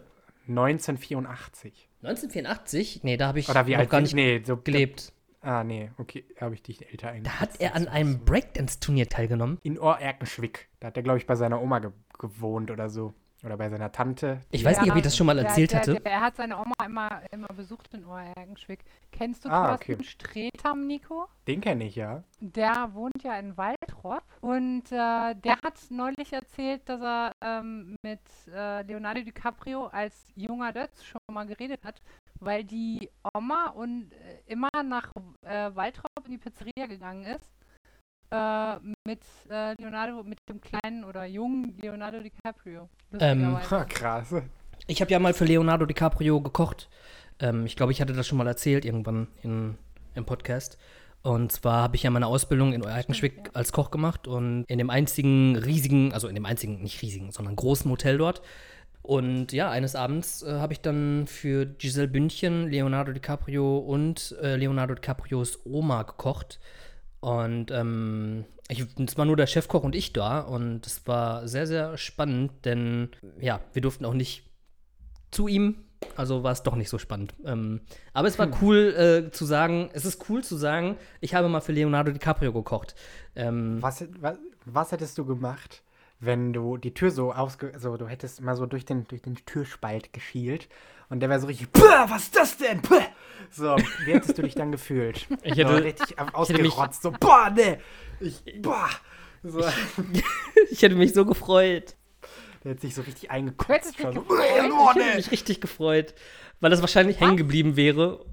1984. 0.47 1.87
1984? 2.01 3.03
Nee, 3.03 3.15
da 3.17 3.27
habe 3.27 3.39
ich 3.39 3.47
Oder 3.49 3.65
wie 3.67 3.71
noch 3.73 3.79
alt 3.79 3.89
gar 3.89 4.01
nicht 4.01 4.15
Nee, 4.15 4.41
so 4.43 4.57
gelebt. 4.57 5.13
Ah, 5.41 5.63
nee, 5.63 5.91
okay, 5.99 6.25
habe 6.41 6.53
ich 6.55 6.63
dich 6.63 6.85
älter 6.91 7.09
eingeschätzt. 7.09 7.37
Da 7.37 7.39
hat 7.39 7.61
er 7.61 7.75
an 7.75 7.87
einem 7.87 8.25
Breakdance-Turnier 8.25 9.07
teilgenommen. 9.07 9.57
In 9.63 9.79
Ohr-Erkenschwick. 9.79 10.67
Da 10.81 10.87
hat 10.87 10.97
er, 10.97 11.03
glaube 11.03 11.19
ich, 11.19 11.25
bei 11.27 11.35
seiner 11.35 11.61
Oma 11.61 11.79
ge 11.79 11.91
gewohnt 12.17 12.71
oder 12.71 12.89
so. 12.89 13.13
Oder 13.43 13.55
bei 13.55 13.69
seiner 13.69 13.91
Tante. 13.91 14.41
Ich 14.51 14.65
weiß 14.65 14.81
nicht, 14.81 14.91
ob 14.91 14.97
ich 14.97 15.03
das 15.03 15.15
schon 15.15 15.27
mal 15.27 15.37
erzählt 15.39 15.71
der, 15.71 15.79
hatte. 15.79 15.93
Der, 15.93 16.11
er 16.11 16.21
hat 16.21 16.35
seine 16.35 16.57
Oma 16.57 16.73
immer, 16.85 17.21
immer 17.31 17.47
besucht 17.47 17.93
in 17.93 18.05
Oergenschwick. 18.05 18.83
Kennst 19.11 19.45
du 19.45 19.49
Ah, 19.49 19.77
Thorsten 19.77 19.93
okay. 19.93 20.03
Stretham, 20.03 20.87
Nico? 20.87 21.27
Den 21.47 21.61
kenne 21.61 21.85
ich, 21.85 21.95
ja. 21.95 22.23
Der 22.41 22.89
wohnt 22.93 23.23
ja 23.23 23.39
in 23.39 23.55
Waldrop 23.55 24.23
und 24.41 24.91
äh, 24.91 25.35
der 25.35 25.57
hat 25.63 25.79
neulich 25.89 26.33
erzählt, 26.33 26.81
dass 26.89 27.01
er 27.01 27.31
ähm, 27.41 27.95
mit 28.03 28.19
äh, 28.53 28.81
Leonardo 28.83 29.21
DiCaprio 29.21 29.87
als 29.87 30.15
junger 30.35 30.73
Dötz 30.73 31.03
schon 31.05 31.21
mal 31.31 31.45
geredet 31.45 31.85
hat, 31.85 32.01
weil 32.41 32.65
die 32.65 33.09
Oma 33.33 33.69
und 33.69 34.11
äh, 34.11 34.41
immer 34.47 34.69
nach 34.83 35.13
äh, 35.45 35.73
Waldrop 35.73 36.25
in 36.25 36.31
die 36.31 36.37
Pizzeria 36.37 36.87
gegangen 36.87 37.23
ist 37.23 37.58
äh, 38.31 38.75
mit 39.05 39.21
äh, 39.49 39.73
Leonardo, 39.81 40.23
mit 40.23 40.39
dem 40.47 40.61
kleinen 40.61 41.03
oder 41.03 41.25
jungen 41.25 41.75
Leonardo 41.81 42.19
DiCaprio. 42.19 42.89
Ähm. 43.19 43.57
Ha, 43.69 43.85
krass. 43.85 44.33
Ich 44.87 45.01
habe 45.01 45.11
ja 45.11 45.19
mal 45.19 45.33
für 45.33 45.45
Leonardo 45.45 45.85
DiCaprio 45.85 46.41
gekocht. 46.41 46.89
Ähm, 47.39 47.65
ich 47.65 47.75
glaube, 47.75 47.91
ich 47.91 48.01
hatte 48.01 48.13
das 48.13 48.27
schon 48.27 48.37
mal 48.37 48.47
erzählt 48.47 48.85
irgendwann 48.85 49.27
in, 49.41 49.77
im 50.15 50.25
Podcast. 50.25 50.77
Und 51.21 51.51
zwar 51.51 51.83
habe 51.83 51.95
ich 51.95 52.03
ja 52.03 52.09
meine 52.09 52.27
Ausbildung 52.27 52.73
in 52.73 52.81
Erkenschwick 52.81 53.33
Stimmt, 53.33 53.47
ja. 53.47 53.53
als 53.55 53.73
Koch 53.73 53.91
gemacht 53.91 54.27
und 54.27 54.63
in 54.67 54.77
dem 54.77 54.89
einzigen 54.89 55.57
riesigen, 55.57 56.13
also 56.13 56.27
in 56.27 56.35
dem 56.35 56.45
einzigen, 56.45 56.81
nicht 56.81 57.01
riesigen, 57.01 57.31
sondern 57.31 57.55
großen 57.55 57.91
Hotel 57.91 58.17
dort. 58.17 58.41
Und 59.01 59.51
ja, 59.53 59.69
eines 59.69 59.95
Abends 59.95 60.43
äh, 60.43 60.51
habe 60.53 60.73
ich 60.73 60.81
dann 60.81 61.25
für 61.27 61.65
Giselle 61.65 62.07
Bündchen, 62.07 62.69
Leonardo 62.69 63.11
DiCaprio 63.11 63.79
und 63.79 64.35
äh, 64.41 64.55
Leonardo 64.55 64.93
DiCaprios 64.93 65.59
Oma 65.65 66.03
gekocht. 66.03 66.59
Und 67.21 67.71
ähm, 67.71 68.45
ich, 68.69 68.85
es 68.97 69.17
war 69.17 69.25
nur 69.25 69.35
der 69.35 69.47
Chefkoch 69.47 69.83
und 69.83 69.95
ich 69.95 70.13
da 70.13 70.39
und 70.39 70.85
es 70.85 71.05
war 71.07 71.47
sehr, 71.47 71.67
sehr 71.67 71.97
spannend, 71.97 72.51
denn 72.65 73.09
ja, 73.39 73.59
wir 73.73 73.81
durften 73.81 74.05
auch 74.05 74.13
nicht 74.13 74.43
zu 75.31 75.47
ihm, 75.47 75.83
also 76.15 76.43
war 76.43 76.51
es 76.53 76.63
doch 76.63 76.75
nicht 76.75 76.89
so 76.89 76.97
spannend. 76.97 77.33
Ähm, 77.43 77.81
aber 78.13 78.27
es 78.27 78.39
war 78.39 78.45
Hm. 78.45 78.55
cool 78.61 79.27
äh, 79.27 79.31
zu 79.31 79.45
sagen, 79.45 79.89
es 79.93 80.05
ist 80.05 80.29
cool 80.29 80.43
zu 80.43 80.55
sagen, 80.55 80.97
ich 81.19 81.33
habe 81.35 81.49
mal 81.49 81.61
für 81.61 81.73
Leonardo 81.73 82.11
DiCaprio 82.11 82.53
gekocht. 82.53 82.95
Ähm, 83.35 83.81
Was, 83.81 84.05
was, 84.19 84.37
was 84.65 84.91
hättest 84.91 85.17
du 85.17 85.25
gemacht, 85.25 85.83
wenn 86.19 86.53
du 86.53 86.77
die 86.77 86.93
Tür 86.93 87.11
so 87.11 87.33
ausge... 87.33 87.73
So, 87.77 87.97
du 87.97 88.07
hättest 88.07 88.41
mal 88.41 88.55
so 88.55 88.65
durch 88.65 88.85
den, 88.85 89.07
durch 89.07 89.21
den 89.21 89.35
Türspalt 89.45 90.13
geschielt 90.13 90.69
und 91.09 91.19
der 91.19 91.29
wäre 91.29 91.39
so 91.39 91.47
richtig... 91.47 91.67
Was 92.07 92.23
ist 92.23 92.35
das 92.35 92.57
denn? 92.57 92.81
Puh. 92.81 93.01
So, 93.51 93.75
wie 94.05 94.13
hättest 94.13 94.37
du 94.37 94.43
dich 94.43 94.55
dann 94.55 94.71
gefühlt? 94.71 95.27
Ich 95.43 95.53
so, 95.55 95.59
hätte- 95.59 95.83
richtig 95.83 96.09
hätte 96.11 96.23
mich- 96.25 96.71
ausgerotzt. 96.71 97.01
So, 97.01 97.11
boah, 97.11 97.49
ne. 97.49 97.79
Ich, 98.19 98.43
boah. 98.61 98.89
So, 99.43 99.63
ich 100.69 100.81
hätte 100.81 100.95
mich 100.95 101.13
so 101.13 101.25
gefreut. 101.25 101.95
der 102.63 102.71
hat 102.73 102.81
sich 102.81 102.93
so 102.93 103.01
richtig 103.01 103.31
eingekotzt. 103.31 103.97
so, 103.97 104.09
gefreut. 104.11 104.27
"Äh, 104.39 104.67
boah, 104.69 104.91
Ich 104.91 104.95
hätte 104.97 105.09
ne." 105.09 105.15
mich 105.15 105.31
richtig 105.31 105.61
gefreut, 105.61 106.13
weil 106.59 106.69
das 106.69 106.81
wahrscheinlich 106.81 107.19
hängen 107.19 107.37
geblieben 107.37 107.75
wäre. 107.75 108.25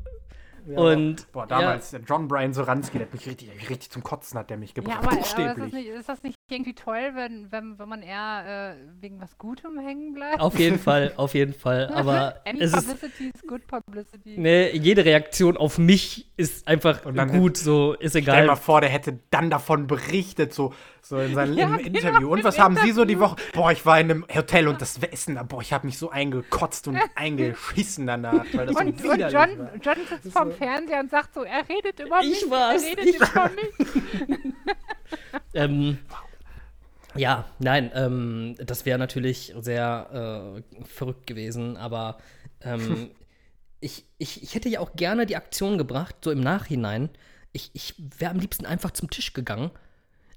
Ja, 0.69 0.79
Und 0.81 1.31
boah, 1.33 1.47
damals, 1.47 1.91
der 1.91 2.01
John 2.01 2.27
Brian 2.29 2.53
Soranski, 2.53 2.99
der 2.99 3.07
hat 3.07 3.15
mich 3.15 3.27
richtig, 3.27 3.51
richtig 3.71 3.91
zum 3.91 4.03
Kotzen 4.03 4.39
hat 4.39 4.51
der 4.51 4.57
mich 4.57 4.71
Ja, 4.71 4.75
gebracht. 4.75 4.99
aber, 4.99 5.13
aber 5.13 5.21
ist, 5.21 5.59
das 5.59 5.73
nicht, 5.73 5.87
ist 5.89 6.09
das 6.09 6.23
nicht 6.23 6.37
irgendwie 6.51 6.75
toll, 6.75 7.11
wenn, 7.15 7.51
wenn, 7.53 7.79
wenn 7.79 7.89
man 7.89 8.03
eher 8.03 8.75
äh, 8.77 9.03
wegen 9.03 9.21
was 9.21 9.37
Gutem 9.39 9.79
hängen 9.79 10.13
bleibt? 10.13 10.41
Auf 10.41 10.59
jeden 10.59 10.79
Fall, 10.79 11.13
auf 11.17 11.35
jeden 11.35 11.55
Fall. 11.55 11.89
Aber 11.95 12.41
Any 12.45 12.61
es 12.61 12.73
ist, 12.73 12.87
publicity 12.87 13.31
is 13.35 13.43
good 13.47 13.67
publicity. 13.67 14.39
ne, 14.39 14.75
jede 14.77 15.05
Reaktion 15.05 15.57
auf 15.57 15.79
mich 15.79 16.31
ist 16.37 16.67
einfach 16.69 17.05
Und 17.05 17.17
dann 17.17 17.31
gut, 17.31 17.57
so 17.57 17.95
ist 17.95 18.11
Stell 18.13 18.23
dir 18.23 18.31
mal 18.33 18.43
egal. 18.43 18.57
vor, 18.57 18.81
der 18.81 18.91
hätte 18.91 19.19
dann 19.31 19.51
davon 19.51 19.87
berichtet, 19.87 20.53
so, 20.55 20.73
so 21.09 21.19
in 21.19 21.35
seinem 21.35 21.55
Ja, 21.59 21.67
im 21.67 21.77
genau, 21.77 21.99
Interview. 21.99 22.33
Und 22.33 22.45
was 22.45 22.59
haben 22.59 22.77
Sie 22.77 22.93
so 22.93 23.05
die 23.05 23.19
Woche? 23.19 23.37
Boah, 23.53 23.73
ich 23.73 23.85
war 23.87 24.01
in 24.01 24.11
einem 24.11 24.27
Hotel 24.35 24.69
und 24.69 24.81
das 24.81 24.99
Essen, 24.99 25.39
boah, 25.49 25.61
ich 25.63 25.73
habe 25.73 25.87
mich 25.87 25.99
so 25.99 26.11
eingekotzt 26.11 26.89
und 26.89 26.99
eingeschissen 27.15 28.07
danach, 28.07 28.45
weil 28.53 28.67
das 28.67 28.77
Und, 28.77 29.01
so 29.01 29.11
und 29.11 29.19
John, 29.21 29.33
war. 29.33 29.71
John 29.83 29.97
sitzt 30.09 30.33
vorm 30.33 30.53
Fernseher 30.53 31.01
und 31.01 31.11
sagt 31.11 31.35
so, 31.35 31.43
er 31.43 31.69
redet 31.69 32.01
über 32.01 32.21
Ich 32.21 32.43
mich, 32.43 32.51
war's, 32.51 32.83
er 32.83 32.91
redet 32.91 33.07
ich 33.07 33.17
über 33.17 33.51
mich. 33.55 34.55
Ähm, 35.55 35.99
ja, 37.15 37.47
nein, 37.59 37.91
ähm, 37.95 38.57
das 38.59 38.85
wäre 38.85 38.99
natürlich 38.99 39.55
sehr 39.61 40.63
äh, 40.81 40.85
verrückt 40.85 41.27
gewesen, 41.27 41.77
aber 41.77 42.19
ähm, 42.61 43.11
ich, 43.81 44.05
ich, 44.19 44.43
ich 44.43 44.55
hätte 44.55 44.69
ja 44.69 44.81
auch 44.81 44.95
gerne 44.97 45.27
die 45.27 45.37
Aktion 45.37 45.79
gebracht, 45.79 46.17
so 46.23 46.31
im 46.31 46.41
Nachhinein. 46.41 47.11
Ich, 47.53 47.71
ich 47.73 47.95
wäre 48.19 48.33
am 48.33 48.39
liebsten 48.39 48.67
einfach 48.67 48.91
zum 48.91 49.09
Tisch 49.11 49.33
gegangen. 49.33 49.71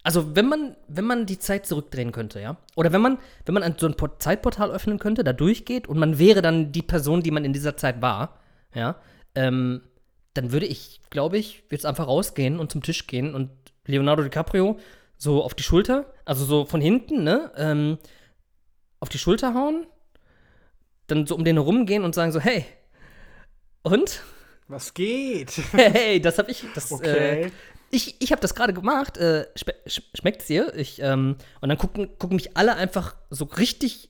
Also, 0.04 0.36
wenn 0.36 0.48
man, 0.48 0.76
wenn 0.88 1.06
man 1.06 1.26
die 1.26 1.40
Zeit 1.40 1.66
zurückdrehen 1.66 2.12
könnte, 2.12 2.40
ja? 2.40 2.56
Oder 2.76 2.94
wenn 2.94 3.02
man, 3.02 3.18
wenn 3.46 3.54
man 3.54 3.64
ein- 3.64 3.76
so 3.78 3.86
ein 3.86 3.96
Port 3.96 4.22
Zeitportal 4.24 4.72
öffnen 4.72 4.98
könnte, 4.98 5.24
da 5.24 5.34
durchgeht 5.34 5.88
und 5.88 5.98
man 6.00 6.18
wäre 6.20 6.42
dann 6.42 6.72
die 6.72 6.82
Person, 6.82 7.22
die 7.22 7.32
man 7.32 7.44
in 7.46 7.52
dieser 7.54 7.76
Zeit 7.76 8.02
war, 8.02 8.40
ja, 8.74 8.96
ähm, 9.36 9.82
dann 10.36 10.52
würde 10.54 10.68
ich, 10.68 11.02
glaube 11.10 11.38
ich, 11.38 11.64
jetzt 11.70 11.86
einfach 11.86 12.08
rausgehen 12.08 12.60
und 12.60 12.72
zum 12.72 12.82
Tisch 12.82 13.08
gehen 13.08 13.36
und 13.36 13.50
Leonardo 13.86 14.24
DiCaprio 14.24 14.80
so 15.18 15.44
auf 15.44 15.54
die 15.54 15.64
Schulter, 15.64 16.06
also 16.24 16.46
so 16.46 16.64
von 16.66 16.80
hinten, 16.80 17.24
ne, 17.24 17.52
ähm, 17.58 17.98
auf 19.02 19.10
die 19.10 19.18
Schulter 19.18 19.54
hauen, 19.54 19.86
dann 21.08 21.26
so 21.28 21.36
um 21.36 21.44
den 21.44 21.58
herumgehen 21.58 22.04
und 22.06 22.16
sagen 22.16 22.32
so, 22.32 22.40
hey, 22.40 22.66
und? 23.84 24.22
Was 24.68 24.94
geht? 24.94 25.52
Hey, 25.74 26.22
das 26.22 26.38
hab 26.38 26.48
ich, 26.48 26.64
das, 26.74 26.90
äh, 26.92 26.96
Okay. 26.96 27.52
Ich, 27.92 28.22
ich 28.22 28.32
habe 28.32 28.42
das 28.42 28.56
gerade 28.56 28.74
gemacht. 28.74 29.18
Äh, 29.18 29.48
schme 29.56 29.74
sch 29.88 30.02
schmeckt's 30.16 30.48
dir? 30.48 30.74
Ich, 30.76 31.02
ähm, 31.02 31.36
und 31.62 31.70
dann 31.70 31.78
gucken, 31.78 32.18
gucken 32.18 32.36
mich 32.36 32.56
alle 32.58 32.76
einfach 32.76 33.16
so 33.30 33.46
richtig 33.46 34.10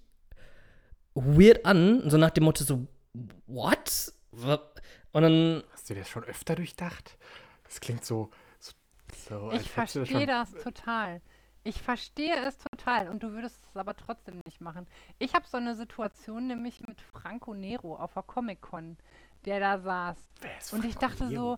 weird 1.16 1.66
an, 1.66 2.10
so 2.10 2.18
nach 2.18 2.30
dem 2.30 2.44
Motto 2.46 2.64
so, 2.64 2.88
what? 3.48 4.14
Und 5.12 5.22
dann, 5.24 5.64
Hast 5.74 5.90
du 5.90 5.94
dir 5.94 6.02
das 6.02 6.10
schon 6.10 6.24
öfter 6.24 6.56
durchdacht? 6.56 7.18
Das 7.64 7.80
klingt 7.82 8.06
so. 8.06 8.30
so, 8.60 8.72
so 9.28 9.52
Ich 9.54 9.70
verstehe 9.70 10.06
schon- 10.06 10.28
das 10.28 10.52
total. 10.54 11.22
Ich 11.64 11.82
verstehe 11.82 12.36
es 12.48 12.58
total 12.58 13.10
und 13.10 13.22
du 13.22 13.32
würdest 13.34 13.58
es 13.70 13.76
aber 13.76 13.96
trotzdem 13.96 14.40
nicht 14.46 14.62
machen. 14.62 14.88
Ich 15.20 15.34
habe 15.34 15.46
so 15.46 15.58
eine 15.58 15.76
Situation 15.76 16.48
nämlich 16.48 16.80
mit 16.88 17.02
Franco 17.02 17.54
Nero 17.54 17.98
auf 17.98 18.14
der 18.14 18.24
Comic-Con, 18.24 18.98
der 19.46 19.60
da 19.60 19.78
saß. 19.80 20.18
Wer 20.42 20.58
ist 20.58 20.74
Und 20.74 20.86
ich 20.86 20.94
Franco 20.96 21.08
dachte 21.18 21.26
Nero? 21.26 21.56
so, 21.56 21.58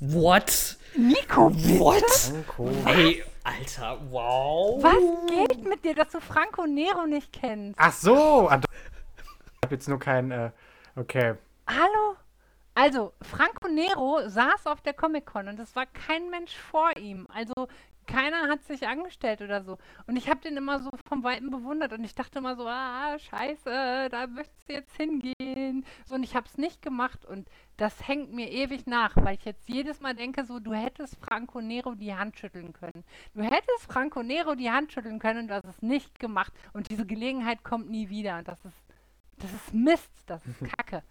what? 0.00 0.76
Nico, 0.96 1.50
What? 1.78 2.04
Franco. 2.10 2.68
Ey, 2.86 3.22
Alter, 3.44 3.98
wow. 4.10 4.82
was 4.82 5.28
geht 5.48 5.64
mit 5.64 5.84
dir, 5.84 5.94
dass 5.94 6.10
du 6.10 6.20
Franco 6.20 6.66
Nero 6.66 7.06
nicht 7.06 7.32
kennst? 7.32 7.78
Ach 7.80 7.92
so. 7.92 8.48
ah, 8.48 8.60
Ich 8.60 9.58
habe 9.64 9.74
jetzt 9.74 9.88
nur 9.88 9.98
kein. 9.98 10.30
Äh, 10.30 10.50
okay. 10.96 11.34
Hallo? 11.66 12.16
Also, 12.74 13.12
Franco 13.22 13.68
Nero 13.68 14.28
saß 14.28 14.66
auf 14.66 14.80
der 14.80 14.94
Comic-Con 14.94 15.48
und 15.48 15.58
es 15.60 15.74
war 15.76 15.86
kein 15.86 16.30
Mensch 16.30 16.56
vor 16.56 16.96
ihm. 16.96 17.26
Also, 17.32 17.52
keiner 18.10 18.48
hat 18.48 18.64
sich 18.64 18.86
angestellt 18.86 19.40
oder 19.40 19.62
so. 19.62 19.78
Und 20.06 20.16
ich 20.16 20.28
habe 20.28 20.40
den 20.40 20.56
immer 20.56 20.80
so 20.80 20.90
vom 21.08 21.22
Weiten 21.22 21.50
bewundert 21.50 21.92
und 21.92 22.04
ich 22.04 22.14
dachte 22.14 22.38
immer 22.38 22.56
so, 22.56 22.66
ah, 22.66 23.18
scheiße, 23.18 24.08
da 24.10 24.26
möchtest 24.26 24.68
du 24.68 24.72
jetzt 24.72 24.96
hingehen. 24.96 25.84
So, 26.06 26.16
und 26.16 26.22
ich 26.22 26.34
habe 26.34 26.46
es 26.46 26.58
nicht 26.58 26.82
gemacht 26.82 27.24
und 27.24 27.48
das 27.76 28.06
hängt 28.06 28.32
mir 28.32 28.50
ewig 28.50 28.86
nach, 28.86 29.16
weil 29.16 29.36
ich 29.36 29.44
jetzt 29.44 29.68
jedes 29.68 30.00
Mal 30.00 30.14
denke, 30.14 30.44
so, 30.44 30.58
du 30.58 30.74
hättest 30.74 31.16
Franco 31.24 31.60
Nero 31.60 31.94
die 31.94 32.14
Hand 32.14 32.38
schütteln 32.38 32.72
können. 32.72 33.04
Du 33.34 33.42
hättest 33.42 33.86
Franco 33.88 34.22
Nero 34.22 34.54
die 34.54 34.70
Hand 34.70 34.92
schütteln 34.92 35.18
können 35.18 35.40
und 35.40 35.48
du 35.48 35.54
hast 35.54 35.64
es 35.64 35.80
nicht 35.80 36.18
gemacht. 36.18 36.52
Und 36.72 36.90
diese 36.90 37.06
Gelegenheit 37.06 37.62
kommt 37.64 37.90
nie 37.90 38.08
wieder. 38.08 38.38
Und 38.38 38.48
das 38.48 38.62
ist, 38.64 38.84
das 39.38 39.52
ist 39.52 39.72
Mist, 39.72 40.10
das 40.26 40.44
ist 40.46 40.60
Kacke. 40.76 41.02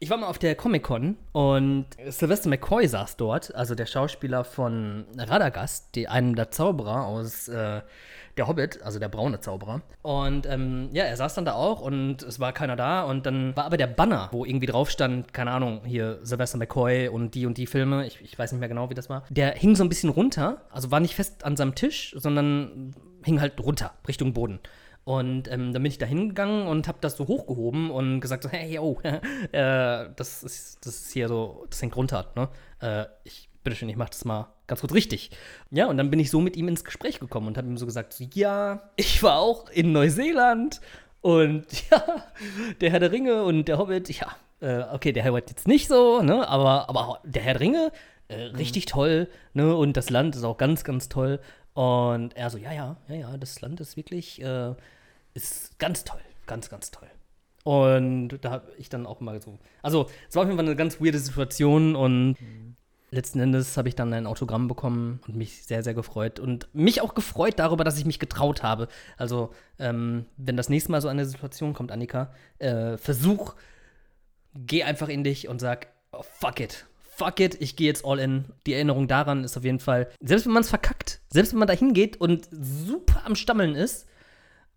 Ich 0.00 0.10
war 0.10 0.16
mal 0.16 0.28
auf 0.28 0.38
der 0.38 0.54
Comic-Con 0.54 1.16
und 1.32 1.86
Sylvester 2.06 2.48
McCoy 2.48 2.86
saß 2.86 3.16
dort, 3.16 3.52
also 3.56 3.74
der 3.74 3.86
Schauspieler 3.86 4.44
von 4.44 5.06
Radagast, 5.16 5.96
die, 5.96 6.06
einem 6.06 6.36
der 6.36 6.52
Zauberer 6.52 7.04
aus 7.04 7.48
äh, 7.48 7.80
Der 8.36 8.46
Hobbit, 8.46 8.80
also 8.84 9.00
der 9.00 9.08
braune 9.08 9.40
Zauberer. 9.40 9.82
Und 10.02 10.46
ähm, 10.46 10.88
ja, 10.92 11.02
er 11.02 11.16
saß 11.16 11.34
dann 11.34 11.44
da 11.44 11.54
auch 11.54 11.80
und 11.80 12.22
es 12.22 12.38
war 12.38 12.52
keiner 12.52 12.76
da 12.76 13.02
und 13.02 13.26
dann 13.26 13.56
war 13.56 13.64
aber 13.64 13.76
der 13.76 13.88
Banner, 13.88 14.28
wo 14.30 14.44
irgendwie 14.44 14.66
drauf 14.66 14.88
stand, 14.88 15.34
keine 15.34 15.50
Ahnung, 15.50 15.80
hier 15.84 16.20
Sylvester 16.22 16.58
McCoy 16.58 17.08
und 17.08 17.34
die 17.34 17.46
und 17.46 17.58
die 17.58 17.66
Filme, 17.66 18.06
ich, 18.06 18.20
ich 18.22 18.38
weiß 18.38 18.52
nicht 18.52 18.60
mehr 18.60 18.68
genau, 18.68 18.90
wie 18.90 18.94
das 18.94 19.10
war. 19.10 19.24
Der 19.30 19.54
hing 19.54 19.74
so 19.74 19.82
ein 19.82 19.88
bisschen 19.88 20.10
runter, 20.10 20.62
also 20.70 20.92
war 20.92 21.00
nicht 21.00 21.16
fest 21.16 21.44
an 21.44 21.56
seinem 21.56 21.74
Tisch, 21.74 22.14
sondern 22.16 22.94
hing 23.24 23.40
halt 23.40 23.60
runter, 23.60 23.94
Richtung 24.06 24.32
Boden. 24.32 24.60
Und 25.08 25.50
ähm, 25.50 25.72
dann 25.72 25.82
bin 25.82 25.86
ich 25.86 25.96
da 25.96 26.04
hingegangen 26.04 26.66
und 26.66 26.86
habe 26.86 26.98
das 27.00 27.16
so 27.16 27.26
hochgehoben 27.26 27.90
und 27.90 28.20
gesagt 28.20 28.42
so, 28.42 28.50
hey, 28.50 28.74
yo, 28.74 29.00
äh, 29.02 29.20
das, 30.14 30.42
ist, 30.42 30.84
das 30.84 30.96
ist 30.96 31.12
hier 31.12 31.28
so, 31.28 31.64
das 31.70 31.80
hängt 31.80 31.96
runter, 31.96 32.30
ne? 32.36 32.50
Äh, 32.82 33.06
ich, 33.24 33.48
bitteschön, 33.64 33.88
ich 33.88 33.96
mach 33.96 34.10
das 34.10 34.26
mal 34.26 34.52
ganz 34.66 34.80
kurz 34.80 34.92
richtig. 34.92 35.30
Ja, 35.70 35.86
und 35.86 35.96
dann 35.96 36.10
bin 36.10 36.20
ich 36.20 36.30
so 36.30 36.42
mit 36.42 36.58
ihm 36.58 36.68
ins 36.68 36.84
Gespräch 36.84 37.20
gekommen 37.20 37.46
und 37.46 37.56
habe 37.56 37.66
ihm 37.66 37.78
so 37.78 37.86
gesagt, 37.86 38.12
so, 38.12 38.22
ja, 38.34 38.90
ich 38.96 39.22
war 39.22 39.38
auch 39.38 39.70
in 39.70 39.92
Neuseeland 39.92 40.82
und 41.22 41.64
ja, 41.90 42.04
der 42.82 42.90
Herr 42.90 43.00
der 43.00 43.10
Ringe 43.10 43.44
und 43.44 43.66
der 43.66 43.78
Hobbit, 43.78 44.10
ja, 44.10 44.36
äh, 44.60 44.82
okay, 44.92 45.12
der 45.12 45.24
Hobbit 45.24 45.48
jetzt 45.48 45.66
nicht 45.66 45.88
so, 45.88 46.20
ne? 46.20 46.46
Aber, 46.46 46.90
aber 46.90 47.20
der 47.24 47.40
Herr 47.40 47.54
der 47.54 47.60
Ringe, 47.60 47.92
äh, 48.28 48.34
richtig 48.34 48.84
toll, 48.84 49.28
ne? 49.54 49.74
Und 49.74 49.96
das 49.96 50.10
Land 50.10 50.36
ist 50.36 50.44
auch 50.44 50.58
ganz, 50.58 50.84
ganz 50.84 51.08
toll. 51.08 51.40
Und 51.72 52.36
er 52.36 52.50
so, 52.50 52.58
ja, 52.58 52.72
ja, 52.72 52.96
ja, 53.08 53.14
ja, 53.14 53.36
das 53.38 53.62
Land 53.62 53.80
ist 53.80 53.96
wirklich, 53.96 54.42
äh, 54.42 54.74
ist 55.38 55.78
ganz 55.78 56.04
toll, 56.04 56.20
ganz, 56.46 56.68
ganz 56.68 56.90
toll. 56.90 57.08
Und 57.64 58.38
da 58.40 58.50
habe 58.50 58.72
ich 58.78 58.88
dann 58.88 59.06
auch 59.06 59.20
mal 59.20 59.40
so, 59.42 59.58
also 59.82 60.08
es 60.28 60.34
war 60.34 60.42
auf 60.42 60.48
jeden 60.48 60.58
Fall 60.58 60.66
eine 60.66 60.76
ganz 60.76 61.00
weirde 61.00 61.18
Situation 61.18 61.96
und 61.96 62.36
letzten 63.10 63.40
Endes 63.40 63.76
habe 63.76 63.88
ich 63.88 63.94
dann 63.94 64.12
ein 64.12 64.26
Autogramm 64.26 64.68
bekommen 64.68 65.20
und 65.26 65.36
mich 65.36 65.64
sehr, 65.64 65.82
sehr 65.82 65.94
gefreut 65.94 66.40
und 66.40 66.68
mich 66.74 67.00
auch 67.00 67.14
gefreut 67.14 67.54
darüber, 67.58 67.84
dass 67.84 67.98
ich 67.98 68.04
mich 68.04 68.18
getraut 68.18 68.62
habe. 68.62 68.88
Also 69.16 69.52
ähm, 69.78 70.26
wenn 70.36 70.56
das 70.56 70.68
nächste 70.68 70.90
Mal 70.90 71.00
so 71.00 71.08
eine 71.08 71.26
Situation 71.26 71.72
kommt, 71.72 71.92
Annika, 71.92 72.32
äh, 72.58 72.96
versuch, 72.96 73.54
geh 74.54 74.82
einfach 74.82 75.08
in 75.08 75.24
dich 75.24 75.48
und 75.48 75.60
sag, 75.60 75.88
oh, 76.12 76.22
fuck 76.22 76.60
it. 76.60 76.86
Fuck 77.16 77.40
it, 77.40 77.60
ich 77.60 77.76
gehe 77.76 77.88
jetzt 77.88 78.04
all 78.04 78.18
in. 78.18 78.44
Die 78.66 78.74
Erinnerung 78.74 79.08
daran 79.08 79.42
ist 79.42 79.56
auf 79.56 79.64
jeden 79.64 79.80
Fall, 79.80 80.08
selbst 80.20 80.46
wenn 80.46 80.52
man 80.52 80.62
es 80.62 80.68
verkackt, 80.68 81.20
selbst 81.30 81.52
wenn 81.52 81.58
man 81.58 81.68
da 81.68 81.74
hingeht 81.74 82.20
und 82.20 82.48
super 82.50 83.22
am 83.24 83.34
Stammeln 83.34 83.74
ist 83.74 84.06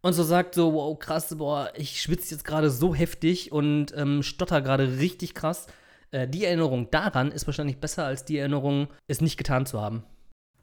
und 0.01 0.13
so 0.13 0.23
sagt 0.23 0.55
so, 0.55 0.73
wow, 0.73 0.97
krass, 0.97 1.35
boah, 1.37 1.71
ich 1.75 2.01
schwitze 2.01 2.33
jetzt 2.35 2.43
gerade 2.43 2.69
so 2.69 2.95
heftig 2.95 3.51
und 3.51 3.93
ähm, 3.95 4.23
stotter 4.23 4.61
gerade 4.61 4.97
richtig 4.97 5.33
krass. 5.33 5.67
Äh, 6.11 6.27
die 6.27 6.45
Erinnerung 6.45 6.89
daran 6.91 7.31
ist 7.31 7.47
wahrscheinlich 7.47 7.79
besser 7.79 8.05
als 8.05 8.25
die 8.25 8.37
Erinnerung, 8.37 8.87
es 9.07 9.21
nicht 9.21 9.37
getan 9.37 9.65
zu 9.65 9.81
haben. 9.81 10.03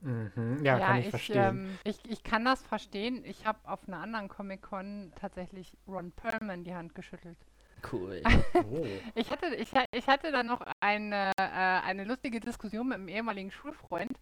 Mhm. 0.00 0.64
Ja, 0.64 0.78
kann 0.78 0.98
ich, 0.98 1.10
verstehen. 1.10 1.38
Ähm, 1.38 1.78
ich, 1.84 1.98
ich 2.08 2.22
kann 2.22 2.44
das 2.44 2.62
verstehen. 2.62 3.24
Ich 3.24 3.46
habe 3.46 3.58
auf 3.64 3.88
einer 3.88 3.98
anderen 3.98 4.28
Comic-Con 4.28 5.12
tatsächlich 5.20 5.76
Ron 5.88 6.12
Perlman 6.12 6.64
die 6.64 6.74
Hand 6.74 6.94
geschüttelt. 6.94 7.38
Cool. 7.92 8.22
oh. 8.54 8.86
Ich 9.14 9.30
hatte, 9.30 9.54
ich, 9.54 9.68
ich 9.92 10.06
hatte 10.06 10.32
dann 10.32 10.46
noch 10.46 10.60
eine, 10.80 11.32
äh, 11.38 11.42
eine 11.42 12.04
lustige 12.04 12.40
Diskussion 12.40 12.88
mit 12.88 12.96
einem 12.96 13.08
ehemaligen 13.08 13.50
Schulfreund. 13.50 14.12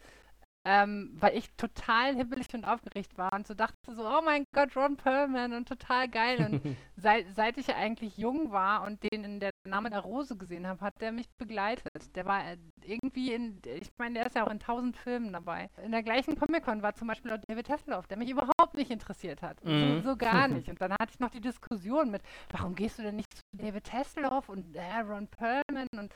Ähm, 0.66 1.10
weil 1.14 1.36
ich 1.36 1.48
total 1.56 2.16
hibbelig 2.16 2.52
und 2.52 2.64
aufgeregt 2.64 3.16
war 3.16 3.32
und 3.32 3.46
so 3.46 3.54
dachte 3.54 3.76
so, 3.94 4.04
oh 4.04 4.20
mein 4.24 4.44
Gott, 4.52 4.76
Ron 4.76 4.96
Perlman 4.96 5.52
und 5.52 5.68
total 5.68 6.08
geil. 6.08 6.44
Und 6.44 6.76
seit, 6.96 7.26
seit 7.36 7.56
ich 7.56 7.72
eigentlich 7.72 8.18
jung 8.18 8.50
war 8.50 8.82
und 8.84 9.00
den 9.04 9.22
in 9.22 9.38
der 9.38 9.50
Name 9.64 9.90
der 9.90 10.00
Rose 10.00 10.36
gesehen 10.36 10.66
habe, 10.66 10.80
hat 10.80 11.00
der 11.00 11.12
mich 11.12 11.26
begleitet. 11.38 12.16
Der 12.16 12.26
war 12.26 12.44
äh, 12.44 12.56
irgendwie 12.84 13.32
in, 13.32 13.62
ich 13.64 13.90
meine, 13.96 14.14
der 14.14 14.26
ist 14.26 14.34
ja 14.34 14.44
auch 14.44 14.50
in 14.50 14.58
tausend 14.58 14.96
Filmen 14.96 15.32
dabei. 15.32 15.70
In 15.84 15.92
der 15.92 16.02
gleichen 16.02 16.36
Comic-Con 16.36 16.82
war 16.82 16.94
zum 16.94 17.06
Beispiel 17.06 17.32
auch 17.32 17.38
David 17.46 17.68
Hasselhoff, 17.68 18.08
der 18.08 18.18
mich 18.18 18.30
überhaupt 18.30 18.74
nicht 18.74 18.90
interessiert 18.90 19.42
hat. 19.42 19.64
Mhm. 19.64 20.02
So, 20.02 20.10
so 20.10 20.16
gar 20.16 20.48
nicht. 20.48 20.68
Und 20.68 20.80
dann 20.80 20.92
hatte 20.92 21.12
ich 21.12 21.20
noch 21.20 21.30
die 21.30 21.40
Diskussion 21.40 22.10
mit, 22.10 22.22
warum 22.50 22.74
gehst 22.74 22.98
du 22.98 23.02
denn 23.02 23.16
nicht 23.16 23.32
zu 23.32 23.42
David 23.52 23.92
Hasselhoff 23.92 24.48
und 24.48 24.74
äh, 24.74 24.98
Ron 24.98 25.28
Perlman 25.28 25.86
und 25.96 26.12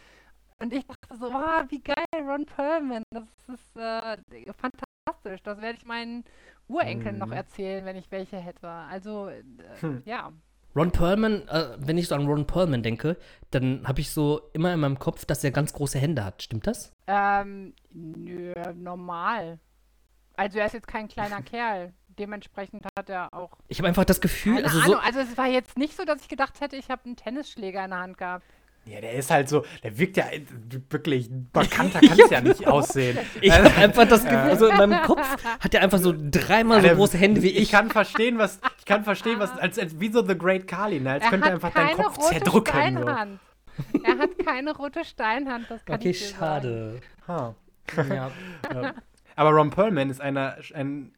und 0.61 0.73
ich 0.73 0.87
dachte 0.87 1.17
so, 1.19 1.33
wow, 1.33 1.65
wie 1.69 1.81
geil, 1.81 1.97
Ron 2.15 2.47
Perlman, 2.47 3.03
das 3.11 3.25
ist 3.49 3.77
äh, 3.77 4.17
fantastisch. 4.53 5.43
Das 5.43 5.61
werde 5.61 5.79
ich 5.79 5.85
meinen 5.87 6.25
Urenkeln 6.69 7.19
noch 7.19 7.29
Mhm. 7.29 7.33
erzählen, 7.33 7.85
wenn 7.85 7.97
ich 7.97 8.11
welche 8.11 8.37
hätte. 8.39 8.69
Also, 8.69 9.29
äh, 9.29 9.43
Hm. 9.81 10.03
ja. 10.05 10.33
Ron 10.77 10.93
Perlman, 10.93 11.49
äh, 11.49 11.77
wenn 11.79 11.99
ich 11.99 12.07
so 12.07 12.15
an 12.15 12.27
Ron 12.27 12.47
Perlman 12.47 12.83
denke, 12.85 13.17
dann 13.51 13.87
habe 13.89 14.01
ich 14.01 14.11
so 14.13 14.41
immer 14.53 14.73
in 14.73 14.79
meinem 14.81 14.99
Kopf, 15.01 15.25
dass 15.25 15.43
er 15.43 15.51
ganz 15.51 15.73
große 15.73 15.99
Hände 15.99 16.25
hat. 16.25 16.43
Stimmt 16.45 16.67
das? 16.69 16.93
Ähm, 17.09 17.75
nö, 17.91 18.53
normal. 18.75 19.59
Also 20.37 20.59
er 20.61 20.67
ist 20.67 20.75
jetzt 20.75 20.87
kein 20.87 21.09
kleiner 21.09 21.43
Kerl. 21.43 21.93
Dementsprechend 22.19 22.85
hat 22.99 23.09
er 23.09 23.33
auch. 23.35 23.57
Ich 23.69 23.79
habe 23.79 23.89
einfach 23.89 24.05
das 24.05 24.21
Gefühl, 24.21 24.57
Keine 24.57 24.67
also 24.67 24.79
so, 24.81 24.85
Ahnung, 24.93 25.01
also 25.05 25.21
es 25.21 25.37
war 25.39 25.47
jetzt 25.47 25.77
nicht 25.79 25.97
so, 25.97 26.05
dass 26.05 26.21
ich 26.23 26.29
gedacht 26.29 26.61
hätte, 26.61 26.77
ich 26.77 26.91
habe 26.91 27.05
einen 27.07 27.17
Tennisschläger 27.17 27.83
in 27.85 27.91
der 27.91 27.99
Hand 28.01 28.19
gehabt. 28.19 28.45
Ja, 28.87 29.01
der 29.01 29.12
ist 29.12 29.31
halt 29.31 29.49
so, 29.49 29.64
der 29.85 29.99
wirkt 29.99 30.16
ja 30.16 30.24
äh, 30.31 30.41
wirklich 30.89 31.31
markanter, 31.53 32.01
kann 32.07 32.18
es 32.18 32.31
ja 32.31 32.41
nicht 32.41 32.66
aussehen. 32.66 33.18
ich 33.41 33.53
habe 33.53 33.70
einfach 33.76 34.09
das 34.09 34.22
Gefühl, 34.24 34.39
also 34.39 34.66
in 34.66 34.76
meinem 34.76 35.03
Kopf 35.03 35.20
hat 35.61 35.74
er 35.74 35.83
einfach 35.83 35.99
so 35.99 36.14
dreimal 36.16 36.83
so 36.83 36.89
große 36.97 37.18
Hände 37.18 37.43
wie 37.43 37.49
Ich 37.51 37.62
ich. 37.64 37.70
kann 37.70 37.91
verstehen, 37.91 38.39
was, 38.39 38.59
ich 38.78 38.85
kann 38.87 39.05
verstehen, 39.05 39.39
was, 39.39 39.51
als, 39.59 39.78
als 39.78 40.01
wie 40.01 40.11
so 40.11 40.24
The 40.26 40.37
Great 40.37 40.66
Kali, 40.66 40.99
ne? 41.01 41.12
als 41.12 41.24
er 41.24 41.31
könnte 41.31 41.47
er 41.49 41.55
hat 41.55 41.64
einfach 41.64 41.74
deinen 41.74 41.89
keine 41.91 42.03
Kopf 42.03 42.18
rote 42.18 42.28
zerdrücken. 42.31 42.72
So. 42.72 42.78
Steinhand. 43.03 43.41
Er 44.03 44.18
hat 44.18 44.39
keine 44.45 44.76
rote 44.76 45.05
Steinhand, 45.05 45.70
das 45.70 45.85
kann 45.85 45.97
Okay, 45.97 46.11
ich 46.11 46.18
dir 46.18 46.24
sagen. 46.28 46.41
schade. 46.41 47.01
Ha. 47.28 47.55
Ja. 48.09 48.31
Ja. 48.74 48.95
Aber 49.37 49.51
Ron 49.51 49.70
Perlman 49.70 50.11
ist 50.11 50.20
einer, 50.20 50.57
ein, 50.74 51.12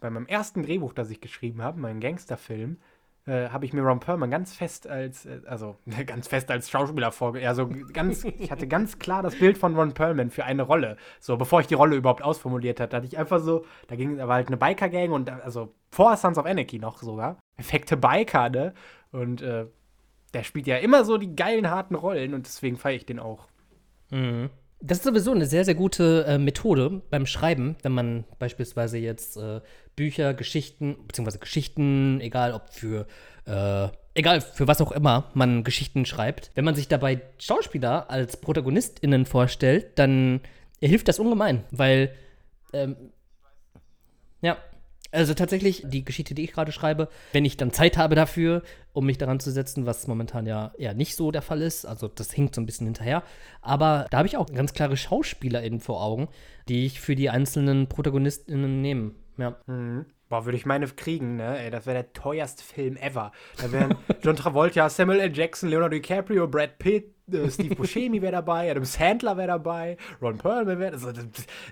bei 0.00 0.08
meinem 0.10 0.26
ersten 0.26 0.62
Drehbuch, 0.62 0.92
das 0.94 1.10
ich 1.10 1.20
geschrieben 1.20 1.62
habe, 1.62 1.80
mein 1.80 2.00
Gangsterfilm, 2.00 2.78
äh, 3.28 3.50
habe 3.50 3.66
ich 3.66 3.72
mir 3.72 3.82
Ron 3.82 4.00
Perlman 4.00 4.30
ganz 4.30 4.54
fest 4.54 4.88
als, 4.88 5.26
äh, 5.26 5.40
also 5.46 5.76
ganz 6.06 6.28
fest 6.28 6.50
als 6.50 6.70
Schauspieler 6.70 7.12
vorge... 7.12 7.46
Also 7.46 7.68
ganz, 7.92 8.24
ich 8.24 8.50
hatte 8.50 8.66
ganz 8.66 8.98
klar 8.98 9.22
das 9.22 9.38
Bild 9.38 9.58
von 9.58 9.76
Ron 9.76 9.92
Perlman 9.92 10.30
für 10.30 10.44
eine 10.44 10.62
Rolle. 10.62 10.96
So, 11.20 11.36
bevor 11.36 11.60
ich 11.60 11.66
die 11.66 11.74
Rolle 11.74 11.96
überhaupt 11.96 12.22
ausformuliert 12.22 12.80
hatte, 12.80 12.96
hatte 12.96 13.06
ich 13.06 13.18
einfach 13.18 13.40
so, 13.40 13.64
da 13.88 13.96
ging, 13.96 14.16
da 14.16 14.28
war 14.28 14.36
halt 14.36 14.48
eine 14.48 14.56
Biker-Gang 14.56 15.12
und 15.12 15.30
also 15.30 15.74
vor 15.90 16.16
Sons 16.16 16.38
of 16.38 16.46
Anarchy 16.46 16.78
noch 16.78 17.02
sogar. 17.02 17.38
Perfekte 17.56 17.96
Biker, 17.96 18.48
ne? 18.48 18.74
Und 19.12 19.42
äh, 19.42 19.66
der 20.34 20.42
spielt 20.42 20.66
ja 20.66 20.76
immer 20.76 21.04
so 21.04 21.18
die 21.18 21.34
geilen, 21.34 21.70
harten 21.70 21.94
Rollen 21.94 22.34
und 22.34 22.46
deswegen 22.46 22.76
feiere 22.76 22.96
ich 22.96 23.06
den 23.06 23.18
auch. 23.18 23.48
Mhm. 24.10 24.50
Das 24.80 24.98
ist 24.98 25.04
sowieso 25.04 25.32
eine 25.32 25.46
sehr, 25.46 25.64
sehr 25.64 25.74
gute 25.74 26.24
äh, 26.26 26.38
Methode 26.38 27.02
beim 27.10 27.26
Schreiben, 27.26 27.76
wenn 27.82 27.92
man 27.92 28.24
beispielsweise 28.38 28.98
jetzt 28.98 29.36
äh, 29.36 29.60
Bücher, 29.98 30.32
Geschichten, 30.32 30.96
beziehungsweise 31.08 31.40
Geschichten, 31.40 32.20
egal 32.20 32.52
ob 32.52 32.70
für, 32.70 33.08
äh, 33.46 33.88
egal 34.14 34.40
für 34.40 34.68
was 34.68 34.80
auch 34.80 34.92
immer 34.92 35.28
man 35.34 35.64
Geschichten 35.64 36.06
schreibt. 36.06 36.52
Wenn 36.54 36.64
man 36.64 36.76
sich 36.76 36.86
dabei 36.86 37.20
Schauspieler 37.38 38.08
als 38.08 38.36
ProtagonistInnen 38.36 39.26
vorstellt, 39.26 39.98
dann 39.98 40.40
hilft 40.80 41.08
das 41.08 41.18
ungemein, 41.18 41.64
weil, 41.72 42.14
ähm, 42.72 42.94
ja, 44.40 44.56
also 45.10 45.34
tatsächlich, 45.34 45.82
die 45.84 46.04
Geschichte, 46.04 46.32
die 46.32 46.44
ich 46.44 46.52
gerade 46.52 46.70
schreibe, 46.70 47.08
wenn 47.32 47.44
ich 47.44 47.56
dann 47.56 47.72
Zeit 47.72 47.96
habe 47.96 48.14
dafür, 48.14 48.62
um 48.92 49.04
mich 49.04 49.18
daran 49.18 49.40
zu 49.40 49.50
setzen, 49.50 49.84
was 49.84 50.06
momentan 50.06 50.46
ja 50.46 50.70
eher 50.78 50.94
nicht 50.94 51.16
so 51.16 51.32
der 51.32 51.42
Fall 51.42 51.60
ist, 51.60 51.86
also 51.86 52.06
das 52.06 52.30
hinkt 52.30 52.54
so 52.54 52.60
ein 52.60 52.66
bisschen 52.66 52.86
hinterher, 52.86 53.24
aber 53.62 54.06
da 54.12 54.18
habe 54.18 54.28
ich 54.28 54.36
auch 54.36 54.46
ganz 54.46 54.74
klare 54.74 54.96
SchauspielerInnen 54.96 55.80
vor 55.80 56.04
Augen, 56.04 56.28
die 56.68 56.86
ich 56.86 57.00
für 57.00 57.16
die 57.16 57.30
einzelnen 57.30 57.88
ProtagonistInnen 57.88 58.80
nehme. 58.80 59.14
Ja. 59.38 59.56
Mhm. 59.66 60.06
Boah, 60.28 60.44
würde 60.44 60.58
ich 60.58 60.66
meine 60.66 60.86
kriegen, 60.88 61.36
ne? 61.36 61.58
Ey, 61.58 61.70
das 61.70 61.86
wäre 61.86 62.02
der 62.02 62.12
teuerste 62.12 62.62
Film 62.62 62.96
ever. 62.98 63.32
Da 63.56 63.72
wären 63.72 63.94
John 64.22 64.36
Travolta, 64.36 64.90
Samuel 64.90 65.20
L. 65.20 65.34
Jackson, 65.34 65.70
Leonardo 65.70 65.94
DiCaprio, 65.94 66.46
Brad 66.46 66.78
Pitt, 66.78 67.14
äh, 67.32 67.50
Steve 67.50 67.74
Buscemi 67.74 68.20
wäre 68.20 68.32
dabei, 68.32 68.70
Adam 68.70 68.84
Sandler 68.84 69.38
wäre 69.38 69.48
dabei, 69.48 69.96
Ron 70.20 70.36
Perlman 70.36 70.78
wäre. 70.78 70.92
Also, 70.92 71.12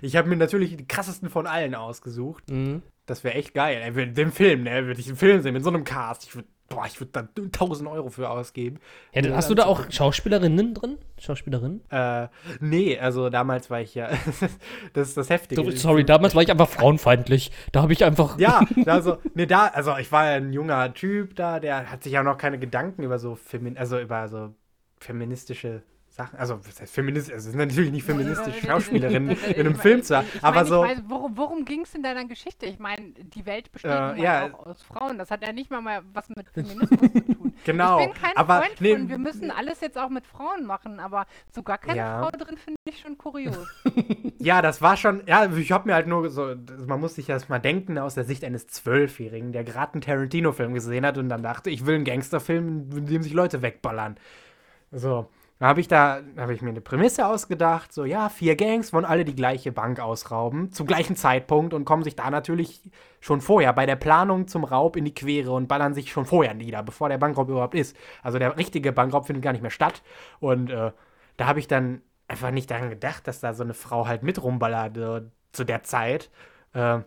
ich 0.01 0.15
habe 0.15 0.27
mir 0.27 0.37
natürlich 0.37 0.75
die 0.75 0.87
krassesten 0.87 1.29
von 1.29 1.45
allen 1.45 1.75
ausgesucht. 1.75 2.49
Mhm. 2.49 2.81
Das 3.05 3.23
wäre 3.23 3.35
echt 3.35 3.53
geil. 3.53 3.79
Ey, 3.83 4.13
den 4.13 4.31
Film, 4.31 4.63
ne? 4.63 4.85
Würde 4.87 4.99
ich 4.99 5.07
einen 5.07 5.17
Film 5.17 5.41
sehen 5.41 5.53
mit 5.53 5.63
so 5.63 5.69
einem 5.69 5.83
Cast. 5.83 6.23
Ich 6.23 6.35
würde, 6.35 6.47
boah, 6.69 6.85
ich 6.85 6.99
würde 6.99 7.11
da 7.13 7.27
1000 7.37 7.89
Euro 7.89 8.09
für 8.09 8.29
ausgeben. 8.29 8.79
Ja, 9.13 9.21
dann 9.21 9.35
hast 9.35 9.49
du 9.49 9.55
da 9.55 9.65
auch 9.65 9.89
Schauspielerinnen 9.89 10.73
drin? 10.73 10.97
Schauspielerinnen? 11.19 11.81
Äh, 11.89 12.27
nee, 12.59 12.97
also 12.99 13.29
damals 13.29 13.69
war 13.69 13.81
ich 13.81 13.95
ja. 13.95 14.09
das 14.93 15.09
ist 15.09 15.17
das 15.17 15.29
Heftige. 15.29 15.63
So, 15.63 15.71
sorry, 15.71 16.05
damals 16.05 16.35
war 16.35 16.43
ich 16.43 16.51
einfach 16.51 16.69
frauenfeindlich. 16.69 17.51
Da 17.71 17.81
habe 17.81 17.93
ich 17.93 18.03
einfach. 18.03 18.37
Ja, 18.39 18.61
also, 18.85 19.17
nee, 19.33 19.45
da, 19.45 19.67
also 19.67 19.95
ich 19.97 20.11
war 20.11 20.25
ja 20.25 20.31
ein 20.37 20.53
junger 20.53 20.93
Typ 20.93 21.35
da, 21.35 21.59
der 21.59 21.91
hat 21.91 22.03
sich 22.03 22.13
ja 22.13 22.23
noch 22.23 22.37
keine 22.37 22.59
Gedanken 22.59 23.03
über 23.03 23.19
so 23.19 23.35
Femin 23.35 23.77
also 23.77 23.99
über 23.99 24.27
so 24.27 24.53
feministische 24.99 25.83
Sachen, 26.17 26.39
also 26.39 26.59
feministisch, 26.85 27.33
also 27.33 27.49
es 27.49 27.51
sind 27.53 27.59
natürlich 27.67 27.91
nicht 27.91 28.03
feministische 28.03 28.59
Schauspielerinnen 28.67 29.37
in 29.47 29.59
einem 29.59 29.75
Film 29.75 30.01
zu 30.01 30.17
haben, 30.17 30.27
Ich 30.33 30.43
aber 30.43 30.55
meine, 30.55 30.67
so, 30.67 30.81
weiß, 30.81 31.03
worum 31.07 31.37
worum 31.37 31.63
ging 31.63 31.81
es 31.81 31.93
in 31.93 32.01
deiner 32.01 32.25
Geschichte? 32.25 32.65
Ich 32.65 32.79
meine, 32.79 33.11
die 33.11 33.45
Welt 33.45 33.71
besteht 33.71 33.91
Äh, 33.91 34.21
ja. 34.21 34.51
auch 34.51 34.65
aus 34.65 34.81
Frauen. 34.81 35.19
Das 35.19 35.29
hat 35.29 35.43
ja 35.45 35.53
nicht 35.53 35.69
mal, 35.69 35.79
mal 35.81 36.01
was 36.13 36.27
mit 36.29 36.49
Feminismus 36.49 36.89
zu 36.89 36.97
tun. 37.35 37.53
genau, 37.65 37.99
Ich 37.99 38.05
bin 38.07 38.15
kein 38.15 38.35
aber 38.35 38.61
Freund 38.63 38.81
nee, 38.81 38.95
von, 38.95 39.09
wir 39.09 39.17
müssen 39.19 39.51
alles 39.51 39.79
jetzt 39.81 39.97
auch 39.97 40.09
mit 40.09 40.25
Frauen 40.25 40.65
machen, 40.65 40.99
aber 40.99 41.27
sogar 41.53 41.77
keine 41.77 41.97
Ja. 41.99 42.21
Frau 42.23 42.31
drin 42.31 42.57
finde 42.57 42.79
ich 42.85 42.99
schon 42.99 43.15
kurios. 43.19 43.67
ja, 44.39 44.63
das 44.63 44.81
war 44.81 44.97
schon, 44.97 45.21
ja, 45.27 45.45
ich 45.55 45.71
habe 45.71 45.87
mir 45.87 45.93
halt 45.93 46.07
nur 46.07 46.29
so, 46.31 46.55
man 46.87 46.99
muss 46.99 47.13
sich 47.13 47.27
das 47.27 47.47
mal 47.47 47.59
denken 47.59 47.99
aus 47.99 48.15
der 48.15 48.23
Sicht 48.23 48.43
eines 48.43 48.65
Zwölfjährigen, 48.65 49.51
der 49.51 49.63
gerade 49.63 49.93
einen 49.93 50.01
Tarantino-Film 50.01 50.73
gesehen 50.73 51.05
hat 51.05 51.19
und 51.19 51.29
dann 51.29 51.43
dachte, 51.43 51.69
ich 51.69 51.85
will 51.85 51.93
einen 51.95 52.05
Gangsterfilm, 52.05 52.89
in 52.97 53.05
dem 53.05 53.21
sich 53.21 53.33
Leute 53.33 53.61
wegballern. 53.61 54.15
So, 54.91 55.29
da 55.59 55.67
habe 55.67 55.79
ich 55.81 55.87
da, 55.87 56.21
habe 56.37 56.53
ich 56.53 56.61
mir 56.61 56.69
eine 56.69 56.81
Prämisse 56.81 57.25
ausgedacht, 57.25 57.91
so, 57.91 58.05
ja, 58.05 58.29
vier 58.29 58.55
Gangs 58.55 58.93
wollen 58.93 59.05
alle 59.05 59.25
die 59.25 59.35
gleiche 59.35 59.71
Bank 59.71 59.99
ausrauben, 59.99 60.71
zum 60.71 60.85
gleichen 60.85 61.15
Zeitpunkt 61.15 61.73
und 61.73 61.85
kommen 61.85 62.03
sich 62.03 62.15
da 62.15 62.29
natürlich 62.29 62.89
schon 63.21 63.41
vorher 63.41 63.73
bei 63.73 63.85
der 63.85 63.95
Planung 63.95 64.47
zum 64.47 64.63
Raub 64.63 64.95
in 64.95 65.05
die 65.05 65.15
Quere 65.15 65.51
und 65.51 65.67
ballern 65.67 65.95
sich 65.95 66.11
schon 66.11 66.25
vorher 66.25 66.53
nieder, 66.53 66.83
bevor 66.83 67.09
der 67.09 67.17
Bankraub 67.17 67.49
überhaupt 67.49 67.75
ist. 67.75 67.97
Also 68.21 68.37
der 68.37 68.57
richtige 68.57 68.91
Bankraub 68.91 69.25
findet 69.25 69.43
gar 69.43 69.51
nicht 69.51 69.61
mehr 69.61 69.71
statt 69.71 70.03
und 70.39 70.69
äh, 70.69 70.91
da 71.37 71.47
habe 71.47 71.59
ich 71.59 71.67
dann 71.67 72.01
einfach 72.27 72.51
nicht 72.51 72.69
daran 72.69 72.89
gedacht, 72.89 73.27
dass 73.27 73.39
da 73.39 73.53
so 73.53 73.63
eine 73.63 73.73
Frau 73.73 74.07
halt 74.07 74.23
mit 74.23 74.41
rumballert 74.41 74.97
äh, 74.97 75.21
zu 75.53 75.63
der 75.63 75.83
Zeit. 75.83 76.29
Äh, 76.73 76.99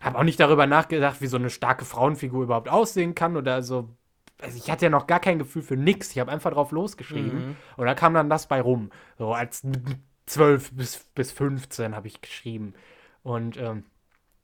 habe 0.00 0.18
auch 0.18 0.24
nicht 0.24 0.40
darüber 0.40 0.66
nachgedacht, 0.66 1.20
wie 1.20 1.26
so 1.28 1.36
eine 1.36 1.50
starke 1.50 1.84
Frauenfigur 1.84 2.42
überhaupt 2.42 2.68
aussehen 2.68 3.14
kann 3.14 3.36
oder 3.36 3.62
so. 3.62 3.88
Also 4.42 4.56
ich 4.56 4.70
hatte 4.70 4.84
ja 4.86 4.90
noch 4.90 5.06
gar 5.06 5.20
kein 5.20 5.38
Gefühl 5.38 5.62
für 5.62 5.76
nix. 5.76 6.10
Ich 6.10 6.18
habe 6.18 6.30
einfach 6.30 6.50
drauf 6.52 6.72
losgeschrieben 6.72 7.48
Mhm. 7.50 7.56
und 7.76 7.86
da 7.86 7.94
kam 7.94 8.14
dann 8.14 8.28
das 8.28 8.46
bei 8.48 8.60
rum. 8.60 8.90
So 9.18 9.32
als 9.32 9.62
12 10.26 10.72
bis, 10.72 11.04
bis 11.14 11.32
15 11.32 11.94
habe 11.96 12.06
ich 12.08 12.20
geschrieben. 12.20 12.74
Und 13.22 13.56
ähm, 13.56 13.84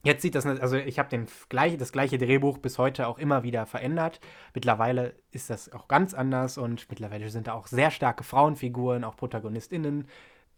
jetzt 0.05 0.23
sieht 0.23 0.35
das, 0.35 0.47
also 0.47 0.77
ich 0.77 0.99
habe 0.99 1.27
gleich, 1.49 1.77
das 1.77 1.93
gleiche 1.93 2.19
Drehbuch 2.19 2.59
bis 2.59 2.79
heute 2.79 3.07
auch 3.09 3.19
immer 3.19 3.43
wieder 3.43 3.67
verändert. 3.67 4.21
Mittlerweile 4.55 5.15
ist 5.31 5.51
das 5.51 5.73
auch 5.73 5.89
ganz 5.89 6.15
anders 6.15 6.59
und 6.59 6.89
mittlerweile 6.89 7.29
sind 7.31 7.47
da 7.49 7.53
auch 7.55 7.67
sehr 7.67 7.91
starke 7.91 8.23
Frauenfiguren, 8.25 9.05
auch 9.05 9.17
ProtagonistInnen. 9.17 10.07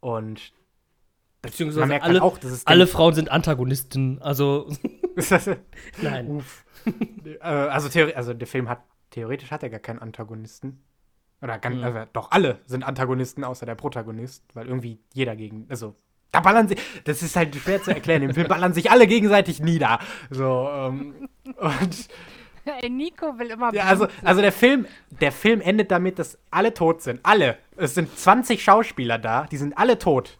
Und 0.01 0.53
Beziehungsweise 1.43 1.81
man 1.81 1.89
merkt 1.89 2.05
alle, 2.05 2.15
dann 2.15 2.23
auch, 2.23 2.37
dass 2.37 2.51
es 2.51 2.67
alle 2.67 2.87
Frauen 2.87 3.15
sind 3.15 3.31
Antagonisten. 3.31 4.21
Also, 4.21 4.71
nein. 6.03 6.27
Uff. 6.29 6.65
äh, 7.25 7.47
also, 7.47 7.89
theori- 7.89 8.13
also 8.15 8.35
der 8.35 8.47
Film 8.47 8.69
hat, 8.69 8.83
theoretisch 9.11 9.51
hat 9.51 9.63
er 9.63 9.71
gar 9.71 9.81
keinen 9.81 9.99
Antagonisten. 10.01 10.83
Oder 11.43 11.59
ganz, 11.59 11.77
Mhm. 11.77 11.85
also 11.85 11.99
doch 12.13 12.31
alle 12.33 12.61
sind 12.67 12.83
Antagonisten, 12.85 13.45
außer 13.45 13.65
der 13.67 13.75
Protagonist, 13.75 14.45
weil 14.55 14.67
irgendwie 14.69 14.99
jeder 15.15 15.37
gegen, 15.37 15.67
also 15.71 15.95
da 16.33 16.41
ballern 16.41 16.69
sie, 16.69 16.77
das 17.05 17.23
ist 17.23 17.35
halt 17.35 17.57
schwer 17.57 17.83
zu 17.83 17.91
erklären, 17.93 18.23
im 18.23 18.35
Film 18.35 18.47
ballern 18.47 18.73
sich 18.75 18.91
alle 18.91 19.07
gegenseitig 19.07 19.61
nieder. 19.61 19.99
So, 20.31 20.69
ähm, 20.71 21.29
und 21.57 22.09
Ey, 22.83 22.91
Nico 22.91 23.39
will 23.39 23.51
immer 23.51 23.73
ja, 23.73 23.85
also, 23.85 24.07
also 24.23 24.43
der 24.43 24.53
Film, 24.53 24.87
der 25.09 25.33
Film 25.33 25.63
endet 25.63 25.91
damit, 25.91 26.19
dass 26.19 26.39
alle 26.51 26.75
tot 26.75 27.01
sind. 27.01 27.21
Alle. 27.23 27.57
Es 27.77 27.95
sind 27.95 28.17
20 28.17 28.63
Schauspieler 28.63 29.19
da, 29.19 29.47
die 29.47 29.57
sind 29.57 29.77
alle 29.79 29.99
tot. 29.99 30.39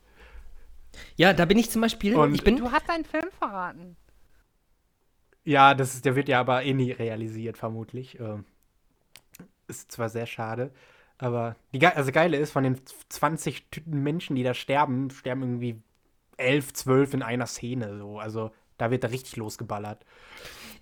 Ja, 1.17 1.33
da 1.33 1.47
bin 1.47 1.57
ich 1.59 1.71
zum 1.71 1.81
Beispiel. 1.81 2.15
Und- 2.15 2.35
ich 2.35 2.45
bin. 2.45 2.57
Du 2.59 2.71
hast 2.71 2.87
deinen 2.89 3.07
Film 3.07 3.25
verraten. 3.39 3.97
Ja, 5.45 5.73
das 5.75 5.95
ist, 5.95 6.05
der 6.05 6.15
wird 6.15 6.29
ja 6.29 6.41
aber 6.41 6.63
eh 6.63 6.75
nie 6.75 6.93
realisiert, 6.93 7.57
vermutlich. 7.57 8.21
Ähm, 8.21 8.45
ist 9.71 9.93
zwar 9.93 10.09
sehr 10.09 10.27
schade, 10.27 10.71
aber 11.19 11.57
die 11.73 11.79
Ge 11.79 11.89
also 11.89 12.13
Geile 12.13 12.37
ist, 12.37 12.53
von 12.53 12.65
den 12.65 12.81
20 13.09 13.71
Tüten 13.71 14.03
Menschen, 14.03 14.37
die 14.37 14.43
da 14.43 14.55
sterben, 14.55 15.11
sterben 15.11 15.43
irgendwie 15.43 15.83
elf, 16.37 16.73
zwölf 16.73 17.15
in 17.15 17.23
einer 17.23 17.47
Szene. 17.47 17.99
So. 17.99 18.19
Also 18.19 18.51
da 18.79 18.91
wird 18.91 19.05
da 19.05 19.09
richtig 19.09 19.37
losgeballert. 19.37 20.05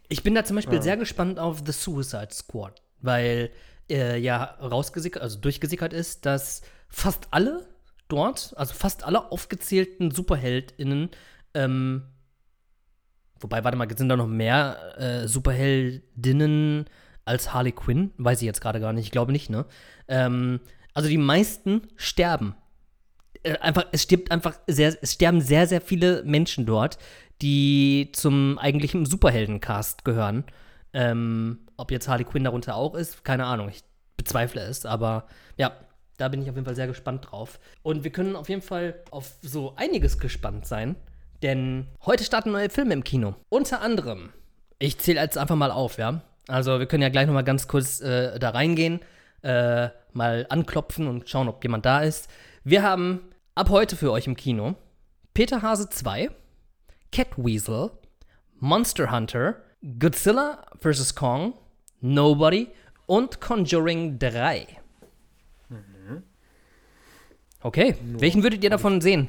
Ich 0.08 0.22
bin 0.22 0.34
da 0.34 0.44
zum 0.44 0.56
Beispiel 0.56 0.78
Ja. 0.78 0.82
sehr 0.82 0.96
gespannt 0.96 1.38
auf 1.38 1.62
The 1.64 1.72
Suicide 1.72 2.32
Squad, 2.32 2.80
weil 3.00 3.50
äh, 3.90 4.18
ja 4.18 4.44
rausgesickert, 4.60 5.22
also 5.22 5.38
durchgesickert 5.38 5.92
ist, 5.92 6.24
dass 6.24 6.62
fast 6.88 7.28
alle 7.32 7.66
dort, 8.08 8.54
also 8.56 8.74
fast 8.74 9.04
alle 9.04 9.30
aufgezählten 9.30 10.10
SuperheldInnen, 10.10 11.10
ähm, 11.54 12.04
wobei, 13.40 13.64
warte 13.64 13.76
mal, 13.76 13.88
sind 13.96 14.08
da 14.08 14.16
noch 14.16 14.26
mehr 14.26 14.98
äh, 14.98 15.28
Superheldinnen 15.28 16.88
als 17.28 17.54
Harley 17.54 17.72
Quinn? 17.72 18.10
Weiß 18.16 18.40
ich 18.40 18.46
jetzt 18.46 18.60
gerade 18.60 18.80
gar 18.80 18.92
nicht, 18.92 19.04
ich 19.04 19.10
glaube 19.12 19.32
nicht, 19.32 19.50
ne? 19.50 19.66
Ähm, 20.08 20.60
also 20.94 21.08
die 21.08 21.18
meisten 21.18 21.82
sterben. 21.96 22.54
Äh, 23.42 23.58
einfach, 23.58 23.86
es 23.92 24.02
stirbt 24.02 24.30
einfach 24.30 24.58
sehr, 24.66 24.96
es 25.00 25.12
sterben 25.12 25.40
sehr, 25.40 25.66
sehr 25.66 25.80
viele 25.80 26.24
Menschen 26.24 26.66
dort, 26.66 26.98
die 27.40 28.10
zum 28.12 28.58
eigentlichen 28.58 29.06
Superheldencast 29.06 30.04
gehören. 30.04 30.44
Ähm, 30.92 31.60
ob 31.76 31.90
jetzt 31.92 32.08
Harley 32.08 32.24
Quinn 32.24 32.44
darunter 32.44 32.74
auch 32.74 32.94
ist, 32.94 33.24
keine 33.24 33.44
Ahnung. 33.44 33.68
Ich 33.68 33.84
bezweifle 34.16 34.62
es, 34.62 34.84
aber 34.84 35.26
ja, 35.56 35.72
da 36.16 36.28
bin 36.28 36.42
ich 36.42 36.50
auf 36.50 36.56
jeden 36.56 36.66
Fall 36.66 36.74
sehr 36.74 36.88
gespannt 36.88 37.28
drauf. 37.30 37.60
Und 37.82 38.04
wir 38.04 38.10
können 38.10 38.36
auf 38.36 38.48
jeden 38.48 38.62
Fall 38.62 39.02
auf 39.10 39.36
so 39.42 39.74
einiges 39.76 40.18
gespannt 40.18 40.66
sein, 40.66 40.96
denn 41.42 41.86
heute 42.04 42.24
starten 42.24 42.50
neue 42.50 42.70
Filme 42.70 42.94
im 42.94 43.04
Kino. 43.04 43.36
Unter 43.48 43.80
anderem, 43.80 44.30
ich 44.78 44.98
zähle 44.98 45.20
jetzt 45.20 45.38
einfach 45.38 45.56
mal 45.56 45.70
auf, 45.70 45.98
ja. 45.98 46.22
Also 46.48 46.78
wir 46.78 46.86
können 46.86 47.02
ja 47.02 47.08
gleich 47.10 47.26
noch 47.26 47.34
mal 47.34 47.44
ganz 47.44 47.68
kurz 47.68 48.00
äh, 48.00 48.38
da 48.38 48.50
reingehen, 48.50 49.00
äh, 49.42 49.88
mal 50.12 50.46
anklopfen 50.48 51.06
und 51.06 51.28
schauen, 51.28 51.48
ob 51.48 51.62
jemand 51.62 51.86
da 51.86 52.00
ist. 52.00 52.28
Wir 52.64 52.82
haben 52.82 53.20
ab 53.54 53.68
heute 53.70 53.96
für 53.96 54.10
euch 54.10 54.26
im 54.26 54.36
Kino 54.36 54.74
Peter 55.34 55.62
Hase 55.62 55.88
2, 55.88 56.30
Catweasel, 57.12 57.90
Monster 58.58 59.12
Hunter, 59.12 59.62
Godzilla 60.00 60.66
vs. 60.80 61.14
Kong, 61.14 61.54
Nobody 62.00 62.68
und 63.06 63.40
Conjuring 63.40 64.18
3. 64.18 64.66
Okay, 67.60 67.96
welchen 68.02 68.42
würdet 68.42 68.62
ihr 68.62 68.70
davon 68.70 69.00
sehen? 69.00 69.28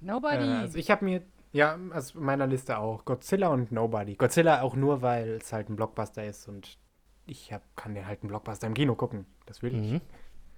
Nobody. 0.00 0.44
Äh, 0.44 0.52
also 0.52 0.78
ich 0.78 0.90
habe 0.90 1.04
mir, 1.04 1.22
ja, 1.54 1.78
also 1.90 2.18
in 2.18 2.24
meiner 2.24 2.46
Liste 2.48 2.78
auch 2.78 3.04
Godzilla 3.04 3.48
und 3.48 3.70
Nobody. 3.70 4.16
Godzilla 4.16 4.62
auch 4.62 4.74
nur, 4.74 5.02
weil 5.02 5.34
es 5.40 5.52
halt 5.52 5.70
ein 5.70 5.76
Blockbuster 5.76 6.26
ist 6.26 6.48
und 6.48 6.78
ich 7.26 7.52
hab, 7.52 7.62
kann 7.76 7.94
den 7.94 8.06
halt 8.06 8.22
einen 8.22 8.28
Blockbuster 8.28 8.66
im 8.66 8.74
Kino 8.74 8.96
gucken. 8.96 9.24
Das 9.46 9.62
will 9.62 9.72
ich. 9.72 9.92
Mhm. 9.92 10.00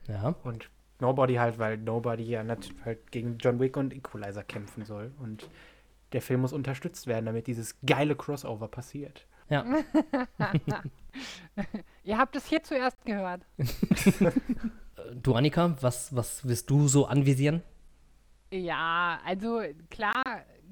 Ja. 0.08 0.34
Und 0.42 0.70
Nobody 0.98 1.34
halt, 1.34 1.58
weil 1.58 1.76
Nobody 1.76 2.24
ja 2.24 2.42
natürlich 2.42 2.82
halt 2.84 3.12
gegen 3.12 3.36
John 3.36 3.60
Wick 3.60 3.76
und 3.76 3.92
Equalizer 3.94 4.42
kämpfen 4.42 4.86
soll. 4.86 5.12
Und 5.20 5.50
der 6.12 6.22
Film 6.22 6.40
muss 6.40 6.54
unterstützt 6.54 7.06
werden, 7.06 7.26
damit 7.26 7.46
dieses 7.46 7.78
geile 7.84 8.16
Crossover 8.16 8.68
passiert. 8.68 9.26
Ja. 9.50 9.64
Ihr 12.04 12.16
habt 12.16 12.36
es 12.36 12.46
hier 12.46 12.62
zuerst 12.62 13.04
gehört. 13.04 13.42
Du, 15.22 15.34
Annika, 15.34 15.76
was, 15.80 16.16
was 16.16 16.48
wirst 16.48 16.68
du 16.68 16.88
so 16.88 17.06
anvisieren? 17.06 17.62
Ja, 18.50 19.20
also 19.24 19.60
klar, 19.90 20.24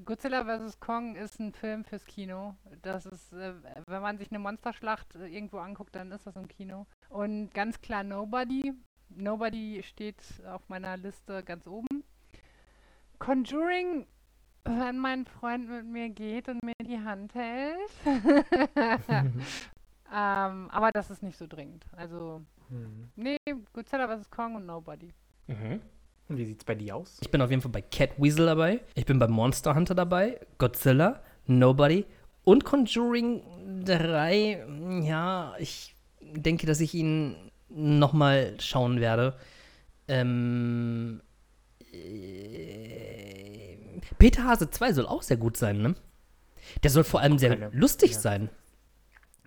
Godzilla 0.03 0.43
vs. 0.43 0.79
Kong 0.79 1.15
ist 1.15 1.39
ein 1.39 1.53
Film 1.53 1.83
fürs 1.83 2.05
Kino. 2.05 2.55
Das 2.81 3.05
ist, 3.05 3.31
äh, 3.33 3.53
wenn 3.87 4.01
man 4.01 4.17
sich 4.17 4.29
eine 4.31 4.39
Monsterschlacht 4.39 5.15
äh, 5.15 5.27
irgendwo 5.27 5.57
anguckt, 5.59 5.95
dann 5.95 6.11
ist 6.11 6.27
das 6.27 6.35
im 6.35 6.47
Kino. 6.47 6.85
Und 7.09 7.53
ganz 7.53 7.79
klar 7.81 8.03
Nobody. 8.03 8.73
Nobody 9.09 9.81
steht 9.83 10.21
auf 10.47 10.67
meiner 10.67 10.97
Liste 10.97 11.43
ganz 11.43 11.67
oben. 11.67 12.03
Conjuring, 13.19 14.07
wenn 14.65 14.97
mein 14.97 15.25
Freund 15.25 15.69
mit 15.69 15.85
mir 15.85 16.09
geht 16.09 16.49
und 16.49 16.63
mir 16.63 16.73
die 16.81 16.99
Hand 16.99 17.33
hält. 17.35 17.91
ähm, 20.13 20.69
aber 20.71 20.91
das 20.91 21.11
ist 21.11 21.23
nicht 21.23 21.37
so 21.37 21.47
dringend. 21.47 21.85
Also, 21.95 22.41
Hm. 22.69 23.09
nee, 23.15 23.37
Godzilla 23.73 24.07
vs. 24.07 24.29
Kong 24.29 24.55
und 24.55 24.65
Nobody. 24.65 25.13
Mhm. 25.47 25.81
Und 26.27 26.37
wie 26.37 26.45
sieht's 26.45 26.63
bei 26.65 26.75
dir 26.75 26.95
aus? 26.95 27.17
Ich 27.21 27.29
bin 27.29 27.41
auf 27.41 27.49
jeden 27.51 27.61
Fall 27.61 27.71
bei 27.71 27.81
Catweasel 27.81 28.45
dabei. 28.47 28.81
Ich 28.95 29.05
bin 29.05 29.19
bei 29.19 29.27
Monster 29.27 29.75
Hunter 29.75 29.93
dabei. 29.95 30.39
Godzilla, 30.57 31.21
Nobody 31.45 32.05
und 32.43 32.63
Conjuring 32.65 33.41
3. 33.85 34.65
Ja, 35.03 35.53
ich 35.59 35.95
denke, 36.21 36.65
dass 36.65 36.79
ich 36.79 36.93
ihn 36.95 37.35
nochmal 37.69 38.55
schauen 38.59 38.99
werde. 38.99 39.35
Ähm, 40.07 41.21
äh, 41.91 43.77
Peter 44.17 44.43
Hase 44.45 44.69
2 44.69 44.93
soll 44.93 45.05
auch 45.07 45.21
sehr 45.23 45.37
gut 45.37 45.57
sein, 45.57 45.81
ne? 45.81 45.95
Der 46.83 46.89
soll 46.89 47.03
vor 47.03 47.19
allem 47.21 47.37
sehr 47.37 47.49
Keine- 47.57 47.69
lustig 47.75 48.13
ja. 48.13 48.19
sein. 48.19 48.49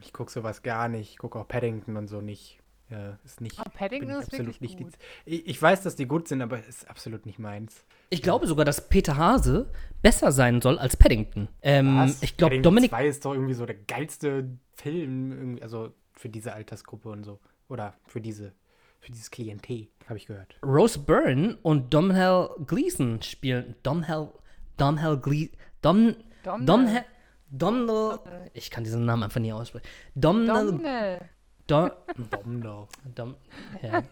Ich 0.01 0.13
gucke 0.13 0.31
sowas 0.31 0.63
gar 0.63 0.89
nicht. 0.89 1.11
Ich 1.11 1.19
gucke 1.19 1.39
auch 1.39 1.49
Paddington 1.49 1.97
und 1.97 2.07
so 2.09 2.21
nicht. 2.21 2.61
Ja, 2.91 3.19
ist 3.25 3.41
nicht. 3.43 3.59
Oh, 3.61 3.69
Paddington 3.75 4.11
ist 4.11 4.25
absolut 4.29 4.47
wirklich 4.47 4.61
nicht 4.61 4.79
die- 4.79 4.85
gut. 4.85 4.95
Ich, 5.27 5.47
ich 5.47 5.61
weiß, 5.61 5.83
dass 5.83 5.95
die 5.97 6.07
gut 6.07 6.27
sind, 6.29 6.41
aber 6.41 6.65
ist 6.65 6.89
absolut 6.89 7.27
nicht 7.27 7.39
meins. 7.39 7.85
Ich 8.09 8.23
glaube 8.23 8.47
sogar, 8.47 8.65
dass 8.65 8.89
Peter 8.89 9.17
Hase 9.19 9.71
besser 10.01 10.33
sein 10.33 10.63
soll 10.63 10.79
als 10.79 10.97
Paddington. 10.97 11.49
Ähm, 11.61 11.99
Was? 11.99 12.23
ich 12.23 12.37
glaube, 12.39 12.51
Paddington 12.53 12.63
Dominik 12.63 12.91
2 12.91 13.07
ist 13.07 13.25
doch 13.27 13.35
irgendwie 13.35 13.53
so 13.55 13.67
der 13.67 13.77
geilste 13.77 14.49
Film, 14.73 15.59
also 15.61 15.93
für 16.15 16.29
diese 16.31 16.55
Altersgruppe 16.55 17.11
und 17.11 17.25
so. 17.25 17.39
Oder 17.69 17.93
für 18.07 18.23
diese, 18.23 18.53
für 19.01 19.13
dieses 19.13 19.31
Klientel, 19.31 19.89
habe 20.07 20.17
ich 20.17 20.25
gehört. 20.27 20.57
Rose 20.65 20.99
Byrne 20.99 21.59
und 21.63 21.93
Domhnall 21.93 22.49
Gleeson 22.67 23.21
spielen. 23.21 23.75
Domhnall, 23.83 24.33
Domhnall 24.79 25.19
Gleeson, 25.19 25.55
Dom, 25.83 26.15
Domhnall. 26.43 26.65
Domhnall, 26.65 27.05
Domhnall, 27.51 28.51
ich 28.55 28.71
kann 28.71 28.85
diesen 28.85 29.05
Namen 29.05 29.25
einfach 29.25 29.41
nie 29.41 29.53
aussprechen. 29.53 29.87
Domhnall, 30.15 30.67
Domhnall. 30.67 31.29
Dom, 31.69 31.91
Domino. 32.31 32.89
Dom, 33.15 33.37
ja, 33.83 34.03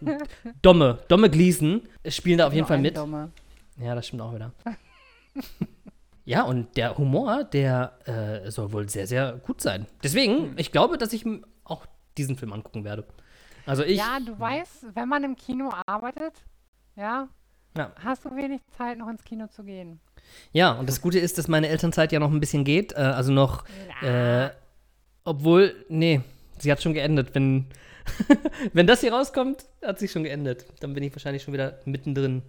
Domme, 0.61 0.99
Domme 1.07 1.29
Gleeson 1.29 1.81
spielen 2.07 2.37
da 2.37 2.47
auf 2.47 2.53
jeden 2.53 2.67
Fall 2.67 2.77
mit. 2.77 2.95
Dumme. 2.95 3.31
Ja, 3.79 3.95
das 3.95 4.07
stimmt 4.07 4.21
auch 4.21 4.33
wieder. 4.33 4.53
ja, 6.25 6.43
und 6.43 6.77
der 6.77 6.97
Humor, 6.97 7.43
der 7.43 7.97
äh, 8.45 8.51
soll 8.51 8.71
wohl 8.71 8.87
sehr, 8.89 9.07
sehr 9.07 9.33
gut 9.45 9.59
sein. 9.61 9.87
Deswegen, 10.03 10.53
ich 10.57 10.71
glaube, 10.71 10.97
dass 10.97 11.13
ich 11.13 11.25
auch 11.63 11.85
diesen 12.17 12.37
Film 12.37 12.53
angucken 12.53 12.83
werde. 12.83 13.05
Also 13.65 13.83
ich. 13.83 13.97
Ja, 13.97 14.19
du 14.25 14.39
weißt, 14.39 14.95
wenn 14.95 15.09
man 15.09 15.23
im 15.23 15.35
Kino 15.35 15.71
arbeitet, 15.87 16.33
ja, 16.95 17.27
Ja. 17.77 17.91
hast 18.03 18.23
du 18.25 18.35
wenig 18.35 18.61
Zeit, 18.77 18.97
noch 18.97 19.09
ins 19.09 19.23
Kino 19.23 19.47
zu 19.47 19.63
gehen. 19.63 19.99
Ja, 20.51 20.73
und 20.73 20.87
das 20.89 21.01
Gute 21.01 21.19
ist, 21.19 21.37
dass 21.37 21.47
meine 21.47 21.67
Elternzeit 21.69 22.11
ja 22.11 22.19
noch 22.19 22.31
ein 22.31 22.39
bisschen 22.39 22.63
geht. 22.63 22.93
Äh, 22.93 22.97
also 22.97 23.31
noch, 23.31 23.65
äh, 24.03 24.49
obwohl, 25.23 25.85
nee, 25.89 26.21
sie 26.59 26.71
hat 26.71 26.81
schon 26.81 26.93
geendet. 26.93 27.33
Wenn, 27.35 27.67
wenn 28.73 28.87
das 28.87 29.01
hier 29.01 29.13
rauskommt, 29.13 29.65
hat 29.83 29.99
sie 29.99 30.07
schon 30.07 30.23
geendet. 30.23 30.65
Dann 30.79 30.93
bin 30.93 31.03
ich 31.03 31.13
wahrscheinlich 31.13 31.43
schon 31.43 31.53
wieder 31.53 31.79
mittendrin. 31.85 32.43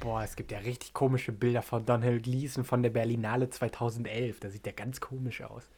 Boah, 0.00 0.22
es 0.22 0.36
gibt 0.36 0.52
ja 0.52 0.58
richtig 0.58 0.92
komische 0.92 1.32
Bilder 1.32 1.62
von 1.62 1.84
Donald 1.84 2.22
Gleason 2.22 2.64
von 2.64 2.82
der 2.82 2.90
Berlinale 2.90 3.50
2011. 3.50 4.40
Da 4.40 4.50
sieht 4.50 4.66
der 4.66 4.72
ganz 4.72 5.00
komisch 5.00 5.42
aus. 5.42 5.68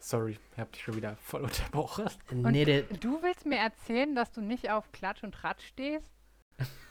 Sorry, 0.00 0.38
ich 0.52 0.58
hab 0.58 0.72
dich 0.72 0.82
schon 0.82 0.96
wieder 0.96 1.16
voll 1.16 1.42
unterbrochen. 1.42 2.06
Und 2.30 2.52
nee, 2.52 2.64
der, 2.64 2.82
du 2.82 3.20
willst 3.22 3.46
mir 3.46 3.58
erzählen, 3.58 4.14
dass 4.14 4.30
du 4.30 4.40
nicht 4.40 4.70
auf 4.70 4.92
Klatsch 4.92 5.24
und 5.24 5.32
Tratsch 5.32 5.66
stehst? 5.66 6.10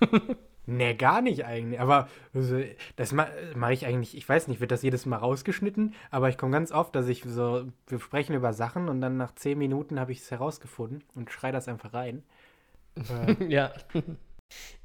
Nee, 0.70 0.96
gar 0.96 1.22
nicht 1.22 1.46
eigentlich. 1.46 1.80
Aber 1.80 2.10
also, 2.34 2.62
das 2.98 3.14
ma 3.14 3.28
mache 3.56 3.72
ich 3.72 3.86
eigentlich, 3.86 4.18
ich 4.18 4.28
weiß 4.28 4.50
nicht, 4.50 4.60
wird 4.60 4.72
das 4.72 4.84
jedes 4.84 5.06
Mal 5.06 5.16
rausgeschnitten, 5.16 5.96
aber 6.12 6.28
ich 6.28 6.38
komme 6.38 6.52
ganz 6.52 6.74
oft, 6.74 6.94
dass 6.94 7.08
ich 7.08 7.24
so, 7.24 7.72
wir 7.88 8.00
sprechen 8.00 8.36
über 8.36 8.52
Sachen 8.52 8.90
und 8.90 9.00
dann 9.00 9.16
nach 9.16 9.34
zehn 9.34 9.58
Minuten 9.58 9.98
habe 9.98 10.12
ich 10.12 10.20
es 10.20 10.30
herausgefunden 10.30 11.04
und 11.16 11.32
schrei 11.32 11.54
das 11.54 11.70
einfach 11.70 11.94
rein. 11.94 12.22
Äh, 12.98 13.46
ja. 13.48 13.72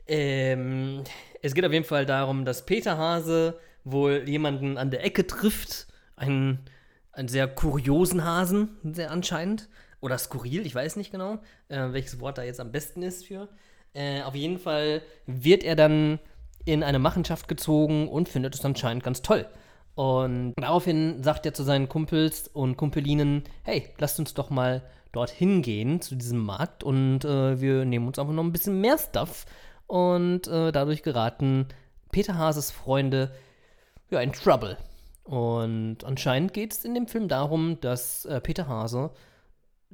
ähm, 0.06 1.02
es 1.42 1.52
geht 1.52 1.64
auf 1.64 1.72
jeden 1.72 1.84
Fall 1.84 2.06
darum, 2.06 2.44
dass 2.44 2.64
Peter 2.64 2.96
Hase 2.96 3.58
wohl 3.82 4.22
jemanden 4.28 4.78
an 4.78 4.92
der 4.92 5.04
Ecke 5.04 5.26
trifft. 5.26 5.88
Einen, 6.14 6.60
einen 7.10 7.26
sehr 7.26 7.48
kuriosen 7.48 8.24
Hasen, 8.24 8.76
sehr 8.84 9.10
anscheinend. 9.10 9.68
Oder 10.00 10.16
skurril, 10.18 10.64
ich 10.64 10.74
weiß 10.74 10.94
nicht 10.94 11.10
genau, 11.10 11.40
äh, 11.68 11.92
welches 11.92 12.20
Wort 12.20 12.38
da 12.38 12.44
jetzt 12.44 12.60
am 12.60 12.70
besten 12.70 13.02
ist 13.02 13.26
für. 13.26 13.48
Äh, 13.94 14.22
auf 14.22 14.34
jeden 14.34 14.58
Fall 14.58 15.02
wird 15.26 15.64
er 15.64 15.76
dann 15.76 16.18
in 16.64 16.82
eine 16.82 16.98
Machenschaft 16.98 17.48
gezogen 17.48 18.08
und 18.08 18.28
findet 18.28 18.54
es 18.54 18.64
anscheinend 18.64 19.02
ganz 19.04 19.22
toll. 19.22 19.46
Und 19.94 20.54
daraufhin 20.56 21.22
sagt 21.22 21.44
er 21.44 21.52
zu 21.52 21.64
seinen 21.64 21.88
Kumpels 21.88 22.48
und 22.48 22.76
Kumpelinen, 22.76 23.44
hey, 23.62 23.88
lasst 23.98 24.18
uns 24.18 24.32
doch 24.32 24.48
mal 24.48 24.82
dorthin 25.12 25.60
gehen 25.60 26.00
zu 26.00 26.14
diesem 26.14 26.38
Markt 26.38 26.82
und 26.82 27.24
äh, 27.24 27.60
wir 27.60 27.84
nehmen 27.84 28.06
uns 28.06 28.18
einfach 28.18 28.32
noch 28.32 28.44
ein 28.44 28.52
bisschen 28.52 28.80
mehr 28.80 28.96
Stuff. 28.96 29.44
Und 29.86 30.48
äh, 30.48 30.72
dadurch 30.72 31.02
geraten 31.02 31.66
Peter 32.10 32.38
Hases 32.38 32.70
Freunde 32.70 33.32
ja, 34.10 34.20
in 34.20 34.32
Trouble. 34.32 34.78
Und 35.24 36.04
anscheinend 36.04 36.54
geht 36.54 36.72
es 36.72 36.84
in 36.84 36.94
dem 36.94 37.06
Film 37.06 37.28
darum, 37.28 37.78
dass 37.80 38.24
äh, 38.24 38.40
Peter 38.40 38.68
Hase 38.68 39.10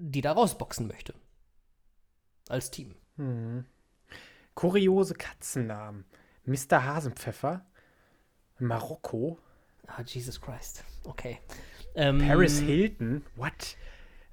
die 0.01 0.21
da 0.21 0.33
rausboxen 0.33 0.87
möchte. 0.87 1.15
Als 2.49 2.71
Team. 2.71 2.95
hm. 3.17 3.65
Kuriose 4.59 5.15
Katzennamen. 5.15 6.05
Mr. 6.45 6.83
Hasenpfeffer. 6.85 7.65
Marokko? 8.59 9.39
Ah, 9.87 10.03
Jesus 10.05 10.41
Christ. 10.41 10.83
Okay. 11.05 11.39
Ähm, 11.95 12.19
Paris 12.27 12.59
Hilton? 12.59 13.25
What? 13.37 13.77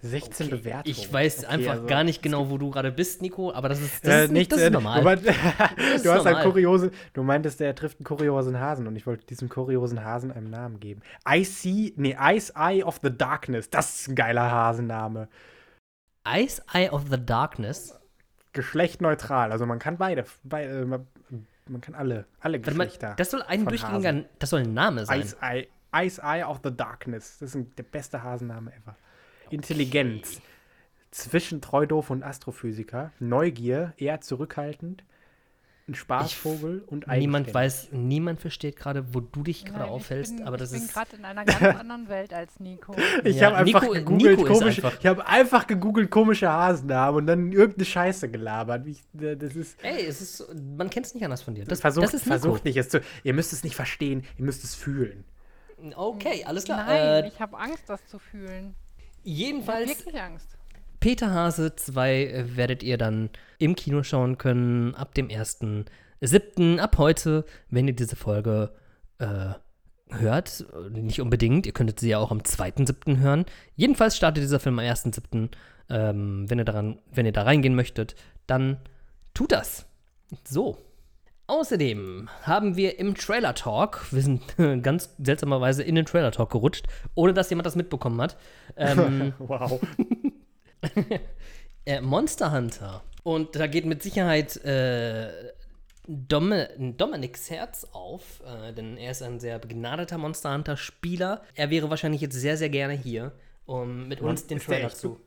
16 0.02 0.48
okay. 0.48 0.56
Bewertungen. 0.56 0.84
Ich 0.98 1.14
weiß 1.14 1.44
Okay, 1.44 1.54
einfach 1.54 1.72
also- 1.74 1.86
gar 1.86 2.04
nicht 2.04 2.24
genau, 2.24 2.50
wo 2.50 2.58
du 2.58 2.72
gerade 2.72 2.92
bist, 2.92 3.22
Nico, 3.22 3.52
aber 3.54 3.70
das 3.70 3.82
ist, 3.82 4.04
das 4.04 4.14
Äh, 4.14 4.24
ist, 4.26 4.32
nicht, 4.32 4.52
das 4.52 4.62
äh, 4.62 4.66
ist 4.66 4.74
normal. 4.74 4.98
Du, 5.00 5.04
meint, 5.06 5.22
ist 5.26 6.06
du 6.06 6.10
hast 6.10 6.24
normal. 6.24 6.36
einen 6.38 6.44
kuriose, 6.52 6.92
du 7.14 7.22
meintest, 7.22 7.60
der 7.60 7.76
trifft 7.76 8.00
einen 8.00 8.06
kuriosen 8.06 8.60
Hasen 8.60 8.88
und 8.88 8.96
ich 8.96 9.06
wollte 9.06 9.28
diesem 9.28 9.48
kuriosen 9.48 10.04
Hasen 10.04 10.32
einen 10.32 10.50
Namen 10.50 10.80
geben. 10.80 11.02
Icy, 11.30 11.94
nee, 11.98 12.18
Ice 12.20 12.52
Eye 12.56 12.84
of 12.84 13.00
the 13.04 13.16
Darkness. 13.16 13.70
Das 13.70 14.00
ist 14.02 14.08
ein 14.08 14.16
geiler 14.16 14.50
Hasenname. 14.50 15.28
Ice 16.28 16.64
Eye 16.74 16.90
of 16.90 17.04
the 17.12 17.24
Darkness. 17.24 17.94
Geschlechtneutral, 18.56 19.52
also 19.52 19.66
man 19.66 19.78
kann 19.78 19.98
beide, 19.98 20.24
beide 20.44 20.82
äh, 20.82 20.86
man, 20.86 21.08
man 21.68 21.82
kann 21.82 21.94
alle, 21.94 22.26
alle 22.40 22.60
Geschlechter. 22.60 23.14
das 23.18 23.30
soll 23.30 23.44
ein 23.44 23.66
durchgängiger, 23.66 24.24
das 24.40 24.50
soll 24.50 24.62
ein 24.62 24.74
Name 24.74 25.06
sein. 25.06 25.22
Ice 25.22 25.38
Eye, 25.42 25.68
Ice 25.94 26.22
Eye 26.24 26.44
of 26.44 26.62
the 26.64 26.76
Darkness. 26.76 27.38
Das 27.40 27.50
ist 27.50 27.56
ein, 27.56 27.76
der 27.76 27.84
beste 27.84 28.24
Hasenname 28.24 28.72
ever. 28.74 28.96
Intelligenz. 29.50 30.42
Zwischen 31.12 31.62
treu, 31.62 31.86
doof 31.86 32.10
und 32.10 32.24
Astrophysiker. 32.24 33.12
Neugier, 33.20 33.94
eher 33.98 34.22
zurückhaltend. 34.22 35.04
Ein 35.88 35.94
Spaßvogel 35.94 36.84
und 36.88 37.06
Niemand 37.08 37.54
weiß, 37.54 37.90
niemand 37.92 38.42
versteht 38.42 38.76
gerade, 38.76 39.14
wo 39.14 39.20
du 39.20 39.44
dich 39.44 39.66
gerade 39.66 39.96
ich 39.98 40.08
bin, 40.30 40.42
aber 40.44 40.58
das 40.58 40.72
ich 40.72 40.80
bin 40.80 40.86
ist. 40.88 40.94
gerade 40.96 41.16
in 41.16 41.26
einer 41.26 41.46
ganz 41.46 41.62
anderen 41.62 42.10
Welt 42.10 42.34
als 42.34 42.60
Nico. 42.60 42.96
Ich 43.24 43.36
Ja, 43.36 43.48
habe 43.48 43.58
einfach 43.58 43.82
Nico- 43.84 43.94
gegoogelt, 43.94 44.40
Nico 44.40 44.52
komisch, 44.52 44.78
einfach- 44.84 45.00
ich 45.00 45.06
habe 45.06 45.28
einfach 45.28 45.68
gegoogelt 45.68 46.10
komische 46.10 46.50
Hasennamen 46.50 47.18
und 47.18 47.28
dann 47.28 47.52
irgendeine 47.52 47.86
Scheiße 47.86 48.32
gelabert. 48.32 48.88
Ich, 48.88 49.04
das 49.14 49.56
ist 49.56 49.78
Ey, 49.84 50.08
es 50.08 50.22
ist, 50.22 50.48
man 50.76 50.90
kennt 50.90 51.06
es 51.06 51.14
nicht 51.14 51.24
anders 51.24 51.44
von 51.44 51.54
dir. 51.54 51.66
Das, 51.66 51.82
versucht, 51.82 52.06
das 52.06 52.16
ist 52.16 52.26
Nico. 52.26 52.40
versucht 52.40 52.66
nicht 52.66 52.78
es 52.78 52.90
zu. 52.90 53.02
Ihr 53.24 53.34
müsst 53.36 53.54
es 53.54 53.64
nicht 53.64 53.76
verstehen, 53.76 54.24
ihr 54.40 54.46
müsst 54.46 54.64
es 54.64 54.74
fühlen. 54.74 55.24
Okay, 55.96 56.44
alles 56.46 56.64
klar. 56.64 56.84
Nein, 56.84 56.98
Äh, 57.26 57.28
ich 57.28 57.40
habe 57.40 57.60
Angst, 57.60 57.84
das 57.88 58.04
zu 58.08 58.18
fühlen. 58.18 58.74
Ich 59.24 59.34
habe 59.34 59.52
jedenfalls, 59.52 59.90
wirklich 59.90 60.20
Angst. 60.20 60.48
Peter 61.06 61.32
Hase 61.32 61.76
2 61.76 62.46
werdet 62.56 62.82
ihr 62.82 62.98
dann 62.98 63.30
im 63.60 63.76
Kino 63.76 64.02
schauen 64.02 64.40
können 64.40 64.96
ab 64.96 65.14
dem 65.14 65.28
1.7. 65.28 66.80
ab 66.80 66.98
heute, 66.98 67.46
wenn 67.70 67.88
ihr 67.88 67.94
diese 67.94 68.16
Folge 68.16 68.72
äh, 69.20 69.54
hört. 70.10 70.66
Nicht 70.90 71.22
unbedingt, 71.22 71.68
ihr 71.68 71.74
könntet 71.74 72.00
sie 72.00 72.10
ja 72.10 72.18
auch 72.18 72.32
am 72.32 72.40
2.7. 72.40 73.20
hören. 73.20 73.46
Jedenfalls 73.76 74.18
startet 74.18 74.44
dieser 74.44 74.60
Film 74.60 74.80
am 74.80 74.86
1.7. 74.86 75.50
Ähm, 75.92 76.50
wenn, 76.50 76.58
ihr 76.58 76.66
daran, 76.66 76.98
wenn 77.12 77.28
ihr 77.28 77.34
da 77.34 77.44
reingehen 77.44 77.76
möchtet, 77.76 78.16
dann 78.48 78.78
tut 79.36 79.52
das. 79.52 79.86
So. 80.44 80.80
Außerdem 81.46 82.30
haben 82.42 82.76
wir 82.76 82.98
im 82.98 83.14
Trailer 83.14 83.54
Talk, 83.54 84.12
wir 84.12 84.24
sind 84.24 84.42
ganz 84.82 85.14
seltsamerweise 85.20 85.84
in 85.84 85.94
den 85.94 86.06
Trailer 86.06 86.32
Talk 86.32 86.50
gerutscht, 86.50 86.88
ohne 87.14 87.36
dass 87.36 87.52
jemand 87.52 87.68
das 87.68 87.76
mitbekommen 87.76 88.20
hat. 88.20 88.38
Ähm, 88.76 89.34
Wow. 89.40 89.80
äh, 91.86 92.02
Monster 92.02 92.52
Hunter. 92.52 93.04
Und 93.24 93.56
da 93.56 93.68
geht 93.68 93.86
mit 93.86 94.04
Sicherheit 94.04 94.56
äh, 94.64 95.52
Dom 96.08 96.54
Dominiks 96.98 97.50
Herz 97.50 97.88
auf, 97.92 98.42
äh, 98.46 98.74
denn 98.74 98.98
er 98.98 99.12
ist 99.12 99.24
ein 99.24 99.40
sehr 99.40 99.58
begnadeter 99.60 100.18
Monster 100.18 100.54
Hunter-Spieler. 100.54 101.42
Er 101.56 101.70
wäre 101.72 101.90
wahrscheinlich 101.90 102.22
jetzt 102.22 102.36
sehr, 102.36 102.58
sehr 102.58 102.70
gerne 102.70 102.94
hier, 102.94 103.32
um 103.66 104.08
mit 104.08 104.22
Und 104.22 104.30
uns 104.30 104.46
den 104.46 104.58
ist 104.58 104.68
der 104.68 104.76
Trailer 104.78 104.90
zu. 104.94 105.20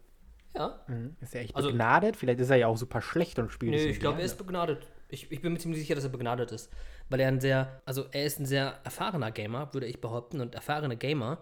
Ja, 0.54 0.80
Mhm. 0.86 1.16
Ist 1.20 1.34
er 1.34 1.42
echt 1.42 1.54
Also- 1.56 1.68
begnadet? 1.70 2.16
Vielleicht 2.16 2.40
ist 2.40 2.50
er 2.50 2.56
ja 2.56 2.66
auch 2.68 2.76
super 2.76 3.00
schlecht 3.02 3.38
und 3.38 3.50
spielt 3.50 3.72
nee, 3.72 3.78
es 3.78 3.84
ich 3.86 4.00
glaube, 4.00 4.18
er 4.20 4.24
ist 4.24 4.38
begnadet. 4.38 4.86
Ich, 5.08 5.30
ich 5.32 5.40
bin 5.40 5.52
mir 5.52 5.58
ziemlich 5.58 5.80
sicher, 5.80 5.94
dass 5.94 6.04
er 6.04 6.10
begnadet 6.10 6.52
ist. 6.52 6.70
Weil 7.08 7.20
er 7.20 7.28
ein 7.28 7.40
sehr, 7.40 7.80
also 7.84 8.06
er 8.12 8.24
ist 8.24 8.38
ein 8.38 8.46
sehr 8.46 8.78
erfahrener 8.84 9.30
Gamer, 9.30 9.72
würde 9.72 9.86
ich 9.86 10.00
behaupten. 10.00 10.40
Und 10.40 10.54
erfahrene 10.54 10.96
Gamer 10.96 11.38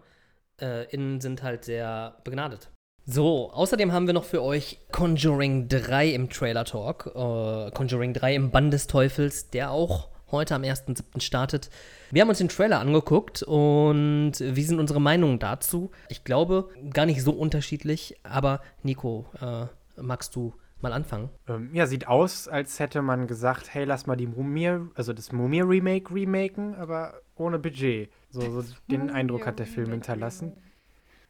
äh, 0.61 0.89
innen 0.91 1.21
sind 1.21 1.43
halt 1.43 1.65
sehr 1.65 2.17
begnadet. 2.25 2.71
So, 3.09 3.53
außerdem 3.53 3.93
haben 3.93 4.09
wir 4.09 4.15
noch 4.15 4.25
für 4.25 4.43
euch 4.43 4.81
Conjuring 4.91 5.69
3 5.69 6.09
im 6.09 6.29
Trailer 6.29 6.65
Talk. 6.65 7.07
Äh, 7.15 7.71
Conjuring 7.71 8.13
3 8.13 8.35
im 8.35 8.51
Bann 8.51 8.73
des 8.73 8.89
Teufels, 8.89 9.49
der 9.49 9.71
auch 9.71 10.09
heute 10.33 10.57
am 10.57 10.63
1.7. 10.63 11.21
startet. 11.21 11.71
Wir 12.11 12.23
haben 12.23 12.29
uns 12.29 12.39
den 12.39 12.49
Trailer 12.49 12.81
angeguckt 12.81 13.45
und 13.45 14.33
wie 14.41 14.63
sind 14.65 14.81
unsere 14.81 15.01
Meinungen 15.01 15.39
dazu? 15.39 15.93
Ich 16.09 16.25
glaube, 16.25 16.69
gar 16.93 17.07
nicht 17.07 17.23
so 17.23 17.31
unterschiedlich, 17.31 18.17
aber 18.25 18.61
Nico, 18.83 19.27
äh, 19.41 19.67
magst 20.03 20.35
du 20.35 20.55
mal 20.81 20.93
anfangen? 20.93 21.31
Ähm, 21.47 21.71
ja, 21.73 21.87
sieht 21.87 22.09
aus, 22.09 22.49
als 22.49 22.81
hätte 22.81 23.03
man 23.03 23.29
gesagt, 23.29 23.73
hey, 23.73 23.85
lass 23.85 24.09
mal 24.09 24.17
die 24.17 24.27
Mumie, 24.27 24.81
also 24.97 25.13
das 25.13 25.31
Mumie-Remake 25.31 26.13
remaken, 26.13 26.75
aber 26.75 27.21
ohne 27.37 27.61
Budget. 27.61 28.11
So, 28.31 28.41
so 28.63 28.65
den 28.91 29.11
Eindruck 29.13 29.47
hat 29.47 29.61
der 29.61 29.67
Film 29.67 29.93
hinterlassen. 29.93 30.55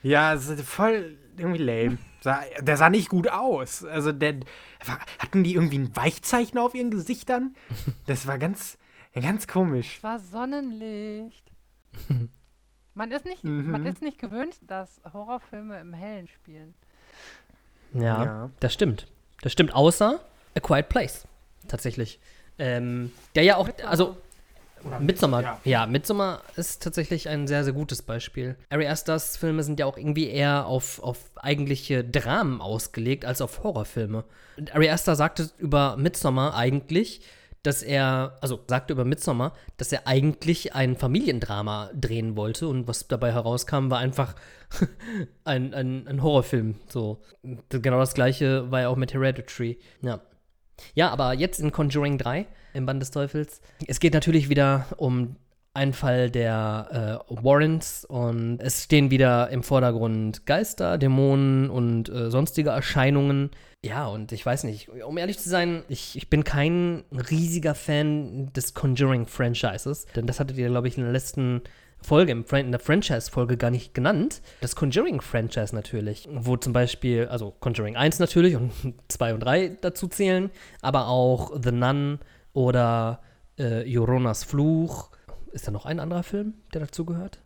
Ja, 0.03 0.33
es 0.33 0.49
ist 0.49 0.63
voll 0.63 1.19
irgendwie 1.41 1.63
lame. 1.63 1.99
Sah, 2.21 2.41
der 2.61 2.77
sah 2.77 2.91
nicht 2.91 3.09
gut 3.09 3.29
aus. 3.31 3.85
Also, 3.85 4.13
der, 4.13 4.41
hatten 5.19 5.45
die 5.45 5.55
irgendwie 5.55 5.79
ein 5.79 5.95
Weichzeichner 5.97 6.63
auf 6.63 6.75
ihren 6.75 6.91
Gesichtern? 6.91 7.55
Das 8.07 8.27
war 8.27 8.39
ganz, 8.39 8.79
ganz 9.15 9.47
komisch. 9.47 9.97
Es 9.99 10.03
war 10.03 10.19
Sonnenlicht. 10.19 11.45
Man 12.95 13.11
ist, 13.13 13.25
nicht, 13.27 13.45
man 13.45 13.83
Mhm. 13.83 13.87
ist 13.87 14.01
nicht 14.03 14.19
gewöhnt, 14.19 14.57
dass 14.63 15.01
Horrorfilme 15.13 15.79
im 15.81 15.93
Hellen 15.93 16.29
spielen. 16.29 16.75
Ja, 17.93 18.25
Ja. 18.25 18.51
das 18.61 18.73
stimmt. 18.75 19.07
Das 19.43 19.53
stimmt, 19.53 19.75
außer 19.75 20.21
A 20.55 20.61
Quiet 20.61 20.89
Place. 20.89 21.27
Tatsächlich. 21.69 22.19
Ähm, 22.59 23.13
der 23.35 23.43
ja 23.43 23.57
auch, 23.57 23.69
also 23.85 24.17
Midsommar, 25.01 25.43
ja. 25.43 25.61
ja. 25.65 25.87
Midsommar 25.87 26.43
ist 26.57 26.83
tatsächlich 26.83 27.29
ein 27.29 27.47
sehr, 27.47 27.65
sehr 27.65 27.73
gutes 27.73 28.03
Beispiel. 28.03 28.57
Ari 28.71 28.87
Asters 28.87 29.37
Filme 29.37 29.63
sind 29.63 29.81
ja 29.81 29.87
auch 29.87 29.97
irgendwie 29.97 30.29
eher 30.29 30.67
auf, 30.67 31.03
auf 31.03 31.19
eigentliche 31.37 32.05
Dramen 32.05 32.61
ausgelegt 32.61 33.25
als 33.25 33.41
auf 33.41 33.63
Horrorfilme. 33.63 34.25
Und 34.57 34.75
Ari 34.75 34.91
Aster 34.91 35.17
sagte 35.17 35.51
über 35.59 35.97
Midsommar 35.97 36.55
eigentlich, 36.55 37.21
dass 37.67 37.83
er, 37.83 38.39
also 38.41 38.61
sagte 38.69 38.93
über 38.93 39.05
Midsommar, 39.05 39.53
dass 39.77 39.91
er 39.91 40.07
eigentlich 40.07 40.75
ein 40.75 40.97
Familiendrama 40.97 41.91
drehen 41.95 42.37
wollte 42.37 42.69
und 42.69 42.87
was 42.87 43.09
dabei 43.09 43.33
herauskam, 43.33 43.91
war 43.91 43.99
einfach 43.99 44.37
ein, 45.45 45.75
ein, 45.75 46.07
ein 46.07 46.23
Horrorfilm. 46.23 46.77
So. 46.89 47.23
Genau 47.71 47.99
das 47.99 48.15
gleiche 48.15 48.71
war 48.71 48.83
ja 48.83 48.89
auch 48.89 48.97
mit 48.97 49.13
Hereditary. 49.13 49.79
Ja. 50.01 50.21
Ja, 50.95 51.11
aber 51.11 51.33
jetzt 51.33 51.59
in 51.59 51.73
Conjuring 51.73 52.19
3, 52.19 52.47
im 52.77 52.87
Band 52.87 53.03
des 53.03 53.11
Teufels. 53.11 53.61
Es 53.87 54.01
geht 54.01 54.15
natürlich 54.15 54.49
wieder 54.49 54.87
um 54.97 55.37
einen 55.77 55.93
Fall 55.93 56.31
der 56.31 57.21
äh, 57.29 57.45
Warrens 57.45 58.07
und 58.07 58.61
es 58.61 58.85
stehen 58.85 59.11
wieder 59.11 59.51
im 59.51 59.63
Vordergrund 59.63 60.47
Geister, 60.47 60.97
Dämonen 60.97 61.69
und 61.69 62.09
äh, 62.09 62.31
sonstige 62.31 62.71
Erscheinungen. 62.71 63.51
Ja, 63.85 64.07
und 64.07 64.33
ich 64.33 64.45
weiß 64.45 64.65
nicht, 64.65 64.89
um 64.89 65.19
ehrlich 65.19 65.39
zu 65.39 65.51
sein, 65.51 65.83
ich, 65.89 66.17
ich 66.17 66.31
bin 66.31 66.45
kein 66.45 67.05
riesiger 67.13 67.75
Fan 67.75 68.51
des 68.55 68.73
Conjuring-Franchises, 68.73 70.07
denn 70.17 70.27
das 70.27 70.41
hattet 70.41 70.57
ihr, 70.57 70.69
glaube 70.69 70.89
ich, 70.89 70.97
in 70.97 71.05
der 71.05 71.13
letzten 71.13 71.61
Folge, 72.01 72.33
in 72.33 72.71
der 72.71 72.81
Franchise-Folge 72.81 73.57
gar 73.57 73.71
nicht 73.71 73.93
genannt. 73.93 74.41
Das 74.61 74.77
Conjuring-Franchise 74.77 75.75
natürlich, 75.75 76.29
wo 76.33 76.57
zum 76.57 76.73
Beispiel, 76.73 77.27
also 77.27 77.55
Conjuring 77.61 77.97
1 77.97 78.19
natürlich 78.19 78.57
und 78.57 78.73
2 79.09 79.35
und 79.35 79.41
3 79.41 79.79
dazu 79.81 80.09
zählen, 80.09 80.51
aber 80.81 81.09
auch 81.09 81.53
The 81.63 81.73
Nun 81.73 82.19
oder 82.57 83.21
äh, 83.59 83.87
Joronas 83.89 84.43
Fluch. 84.43 85.11
Ist 85.53 85.69
da 85.69 85.71
noch 85.71 85.85
ein 85.85 86.01
anderer 86.01 86.23
Film, 86.23 86.55
der 86.73 86.81
dazu 86.81 87.05
gehört? 87.05 87.43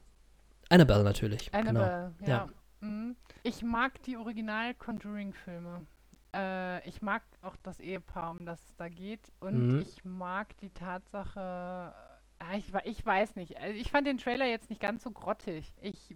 Annabelle 0.68 1.02
natürlich. 1.02 1.52
Annabelle, 1.52 2.14
genau. 2.18 2.30
ja. 2.30 2.48
Mhm. 2.80 3.16
Ich 3.42 3.62
mag 3.62 4.00
die 4.04 4.16
Original-Conjuring-Filme. 4.16 5.84
Äh, 6.34 6.88
ich 6.88 7.02
mag 7.02 7.22
auch 7.42 7.56
das 7.64 7.80
Ehepaar, 7.80 8.30
um 8.30 8.46
das 8.46 8.60
es 8.62 8.76
da 8.76 8.88
geht. 8.88 9.32
Und 9.40 9.72
Mhm. 9.74 9.80
ich 9.80 10.04
mag 10.04 10.56
die 10.58 10.70
Tatsache, 10.70 11.40
ah, 11.40 12.54
ich, 12.56 12.72
ich 12.84 13.04
weiß 13.04 13.34
nicht. 13.34 13.58
Also 13.58 13.74
ich 13.76 13.90
fand 13.90 14.06
den 14.06 14.18
Trailer 14.18 14.46
jetzt 14.46 14.70
nicht 14.70 14.80
ganz 14.80 15.02
so 15.02 15.10
grottig. 15.10 15.72
Ich 15.80 16.14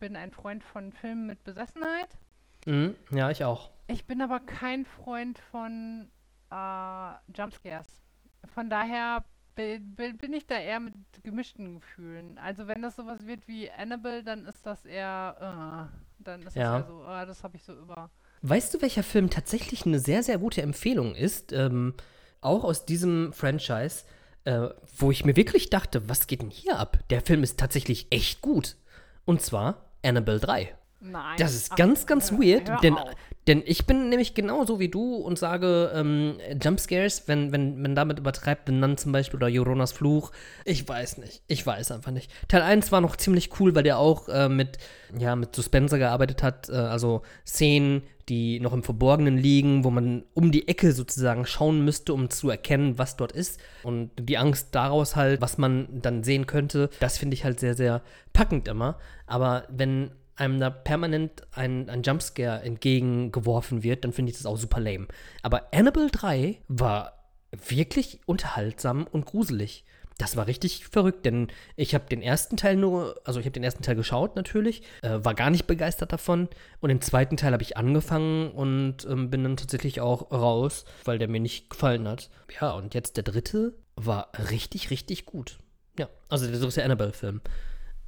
bin 0.00 0.16
ein 0.16 0.32
Freund 0.32 0.64
von 0.64 0.90
Filmen 0.92 1.26
mit 1.26 1.44
Besessenheit. 1.44 2.18
Mhm, 2.66 2.96
ja, 3.12 3.30
ich 3.30 3.44
auch. 3.44 3.70
Ich 3.86 4.06
bin 4.06 4.20
aber 4.22 4.40
kein 4.40 4.84
Freund 4.86 5.38
von 5.38 6.10
äh, 6.50 7.12
Jumpscares. 7.36 8.03
Von 8.52 8.68
daher 8.70 9.24
bi- 9.54 9.78
bi- 9.78 10.12
bin 10.12 10.32
ich 10.32 10.46
da 10.46 10.56
eher 10.58 10.80
mit 10.80 10.94
gemischten 11.22 11.80
Gefühlen. 11.80 12.38
Also 12.38 12.66
wenn 12.66 12.82
das 12.82 12.96
sowas 12.96 13.26
wird 13.26 13.46
wie 13.48 13.70
Annabelle, 13.70 14.22
dann 14.22 14.46
ist 14.46 14.64
das 14.66 14.84
eher, 14.84 15.88
äh, 15.90 16.22
dann 16.22 16.42
ist 16.42 16.56
Ja. 16.56 16.78
das 16.80 16.88
eher 16.88 16.92
so, 16.94 17.02
ah, 17.04 17.24
das 17.26 17.42
habe 17.42 17.56
ich 17.56 17.64
so 17.64 17.72
über. 17.74 18.10
Weißt 18.42 18.74
du, 18.74 18.82
welcher 18.82 19.02
Film 19.02 19.30
tatsächlich 19.30 19.86
eine 19.86 19.98
sehr, 19.98 20.22
sehr 20.22 20.38
gute 20.38 20.60
Empfehlung 20.62 21.14
ist? 21.14 21.52
Ähm, 21.52 21.94
auch 22.40 22.64
aus 22.64 22.84
diesem 22.84 23.32
Franchise, 23.32 24.04
äh, 24.44 24.68
wo 24.98 25.10
ich 25.10 25.24
mir 25.24 25.36
wirklich 25.36 25.70
dachte, 25.70 26.08
was 26.08 26.26
geht 26.26 26.42
denn 26.42 26.50
hier 26.50 26.78
ab? 26.78 26.98
Der 27.08 27.22
Film 27.22 27.42
ist 27.42 27.58
tatsächlich 27.58 28.08
echt 28.10 28.42
gut. 28.42 28.76
Und 29.24 29.40
zwar 29.40 29.86
Annabelle 30.04 30.40
3. 30.40 30.74
Nein. 31.00 31.36
Das 31.38 31.54
ist 31.54 31.72
Ach, 31.72 31.76
ganz, 31.76 32.06
ganz 32.06 32.30
hör- 32.32 32.38
weird, 32.40 32.82
denn, 32.82 32.98
auf. 32.98 33.10
Denn 33.46 33.62
ich 33.66 33.86
bin 33.86 34.08
nämlich 34.08 34.34
genauso 34.34 34.80
wie 34.80 34.88
du 34.88 35.16
und 35.16 35.38
sage, 35.38 35.92
ähm, 35.94 36.38
Jumpscares, 36.62 37.24
wenn, 37.26 37.52
wenn 37.52 37.80
man 37.80 37.94
damit 37.94 38.18
übertreibt, 38.18 38.68
den 38.68 38.80
Nun 38.80 38.96
zum 38.96 39.12
Beispiel 39.12 39.36
oder 39.36 39.48
Joronas 39.48 39.92
Fluch, 39.92 40.32
ich 40.64 40.88
weiß 40.88 41.18
nicht. 41.18 41.42
Ich 41.46 41.66
weiß 41.66 41.90
einfach 41.92 42.10
nicht. 42.10 42.30
Teil 42.48 42.62
1 42.62 42.90
war 42.90 43.00
noch 43.00 43.16
ziemlich 43.16 43.60
cool, 43.60 43.74
weil 43.74 43.82
der 43.82 43.98
auch 43.98 44.28
äh, 44.28 44.48
mit, 44.48 44.78
ja, 45.18 45.36
mit 45.36 45.54
Suspense 45.54 45.98
gearbeitet 45.98 46.42
hat, 46.42 46.70
äh, 46.70 46.72
also 46.72 47.22
Szenen, 47.46 48.02
die 48.30 48.60
noch 48.60 48.72
im 48.72 48.82
Verborgenen 48.82 49.36
liegen, 49.36 49.84
wo 49.84 49.90
man 49.90 50.24
um 50.32 50.50
die 50.50 50.66
Ecke 50.66 50.92
sozusagen 50.92 51.44
schauen 51.44 51.84
müsste, 51.84 52.14
um 52.14 52.30
zu 52.30 52.48
erkennen, 52.48 52.96
was 52.96 53.16
dort 53.16 53.32
ist. 53.32 53.60
Und 53.82 54.10
die 54.18 54.38
Angst 54.38 54.68
daraus 54.74 55.16
halt, 55.16 55.42
was 55.42 55.58
man 55.58 55.88
dann 56.00 56.24
sehen 56.24 56.46
könnte, 56.46 56.88
das 57.00 57.18
finde 57.18 57.34
ich 57.34 57.44
halt 57.44 57.60
sehr, 57.60 57.74
sehr 57.74 58.02
packend 58.32 58.68
immer. 58.68 58.98
Aber 59.26 59.64
wenn 59.68 60.10
einem 60.36 60.58
da 60.58 60.70
permanent 60.70 61.42
ein, 61.52 61.88
ein 61.88 62.02
Jumpscare 62.02 62.62
entgegengeworfen 62.62 63.82
wird, 63.82 64.04
dann 64.04 64.12
finde 64.12 64.30
ich 64.30 64.38
das 64.38 64.46
auch 64.46 64.56
super 64.56 64.80
lame. 64.80 65.06
Aber 65.42 65.68
Annabelle 65.72 66.10
3 66.10 66.60
war 66.68 67.24
wirklich 67.68 68.20
unterhaltsam 68.26 69.06
und 69.10 69.26
gruselig. 69.26 69.84
Das 70.18 70.36
war 70.36 70.46
richtig 70.46 70.86
verrückt, 70.86 71.26
denn 71.26 71.48
ich 71.74 71.94
habe 71.94 72.04
den 72.08 72.22
ersten 72.22 72.56
Teil 72.56 72.76
nur, 72.76 73.20
also 73.24 73.40
ich 73.40 73.46
habe 73.46 73.52
den 73.52 73.64
ersten 73.64 73.82
Teil 73.82 73.96
geschaut 73.96 74.36
natürlich, 74.36 74.82
äh, 75.02 75.18
war 75.24 75.34
gar 75.34 75.50
nicht 75.50 75.66
begeistert 75.66 76.12
davon 76.12 76.48
und 76.80 76.88
den 76.88 77.00
zweiten 77.00 77.36
Teil 77.36 77.52
habe 77.52 77.64
ich 77.64 77.76
angefangen 77.76 78.52
und 78.52 79.04
ähm, 79.06 79.30
bin 79.30 79.42
dann 79.42 79.56
tatsächlich 79.56 80.00
auch 80.00 80.30
raus, 80.30 80.84
weil 81.04 81.18
der 81.18 81.28
mir 81.28 81.40
nicht 81.40 81.68
gefallen 81.68 82.06
hat. 82.06 82.30
Ja, 82.60 82.72
und 82.72 82.94
jetzt 82.94 83.16
der 83.16 83.24
dritte 83.24 83.74
war 83.96 84.30
richtig, 84.50 84.90
richtig 84.90 85.26
gut. 85.26 85.58
Ja, 85.98 86.08
also 86.28 86.46
der 86.48 86.60
dritte 86.60 86.84
Annabelle-Film. 86.84 87.40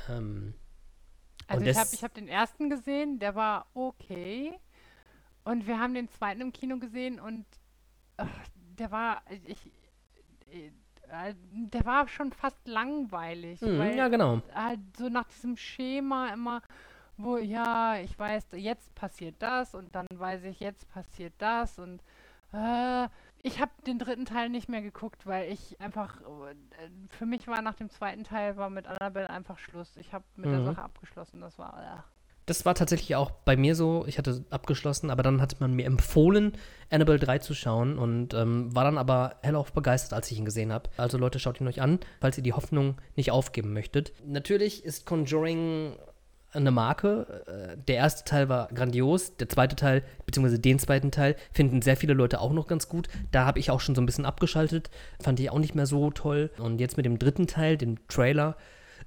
Ähm, 0.08 0.54
Also 1.46 1.62
Und 1.62 1.68
ich 1.68 1.76
habe 1.76 1.88
ich 1.92 2.04
hab 2.04 2.14
den 2.14 2.28
ersten 2.28 2.70
gesehen, 2.70 3.18
der 3.18 3.34
war 3.34 3.66
okay. 3.74 4.58
Und 5.44 5.66
wir 5.66 5.78
haben 5.78 5.94
den 5.94 6.10
zweiten 6.10 6.40
im 6.40 6.52
Kino 6.52 6.78
gesehen 6.78 7.20
und 7.20 7.46
ach, 8.16 8.26
der 8.78 8.90
war, 8.90 9.22
ich, 9.46 9.70
äh, 10.50 10.72
äh, 11.08 11.34
der 11.52 11.84
war 11.84 12.08
schon 12.08 12.32
fast 12.32 12.66
langweilig. 12.66 13.60
mhm, 13.60 13.78
weil 13.78 13.96
ja, 13.96 14.08
genau. 14.08 14.42
halt 14.52 14.80
so 14.96 15.08
nach 15.08 15.28
diesem 15.28 15.56
Schema 15.56 16.28
immer, 16.32 16.62
wo, 17.16 17.36
ja, 17.36 17.96
ich 17.96 18.18
weiß, 18.18 18.48
jetzt 18.54 18.94
passiert 18.94 19.36
das 19.38 19.74
und 19.74 19.94
dann 19.94 20.06
weiß 20.12 20.44
ich, 20.44 20.60
jetzt 20.60 20.88
passiert 20.88 21.34
das 21.38 21.78
und 21.78 22.02
äh, 22.52 23.08
ich 23.46 23.60
habe 23.60 23.70
den 23.86 23.98
dritten 24.00 24.24
Teil 24.24 24.48
nicht 24.48 24.68
mehr 24.68 24.82
geguckt, 24.82 25.24
weil 25.24 25.52
ich 25.52 25.80
einfach, 25.80 26.20
äh, 26.20 26.88
für 27.10 27.26
mich 27.26 27.46
war 27.46 27.62
nach 27.62 27.74
dem 27.74 27.88
zweiten 27.90 28.24
Teil 28.24 28.56
war 28.56 28.70
mit 28.70 28.88
Annabelle 28.88 29.30
einfach 29.30 29.58
Schluss. 29.58 29.96
Ich 29.96 30.12
habe 30.12 30.24
mit 30.34 30.50
der 30.50 30.58
Mhm. 30.60 30.64
Sache 30.64 30.82
abgeschlossen, 30.82 31.40
das 31.40 31.56
war, 31.56 31.78
äh. 31.80 32.02
Das 32.46 32.64
war 32.64 32.74
tatsächlich 32.74 33.14
auch 33.16 33.30
bei 33.30 33.56
mir 33.56 33.74
so. 33.74 34.04
Ich 34.06 34.18
hatte 34.18 34.44
abgeschlossen, 34.50 35.10
aber 35.10 35.22
dann 35.22 35.40
hat 35.40 35.60
man 35.60 35.74
mir 35.74 35.86
empfohlen, 35.86 36.52
Annabelle 36.90 37.18
3 37.20 37.38
zu 37.38 37.54
schauen 37.54 37.98
und 37.98 38.34
ähm, 38.34 38.74
war 38.74 38.84
dann 38.84 38.98
aber 38.98 39.36
hellauf 39.42 39.72
begeistert, 39.72 40.12
als 40.12 40.30
ich 40.30 40.38
ihn 40.38 40.44
gesehen 40.44 40.72
habe. 40.72 40.90
Also 40.96 41.16
Leute, 41.18 41.38
schaut 41.38 41.60
ihn 41.60 41.68
euch 41.68 41.80
an, 41.80 42.00
falls 42.20 42.36
ihr 42.38 42.44
die 42.44 42.52
Hoffnung 42.52 43.00
nicht 43.16 43.30
aufgeben 43.30 43.72
möchtet. 43.72 44.12
Natürlich 44.24 44.84
ist 44.84 45.06
Conjuring 45.06 45.96
eine 46.56 46.70
Marke. 46.70 47.44
Äh, 47.46 47.76
Der 47.86 47.96
erste 47.96 48.24
Teil 48.24 48.48
war 48.48 48.68
grandios, 48.68 49.36
der 49.36 49.48
zweite 49.48 49.76
Teil, 49.76 50.02
beziehungsweise 50.24 50.58
den 50.58 50.78
zweiten 50.78 51.10
Teil, 51.10 51.36
finden 51.52 51.82
sehr 51.82 51.96
viele 51.96 52.14
Leute 52.14 52.40
auch 52.40 52.52
noch 52.52 52.66
ganz 52.66 52.88
gut. 52.88 53.08
Da 53.30 53.46
habe 53.46 53.58
ich 53.58 53.70
auch 53.70 53.80
schon 53.80 53.94
so 53.94 54.02
ein 54.02 54.06
bisschen 54.06 54.26
abgeschaltet, 54.26 54.90
fand 55.20 55.40
ich 55.40 55.50
auch 55.50 55.58
nicht 55.58 55.74
mehr 55.74 55.86
so 55.86 56.10
toll. 56.10 56.50
Und 56.58 56.80
jetzt 56.80 56.96
mit 56.96 57.06
dem 57.06 57.18
dritten 57.18 57.46
Teil, 57.46 57.76
dem 57.76 58.06
Trailer, 58.08 58.56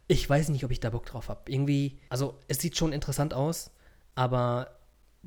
ich 0.07 0.27
weiß 0.29 0.49
nicht, 0.49 0.63
ob 0.63 0.71
ich 0.71 0.79
da 0.79 0.89
Bock 0.89 1.05
drauf 1.05 1.29
habe. 1.29 1.51
Irgendwie, 1.51 1.99
also 2.09 2.39
es 2.47 2.59
sieht 2.59 2.77
schon 2.77 2.93
interessant 2.93 3.33
aus, 3.33 3.71
aber 4.15 4.69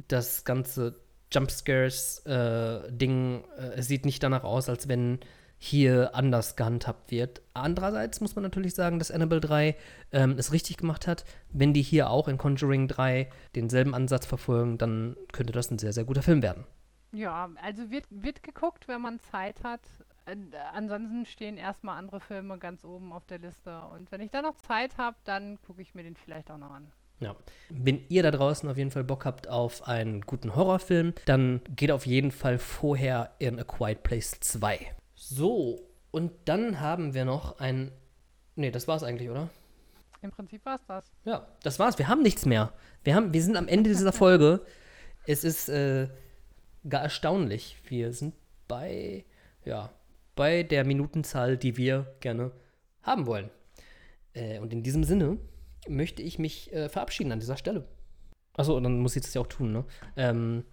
das 0.08 0.44
ganze 0.44 0.96
Jumpscares-Ding, 1.32 3.44
äh, 3.56 3.62
es 3.76 3.88
sieht 3.88 4.04
nicht 4.04 4.22
danach 4.22 4.44
aus, 4.44 4.68
als 4.68 4.88
wenn 4.88 5.20
hier 5.64 6.16
anders 6.16 6.56
gehandhabt 6.56 7.12
wird. 7.12 7.40
Andererseits 7.54 8.20
muss 8.20 8.34
man 8.34 8.42
natürlich 8.42 8.74
sagen, 8.74 8.98
dass 8.98 9.12
Annabelle 9.12 9.40
3 9.40 9.76
ähm, 10.10 10.34
es 10.36 10.52
richtig 10.52 10.76
gemacht 10.76 11.06
hat. 11.06 11.24
Wenn 11.52 11.72
die 11.72 11.82
hier 11.82 12.10
auch 12.10 12.26
in 12.26 12.36
Conjuring 12.36 12.88
3 12.88 13.30
denselben 13.54 13.94
Ansatz 13.94 14.26
verfolgen, 14.26 14.76
dann 14.76 15.16
könnte 15.30 15.52
das 15.52 15.70
ein 15.70 15.78
sehr, 15.78 15.92
sehr 15.92 16.02
guter 16.02 16.22
Film 16.22 16.42
werden. 16.42 16.64
Ja, 17.12 17.48
also 17.62 17.92
wird, 17.92 18.06
wird 18.10 18.42
geguckt, 18.42 18.88
wenn 18.88 19.02
man 19.02 19.20
Zeit 19.20 19.62
hat. 19.62 19.82
Äh, 20.26 20.34
ansonsten 20.74 21.26
stehen 21.26 21.56
erstmal 21.56 21.96
andere 21.96 22.18
Filme 22.18 22.58
ganz 22.58 22.84
oben 22.84 23.12
auf 23.12 23.24
der 23.26 23.38
Liste. 23.38 23.82
Und 23.94 24.10
wenn 24.10 24.20
ich 24.20 24.32
dann 24.32 24.42
noch 24.42 24.56
Zeit 24.56 24.98
habe, 24.98 25.16
dann 25.22 25.62
gucke 25.62 25.80
ich 25.80 25.94
mir 25.94 26.02
den 26.02 26.16
vielleicht 26.16 26.50
auch 26.50 26.58
noch 26.58 26.72
an. 26.72 26.90
Ja. 27.20 27.36
Wenn 27.68 28.04
ihr 28.08 28.24
da 28.24 28.32
draußen 28.32 28.68
auf 28.68 28.76
jeden 28.76 28.90
Fall 28.90 29.04
Bock 29.04 29.24
habt 29.24 29.46
auf 29.46 29.86
einen 29.86 30.22
guten 30.22 30.56
Horrorfilm, 30.56 31.14
dann 31.26 31.60
geht 31.76 31.92
auf 31.92 32.04
jeden 32.04 32.32
Fall 32.32 32.58
vorher 32.58 33.30
in 33.38 33.60
A 33.60 33.62
Quiet 33.62 34.02
Place 34.02 34.40
2. 34.40 34.92
So, 35.34 35.88
und 36.10 36.30
dann 36.44 36.80
haben 36.80 37.14
wir 37.14 37.24
noch 37.24 37.58
ein. 37.58 37.90
Nee, 38.54 38.70
das 38.70 38.86
war's 38.86 39.02
eigentlich, 39.02 39.30
oder? 39.30 39.48
Im 40.20 40.30
Prinzip 40.30 40.64
war 40.66 40.74
es 40.74 40.84
das. 40.86 41.04
Ja, 41.24 41.48
das 41.62 41.78
war's. 41.78 41.98
Wir 41.98 42.08
haben 42.08 42.22
nichts 42.22 42.44
mehr. 42.44 42.74
Wir, 43.02 43.14
haben, 43.14 43.32
wir 43.32 43.42
sind 43.42 43.56
am 43.56 43.66
Ende 43.66 43.88
dieser 43.88 44.12
Folge. 44.12 44.60
Es 45.26 45.42
ist 45.42 45.70
äh, 45.70 46.08
gar 46.86 47.02
erstaunlich. 47.02 47.78
Wir 47.88 48.12
sind 48.12 48.34
bei, 48.68 49.24
ja, 49.64 49.90
bei 50.36 50.64
der 50.64 50.84
Minutenzahl, 50.84 51.56
die 51.56 51.78
wir 51.78 52.14
gerne 52.20 52.52
haben 53.02 53.26
wollen. 53.26 53.48
Äh, 54.34 54.58
und 54.58 54.70
in 54.70 54.82
diesem 54.82 55.02
Sinne 55.02 55.38
möchte 55.88 56.20
ich 56.20 56.38
mich 56.38 56.70
äh, 56.74 56.90
verabschieden 56.90 57.32
an 57.32 57.40
dieser 57.40 57.56
Stelle. 57.56 57.88
Achso, 58.54 58.78
dann 58.78 59.00
muss 59.00 59.16
ich 59.16 59.22
das 59.22 59.32
ja 59.32 59.40
auch 59.40 59.46
tun, 59.46 59.72
ne? 59.72 59.84
Ähm, 60.16 60.64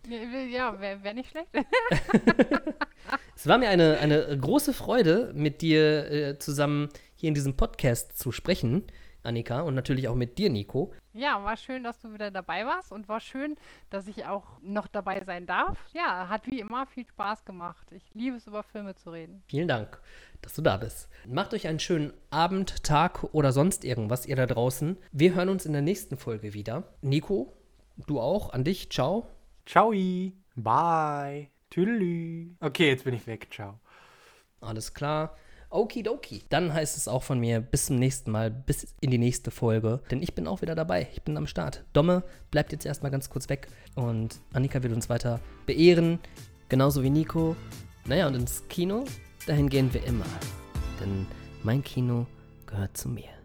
Ja, 0.52 0.80
wäre 0.82 1.02
wär 1.04 1.14
nicht 1.14 1.30
schlecht. 1.30 1.48
es 3.36 3.48
war 3.48 3.58
mir 3.58 3.70
eine, 3.70 4.00
eine 4.00 4.38
große 4.38 4.74
Freude, 4.74 5.32
mit 5.34 5.62
dir 5.62 6.12
äh, 6.12 6.40
zusammen 6.40 6.90
hier 7.16 7.30
in 7.30 7.36
diesem 7.36 7.56
Podcast 7.56 8.18
zu 8.18 8.34
sprechen, 8.34 8.84
Annika, 9.24 9.62
und 9.62 9.76
natürlich 9.76 10.10
auch 10.10 10.16
mit 10.16 10.38
dir, 10.38 10.50
Nico. 10.50 10.94
Ja, 11.14 11.44
war 11.44 11.56
schön, 11.58 11.84
dass 11.84 12.00
du 12.00 12.14
wieder 12.14 12.32
dabei 12.32 12.66
warst 12.66 12.92
und 12.92 13.08
war 13.08 13.20
schön, 13.20 13.56
dass 13.90 14.08
ich 14.08 14.26
auch 14.26 14.46
noch 14.62 14.88
dabei 14.88 15.24
sein 15.26 15.46
darf. 15.46 15.78
Ja, 15.94 16.28
hat 16.30 16.48
wie 16.48 16.60
immer 16.60 16.86
viel 16.86 17.06
Spaß 17.08 17.46
gemacht. 17.46 17.88
Ich 17.92 18.04
liebe 18.14 18.38
es, 18.38 18.48
über 18.48 18.64
Filme 18.64 18.96
zu 18.96 19.12
reden. 19.12 19.42
Vielen 19.48 19.68
Dank, 19.68 20.02
dass 20.42 20.54
du 20.54 20.62
da 20.62 20.78
bist. 20.78 21.10
Macht 21.26 21.54
euch 21.54 21.68
einen 21.68 21.80
schönen 21.80 22.14
Abend, 22.30 22.84
Tag 22.84 23.24
oder 23.34 23.52
sonst 23.52 23.84
irgendwas, 23.86 24.26
ihr 24.26 24.36
da 24.36 24.46
draußen. 24.46 24.98
Wir 25.12 25.34
hören 25.34 25.50
uns 25.50 25.66
in 25.66 25.74
der 25.74 25.82
nächsten 25.82 26.18
Folge 26.18 26.54
wieder. 26.54 26.84
Nico, 27.02 27.54
du 28.08 28.20
auch, 28.20 28.52
an 28.52 28.64
dich, 28.64 28.90
ciao. 28.90 29.28
Ciao. 29.66 29.94
Bye. 30.56 31.50
Tüdelü. 31.70 32.56
Okay, 32.60 32.90
jetzt 32.90 33.04
bin 33.04 33.14
ich 33.14 33.28
weg. 33.28 33.48
Ciao. 33.52 33.80
Alles 34.62 34.94
klar. 34.94 35.36
Okidoki. 35.70 36.44
Dann 36.50 36.74
heißt 36.74 36.98
es 36.98 37.08
auch 37.08 37.22
von 37.22 37.40
mir 37.40 37.62
bis 37.62 37.86
zum 37.86 37.98
nächsten 37.98 38.32
Mal, 38.32 38.50
bis 38.50 38.96
in 39.02 39.12
die 39.12 39.20
nächste 39.20 39.52
Folge. 39.52 40.02
Denn 40.10 40.24
ich 40.24 40.34
bin 40.34 40.48
auch 40.48 40.62
wieder 40.62 40.74
dabei. 40.74 41.08
Ich 41.14 41.22
bin 41.22 41.38
am 41.38 41.46
Start. 41.46 41.84
Domme 41.94 42.24
bleibt 42.50 42.72
jetzt 42.72 42.86
erstmal 42.86 43.12
ganz 43.12 43.30
kurz 43.30 43.50
weg. 43.50 43.68
Und 43.96 44.40
Annika 44.52 44.82
wird 44.82 44.94
uns 44.94 45.10
weiter 45.10 45.40
beehren. 45.68 46.20
Genauso 46.70 47.04
wie 47.04 47.12
Nico. 47.12 47.56
Naja, 48.06 48.28
und 48.28 48.36
ins 48.36 48.68
Kino, 48.70 49.06
dahin 49.46 49.70
gehen 49.70 49.94
wir 49.94 50.04
immer. 50.06 50.26
Denn 51.00 51.28
mein 51.64 51.84
Kino 51.84 52.26
gehört 52.66 52.98
zu 52.98 53.10
mir. 53.10 53.39